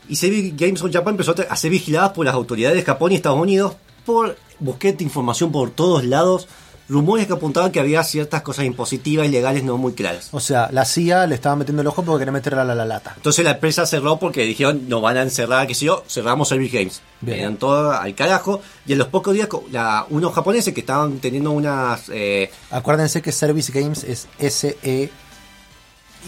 Y 0.08 0.16
Sebi 0.16 0.54
Games 0.56 0.82
on 0.82 0.92
Japan 0.92 1.14
empezó 1.14 1.34
a 1.48 1.56
ser 1.56 1.70
vigiladas 1.70 2.10
por 2.10 2.26
las 2.26 2.34
autoridades 2.34 2.76
de 2.76 2.82
Japón 2.82 3.12
y 3.12 3.14
Estados 3.14 3.38
Unidos 3.38 3.74
por 4.04 4.36
busqué 4.58 4.92
de 4.92 5.04
información 5.04 5.52
por 5.52 5.70
todos 5.70 6.04
lados. 6.04 6.48
Rumores 6.90 7.26
que 7.28 7.32
apuntaban 7.34 7.70
que 7.70 7.78
había 7.78 8.02
ciertas 8.02 8.42
cosas 8.42 8.64
impositivas 8.64 9.24
y 9.26 9.30
legales 9.30 9.62
no 9.62 9.76
muy 9.78 9.92
claras. 9.92 10.28
O 10.32 10.40
sea, 10.40 10.68
la 10.72 10.84
CIA 10.84 11.28
le 11.28 11.36
estaba 11.36 11.54
metiendo 11.54 11.82
el 11.82 11.86
ojo 11.88 12.02
porque 12.02 12.22
quería 12.22 12.32
meterla 12.32 12.62
a 12.62 12.64
la, 12.64 12.74
la 12.74 12.84
lata. 12.84 13.12
Entonces 13.16 13.44
la 13.44 13.52
empresa 13.52 13.86
cerró 13.86 14.18
porque 14.18 14.42
dijeron, 14.42 14.88
no 14.88 15.00
van 15.00 15.16
a 15.16 15.22
encerrar, 15.22 15.66
qué 15.68 15.74
sé 15.76 15.84
yo, 15.84 16.02
cerramos 16.08 16.48
Service 16.48 16.76
Games. 16.76 17.00
Bien. 17.20 17.38
Eran 17.40 17.56
todo 17.58 17.92
al 17.92 18.12
carajo. 18.16 18.60
Y 18.86 18.92
en 18.92 18.98
los 18.98 19.06
pocos 19.06 19.32
días, 19.34 19.48
la- 19.70 20.04
unos 20.10 20.34
japoneses 20.34 20.74
que 20.74 20.80
estaban 20.80 21.18
teniendo 21.20 21.52
unas... 21.52 22.08
Eh, 22.12 22.50
Acuérdense 22.72 23.22
que 23.22 23.30
Service 23.30 23.70
Games 23.72 24.02
es 24.02 24.26
S-E 24.38 25.10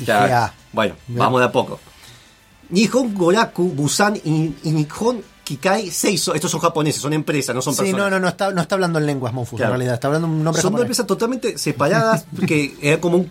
y 0.00 0.04
ya- 0.04 0.28
G-A. 0.28 0.54
bueno, 0.72 0.94
Bien. 1.08 1.18
vamos 1.18 1.40
de 1.40 1.46
a 1.46 1.50
poco. 1.52 1.80
Nihon 2.70 3.12
Goraku, 3.14 3.64
Busan 3.70 4.16
y, 4.16 4.54
y 4.62 4.70
Nihon 4.70 5.22
Kikai 5.44 5.90
Seiso. 5.90 6.34
Estos 6.34 6.50
son 6.50 6.60
japoneses, 6.60 7.02
son 7.02 7.12
empresas, 7.12 7.54
no 7.54 7.60
son 7.62 7.74
Sí, 7.74 7.80
personas. 7.82 8.04
no, 8.04 8.10
no, 8.10 8.20
no 8.20 8.28
está, 8.28 8.50
no 8.52 8.60
está 8.60 8.74
hablando 8.76 8.98
en 8.98 9.06
lenguas, 9.06 9.32
Monfus, 9.32 9.56
Claro. 9.58 9.72
en 9.74 9.78
realidad. 9.78 9.94
Está 9.94 10.06
hablando 10.08 10.28
un 10.28 10.42
nombre 10.44 10.62
Son 10.62 10.72
dos 10.72 10.80
empresas 10.82 11.06
totalmente 11.06 11.58
separadas 11.58 12.24
que 12.46 12.76
eran 12.80 13.00
como 13.00 13.16
un 13.18 13.24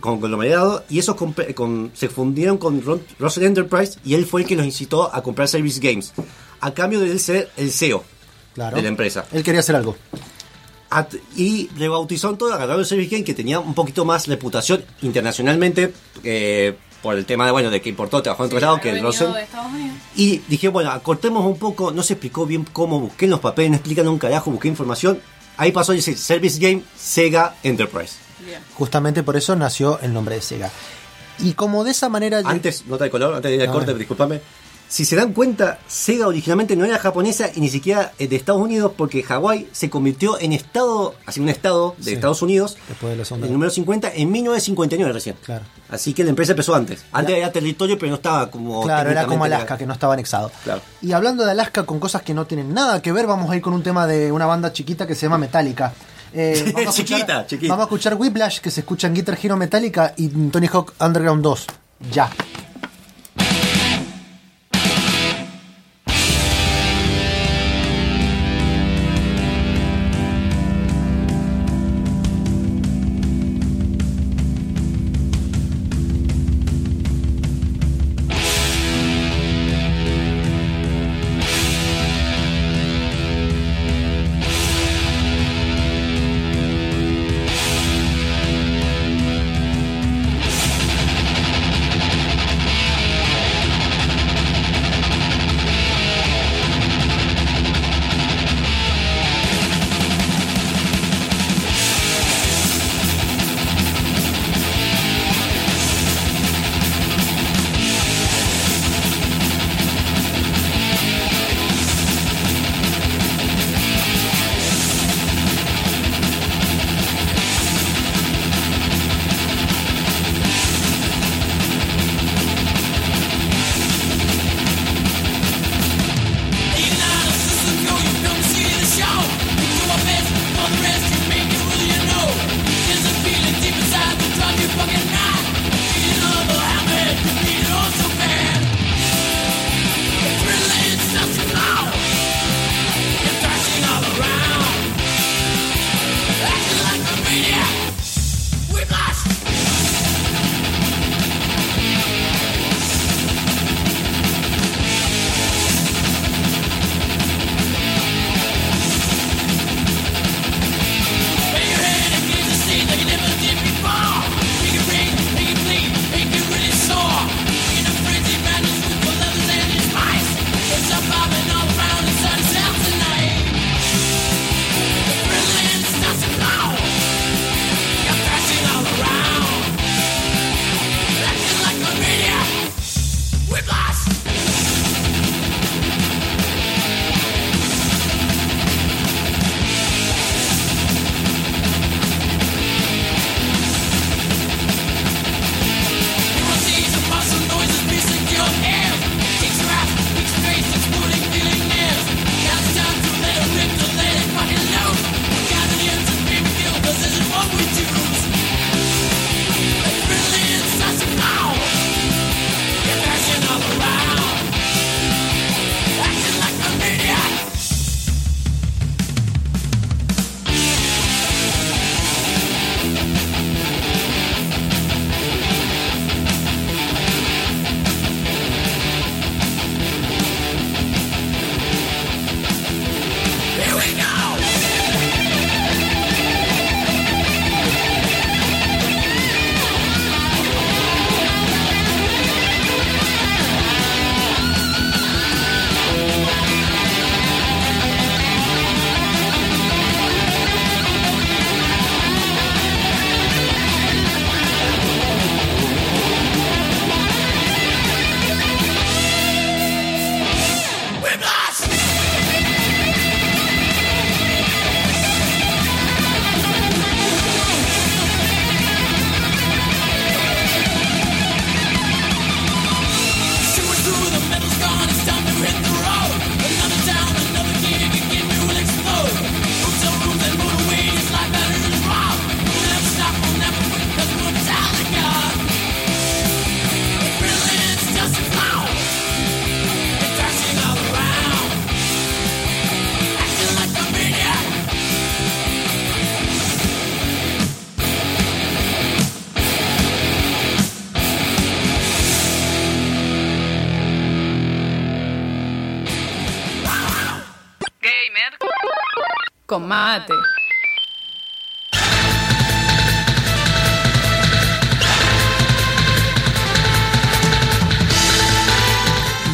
conglomerado 0.00 0.84
y 0.90 0.98
esos 0.98 1.14
con- 1.16 1.90
se 1.94 2.08
fundieron 2.08 2.58
con 2.58 2.82
Ron- 2.82 3.02
Russell 3.18 3.44
Enterprise 3.44 3.98
y 4.04 4.14
él 4.14 4.26
fue 4.26 4.42
el 4.42 4.46
que 4.46 4.56
los 4.56 4.66
incitó 4.66 5.14
a 5.14 5.22
comprar 5.22 5.48
Service 5.48 5.80
Games 5.80 6.12
a 6.60 6.72
cambio 6.74 7.00
de 7.00 7.10
él 7.12 7.20
ser 7.20 7.50
el 7.56 7.70
CEO 7.70 8.04
Claro. 8.54 8.76
de 8.76 8.82
la 8.82 8.88
empresa. 8.88 9.24
Él 9.32 9.42
quería 9.42 9.60
hacer 9.60 9.76
algo. 9.76 9.96
At- 10.90 11.14
y 11.36 11.68
rebautizaron 11.78 12.36
todo, 12.36 12.52
agarraron 12.52 12.80
el 12.80 12.86
Service 12.86 13.08
Game 13.10 13.24
que 13.24 13.32
tenía 13.34 13.58
un 13.60 13.72
poquito 13.74 14.04
más 14.04 14.26
reputación 14.26 14.84
internacionalmente 15.00 15.94
eh, 16.22 16.76
por 17.02 17.16
el 17.16 17.26
tema 17.26 17.44
de 17.44 17.52
bueno 17.52 17.70
de 17.70 17.82
que 17.82 17.88
importó, 17.88 18.22
trabajó 18.22 18.44
en 18.44 18.46
otro 18.46 18.60
lado 18.60 18.80
que 18.80 18.90
el 18.90 19.02
Russell. 19.02 19.32
de 19.32 19.42
Estados 19.42 19.72
Unidos. 19.72 19.96
Y 20.14 20.38
dije, 20.48 20.68
bueno, 20.68 20.90
acortemos 20.90 21.44
un 21.44 21.58
poco, 21.58 21.90
no 21.90 22.02
se 22.02 22.14
explicó 22.14 22.46
bien 22.46 22.66
cómo 22.72 23.00
busqué 23.00 23.24
en 23.26 23.32
los 23.32 23.40
papeles, 23.40 23.72
no 23.72 23.76
explican 23.76 24.08
un 24.08 24.18
carajo, 24.18 24.50
busqué 24.50 24.68
información. 24.68 25.20
Ahí 25.56 25.72
pasó 25.72 25.92
decir 25.92 26.16
Service 26.16 26.58
Game 26.58 26.82
Sega 26.96 27.56
Enterprise. 27.62 28.14
Bien. 28.46 28.60
Justamente 28.74 29.22
por 29.22 29.36
eso 29.36 29.54
nació 29.56 29.98
el 30.00 30.12
nombre 30.12 30.36
de 30.36 30.42
Sega. 30.42 30.70
Y 31.38 31.54
como 31.54 31.84
de 31.84 31.90
esa 31.90 32.08
manera... 32.08 32.40
Antes, 32.44 32.86
nota 32.86 33.04
de 33.04 33.10
color, 33.10 33.34
antes 33.34 33.50
de 33.50 33.56
ir 33.56 33.62
al 33.62 33.70
corte, 33.70 33.92
ver. 33.92 34.42
Si 34.92 35.06
se 35.06 35.16
dan 35.16 35.32
cuenta, 35.32 35.78
Sega 35.86 36.26
originalmente 36.26 36.76
no 36.76 36.84
era 36.84 36.98
japonesa 36.98 37.48
y 37.54 37.60
ni 37.62 37.70
siquiera 37.70 38.12
eh, 38.18 38.28
de 38.28 38.36
Estados 38.36 38.60
Unidos, 38.60 38.92
porque 38.94 39.22
Hawái 39.22 39.66
se 39.72 39.88
convirtió 39.88 40.38
en 40.38 40.52
estado, 40.52 41.14
así 41.24 41.40
un 41.40 41.48
estado 41.48 41.94
de 41.96 42.04
Sí. 42.04 42.12
Estados 42.12 42.42
Unidos, 42.42 42.76
Después 42.88 43.16
de 43.16 43.22
ondas. 43.34 43.46
el 43.48 43.52
número 43.54 43.70
50, 43.70 44.12
en 44.14 44.30
1959 44.30 45.10
recién. 45.14 45.36
Claro. 45.42 45.64
Así 45.88 46.12
que 46.12 46.24
la 46.24 46.28
empresa 46.28 46.52
empezó 46.52 46.74
antes. 46.74 47.06
Antes 47.10 47.34
era 47.38 47.50
territorio, 47.50 47.96
pero 47.98 48.10
no 48.10 48.16
estaba 48.16 48.50
como. 48.50 48.82
Claro, 48.82 49.10
era 49.10 49.24
como 49.24 49.46
Alaska, 49.46 49.78
que 49.78 49.86
no 49.86 49.94
estaba 49.94 50.12
anexado. 50.12 50.52
Claro. 50.62 50.82
Y 51.00 51.12
hablando 51.12 51.42
de 51.46 51.52
Alaska 51.52 51.84
con 51.86 51.98
cosas 51.98 52.20
que 52.20 52.34
no 52.34 52.44
tienen 52.46 52.74
nada 52.74 53.00
que 53.00 53.12
ver, 53.12 53.26
vamos 53.26 53.50
a 53.50 53.56
ir 53.56 53.62
con 53.62 53.72
un 53.72 53.82
tema 53.82 54.06
de 54.06 54.30
una 54.30 54.44
banda 54.44 54.74
chiquita 54.74 55.06
que 55.06 55.14
se 55.14 55.22
llama 55.24 55.38
Metallica. 55.38 55.94
Eh, 56.34 56.70
vamos, 56.74 56.88
a 56.88 56.90
escuchar, 56.90 57.18
Chiquita, 57.18 57.46
chiquita. 57.46 57.72
vamos 57.72 57.84
a 57.84 57.86
escuchar 57.86 58.14
Whiplash, 58.16 58.60
que 58.60 58.70
se 58.70 58.80
escucha 58.80 59.06
en 59.06 59.14
Guitar 59.14 59.38
Hero 59.42 59.56
Metallica, 59.56 60.12
y 60.18 60.28
Tony 60.28 60.66
Hawk 60.70 60.92
Underground 61.00 61.42
2. 61.42 61.66
Ya. 62.12 62.28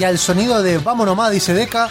Al 0.09 0.19
sonido 0.19 0.63
de 0.63 0.79
Vamos 0.79 1.07
nomás, 1.07 1.31
dice 1.31 1.53
Deca, 1.53 1.91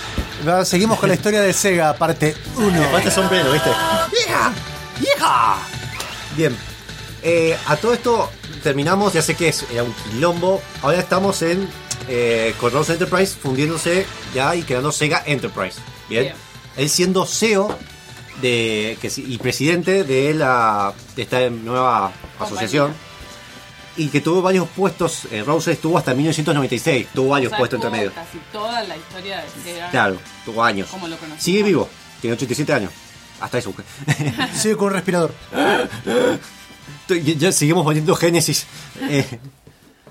seguimos 0.66 1.00
con 1.00 1.10
la 1.10 1.16
historia 1.16 1.40
de 1.42 1.54
Sega, 1.54 1.94
parte 1.94 2.36
1. 2.56 2.72
Me 2.72 2.88
falta 2.88 3.12
sombrero, 3.12 3.52
¿viste? 3.52 3.70
¡Hija! 3.70 4.54
¡Hija! 5.00 5.58
Bien. 6.36 6.58
Eh, 7.22 7.56
a 7.68 7.76
todo 7.76 7.94
esto 7.94 8.32
terminamos, 8.64 9.14
ya 9.14 9.22
sé 9.22 9.36
que 9.36 9.50
es 9.50 9.66
era 9.72 9.84
un 9.84 9.94
quilombo. 9.94 10.62
Ahora 10.82 11.00
estamos 11.00 11.44
en 11.44 11.70
eh, 12.08 12.56
Enterprise 12.60 13.36
fundiéndose 13.40 14.08
ya 14.34 14.56
y 14.56 14.64
quedando 14.64 14.92
Sega 14.92 15.22
Enterprise. 15.26 15.78
Bien. 16.10 16.34
Él 16.76 16.90
siendo 16.90 17.24
CEO 17.26 17.78
de, 18.42 18.98
que, 19.00 19.12
y 19.16 19.38
presidente 19.38 20.04
de, 20.04 20.34
la, 20.34 20.94
de 21.16 21.22
esta 21.22 21.50
nueva 21.52 22.12
asociación. 22.40 22.96
Y 23.98 24.10
que 24.10 24.22
tuvo 24.22 24.42
varios 24.42 24.68
puestos. 24.70 25.28
eh, 25.32 25.44
Rose 25.44 25.72
estuvo 25.72 25.98
hasta 25.98 26.14
1996. 26.14 27.08
Tuvo 27.14 27.30
varios 27.30 27.50
O 27.50 27.52
sea, 27.52 27.58
puestos 27.60 27.78
entre 27.84 27.90
medio. 27.92 28.14
Casi 28.14 28.38
toda 28.52 28.84
la 28.84 28.96
historia 28.96 29.42
de 29.42 29.50
Sega. 29.64 29.90
Claro, 29.90 30.18
tuvo 30.46 30.64
años. 30.64 30.88
Como 30.90 31.08
lo 31.08 31.16
conocemos. 31.18 31.44
Sigue 31.44 31.64
vivo. 31.64 31.90
Tiene 32.22 32.36
87 32.36 32.74
años. 32.74 32.92
Hasta 33.42 33.58
eso. 33.58 33.74
Sigue 34.54 34.76
con 34.78 34.88
un 34.88 34.94
respirador. 34.94 35.34
Ya, 37.10 37.18
ya 37.34 37.52
seguimos 37.52 37.84
poniendo 37.84 38.16
Génesis. 38.16 38.68
Eh, 39.10 39.40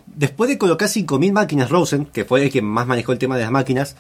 después 0.07 0.49
de 0.49 0.59
colocar 0.59 0.89
5.000 0.89 1.33
máquinas 1.33 1.71
Rosen, 1.71 2.07
que 2.07 2.25
fue 2.25 2.45
el 2.45 2.51
que 2.51 2.63
más 2.63 2.87
manejó 2.87 3.13
el 3.13 3.19
tema 3.19 3.37
de 3.37 3.43
las 3.43 3.51
máquinas, 3.51 3.97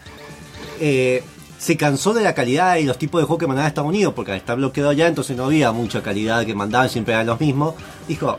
eh, 0.80 1.22
se 1.58 1.76
cansó 1.76 2.12
de 2.14 2.22
la 2.22 2.34
calidad 2.34 2.76
y 2.76 2.84
los 2.84 2.98
tipos 2.98 3.20
de 3.20 3.26
juego 3.26 3.38
que 3.38 3.46
mandaba 3.46 3.66
a 3.66 3.68
Estados 3.68 3.88
Unidos, 3.88 4.14
porque 4.14 4.32
al 4.32 4.38
estar 4.38 4.56
bloqueado 4.56 4.90
allá, 4.90 5.06
entonces 5.08 5.36
no 5.36 5.44
había 5.46 5.72
mucha 5.72 6.02
calidad 6.02 6.44
que 6.44 6.54
mandaban, 6.54 6.88
siempre 6.88 7.14
eran 7.14 7.26
los 7.26 7.40
mismos. 7.40 7.74
Dijo, 8.08 8.38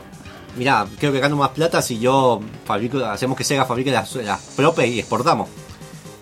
mira, 0.56 0.86
creo 0.98 1.12
que 1.12 1.20
gano 1.20 1.36
más 1.36 1.50
plata 1.50 1.80
si 1.82 1.98
yo 1.98 2.40
fabrico, 2.64 3.04
hacemos 3.04 3.36
que 3.36 3.44
Sega 3.44 3.64
fabrique 3.64 3.90
las, 3.90 4.14
las 4.16 4.40
propias 4.56 4.88
y 4.88 4.98
exportamos. 4.98 5.48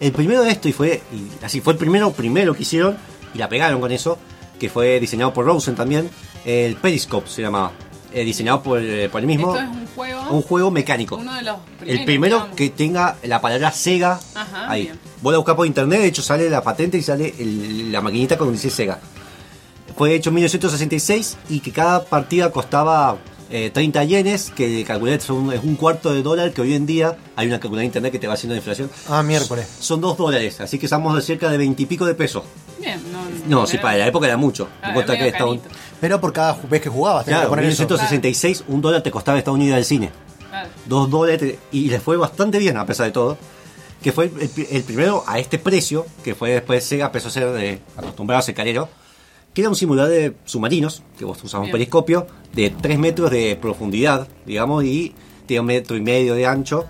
El 0.01 0.13
primero 0.13 0.43
de 0.43 0.51
esto, 0.51 0.69
y 0.69 0.73
fue 0.73 1.03
y 1.13 1.45
así 1.45 1.61
fue 1.61 1.73
el 1.73 1.79
primero, 1.79 2.11
primero 2.13 2.55
que 2.55 2.63
hicieron, 2.63 2.97
y 3.35 3.39
la 3.39 3.49
pegaron 3.49 3.81
con 3.81 3.93
eso, 3.93 4.19
que 4.61 4.69
fue 4.69 5.01
diseñado 5.01 5.33
por 5.33 5.47
Rosen 5.47 5.75
también, 5.75 6.11
el 6.45 6.77
Periscope 6.77 7.29
se 7.29 7.41
llamaba, 7.43 7.73
eh, 8.13 8.23
diseñado 8.25 8.63
por, 8.63 8.79
eh, 8.83 9.09
por 9.09 9.21
el 9.23 9.27
mismo, 9.27 9.55
Esto 9.57 9.65
es 9.71 9.77
un 9.77 9.87
juego. 9.95 10.21
un 10.31 10.43
juego 10.43 10.71
mecánico. 10.71 11.17
Uno 11.17 11.35
de 11.35 11.43
los 11.43 11.57
el 11.87 12.05
primero 12.05 12.37
digamos. 12.37 12.57
que 12.57 12.71
tenga 12.71 13.17
la 13.23 13.41
palabra 13.41 13.73
Sega 13.73 14.21
Ajá, 14.35 14.71
ahí. 14.71 14.83
bien. 14.85 14.99
Voy 15.23 15.35
a 15.35 15.39
buscar 15.39 15.57
por 15.57 15.67
internet, 15.67 16.01
de 16.01 16.07
hecho 16.09 16.23
sale 16.23 16.49
la 16.51 16.63
patente 16.63 16.99
y 16.99 17.03
sale 17.03 17.35
el- 17.39 17.91
la 17.91 18.01
maquinita 18.03 18.37
con 18.37 18.53
dice 18.53 18.69
Sega. 18.71 18.99
Fue 19.97 20.15
hecho 20.15 20.29
en 20.29 20.35
1966 20.35 21.39
y 21.49 21.61
que 21.61 21.73
cada 21.73 22.05
partida 22.05 22.51
costaba 22.53 23.17
eh, 23.51 23.71
30 23.73 24.03
yenes, 24.05 24.51
que 24.51 24.83
calculé 24.85 25.21
son- 25.21 25.53
es 25.53 25.63
un 25.63 25.77
cuarto 25.77 26.13
de 26.13 26.23
dólar, 26.23 26.53
que 26.53 26.61
hoy 26.63 26.75
en 26.75 26.87
día 26.87 27.17
hay 27.37 27.47
una 27.47 27.57
calculadora 27.61 27.81
de 27.83 27.87
internet 27.87 28.13
que 28.13 28.19
te 28.19 28.27
va 28.27 28.35
haciendo 28.35 28.55
la 28.55 28.59
inflación. 28.59 28.91
Ah, 29.09 29.23
miércoles. 29.23 29.67
Son 29.81 30.01
2 30.01 30.17
dólares, 30.17 30.61
así 30.61 30.79
que 30.79 30.87
estamos 30.87 31.15
de 31.15 31.23
cerca 31.23 31.49
de 31.51 31.57
20 31.59 31.83
y 31.83 31.87
pico 31.87 32.05
de 32.07 32.15
pesos. 32.15 32.43
Bien, 32.81 33.01
no. 33.13 33.61
No, 33.61 33.67
sí, 33.67 33.79
para 33.79 33.97
la 33.99 34.07
época 34.09 34.27
era 34.27 34.37
mucho. 34.37 34.69
Ah, 34.83 34.89
medio 34.93 35.07
que 35.07 35.31
carito. 35.33 35.59
Pero 36.01 36.21
por 36.21 36.33
cada 36.33 36.55
vez 36.69 36.81
que 36.83 36.89
jugabas, 36.89 37.25
tenías 37.25 37.41
Claro, 37.43 37.51
que 37.51 37.55
en 37.55 37.59
poner 37.61 37.73
eso. 37.73 37.83
1966 37.83 38.65
un 38.69 38.81
dólar 38.83 39.03
te 39.03 39.11
costaba 39.11 39.39
Estados 39.39 39.59
Unidos 39.59 39.77
al 39.77 39.85
cine. 39.85 40.11
Claro. 40.49 40.69
dos 40.87 41.11
dólares 41.11 41.57
y 41.71 41.89
les 41.91 42.03
fue 42.03 42.17
bastante 42.17 42.59
bien 42.59 42.77
a 42.79 42.87
pesar 42.87 43.07
de 43.07 43.13
todo. 43.13 43.37
Que 44.03 44.13
fue 44.13 44.27
el, 44.27 44.51
el 44.71 44.83
primero 44.85 45.25
a 45.27 45.39
este 45.39 45.59
precio, 45.59 46.07
que 46.23 46.35
fue 46.35 46.51
después 46.51 46.85
Sega 46.85 47.07
empezó 47.07 47.29
a 47.29 47.31
ser 47.31 47.51
de, 47.53 47.81
acostumbrado 47.97 48.39
a 48.39 48.43
ser 48.43 48.55
carero, 48.55 48.89
que 49.57 49.63
era 49.63 49.71
un 49.71 49.75
simulador 49.75 50.11
de 50.11 50.37
submarinos, 50.45 51.03
que 51.19 51.25
vos 51.25 51.43
usabas 51.43 51.65
un 51.65 51.73
periscopio, 51.73 52.27
de 52.53 52.69
3 52.69 52.99
metros 52.99 53.31
de 53.31 53.57
profundidad, 53.59 54.29
digamos, 54.45 54.85
y 54.85 55.15
tenía 55.47 55.63
un 55.63 55.69
metro 55.69 55.97
y 55.97 56.03
medio 56.03 56.35
de 56.35 56.45
ancho, 56.45 56.85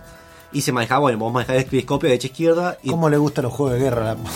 y 0.50 0.62
se 0.62 0.72
manejaba, 0.72 1.02
bueno, 1.02 1.16
vos 1.18 1.32
manejabas 1.32 1.62
el 1.62 1.70
periscopio 1.70 2.08
de 2.08 2.14
derecha 2.14 2.26
a 2.26 2.30
izquierda, 2.32 2.78
y, 2.82 2.90
¿Cómo 2.90 3.08
le 3.08 3.18
gustan 3.18 3.44
los 3.44 3.52
juegos 3.52 3.74
de 3.74 3.84
guerra? 3.84 4.16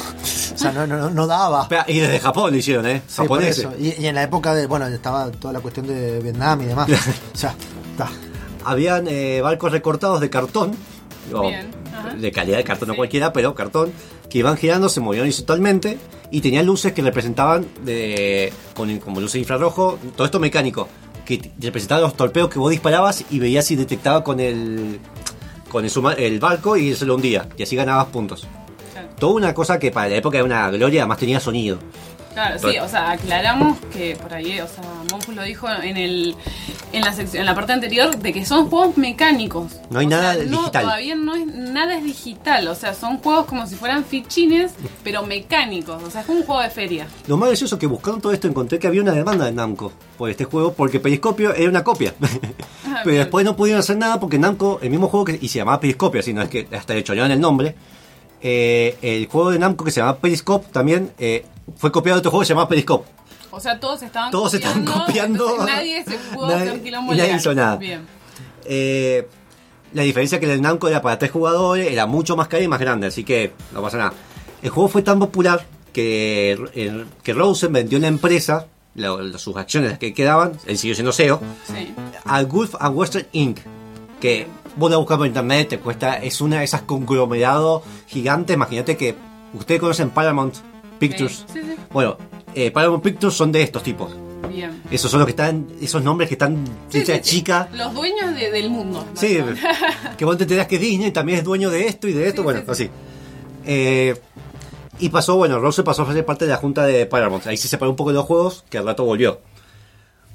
O 0.55 0.62
sea, 0.62 0.73
no, 0.73 0.86
no, 0.86 1.09
no 1.09 1.27
daba. 1.27 1.66
Y 1.86 2.01
desde 2.01 2.20
Japón 2.20 2.51
lo 2.51 2.59
hicieron, 2.59 2.86
¿eh? 2.86 3.01
Sí, 3.07 3.16
Japoneses. 3.16 3.66
Y, 3.78 4.02
y 4.02 4.07
en 4.07 4.15
la 4.15 4.24
época 4.24 4.52
de, 4.52 4.66
bueno, 4.66 4.86
estaba 4.89 5.31
toda 5.31 5.55
la 5.55 5.61
cuestión 5.61 5.86
de 5.86 6.20
Vietnam 6.20 6.61
y 6.61 6.66
demás. 6.66 6.89
o 7.35 7.36
sea, 7.36 7.55
está. 7.93 8.11
Habían 8.65 9.09
eh, 9.09 9.40
barcos 9.40 9.73
recortados 9.73 10.20
de 10.20 10.28
cartón, 10.28 10.77
Bien. 11.32 11.80
De 12.16 12.32
calidad 12.32 12.57
de 12.59 12.65
cartón 12.65 12.89
no 12.89 12.97
cualquiera, 12.97 13.32
pero 13.32 13.55
cartón, 13.55 13.93
que 14.28 14.39
iban 14.39 14.57
girando, 14.57 14.89
se 14.89 15.01
movían 15.01 15.23
horizontalmente 15.23 15.99
y 16.31 16.41
tenían 16.41 16.66
luces 16.66 16.93
que 16.93 17.03
representaban 17.03 17.66
de, 17.85 18.53
con, 18.74 18.99
como 18.99 19.20
luces 19.20 19.41
infrarrojo, 19.41 19.99
todo 20.16 20.24
esto 20.24 20.39
mecánico, 20.41 20.89
que 21.24 21.51
representaban 21.61 22.03
los 22.03 22.15
torpedos 22.16 22.51
que 22.51 22.59
vos 22.59 22.70
disparabas 22.70 23.24
y 23.31 23.39
veías 23.39 23.65
si 23.66 23.77
detectaba 23.77 24.23
con 24.24 24.41
el 24.41 24.99
con 25.69 25.85
el, 25.85 25.91
suma- 25.91 26.15
el 26.15 26.41
barco 26.41 26.77
y 26.77 26.95
se 26.97 27.07
lo 27.07 27.15
hundía, 27.15 27.49
y 27.57 27.62
así 27.62 27.77
ganabas 27.77 28.07
puntos. 28.07 28.47
Toda 29.19 29.35
una 29.35 29.55
cosa 29.55 29.78
que 29.78 29.91
para 29.93 30.09
la 30.09 30.16
época 30.16 30.39
era 30.39 30.45
una 30.45 30.69
gloria, 30.70 31.03
además 31.03 31.19
tenía 31.19 31.39
sonido. 31.39 31.78
Claro, 32.32 32.59
sí, 32.59 32.78
o 32.78 32.89
sea, 32.89 33.11
aclaramos 33.11 33.78
que 33.93 34.16
por 34.16 34.32
ahí, 34.32 34.61
o 34.61 34.69
sea, 34.69 34.85
Monfus 35.11 35.35
lo 35.35 35.43
dijo 35.43 35.69
en 35.82 35.97
el 35.97 36.36
en 36.93 37.02
la 37.02 37.12
sección, 37.12 37.40
en 37.40 37.47
la 37.47 37.55
parte 37.55 37.73
anterior 37.73 38.16
de 38.16 38.32
que 38.32 38.44
son 38.44 38.69
juegos 38.69 38.97
mecánicos. 38.97 39.73
No 39.90 39.98
hay 40.01 40.07
O 40.07 40.11
nada 40.11 40.35
sea, 40.35 40.44
no, 40.44 40.59
digital. 40.59 40.82
Todavía 40.85 41.15
no 41.15 41.35
es 41.35 41.47
nada 41.47 41.97
es 41.97 42.05
digital, 42.05 42.69
o 42.69 42.74
sea, 42.74 42.94
son 42.94 43.19
juegos 43.19 43.47
como 43.47 43.66
si 43.66 43.74
fueran 43.77 44.05
fichines, 44.05 44.73
pero 45.05 45.23
mecánicos, 45.24 46.02
o 46.02 46.11
sea, 46.11 46.23
es 46.23 46.28
un 46.28 46.43
juego 46.43 46.62
de 46.62 46.70
feria. 46.70 47.07
Lo 47.27 47.36
más 47.36 47.48
gracioso 47.48 47.78
que 47.78 47.86
buscando 47.86 48.20
todo 48.20 48.32
esto 48.32 48.48
encontré 48.48 48.78
que 48.78 48.86
había 48.86 49.02
una 49.02 49.12
demanda 49.12 49.44
de 49.44 49.52
Namco 49.52 49.93
por 50.16 50.31
este 50.31 50.44
juego 50.44 50.73
porque 50.73 51.01
Periscopio 51.01 51.55
era 51.55 51.69
una 51.69 51.85
copia. 51.85 52.15
Ah, 52.20 52.28
Pero 53.05 53.12
bien. 53.12 53.19
después 53.19 53.44
no 53.44 53.57
pudieron 53.57 53.81
hacer 53.81 53.97
nada 53.97 54.19
porque 54.20 54.39
Namco, 54.39 54.78
el 54.82 54.90
mismo 54.90 55.09
juego 55.09 55.24
que 55.27 55.39
y 55.40 55.48
se 55.48 55.59
llamaba 55.59 55.81
Periscopio, 55.81 56.20
así 56.20 56.32
no 56.32 56.43
es 56.43 56.48
que 56.48 56.69
hasta 56.73 56.94
le 56.94 57.05
chorearon 57.05 57.31
el 57.32 57.40
nombre. 57.40 57.74
Eh, 58.43 58.97
el 59.03 59.27
juego 59.27 59.51
de 59.51 59.59
Namco 59.59 59.85
que 59.85 59.91
se 59.91 60.01
llamaba 60.01 60.19
Periscope 60.19 60.69
también 60.73 61.12
eh, 61.19 61.45
fue 61.77 61.93
copiado 61.93 62.17
de 62.17 62.19
otro 62.21 62.31
juego 62.31 62.41
que 62.43 62.47
se 62.47 62.53
llamaba 62.53 62.69
Periscope. 62.69 63.09
O 63.53 63.59
sea, 63.61 63.79
todos 63.81 64.03
estaban 64.03 64.31
Todos 64.31 64.55
estaban 64.55 64.85
copiando. 64.85 65.59
nadie 65.67 66.05
se 66.05 66.17
pudo 66.35 66.49
Nadie- 66.49 66.91
nadie 66.91 67.35
hizo 67.37 67.55
nada. 67.55 67.77
Bien. 67.77 68.07
Eh, 68.65 69.27
la 69.93 70.03
diferencia 70.03 70.37
es 70.37 70.41
que 70.41 70.53
el 70.53 70.62
Namco 70.62 70.87
era 70.89 71.03
para 71.03 71.19
tres 71.19 71.33
jugadores, 71.33 71.91
era 71.91 72.07
mucho 72.07 72.37
más 72.37 72.47
caro 72.49 72.62
y 72.62 72.69
más 72.69 72.79
grande, 72.81 73.09
así 73.09 73.25
que 73.25 73.53
no 73.73 73.83
pasa 73.83 73.99
nada. 73.99 74.12
El 74.62 74.71
juego 74.71 74.89
fue 74.89 75.03
tan 75.03 75.19
popular 75.19 75.65
que, 75.93 77.05
que 77.25 77.33
Rosen 77.33 77.73
vendió 77.73 77.99
la 77.99 78.07
empresa, 78.07 78.67
sus 79.39 79.57
acciones 79.57 79.99
que 79.99 80.15
quedaban, 80.15 80.53
él 80.67 80.79
siguió 80.79 80.95
siendo 80.95 81.12
CEO, 81.12 81.41
Sí. 81.67 81.93
a 82.25 82.43
Gulf 82.43 82.75
and 82.79 82.97
Western 82.97 83.27
Inc. 83.33 83.59
Que 84.21 84.47
vos 84.81 84.90
la 84.90 84.97
buscas 84.97 85.19
por 85.19 85.27
internet, 85.27 85.69
te 85.69 85.78
cuesta, 85.78 86.16
es 86.16 86.40
una 86.40 86.59
de 86.59 86.65
esas 86.65 86.82
conglomerados 86.82 87.82
gigantes. 88.09 88.57
Imagínate 88.57 88.97
que 88.97 89.15
ustedes 89.55 89.81
conocen 89.81 90.11
Paramount 90.11 90.57
Pictures. 90.98 91.44
Sí, 91.52 91.61
sí, 91.61 91.69
sí. 91.69 91.77
Bueno, 91.93 92.16
eh, 92.55 92.70
Paramount 92.70 93.02
Pictures 93.05 93.35
son 93.35 93.52
de 93.52 93.62
estos 93.62 93.82
tipos. 93.82 94.11
Bien. 94.48 94.82
Esos 94.90 95.11
son 95.11 95.20
los 95.20 95.27
que 95.27 95.31
están, 95.32 95.66
esos 95.81 96.02
nombres 96.02 96.28
que 96.28 96.35
están 96.35 96.65
sí. 96.89 97.05
chica. 97.20 97.69
Los 97.74 97.94
dueños 97.94 98.35
de- 98.35 98.51
del 98.51 98.69
mundo. 98.70 99.05
Sí, 99.15 99.39
que 100.19 100.24
vos 100.24 100.36
te 100.36 100.43
enterás 100.44 100.66
que 100.66 100.78
Disney 100.78 101.12
también 101.12 101.39
es 101.39 101.44
dueño 101.44 101.70
de 101.70 101.86
esto 101.86 102.09
y 102.09 102.12
de 102.12 102.27
esto, 102.28 102.43
bueno, 102.43 102.61
sí, 102.61 102.66
sí. 102.66 102.73
así. 102.73 102.90
Eh, 103.66 104.16
y 104.98 105.09
pasó, 105.09 105.36
bueno, 105.36 105.61
Rose 105.61 105.82
pasó 105.82 106.02
a 106.02 106.12
ser 106.12 106.24
parte 106.27 106.44
de 106.47 106.51
la 106.51 106.57
junta 106.57 106.85
de 106.85 107.07
Paramount. 107.07 107.47
Ahí 107.47 107.57
se 107.57 107.69
separó 107.69 107.90
un 107.90 107.97
poco 107.97 108.11
de 108.11 108.16
los 108.16 108.24
juegos, 108.27 108.65
que 108.69 108.78
al 108.78 108.85
rato 108.86 109.05
volvió. 109.05 109.40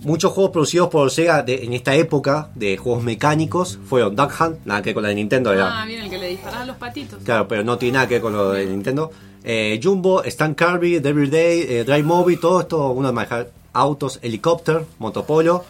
Muchos 0.02 0.34
juegos 0.34 0.52
producidos 0.52 0.90
por 0.90 1.10
Sega 1.10 1.42
de- 1.42 1.64
en 1.64 1.74
esta 1.74 1.96
época 1.96 2.50
de 2.54 2.78
juegos 2.78 3.02
mecánicos 3.04 3.80
fueron 3.88 4.16
Duck 4.16 4.32
Hunt, 4.40 4.58
nada 4.66 4.82
que 4.82 4.90
ver 4.90 4.94
con 4.96 5.04
la 5.04 5.10
de 5.10 5.16
Nintendo, 5.16 5.54
era, 5.54 5.82
Ah, 5.82 5.86
bien, 5.86 6.02
el 6.02 6.10
que 6.10 6.18
le 6.18 6.30
disparaba 6.30 6.64
a 6.64 6.66
los 6.66 6.76
patitos. 6.76 7.20
claro, 7.24 7.48
pero 7.48 7.64
no 7.64 7.78
tiene 7.78 7.94
nada 7.94 8.08
que 8.08 8.16
ver 8.16 8.22
con 8.22 8.34
lo 8.34 8.52
de 8.52 8.66
Nintendo. 8.66 9.10
Eh, 9.44 9.80
Jumbo, 9.82 10.24
Stan 10.24 10.54
Kirby, 10.54 11.00
Devil 11.00 11.30
Day, 11.32 11.62
eh, 11.68 11.84
Drive 11.86 12.04
Movie, 12.04 12.38
todo 12.38 12.60
esto, 12.62 12.90
uno 12.90 13.08
de 13.08 13.14
manejar 13.14 13.50
autos, 13.74 14.20
helicóptero, 14.22 14.86
motopolo. 15.00 15.64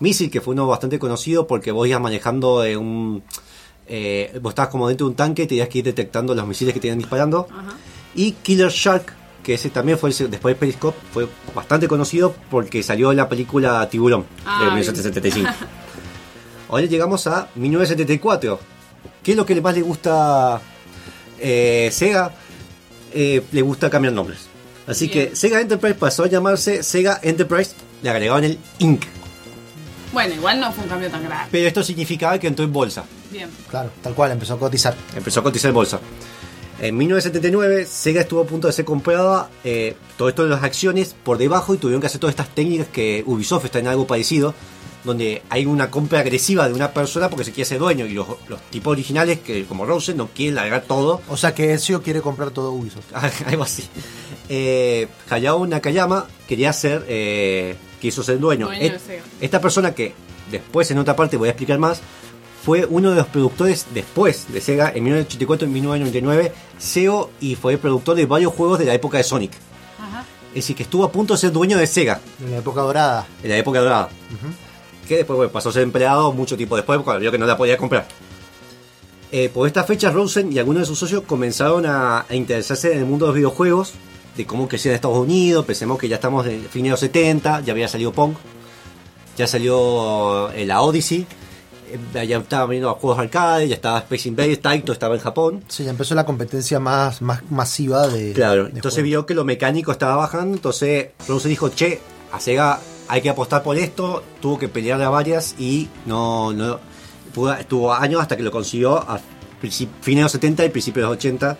Missile, 0.00 0.30
que 0.30 0.40
fue 0.40 0.52
uno 0.54 0.66
bastante 0.66 0.98
conocido 0.98 1.46
porque 1.46 1.70
vos 1.70 1.86
ibas 1.88 2.00
manejando 2.00 2.64
eh, 2.64 2.76
un. 2.76 3.22
eh, 3.86 4.38
vos 4.42 4.50
estabas 4.52 4.70
como 4.70 4.88
dentro 4.88 5.06
de 5.06 5.10
un 5.10 5.16
tanque 5.16 5.42
y 5.44 5.46
tenías 5.46 5.68
que 5.68 5.78
ir 5.78 5.84
detectando 5.84 6.34
los 6.34 6.46
misiles 6.46 6.74
que 6.74 6.80
te 6.80 6.88
iban 6.88 6.98
disparando. 6.98 7.46
Ajá. 7.50 7.76
Y 8.14 8.32
Killer 8.32 8.70
Shark, 8.70 9.14
que 9.42 9.54
ese 9.54 9.70
también 9.70 9.98
fue 9.98 10.10
después 10.10 10.54
de 10.54 10.58
Periscope, 10.58 10.98
fue 11.12 11.28
bastante 11.54 11.88
conocido 11.88 12.34
porque 12.50 12.82
salió 12.82 13.12
la 13.12 13.28
película 13.28 13.88
Tiburón 13.88 14.22
de 14.44 14.64
bien. 14.64 14.74
1975. 14.74 15.50
Ahora 16.68 16.86
llegamos 16.86 17.26
a 17.26 17.48
1974. 17.54 18.58
¿Qué 19.22 19.32
es 19.32 19.36
lo 19.36 19.44
que 19.44 19.60
más 19.60 19.74
le 19.74 19.82
gusta 19.82 20.60
eh, 21.38 21.90
Sega? 21.92 22.32
Eh, 23.12 23.42
le 23.52 23.62
gusta 23.62 23.90
cambiar 23.90 24.14
nombres. 24.14 24.48
Así 24.86 25.06
Bien. 25.06 25.28
que 25.30 25.36
Sega 25.36 25.60
Enterprise 25.60 25.94
pasó 25.94 26.24
a 26.24 26.28
llamarse 26.28 26.82
Sega 26.82 27.20
Enterprise, 27.22 27.72
le 28.02 28.10
agregaron 28.10 28.44
el 28.44 28.58
Inc. 28.78 29.04
Bueno, 30.12 30.34
igual 30.34 30.60
no 30.60 30.72
fue 30.72 30.84
un 30.84 30.90
cambio 30.90 31.10
tan 31.10 31.24
grave. 31.24 31.48
Pero 31.50 31.68
esto 31.68 31.82
significaba 31.82 32.38
que 32.38 32.46
entró 32.46 32.64
en 32.64 32.72
bolsa. 32.72 33.04
Bien. 33.30 33.48
Claro, 33.70 33.90
tal 34.02 34.14
cual, 34.14 34.32
empezó 34.32 34.54
a 34.54 34.58
cotizar. 34.58 34.94
Empezó 35.16 35.40
a 35.40 35.42
cotizar 35.42 35.70
en 35.70 35.74
bolsa. 35.74 36.00
En 36.80 36.96
1979, 36.96 37.86
Sega 37.86 38.22
estuvo 38.22 38.40
a 38.40 38.46
punto 38.46 38.66
de 38.66 38.72
ser 38.72 38.84
comprada, 38.84 39.48
eh, 39.62 39.94
todo 40.16 40.28
esto 40.28 40.44
de 40.44 40.50
las 40.50 40.64
acciones, 40.64 41.14
por 41.22 41.38
debajo 41.38 41.74
y 41.74 41.78
tuvieron 41.78 42.00
que 42.00 42.06
hacer 42.08 42.20
todas 42.20 42.32
estas 42.32 42.48
técnicas 42.54 42.88
que 42.88 43.22
Ubisoft 43.26 43.66
está 43.66 43.78
en 43.78 43.86
algo 43.86 44.06
parecido, 44.06 44.54
donde 45.04 45.42
hay 45.50 45.66
una 45.66 45.90
compra 45.90 46.20
agresiva 46.20 46.66
de 46.68 46.74
una 46.74 46.92
persona 46.92 47.28
porque 47.28 47.44
se 47.44 47.52
quiere 47.52 47.68
ser 47.68 47.78
dueño 47.78 48.06
y 48.06 48.14
los, 48.14 48.26
los 48.48 48.60
tipos 48.70 48.92
originales, 48.92 49.40
que 49.40 49.64
como 49.64 49.84
Rosen, 49.84 50.16
no 50.16 50.28
quieren 50.28 50.54
largar 50.56 50.82
todo, 50.82 51.20
O 51.28 51.36
sea 51.36 51.54
que 51.54 51.72
Ezio 51.74 52.02
quiere 52.02 52.20
comprar 52.20 52.50
todo 52.50 52.72
Ubisoft. 52.72 53.12
algo 53.46 53.62
así. 53.64 53.84
Eh, 54.48 55.08
Hayao 55.30 55.66
Nakayama 55.66 56.26
quería 56.48 56.72
ser, 56.72 57.04
eh, 57.08 57.76
quiso 58.00 58.22
ser 58.22 58.38
dueño. 58.40 58.66
Dueño 58.66 58.82
Et- 58.82 59.00
Sega. 59.00 59.22
esta 59.40 59.60
persona 59.60 59.94
que 59.94 60.14
después 60.50 60.90
en 60.90 60.98
otra 60.98 61.14
parte 61.16 61.36
voy 61.36 61.48
a 61.48 61.52
explicar 61.52 61.78
más, 61.78 62.00
fue 62.64 62.86
uno 62.86 63.10
de 63.10 63.16
los 63.16 63.26
productores 63.26 63.86
después 63.92 64.52
de 64.52 64.60
Sega 64.60 64.92
en 64.94 65.02
1984 65.04 65.66
y 65.66 65.70
1999, 65.70 66.52
CEO 66.78 67.30
y 67.40 67.56
fue 67.56 67.76
productor 67.76 68.14
de 68.16 68.26
varios 68.26 68.52
juegos 68.54 68.78
de 68.78 68.84
la 68.84 68.94
época 68.94 69.18
de 69.18 69.24
Sonic. 69.24 69.52
Ajá. 69.98 70.24
Es 70.50 70.56
decir, 70.56 70.76
que 70.76 70.84
estuvo 70.84 71.04
a 71.04 71.10
punto 71.10 71.34
de 71.34 71.38
ser 71.40 71.50
dueño 71.52 71.76
de 71.78 71.86
Sega 71.86 72.20
En 72.40 72.52
la 72.52 72.58
época 72.58 72.82
dorada. 72.82 73.26
en 73.42 73.50
la 73.50 73.56
época 73.56 73.80
dorada. 73.80 74.08
Que 75.08 75.16
después 75.16 75.36
bueno, 75.36 75.50
pasó 75.52 75.70
a 75.70 75.72
ser 75.72 75.82
empleado 75.82 76.32
mucho 76.32 76.56
tiempo 76.56 76.76
después 76.76 77.00
cuando 77.00 77.20
vio 77.20 77.32
que 77.32 77.38
no 77.38 77.46
la 77.46 77.56
podía 77.56 77.76
comprar. 77.76 78.06
Eh, 79.32 79.48
por 79.48 79.66
esta 79.66 79.82
fecha, 79.84 80.10
Rosen 80.10 80.52
y 80.52 80.58
algunos 80.58 80.82
de 80.82 80.86
sus 80.86 80.98
socios 80.98 81.22
comenzaron 81.26 81.86
a, 81.86 82.26
a 82.28 82.34
interesarse 82.34 82.92
en 82.92 82.98
el 82.98 83.06
mundo 83.06 83.24
de 83.26 83.30
los 83.30 83.36
videojuegos, 83.36 83.94
de 84.36 84.46
cómo 84.46 84.68
crecía 84.68 84.92
en 84.92 84.96
Estados 84.96 85.16
Unidos. 85.18 85.64
Pensemos 85.64 85.98
que 85.98 86.06
ya 86.08 86.16
estamos 86.16 86.46
en 86.46 86.60
fines 86.68 86.84
de 86.84 86.90
los 86.90 87.00
70, 87.00 87.62
ya 87.62 87.72
había 87.72 87.88
salido 87.88 88.12
Pong, 88.12 88.34
ya 89.36 89.46
salió 89.46 90.50
eh, 90.52 90.66
la 90.66 90.82
Odyssey, 90.82 91.26
ya 92.14 92.38
estaban 92.38 92.70
viendo 92.70 92.88
los 92.88 92.98
juegos 92.98 93.18
arcade, 93.18 93.68
ya 93.68 93.74
estaba 93.74 93.98
Space 93.98 94.28
Invaders, 94.28 94.60
Taito 94.60 94.92
estaba 94.92 95.14
en 95.14 95.20
Japón. 95.20 95.64
Sí, 95.68 95.84
ya 95.84 95.90
empezó 95.90 96.14
la 96.14 96.24
competencia 96.26 96.78
más, 96.80 97.20
más 97.22 97.42
masiva 97.50 98.06
de. 98.08 98.32
Claro, 98.32 98.64
de 98.64 98.70
entonces 98.70 98.94
juegos. 99.02 99.04
vio 99.04 99.26
que 99.26 99.34
lo 99.34 99.44
mecánico 99.44 99.92
estaba 99.92 100.16
bajando, 100.16 100.54
entonces 100.56 101.08
Rosen 101.28 101.50
dijo, 101.50 101.68
che, 101.70 102.00
a 102.32 102.40
Sega 102.40 102.80
hay 103.08 103.20
que 103.20 103.28
apostar 103.30 103.62
por 103.62 103.76
esto, 103.76 104.22
tuvo 104.40 104.58
que 104.58 104.68
pelear 104.68 105.00
a 105.02 105.08
varias 105.10 105.54
y 105.58 105.88
no, 106.06 106.52
no 106.52 106.78
pudo- 107.34 107.54
estuvo 107.54 107.92
años 107.92 108.20
hasta 108.22 108.36
que 108.36 108.42
lo 108.42 108.50
consiguió 108.50 108.96
a 108.98 109.20
fines 109.60 110.16
de 110.16 110.22
los 110.22 110.32
70 110.32 110.64
y 110.64 110.68
principios 110.70 111.02
de 111.04 111.08
los 111.08 111.16
80, 111.18 111.56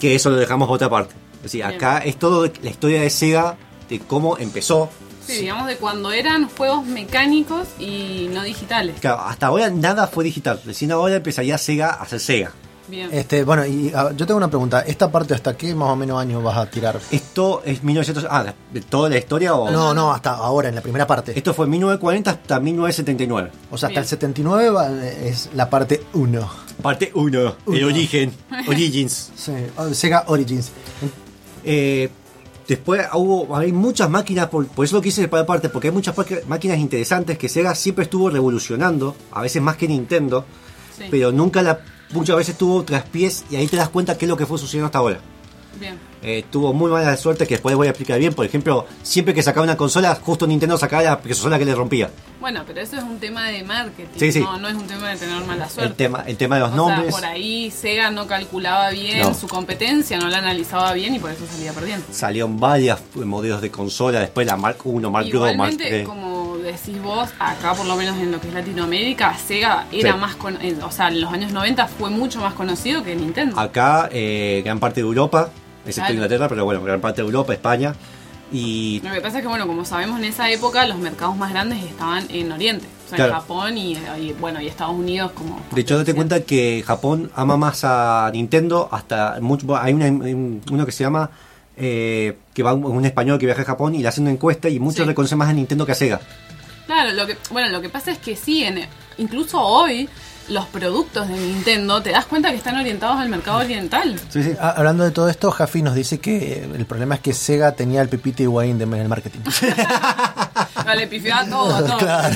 que 0.00 0.14
eso 0.14 0.30
lo 0.30 0.36
dejamos 0.36 0.68
otra 0.70 0.88
parte. 0.88 1.14
Es 1.36 1.42
decir, 1.44 1.64
Bien. 1.64 1.76
acá 1.76 1.98
es 1.98 2.16
todo 2.18 2.50
la 2.62 2.70
historia 2.70 3.00
de 3.02 3.10
Sega, 3.10 3.56
de 3.88 3.98
cómo 4.00 4.36
empezó. 4.38 4.88
Sí, 5.34 5.40
digamos 5.42 5.66
de 5.66 5.76
cuando 5.76 6.10
eran 6.12 6.48
juegos 6.48 6.84
mecánicos 6.86 7.68
y 7.78 8.28
no 8.32 8.42
digitales. 8.42 8.96
Claro, 9.00 9.20
hasta 9.20 9.46
ahora 9.46 9.70
nada 9.70 10.06
fue 10.06 10.24
digital, 10.24 10.60
recién 10.64 10.90
ahora 10.92 11.16
empezaría 11.16 11.56
Sega 11.58 11.90
a 11.90 12.02
hacer 12.02 12.20
Sega. 12.20 12.52
Bien. 12.88 13.10
Este, 13.12 13.44
bueno, 13.44 13.66
y 13.66 13.92
ah, 13.94 14.12
yo 14.16 14.26
tengo 14.26 14.38
una 14.38 14.48
pregunta. 14.48 14.80
¿Esta 14.80 15.12
parte 15.12 15.34
hasta 15.34 15.54
qué 15.54 15.74
más 15.74 15.90
o 15.90 15.96
menos 15.96 16.18
años 16.18 16.42
vas 16.42 16.56
a 16.56 16.70
tirar? 16.70 16.98
Esto 17.10 17.60
es 17.62 17.84
1900... 17.84 18.26
Ah, 18.30 18.54
¿de 18.72 18.80
toda 18.80 19.10
la 19.10 19.18
historia 19.18 19.54
o...? 19.54 19.70
No, 19.70 19.92
no, 19.92 20.10
hasta 20.10 20.30
ahora, 20.30 20.70
en 20.70 20.74
la 20.74 20.80
primera 20.80 21.06
parte. 21.06 21.36
Esto 21.36 21.52
fue 21.52 21.66
1940 21.66 22.30
hasta 22.30 22.58
1979. 22.58 23.50
O 23.70 23.76
sea, 23.76 23.88
hasta 23.88 24.00
Bien. 24.00 24.02
el 24.04 24.08
79 24.08 24.70
va- 24.70 25.04
es 25.06 25.50
la 25.54 25.68
parte 25.68 26.02
1. 26.14 26.50
Parte 26.80 27.10
1, 27.14 27.56
el 27.74 27.84
origen, 27.84 28.32
Origins. 28.68 29.32
Sí, 29.36 29.52
oh, 29.76 29.92
Sega 29.92 30.24
Origins. 30.28 30.70
Eh, 31.64 32.08
después 32.68 33.06
hubo, 33.14 33.56
hay 33.56 33.72
muchas 33.72 34.08
máquinas, 34.10 34.46
por, 34.48 34.66
por 34.68 34.84
eso 34.84 34.96
lo 34.96 35.02
quise 35.02 35.22
separar 35.22 35.44
aparte, 35.44 35.68
porque 35.70 35.88
hay 35.88 35.94
muchas 35.94 36.14
máquinas 36.46 36.78
interesantes 36.78 37.36
que 37.38 37.48
Sega 37.48 37.74
siempre 37.74 38.04
estuvo 38.04 38.30
revolucionando, 38.30 39.16
a 39.32 39.42
veces 39.42 39.60
más 39.62 39.76
que 39.76 39.88
Nintendo, 39.88 40.44
Sí. 40.96 41.04
pero 41.10 41.30
nunca 41.32 41.62
la, 41.62 41.80
muchas 42.10 42.36
veces 42.36 42.58
tuvo 42.58 42.82
traspiés 42.82 43.44
y 43.50 43.56
ahí 43.56 43.66
te 43.68 43.76
das 43.76 43.88
cuenta 43.88 44.18
qué 44.18 44.24
es 44.24 44.28
lo 44.28 44.36
que 44.36 44.46
fue 44.46 44.58
sucediendo 44.58 44.86
hasta 44.86 44.98
ahora. 44.98 45.20
Bien. 45.78 45.98
Eh, 46.20 46.44
tuvo 46.50 46.72
muy 46.72 46.90
mala 46.90 47.16
suerte 47.16 47.46
que 47.46 47.54
después 47.54 47.76
voy 47.76 47.86
a 47.86 47.90
explicar 47.90 48.18
bien, 48.18 48.34
por 48.34 48.44
ejemplo, 48.44 48.86
siempre 49.02 49.32
que 49.34 49.42
sacaba 49.42 49.62
una 49.64 49.76
consola, 49.76 50.14
justo 50.16 50.46
Nintendo 50.48 50.76
sacaba 50.76 51.02
la 51.04 51.18
consola 51.20 51.58
que 51.58 51.64
le 51.64 51.74
rompía. 51.74 52.10
Bueno, 52.40 52.62
pero 52.66 52.80
eso 52.80 52.96
es 52.96 53.02
un 53.04 53.18
tema 53.20 53.48
de 53.48 53.62
marketing. 53.62 54.18
Sí, 54.18 54.32
sí. 54.32 54.40
No, 54.40 54.58
no 54.58 54.68
es 54.68 54.74
un 54.74 54.86
tema 54.88 55.10
de 55.10 55.16
tener 55.16 55.44
mala 55.44 55.68
suerte. 55.68 55.90
El 55.90 55.94
tema, 55.96 56.24
el 56.26 56.36
tema 56.36 56.56
de 56.56 56.60
los 56.62 56.72
o 56.72 56.76
nombres. 56.76 57.14
sea, 57.14 57.20
por 57.20 57.24
ahí 57.24 57.70
Sega 57.70 58.10
no 58.10 58.26
calculaba 58.26 58.90
bien 58.90 59.20
No. 59.20 59.34
su 59.34 59.46
competencia, 59.46 60.18
no 60.18 60.28
la 60.28 60.38
analizaba 60.38 60.92
bien 60.92 61.14
y 61.14 61.18
por 61.20 61.30
eso 61.30 61.44
salía 61.50 61.72
perdiendo. 61.72 62.04
Salieron 62.10 62.58
varios 62.58 62.98
modelos 63.14 63.60
de 63.60 63.70
consola, 63.70 64.18
después 64.20 64.46
la 64.46 64.56
Mark 64.56 64.78
1, 64.84 65.10
Mark 65.10 65.26
2, 65.30 65.40
Mark 65.40 65.52
Igualmente, 65.54 65.88
3. 65.88 66.06
como 66.08 66.56
decís 66.58 67.00
vos, 67.00 67.28
acá 67.38 67.74
por 67.74 67.86
lo 67.86 67.94
menos 67.96 68.16
en 68.18 68.32
lo 68.32 68.40
que 68.40 68.48
es 68.48 68.54
Latinoamérica, 68.54 69.36
Sega 69.38 69.86
era 69.92 70.12
Sí. 70.14 70.18
más 70.18 70.34
con, 70.36 70.58
o 70.82 70.90
sea, 70.90 71.08
en 71.08 71.20
los 71.20 71.32
años 71.32 71.52
90 71.52 71.86
fue 71.86 72.10
mucho 72.10 72.40
más 72.40 72.54
conocido 72.54 73.02
que 73.04 73.14
Nintendo. 73.14 73.58
Acá, 73.58 74.08
eh, 74.12 74.62
gran 74.64 74.78
parte 74.80 75.00
de 75.00 75.06
Europa, 75.06 75.50
excepto. 75.88 76.12
Inglaterra, 76.12 76.48
pero 76.48 76.64
bueno, 76.64 76.82
gran 76.82 77.00
parte 77.00 77.20
de 77.22 77.26
Europa, 77.26 77.52
España. 77.52 77.94
Y 78.50 79.00
Lo 79.04 79.12
que 79.12 79.20
pasa 79.20 79.38
es 79.38 79.42
que, 79.42 79.48
bueno, 79.48 79.66
como 79.66 79.84
sabemos, 79.84 80.18
en 80.18 80.24
esa 80.24 80.50
época 80.50 80.86
los 80.86 80.96
mercados 80.98 81.36
más 81.36 81.50
grandes 81.52 81.84
estaban 81.84 82.24
en 82.30 82.50
Oriente. 82.50 82.86
O 83.04 83.08
sea, 83.10 83.16
Claro. 83.16 83.32
en 83.34 83.38
Japón 83.40 83.76
y, 83.78 83.92
y, 84.20 84.32
bueno, 84.40 84.60
y 84.62 84.66
Estados 84.68 84.94
Unidos 84.94 85.32
como... 85.32 85.60
de 85.70 85.80
hecho, 85.82 85.98
date 85.98 86.14
cuenta 86.14 86.40
que 86.42 86.82
Japón 86.86 87.30
ama 87.34 87.56
más 87.58 87.84
a 87.84 88.30
Nintendo. 88.32 88.88
Hasta 88.90 89.38
mucho, 89.42 89.76
hay 89.76 89.92
una- 89.92 90.06
un- 90.06 90.62
uno 90.70 90.86
que 90.86 90.92
se 90.92 91.04
llama. 91.04 91.30
eh, 91.80 92.36
que 92.54 92.62
va 92.64 92.72
un, 92.74 92.84
un 92.84 93.04
español 93.04 93.38
que 93.38 93.46
viaja 93.46 93.62
a 93.62 93.64
Japón 93.64 93.94
y 93.94 93.98
le 93.98 94.08
hacen 94.08 94.24
una 94.24 94.32
encuesta 94.32 94.68
y 94.68 94.80
muchos 94.80 95.02
Sí. 95.04 95.08
reconocen 95.08 95.38
más 95.38 95.48
a 95.48 95.52
Nintendo 95.52 95.86
que 95.86 95.92
a 95.92 95.94
Sega. 95.94 96.20
Claro, 96.86 97.12
lo 97.12 97.24
que, 97.24 97.36
bueno, 97.52 97.68
lo 97.68 97.80
que 97.80 97.88
pasa 97.88 98.10
es 98.10 98.18
que 98.18 98.34
sí, 98.34 98.64
en, 98.64 98.80
incluso 99.18 99.60
hoy 99.60 100.08
los 100.48 100.66
productos 100.66 101.28
de 101.28 101.34
Nintendo 101.36 102.02
te 102.02 102.10
das 102.10 102.24
cuenta 102.26 102.50
que 102.50 102.56
están 102.56 102.76
orientados 102.76 103.18
al 103.20 103.28
mercado 103.28 103.58
oriental. 103.58 104.18
Sí, 104.30 104.42
sí. 104.42 104.52
Ah, 104.60 104.74
hablando 104.76 105.04
de 105.04 105.10
todo 105.10 105.28
esto, 105.28 105.50
Jaffi 105.50 105.82
nos 105.82 105.94
dice 105.94 106.18
que 106.20 106.64
el 106.74 106.86
problema 106.86 107.16
es 107.16 107.20
que 107.20 107.32
Sega 107.34 107.72
tenía 107.72 108.00
el 108.02 108.08
Pepito 108.08 108.42
Higuaín 108.42 108.78
de- 108.78 108.84
en 108.84 108.94
el 108.94 109.08
marketing. 109.08 109.40
Vale, 110.84 111.06
pifiaba 111.06 111.44
todo, 111.48 111.74
a 111.76 111.84
todo. 111.84 111.98
Claro. 111.98 112.34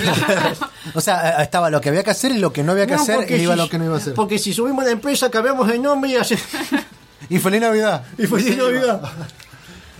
o 0.94 1.00
sea, 1.00 1.40
eh, 1.40 1.42
estaba 1.42 1.70
lo 1.70 1.80
que 1.80 1.88
había 1.88 2.02
que 2.02 2.10
hacer 2.10 2.32
y 2.32 2.38
lo 2.38 2.52
que 2.52 2.62
no 2.62 2.72
había 2.72 2.86
que 2.86 2.96
No, 2.96 3.02
hacer 3.02 3.16
porque 3.16 3.38
y 3.38 3.42
iba 3.42 3.54
si- 3.54 3.60
lo 3.60 3.68
que 3.68 3.78
no 3.78 3.84
iba 3.86 3.94
a 3.94 3.98
hacer. 3.98 4.14
Porque 4.14 4.38
si 4.38 4.52
subimos 4.52 4.84
la 4.84 4.90
empresa, 4.90 5.30
cambiamos 5.30 5.70
el 5.70 5.80
nombre 5.80 6.10
y 6.10 6.16
hace- 6.16 6.38
Y 7.30 7.38
feliz 7.38 7.60
Navidad. 7.60 8.04
y 8.18 8.26
feliz 8.26 8.56
Navidad. 8.58 9.00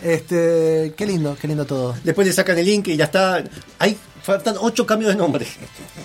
Este, 0.03 0.95
qué 0.97 1.07
lindo, 1.07 1.37
qué 1.41 1.47
lindo 1.49 1.65
todo. 1.65 1.95
Después 2.03 2.27
le 2.27 2.33
sacan 2.33 2.59
el 2.59 2.67
link 2.67 2.89
y 2.89 2.97
ya 2.97 3.05
está. 3.05 3.43
Hay 3.79 3.97
faltan 4.23 4.55
ocho 4.61 4.87
cambios 4.87 5.11
de 5.13 5.17
nombre. 5.19 5.47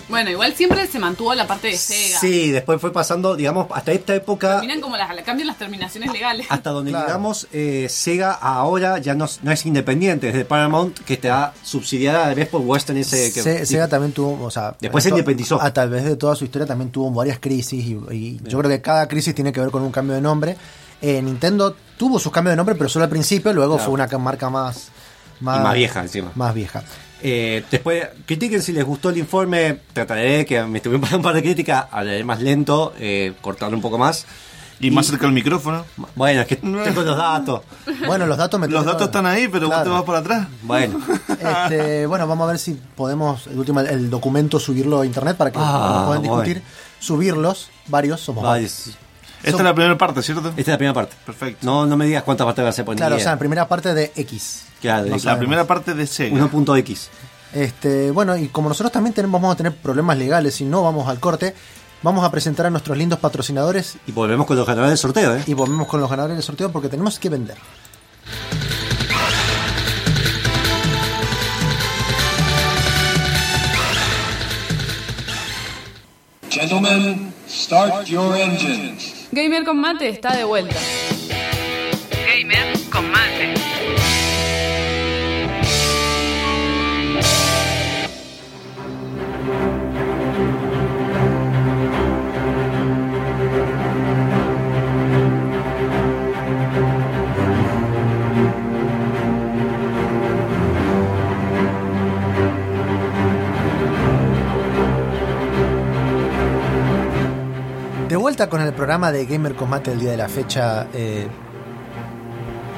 Bueno, 0.08 0.30
igual 0.30 0.54
siempre 0.54 0.86
se 0.86 0.98
mantuvo 0.98 1.34
la 1.34 1.46
parte 1.46 1.68
de 1.68 1.76
Sega. 1.76 2.18
Sí, 2.18 2.50
después 2.50 2.80
fue 2.80 2.92
pasando, 2.92 3.36
digamos, 3.36 3.66
hasta 3.72 3.92
esta 3.92 4.14
época. 4.14 4.58
Miren 4.60 4.80
como 4.80 4.96
las, 4.96 5.08
cambian 5.22 5.46
las 5.46 5.58
terminaciones 5.58 6.10
legales. 6.12 6.46
Hasta 6.50 6.70
donde 6.70 6.90
Claro. 6.90 7.06
llegamos, 7.06 7.46
eh, 7.52 7.86
Sega 7.90 8.32
ahora 8.32 8.98
ya 8.98 9.14
no, 9.14 9.26
no 9.42 9.52
es 9.52 9.66
independiente, 9.66 10.28
es 10.28 10.34
de 10.34 10.44
Paramount 10.44 10.98
que 11.00 11.14
está 11.14 11.52
subsidiada 11.62 12.24
a 12.24 12.28
la 12.28 12.34
vez 12.34 12.48
por 12.48 12.62
Western 12.62 12.98
ese 12.98 13.32
que 13.32 13.42
Se- 13.42 13.66
Sega 13.66 13.86
también 13.88 14.12
tuvo, 14.12 14.42
o 14.44 14.50
sea, 14.50 14.74
Después 14.80 15.04
se 15.04 15.10
independizó. 15.10 15.60
A 15.60 15.72
través 15.72 16.04
de 16.04 16.16
toda 16.16 16.34
su 16.34 16.44
historia 16.44 16.66
también 16.66 16.90
tuvo 16.90 17.10
varias 17.12 17.38
crisis 17.38 17.84
y, 17.84 17.98
y 18.14 18.40
yo 18.44 18.58
creo 18.58 18.70
que 18.70 18.80
cada 18.80 19.06
crisis 19.08 19.34
tiene 19.34 19.52
que 19.52 19.60
ver 19.60 19.70
con 19.70 19.82
un 19.82 19.92
cambio 19.92 20.14
de 20.14 20.20
nombre. 20.22 20.56
Eh, 21.00 21.20
Nintendo 21.22 21.76
tuvo 21.96 22.18
sus 22.18 22.32
cambios 22.32 22.52
de 22.52 22.56
nombre, 22.56 22.74
pero 22.74 22.88
solo 22.88 23.04
al 23.04 23.10
principio, 23.10 23.52
luego 23.52 23.74
Claro. 23.74 23.84
fue 23.84 23.94
una 23.94 24.08
ca- 24.08 24.18
marca 24.18 24.50
más, 24.50 24.88
Y 25.40 25.44
más 25.44 25.74
vieja 25.74 26.00
encima. 26.00 26.32
Más 26.34 26.52
vieja. 26.54 26.82
Eh, 27.22 27.64
después, 27.70 28.06
critiquen 28.26 28.62
si 28.62 28.72
les 28.72 28.84
gustó 28.84 29.10
el 29.10 29.18
informe. 29.18 29.78
Trataré 29.92 30.44
que 30.46 30.62
me 30.64 30.80
para 31.00 31.16
un 31.16 31.22
par 31.22 31.34
de 31.34 31.42
críticas, 31.42 31.86
leer 32.04 32.24
más 32.24 32.40
lento, 32.40 32.92
eh, 32.98 33.32
cortarlo 33.40 33.76
un 33.76 33.82
poco 33.82 33.98
más. 33.98 34.26
Y 34.80 34.92
más 34.92 35.06
cerca 35.06 35.24
del 35.26 35.32
micrófono. 35.34 35.84
Bueno, 36.14 36.42
es 36.42 36.46
que 36.46 36.54
tengo 36.54 37.02
los 37.02 37.16
datos. 37.16 37.62
Bueno, 38.06 38.26
los 38.26 38.38
datos 38.38 38.60
me 38.60 38.68
Los 38.68 38.84
datos 38.84 39.06
están 39.06 39.26
ahí, 39.26 39.48
pero 39.48 39.66
vos 39.66 39.74
Claro. 39.74 39.90
te 39.90 39.94
vas 39.96 40.02
por 40.04 40.14
atrás. 40.14 40.46
Bueno, 40.62 41.00
Este, 41.28 42.06
bueno, 42.06 42.28
vamos 42.28 42.44
a 42.46 42.50
ver 42.52 42.60
si 42.60 42.78
podemos, 42.94 43.48
el, 43.48 43.58
último, 43.58 43.80
el 43.80 44.08
documento, 44.08 44.60
subirlo 44.60 45.00
a 45.00 45.06
internet 45.06 45.36
para 45.36 45.50
que 45.50 45.58
Ah, 45.60 45.96
lo 46.00 46.06
puedan 46.06 46.22
discutir. 46.22 46.58
bueno. 46.62 46.68
Subirlos, 47.00 47.70
varios, 47.88 48.20
somos 48.20 48.44
varios. 48.44 48.90
Esta 49.42 49.58
es 49.58 49.64
la 49.64 49.74
primera 49.74 49.96
parte, 49.96 50.22
¿cierto? 50.22 50.48
esta 50.48 50.60
es 50.60 50.68
la 50.68 50.78
primera 50.78 50.94
parte. 50.94 51.16
Perfecto. 51.24 51.64
No, 51.64 51.86
no 51.86 51.96
me 51.96 52.06
digas 52.06 52.22
cuántas 52.24 52.44
partes 52.44 52.64
va 52.64 52.68
a 52.70 52.72
ser 52.72 52.84
por 52.84 52.96
Claro, 52.96 53.16
o 53.16 53.20
sea, 53.20 53.32
en 53.32 53.38
primera 53.38 53.68
parte 53.68 53.94
de 53.94 54.12
X. 54.16 54.64
Claro, 54.80 55.06
no 55.06 55.16
la 55.16 55.32
La 55.32 55.38
primera 55.38 55.66
parte 55.66 55.94
de 55.94 56.06
Sega. 56.06 56.36
1.x. 56.36 57.08
Este, 57.52 58.10
bueno, 58.10 58.36
y 58.36 58.48
como 58.48 58.68
nosotros 58.68 58.92
también 58.92 59.14
tenemos, 59.14 59.40
vamos 59.40 59.54
a 59.54 59.56
tener 59.56 59.74
problemas 59.74 60.18
legales 60.18 60.60
y 60.60 60.64
no 60.64 60.82
vamos 60.82 61.08
al 61.08 61.18
corte, 61.18 61.54
vamos 62.02 62.24
a 62.24 62.30
presentar 62.30 62.66
a 62.66 62.70
nuestros 62.70 62.96
lindos 62.98 63.18
patrocinadores 63.18 63.96
Y 64.06 64.12
volvemos 64.12 64.46
con 64.46 64.56
los 64.56 64.66
ganadores 64.66 64.90
del 64.90 64.98
sorteo, 64.98 65.36
¿eh? 65.36 65.42
y 65.46 65.54
volvemos 65.54 65.86
con 65.86 66.00
los 66.00 66.10
ganadores 66.10 66.36
del 66.36 66.44
sorteo 66.44 66.70
porque 66.70 66.88
tenemos 66.88 67.18
que 67.18 67.28
vender. 67.30 67.56
Gentlemen, 76.50 77.32
start 77.46 78.06
your 78.06 78.34
engines. 78.34 79.17
Gamer 79.30 79.64
con 79.64 79.78
mate 79.78 80.08
está 80.08 80.34
de 80.34 80.44
vuelta. 80.44 80.76
Gamer 82.26 82.78
con 82.90 83.10
mate. 83.10 83.57
Programa 108.88 109.12
de 109.12 109.26
Gamer 109.26 109.54
Combate 109.54 109.92
el 109.92 110.00
día 110.00 110.12
de 110.12 110.16
la 110.16 110.30
fecha. 110.30 110.86
eh, 110.94 111.28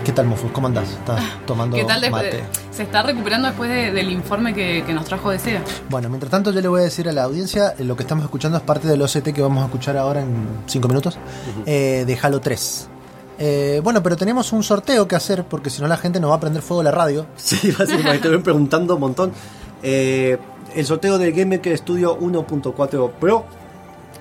¿Qué 0.05 0.11
tal, 0.11 0.27
Mofus? 0.27 0.51
¿Cómo 0.51 0.66
andás? 0.66 0.91
¿Estás 0.91 1.23
tomando 1.47 1.77
¿Qué 1.77 1.85
tal 1.85 2.11
mate? 2.11 2.27
de- 2.39 2.43
se 2.73 2.82
está 2.82 3.01
recuperando 3.05 3.47
después 3.47 3.70
de- 3.70 3.93
del 3.93 4.11
informe 4.11 4.53
que, 4.53 4.82
que 4.85 4.93
nos 4.93 5.05
trajo 5.05 5.31
de 5.31 5.39
SEGA. 5.39 5.61
Bueno, 5.89 6.09
mientras 6.09 6.28
tanto 6.32 6.51
yo 6.51 6.61
le 6.61 6.66
voy 6.66 6.81
a 6.81 6.82
decir 6.82 7.09
a 7.09 7.12
la 7.12 7.23
audiencia, 7.23 7.77
eh, 7.78 7.85
lo 7.85 7.95
que 7.95 8.03
estamos 8.03 8.24
escuchando 8.24 8.59
es 8.59 8.65
parte 8.65 8.89
del 8.89 9.01
OCT 9.01 9.32
que 9.32 9.41
vamos 9.41 9.62
a 9.62 9.66
escuchar 9.66 9.97
ahora 9.97 10.20
en 10.23 10.49
5 10.66 10.89
minutos, 10.89 11.16
eh, 11.65 12.03
de 12.05 12.19
Halo 12.20 12.41
3. 12.41 12.89
Eh, 13.39 13.81
bueno, 13.85 14.03
pero 14.03 14.16
tenemos 14.16 14.53
un 14.53 14.65
sorteo 14.65 15.07
que 15.07 15.15
hacer 15.15 15.45
porque 15.45 15.70
si 15.70 15.81
no 15.81 15.87
la 15.87 15.97
gente 15.97 16.19
nos 16.19 16.32
va 16.32 16.35
a 16.35 16.41
prender 16.41 16.61
fuego 16.61 16.82
la 16.82 16.91
radio. 16.91 17.27
Sí, 17.37 17.70
básicamente 17.70 18.19
te 18.23 18.28
ven 18.31 18.43
preguntando 18.43 18.95
un 18.97 19.01
montón. 19.01 19.31
Eh, 19.81 20.39
el 20.74 20.85
sorteo 20.87 21.19
del 21.19 21.31
Game 21.31 21.57
Maker 21.59 21.78
Studio 21.78 22.19
1.4 22.19 23.12
Pro 23.12 23.45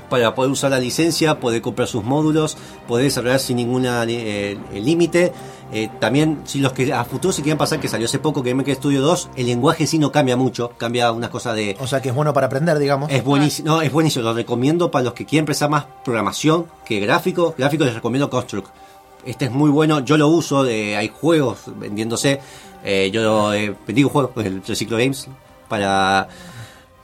para 0.09 0.35
poder 0.35 0.51
usar 0.51 0.71
la 0.71 0.79
licencia, 0.79 1.39
poder 1.39 1.61
comprar 1.61 1.87
sus 1.87 2.03
módulos, 2.03 2.57
poder 2.87 3.05
desarrollar 3.05 3.39
sin 3.39 3.57
ningún 3.57 3.87
límite. 4.73 5.31
Eh, 5.71 5.89
también, 5.99 6.41
si 6.45 6.59
los 6.59 6.73
que 6.73 6.91
a 6.91 7.03
futuro 7.03 7.31
se 7.31 7.43
quieren 7.43 7.57
pasar, 7.57 7.79
que 7.79 7.87
salió 7.87 8.05
hace 8.05 8.17
poco 8.17 8.41
Game 8.41 8.55
Maker 8.55 8.75
Studio 8.75 9.01
2, 9.01 9.29
el 9.35 9.45
lenguaje 9.45 9.85
sí 9.85 9.99
no 9.99 10.11
cambia 10.11 10.35
mucho, 10.35 10.71
cambia 10.77 11.11
unas 11.11 11.29
cosas 11.29 11.55
de... 11.55 11.77
O 11.79 11.85
sea 11.85 12.01
que 12.01 12.09
es 12.09 12.15
bueno 12.15 12.33
para 12.33 12.47
aprender, 12.47 12.79
digamos. 12.79 13.11
Es 13.11 13.23
buenísimo, 13.23 13.67
no, 13.67 13.81
es 13.81 13.91
buenísimo, 13.91 14.25
lo 14.25 14.33
recomiendo 14.33 14.89
para 14.89 15.05
los 15.05 15.13
que 15.13 15.25
quieren 15.25 15.43
empezar 15.43 15.69
más 15.69 15.85
programación 16.03 16.65
que 16.85 16.99
gráfico. 16.99 17.53
Gráfico 17.57 17.85
les 17.85 17.93
recomiendo 17.93 18.29
Construct. 18.29 18.69
Este 19.25 19.45
es 19.45 19.51
muy 19.51 19.69
bueno, 19.69 19.99
yo 19.99 20.17
lo 20.17 20.27
uso, 20.29 20.65
eh, 20.65 20.97
hay 20.97 21.09
juegos 21.09 21.59
vendiéndose. 21.67 22.39
eh, 22.83 23.11
yo 23.13 23.53
eh, 23.53 23.75
bendigo 23.85 24.09
juegos 24.09 24.31
con 24.31 24.45
el 24.45 24.63
Reciclo 24.65 24.97
Games 24.97 25.27
para, 25.67 26.29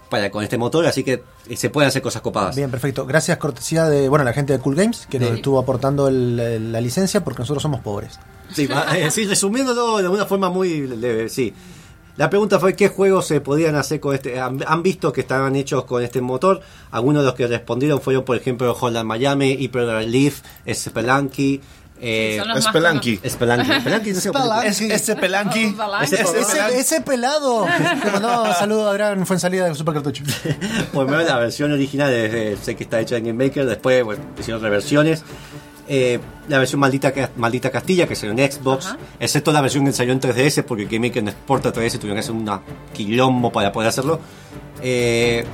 para 0.09 0.31
con 0.31 0.43
este 0.43 0.57
motor, 0.57 0.87
así 0.87 1.03
que 1.03 1.21
eh, 1.49 1.55
se 1.57 1.69
pueden 1.69 1.87
hacer 1.89 2.01
cosas 2.01 2.21
copadas. 2.21 2.55
Bien, 2.55 2.69
perfecto. 2.71 3.05
Gracias, 3.05 3.37
cortesía 3.37 3.85
de 3.85 4.09
bueno 4.09 4.23
la 4.25 4.33
gente 4.33 4.53
de 4.53 4.59
Cool 4.59 4.75
Games 4.75 5.07
que 5.09 5.19
nos 5.19 5.29
Sí. 5.29 5.35
estuvo 5.35 5.59
aportando 5.59 6.07
el- 6.07 6.39
el- 6.39 6.71
la 6.71 6.81
licencia 6.81 7.23
porque 7.23 7.39
nosotros 7.41 7.61
somos 7.61 7.81
pobres. 7.81 8.19
Sí, 8.53 8.67
va- 8.67 8.97
eh, 8.97 9.09
sí, 9.11 9.25
resumiéndolo 9.25 9.97
de 9.97 10.07
una 10.07 10.25
forma 10.25 10.49
muy 10.49 10.87
leve, 10.87 11.29
sí. 11.29 11.53
La 12.17 12.29
pregunta 12.29 12.59
fue 12.61 12.75
qué 12.77 12.87
juegos 12.87 13.27
se 13.27 13.41
podían 13.41 13.75
hacer 13.75 13.99
con 13.99 14.15
este. 14.15 14.39
Han, 14.39 14.63
han 14.65 14.81
visto 14.81 15.11
que 15.11 15.19
estaban 15.21 15.53
hechos 15.57 15.83
con 15.83 16.01
este 16.01 16.21
motor. 16.21 16.61
Algunos 16.91 17.23
de 17.23 17.25
los 17.25 17.35
que 17.35 17.45
respondieron 17.45 17.99
fueron, 17.99 18.23
por 18.23 18.37
ejemplo, 18.37 18.73
Holland 18.79 19.05
Miami, 19.05 19.51
Hyper 19.59 20.07
Leaf, 20.07 20.39
Spelunky. 20.73 21.59
Eh, 22.01 22.41
Spelunky. 22.61 23.19
Es- 23.23 23.33
Ese 23.33 23.37
pelanqui. 23.37 23.75
Ese- 24.65 24.85
Ese 24.95 24.95
Ese, 24.95 25.15
pelanqui. 25.15 25.75
ese 26.77 27.01
pelado. 27.01 27.63
Un 27.63 28.53
saludo 28.53 28.87
a 28.87 28.91
Adrián, 28.91 29.25
fue 29.25 29.35
en 29.37 29.39
salida 29.39 29.67
de 29.69 29.75
Super 29.75 29.93
Cartucho. 29.95 30.23
Primero 30.91 31.21
la 31.21 31.37
versión 31.39 31.71
original, 31.71 32.11
eh, 32.13 32.57
sé 32.61 32.75
que 32.75 32.83
está 32.83 32.99
hecha 32.99 33.17
en 33.17 33.25
Game 33.25 33.45
Maker, 33.45 33.65
después 33.65 34.03
bueno, 34.03 34.23
hicieron 34.39 34.61
reversiones. 34.61 35.23
Eh, 35.87 36.19
la 36.47 36.57
versión 36.57 36.79
maldita, 36.79 37.11
Ca- 37.11 37.29
maldita 37.37 37.69
Castilla, 37.69 38.07
que 38.07 38.15
salió 38.15 38.31
en 38.37 38.51
Xbox, 38.51 38.87
Ajá. 38.87 38.97
excepto 39.19 39.51
la 39.51 39.61
versión 39.61 39.85
que 39.85 39.93
salió 39.93 40.13
en 40.13 40.19
3DS, 40.19 40.63
porque 40.63 40.85
Game 40.85 41.07
Maker 41.07 41.23
no 41.23 41.29
exporta 41.29 41.71
3DS, 41.71 41.99
tuvieron 41.99 42.15
que 42.15 42.19
hacer 42.21 42.31
una 42.33 42.59
quilombo 42.93 43.51
para 43.51 43.71
poder 43.71 43.89
hacerlo. 43.89 44.19
Eh, 44.81 45.45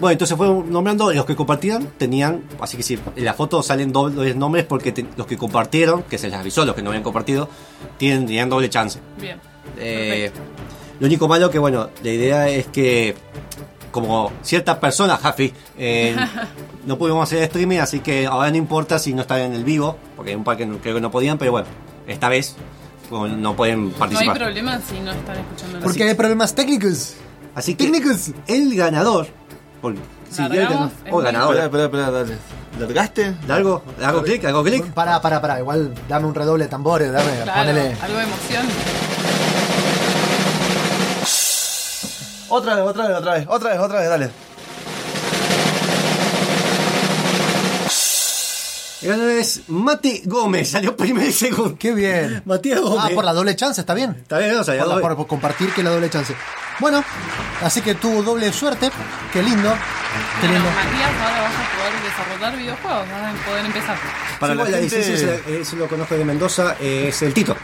bueno, 0.00 0.12
entonces 0.12 0.36
fueron 0.36 0.70
nombrando 0.72 1.12
los 1.12 1.24
que 1.24 1.36
compartieron, 1.36 1.86
tenían, 1.98 2.42
así 2.60 2.76
que 2.76 2.82
si 2.82 2.98
en 3.16 3.24
la 3.24 3.34
foto 3.34 3.62
salen 3.62 3.92
dobles 3.92 4.34
nombres 4.36 4.64
porque 4.64 4.92
te- 4.92 5.06
los 5.16 5.26
que 5.26 5.36
compartieron, 5.36 6.02
que 6.04 6.18
se 6.18 6.28
les 6.28 6.36
avisó, 6.38 6.64
los 6.64 6.74
que 6.74 6.82
no 6.82 6.90
habían 6.90 7.02
compartido, 7.02 7.48
tienen, 7.98 8.26
tenían 8.26 8.48
doble 8.48 8.68
chance. 8.70 8.98
Bien. 9.20 9.38
Eh, 9.78 10.30
lo 10.98 11.06
único 11.06 11.28
malo 11.28 11.50
que, 11.50 11.58
bueno, 11.58 11.90
la 12.02 12.10
idea 12.10 12.48
es 12.48 12.66
que, 12.66 13.14
como 13.90 14.32
ciertas 14.42 14.78
personas, 14.78 15.20
Jafi, 15.20 15.52
eh, 15.78 16.16
no 16.86 16.96
pudimos 16.98 17.22
hacer 17.24 17.42
streaming, 17.44 17.78
así 17.78 18.00
que 18.00 18.26
ahora 18.26 18.50
no 18.50 18.56
importa 18.56 18.98
si 18.98 19.12
no 19.14 19.22
están 19.22 19.40
en 19.40 19.54
el 19.54 19.64
vivo, 19.64 19.96
porque 20.16 20.30
hay 20.30 20.36
un 20.36 20.44
par 20.44 20.56
que 20.56 20.66
no- 20.66 20.78
creo 20.78 20.94
que 20.94 21.00
no 21.00 21.10
podían, 21.10 21.38
pero 21.38 21.52
bueno, 21.52 21.66
esta 22.06 22.28
vez 22.28 22.56
no 23.10 23.56
pueden 23.56 23.84
No 23.86 23.88
hay 23.90 23.94
participar. 23.98 24.38
problema 24.38 24.80
si 24.80 25.00
no 25.00 25.10
están 25.10 25.36
escuchando 25.38 25.78
la 25.78 25.84
Porque 25.84 26.04
hay 26.04 26.14
problemas 26.14 26.54
técnicos. 26.54 27.14
así 27.56 27.74
que 27.74 27.84
Técnicos. 27.86 28.30
el 28.46 28.74
ganador, 28.76 29.26
porque, 29.80 29.98
sí, 30.30 30.42
es 30.52 30.68
oh, 31.10 31.18
ganador, 31.18 31.56
Espera, 31.56 31.84
espera, 31.84 31.84
espera, 31.84 32.10
dale. 32.10 32.38
¿Largaste? 32.78 33.34
largo, 33.48 33.82
largo 33.98 34.22
clic, 34.22 34.42
largo 34.44 34.62
clic. 34.62 34.92
Para, 34.92 35.20
para, 35.20 35.40
para. 35.40 35.58
Igual 35.58 35.92
dame 36.08 36.26
un 36.26 36.34
redoble 36.34 36.64
de 36.64 36.70
tambores, 36.70 37.12
dame, 37.12 37.30
Claro, 37.42 37.60
ponele. 37.60 37.96
algo 38.00 38.16
de 38.18 38.24
emoción. 38.24 38.66
Otra 42.48 42.74
vez, 42.74 42.84
otra 42.84 43.06
vez, 43.08 43.16
otra 43.16 43.32
vez, 43.34 43.46
otra 43.48 43.70
vez, 43.70 43.78
otra 43.80 44.00
vez, 44.00 44.08
dale. 44.08 44.30
Ganador 49.02 49.30
es 49.30 49.62
Mate 49.68 50.22
Gómez, 50.24 50.70
salió 50.70 50.96
primero 50.96 51.26
y 51.28 51.32
segundo. 51.32 51.76
Qué 51.78 51.92
bien. 51.94 52.42
Matías 52.44 52.80
Gómez. 52.80 52.98
Ah, 53.04 53.10
por 53.14 53.24
la 53.24 53.32
doble 53.32 53.54
chance, 53.56 53.80
está 53.80 53.94
bien. 53.94 54.10
Está 54.20 54.38
bien, 54.38 54.52
no, 54.54 54.64
salió 54.64 54.84
Por, 54.84 54.94
la- 54.94 55.00
por- 55.00 55.16
por 55.16 55.26
compartir 55.26 55.72
que 55.72 55.82
la 55.82 55.90
doble 55.90 56.10
chance. 56.10 56.34
Bueno, 56.78 57.04
así 57.62 57.80
que 57.82 57.94
tuvo 57.94 58.22
doble 58.22 58.52
suerte. 58.52 58.90
Qué 59.32 59.42
lindo. 59.42 59.70
Qué 60.40 60.46
Bueno, 60.48 60.54
lindo. 60.64 60.70
Matías, 60.70 61.10
ahora 61.22 61.40
vas 61.42 61.52
a 61.54 61.76
poder 61.76 62.02
desarrollar 62.02 62.56
videojuegos, 62.58 63.08
vas 63.10 63.34
a 63.34 63.44
poder 63.46 63.66
empezar. 63.66 63.96
Para 64.40 64.52
Sí, 64.52 64.56
la 64.58 64.64
bueno, 64.64 64.78
gente- 64.78 64.96
licencia, 64.98 65.40
es- 65.46 65.72
lo 65.74 65.88
conozco 65.88 66.14
de 66.16 66.24
Mendoza, 66.24 66.76
es 66.80 67.22
el 67.22 67.34
Tito. 67.34 67.56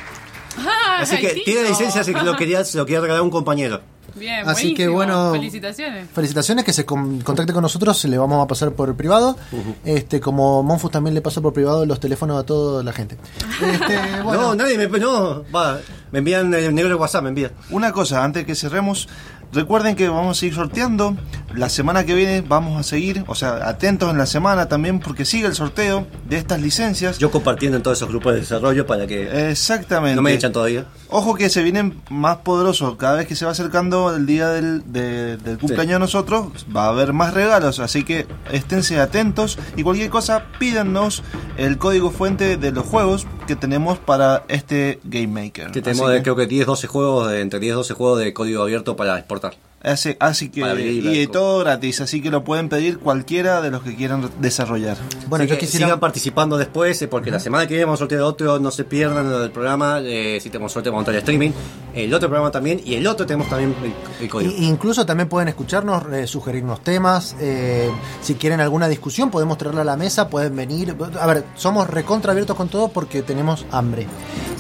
Ah, 0.58 0.98
Así 1.00 1.16
que 1.18 1.28
el 1.32 1.44
tiene 1.44 1.60
Tito. 1.60 1.70
licencia, 1.70 2.00
así 2.02 2.14
que 2.14 2.22
lo 2.22 2.36
quería, 2.36 2.64
se 2.64 2.78
lo 2.78 2.86
quería 2.86 3.00
regalar 3.00 3.20
a 3.20 3.22
un 3.24 3.30
compañero. 3.30 3.82
Bien, 4.18 4.48
Así 4.48 4.74
que, 4.74 4.88
bueno, 4.88 5.32
Felicitaciones. 5.32 6.08
Felicitaciones, 6.10 6.64
que 6.64 6.72
se 6.72 6.84
con- 6.84 7.20
contacte 7.20 7.52
con 7.52 7.62
nosotros, 7.62 8.02
le 8.06 8.16
vamos 8.18 8.42
a 8.42 8.46
pasar 8.46 8.72
por 8.72 8.94
privado. 8.96 9.36
Este, 9.84 10.20
como 10.20 10.62
Monfus 10.62 10.90
también 10.90 11.14
le 11.14 11.20
pasa 11.20 11.40
por 11.40 11.52
privado 11.52 11.84
los 11.86 12.00
teléfonos 12.00 12.38
a 12.40 12.44
toda 12.46 12.82
la 12.82 12.92
gente. 12.92 13.16
Este, 13.62 14.22
bueno, 14.22 14.42
No, 14.42 14.54
nadie 14.54 14.78
me. 14.78 14.86
No, 14.98 15.44
va, 15.54 15.78
me 16.12 16.20
envían 16.20 16.52
el 16.54 16.74
negro 16.74 16.90
de 16.90 16.94
WhatsApp, 16.96 17.22
me 17.24 17.28
envían. 17.30 17.52
Una 17.70 17.92
cosa, 17.92 18.24
antes 18.24 18.42
de 18.42 18.46
que 18.46 18.54
cerremos, 18.54 19.08
recuerden 19.52 19.96
que 19.96 20.08
vamos 20.08 20.36
a 20.36 20.40
seguir 20.40 20.54
sorteando. 20.54 21.16
La 21.54 21.70
semana 21.70 22.04
que 22.04 22.14
viene 22.14 22.42
vamos 22.46 22.78
a 22.78 22.82
seguir, 22.82 23.24
o 23.28 23.34
sea, 23.34 23.66
atentos 23.68 24.10
en 24.10 24.18
la 24.18 24.26
semana 24.26 24.68
también, 24.68 25.00
porque 25.00 25.24
sigue 25.24 25.46
el 25.46 25.54
sorteo 25.54 26.06
de 26.28 26.36
estas 26.36 26.60
licencias. 26.60 27.16
Yo 27.18 27.30
compartiendo 27.30 27.78
en 27.78 27.82
todos 27.82 27.96
esos 27.98 28.10
grupos 28.10 28.34
de 28.34 28.40
desarrollo 28.40 28.86
para 28.86 29.06
que 29.06 29.50
Exactamente. 29.50 30.16
no 30.16 30.22
me 30.22 30.34
echan 30.34 30.52
todavía. 30.52 30.84
Ojo 31.08 31.34
que 31.34 31.48
se 31.48 31.62
vienen 31.62 31.98
más 32.10 32.38
poderosos. 32.38 32.96
Cada 32.96 33.14
vez 33.16 33.26
que 33.26 33.36
se 33.36 33.46
va 33.46 33.52
acercando 33.52 34.14
el 34.14 34.26
día 34.26 34.48
del, 34.50 34.82
de- 34.92 35.38
del 35.38 35.56
cumpleaños 35.58 35.94
de 35.94 35.98
nosotros, 36.00 36.66
va 36.76 36.86
a 36.86 36.88
haber 36.88 37.14
más 37.14 37.32
regalos. 37.32 37.78
Así 37.80 38.04
que 38.04 38.26
esténse 38.52 39.00
atentos. 39.00 39.58
Y 39.76 39.82
cualquier 39.82 40.10
cosa, 40.10 40.44
pídanos 40.58 41.22
el 41.56 41.78
código 41.78 42.10
fuente 42.10 42.58
de 42.58 42.70
los 42.72 42.84
juegos 42.84 43.26
que 43.46 43.56
tenemos 43.56 43.98
para 43.98 44.44
este 44.48 45.00
Game 45.04 45.28
Maker. 45.28 45.70
Que 45.70 45.80
tenemos 45.80 46.10
que, 46.10 46.22
creo 46.22 46.36
que 46.36 46.46
10, 46.46 46.66
12 46.66 46.86
juegos, 46.86 47.32
entre 47.32 47.60
10, 47.60 47.76
12 47.76 47.94
juegos 47.94 48.18
de 48.18 48.32
código 48.34 48.62
abierto 48.62 48.96
para 48.96 49.16
exportar. 49.16 49.54
Así, 49.82 50.16
así 50.18 50.48
que 50.48 50.60
y 50.62 51.26
todo 51.28 51.60
gratis. 51.60 52.00
Así 52.00 52.20
que 52.20 52.30
lo 52.30 52.42
pueden 52.44 52.68
pedir 52.68 52.98
cualquiera 52.98 53.60
de 53.62 53.70
los 53.70 53.82
que 53.82 53.94
quieran 53.94 54.28
desarrollar. 54.40 54.96
bueno, 55.28 55.44
Así 55.44 55.50
yo 55.50 55.54
que 55.56 55.60
quisiera. 55.66 55.86
sigan 55.86 56.00
participando 56.00 56.56
después, 56.58 57.00
eh, 57.02 57.08
porque 57.08 57.30
la 57.30 57.38
semana 57.40 57.66
que 57.66 57.74
viene 57.74 57.84
vamos 57.84 57.98
a 57.98 58.02
sortear 58.02 58.22
otro, 58.22 58.58
no 58.58 58.70
se 58.70 58.84
pierdan 58.84 59.30
lo 59.30 59.38
del 59.40 59.50
programa, 59.50 60.00
eh, 60.02 60.38
si 60.42 60.50
tenemos 60.50 60.72
suerte 60.72 60.90
vamos 60.90 60.98
a 60.98 61.00
montar 61.02 61.14
el 61.14 61.18
streaming, 61.20 61.50
el 61.94 62.12
otro 62.12 62.28
programa 62.28 62.50
también, 62.50 62.80
y 62.84 62.94
el 62.94 63.06
otro 63.06 63.26
tenemos 63.26 63.48
también 63.48 63.74
el, 63.82 64.24
el 64.24 64.28
código. 64.30 64.52
I- 64.52 64.64
Incluso 64.66 65.06
también 65.06 65.28
pueden 65.28 65.48
escucharnos, 65.48 66.02
eh, 66.12 66.26
sugerirnos 66.26 66.82
temas. 66.82 67.36
eh, 67.40 67.90
si 68.22 68.34
quieren 68.34 68.60
alguna 68.60 68.88
discusión, 68.88 69.30
podemos 69.30 69.56
traerla 69.58 69.82
a 69.82 69.84
la 69.84 69.96
mesa, 69.96 70.28
pueden 70.28 70.54
venir. 70.56 70.96
A 71.20 71.26
ver, 71.26 71.44
somos 71.54 71.88
recontra 71.88 72.32
abiertos 72.32 72.56
con 72.56 72.68
todo 72.68 72.88
porque 72.88 73.22
tenemos 73.22 73.64
hambre. 73.70 74.06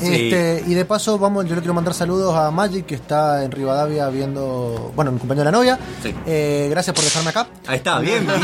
Sí. 0.00 0.06
Este, 0.30 0.64
y 0.66 0.74
de 0.74 0.84
paso, 0.84 1.18
vamos, 1.18 1.46
yo 1.46 1.54
le 1.54 1.60
quiero 1.62 1.74
mandar 1.74 1.94
saludos 1.94 2.34
a 2.36 2.50
Magic, 2.50 2.86
que 2.86 2.94
está 2.94 3.44
en 3.44 3.50
Rivadavia 3.50 4.08
viendo. 4.08 4.92
Bueno, 4.94 5.05
en 5.10 5.18
compañía 5.18 5.44
de 5.44 5.50
la 5.50 5.56
novia. 5.56 5.78
Sí. 6.02 6.14
Eh, 6.26 6.68
gracias 6.70 6.94
por 6.94 7.04
dejarme 7.04 7.30
acá. 7.30 7.46
Ahí 7.66 7.76
está, 7.78 7.98
bien, 7.98 8.26
bien, 8.26 8.40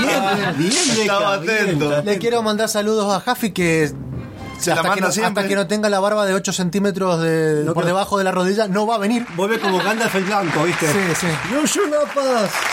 bien, 0.57 0.73
Estaba 1.01 1.39
bien. 1.39 1.55
atento. 1.65 2.03
Le 2.03 2.19
quiero 2.19 2.43
mandar 2.43 2.69
saludos 2.69 3.13
a 3.15 3.21
Jafi, 3.21 3.53
que. 3.53 3.93
Hasta, 4.71 4.95
que 4.95 5.01
no, 5.01 5.11
siempre. 5.11 5.41
hasta 5.43 5.49
que 5.49 5.57
no 5.57 5.67
tenga 5.67 5.89
la 5.89 5.99
barba 5.99 6.25
de 6.25 6.35
8 6.35 6.53
centímetros 6.53 7.21
de, 7.21 7.63
No 7.65 7.75
por 7.75 7.85
debajo 7.85 8.17
de 8.17 8.23
la 8.23 8.31
rodilla, 8.31 8.69
no 8.69 8.87
va 8.87 8.95
a 8.95 8.99
venir. 8.99 9.27
Vuelve 9.35 9.59
como 9.59 9.79
Gandalf 9.79 10.15
el 10.15 10.23
Blanco, 10.25 10.63
¿viste? 10.63 10.87
Sí, 10.87 10.99
sí. 11.21 11.27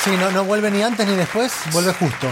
Sí, 0.03 0.11
no, 0.19 0.29
no 0.29 0.43
vuelve 0.43 0.69
ni 0.69 0.83
antes 0.83 1.07
ni 1.07 1.15
después, 1.15 1.51
vuelve 1.71 1.91
justo. 1.93 2.27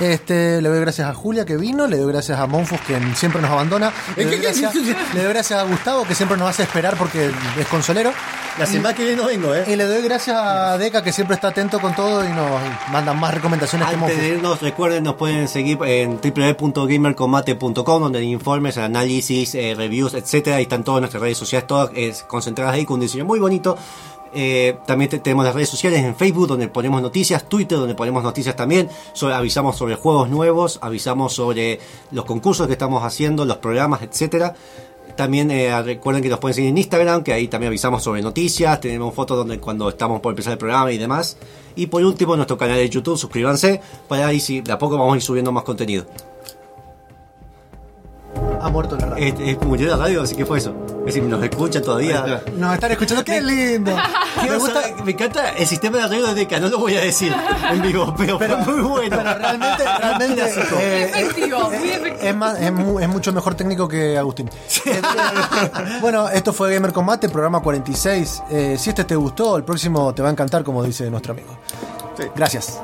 Este, 0.00 0.62
le 0.62 0.68
doy 0.68 0.80
gracias 0.80 1.08
a 1.08 1.14
Julia 1.14 1.44
que 1.44 1.56
vino, 1.56 1.86
le 1.86 1.96
doy 1.96 2.12
gracias 2.12 2.38
a 2.38 2.46
Monfus 2.46 2.80
que 2.82 2.98
siempre 3.16 3.42
nos 3.42 3.50
abandona, 3.50 3.92
le 4.16 4.24
doy, 4.26 4.38
gracias, 4.38 4.74
le 4.74 5.22
doy 5.22 5.32
gracias 5.32 5.60
a 5.60 5.64
Gustavo 5.64 6.04
que 6.04 6.14
siempre 6.14 6.36
nos 6.36 6.48
hace 6.48 6.62
esperar 6.62 6.96
porque 6.96 7.30
es 7.58 7.66
consolero. 7.66 8.12
La 8.58 8.66
semana 8.66 8.92
que 8.92 9.04
viene 9.04 9.22
no 9.22 9.28
vengo, 9.28 9.54
¿eh? 9.54 9.64
Y 9.68 9.76
le 9.76 9.84
doy 9.84 10.02
gracias 10.02 10.36
a 10.36 10.76
Deca 10.78 11.00
que 11.02 11.12
siempre 11.12 11.36
está 11.36 11.48
atento 11.48 11.78
con 11.78 11.94
todo 11.94 12.24
y 12.24 12.28
nos 12.28 12.60
mandan 12.90 13.18
más 13.18 13.32
recomendaciones 13.32 13.86
que 13.86 13.94
Antes 13.94 14.08
Monfus. 14.08 14.20
de 14.20 14.34
irnos, 14.34 14.60
recuerden, 14.60 15.04
nos 15.04 15.14
pueden 15.14 15.46
seguir 15.46 15.78
en 15.84 16.18
www.gamercombate.com 16.20 18.02
donde 18.02 18.18
hay 18.18 18.32
informes, 18.32 18.76
análisis, 18.76 19.54
eh, 19.54 19.74
reviews, 19.76 20.14
etcétera. 20.14 20.56
Ahí 20.56 20.64
están 20.64 20.82
todas 20.82 21.00
nuestras 21.00 21.22
redes 21.22 21.38
sociales, 21.38 21.68
todas 21.68 21.90
eh, 21.94 22.12
concentradas 22.26 22.74
ahí 22.74 22.84
con 22.84 22.94
un 22.94 23.00
diseño 23.00 23.24
muy 23.24 23.38
bonito. 23.38 23.78
Eh, 24.34 24.76
también 24.86 25.10
te- 25.10 25.18
tenemos 25.18 25.44
las 25.44 25.54
redes 25.54 25.68
sociales 25.68 26.02
en 26.04 26.14
Facebook 26.16 26.46
donde 26.48 26.68
ponemos 26.68 27.00
noticias, 27.02 27.48
Twitter 27.48 27.78
donde 27.78 27.94
ponemos 27.94 28.22
noticias 28.22 28.54
también, 28.56 28.88
avisamos 29.34 29.76
sobre 29.76 29.94
juegos 29.96 30.28
nuevos, 30.28 30.78
avisamos 30.82 31.32
sobre 31.34 31.80
los 32.10 32.24
concursos 32.24 32.66
que 32.66 32.74
estamos 32.74 33.02
haciendo, 33.04 33.44
los 33.44 33.56
programas, 33.58 34.02
etcétera. 34.02 34.54
También 35.16 35.50
eh, 35.50 35.82
recuerden 35.82 36.22
que 36.22 36.28
nos 36.28 36.38
pueden 36.38 36.54
seguir 36.54 36.70
en 36.70 36.78
Instagram, 36.78 37.24
que 37.24 37.32
ahí 37.32 37.48
también 37.48 37.68
avisamos 37.68 38.02
sobre 38.04 38.22
noticias, 38.22 38.80
tenemos 38.80 39.12
fotos 39.14 39.36
donde 39.38 39.58
cuando 39.58 39.88
estamos 39.88 40.20
por 40.20 40.32
empezar 40.32 40.52
el 40.52 40.58
programa 40.58 40.92
y 40.92 40.98
demás. 40.98 41.36
Y 41.74 41.86
por 41.86 42.04
último, 42.04 42.36
nuestro 42.36 42.56
canal 42.56 42.76
de 42.76 42.88
YouTube, 42.88 43.16
suscríbanse, 43.18 43.80
para 44.08 44.28
ahí 44.28 44.38
si 44.38 44.60
de 44.60 44.70
a 44.72 44.78
poco 44.78 44.96
vamos 44.96 45.14
a 45.14 45.16
ir 45.16 45.22
subiendo 45.22 45.50
más 45.50 45.64
contenido. 45.64 46.06
Ha 48.60 48.68
muerto 48.70 48.96
la 48.96 49.06
radio. 49.06 49.24
Eh, 49.26 49.34
eh, 49.38 49.58
murió 49.64 49.88
la 49.88 49.96
radio, 49.96 50.22
así 50.22 50.34
que 50.34 50.44
fue 50.44 50.58
eso. 50.58 50.74
Es 51.00 51.14
decir, 51.14 51.22
nos 51.22 51.42
escuchan 51.42 51.82
todavía. 51.82 52.42
Nos 52.56 52.74
están 52.74 52.90
escuchando, 52.92 53.24
qué 53.24 53.40
lindo. 53.40 53.96
Me, 54.42 54.50
Me 54.50 54.56
gusta, 54.58 54.82
me 55.04 55.12
encanta 55.12 55.50
el 55.50 55.66
sistema 55.66 55.98
de 55.98 56.04
arreglo 56.04 56.28
de 56.28 56.34
Deca, 56.34 56.60
no 56.60 56.68
lo 56.68 56.78
voy 56.78 56.94
a 56.96 57.00
decir 57.00 57.34
en 57.72 57.82
vivo, 57.82 58.14
pero, 58.16 58.38
pero, 58.38 58.58
fue 58.62 58.74
muy 58.74 58.82
bueno. 58.88 59.16
pero 59.16 59.34
realmente, 59.38 59.84
realmente 59.98 60.42
eh, 60.80 61.02
efectivo, 61.12 61.58
muy 61.70 61.88
eh, 61.88 61.94
efectivo. 61.96 62.28
es, 62.28 62.36
más, 62.36 62.60
es, 62.60 62.72
mu- 62.72 63.00
es 63.00 63.08
mucho 63.08 63.32
mejor 63.32 63.54
técnico 63.56 63.88
que 63.88 64.16
Agustín. 64.16 64.48
Eh, 64.84 65.00
bueno, 66.00 66.28
esto 66.28 66.52
fue 66.52 66.72
Gamer 66.74 66.92
Combate, 66.92 67.28
programa 67.28 67.60
46. 67.60 68.42
Eh, 68.50 68.76
si 68.78 68.90
este 68.90 69.04
te 69.04 69.16
gustó, 69.16 69.56
el 69.56 69.64
próximo 69.64 70.14
te 70.14 70.22
va 70.22 70.28
a 70.28 70.32
encantar, 70.32 70.62
como 70.62 70.82
dice 70.84 71.10
nuestro 71.10 71.32
amigo. 71.32 71.58
Gracias. 72.36 72.80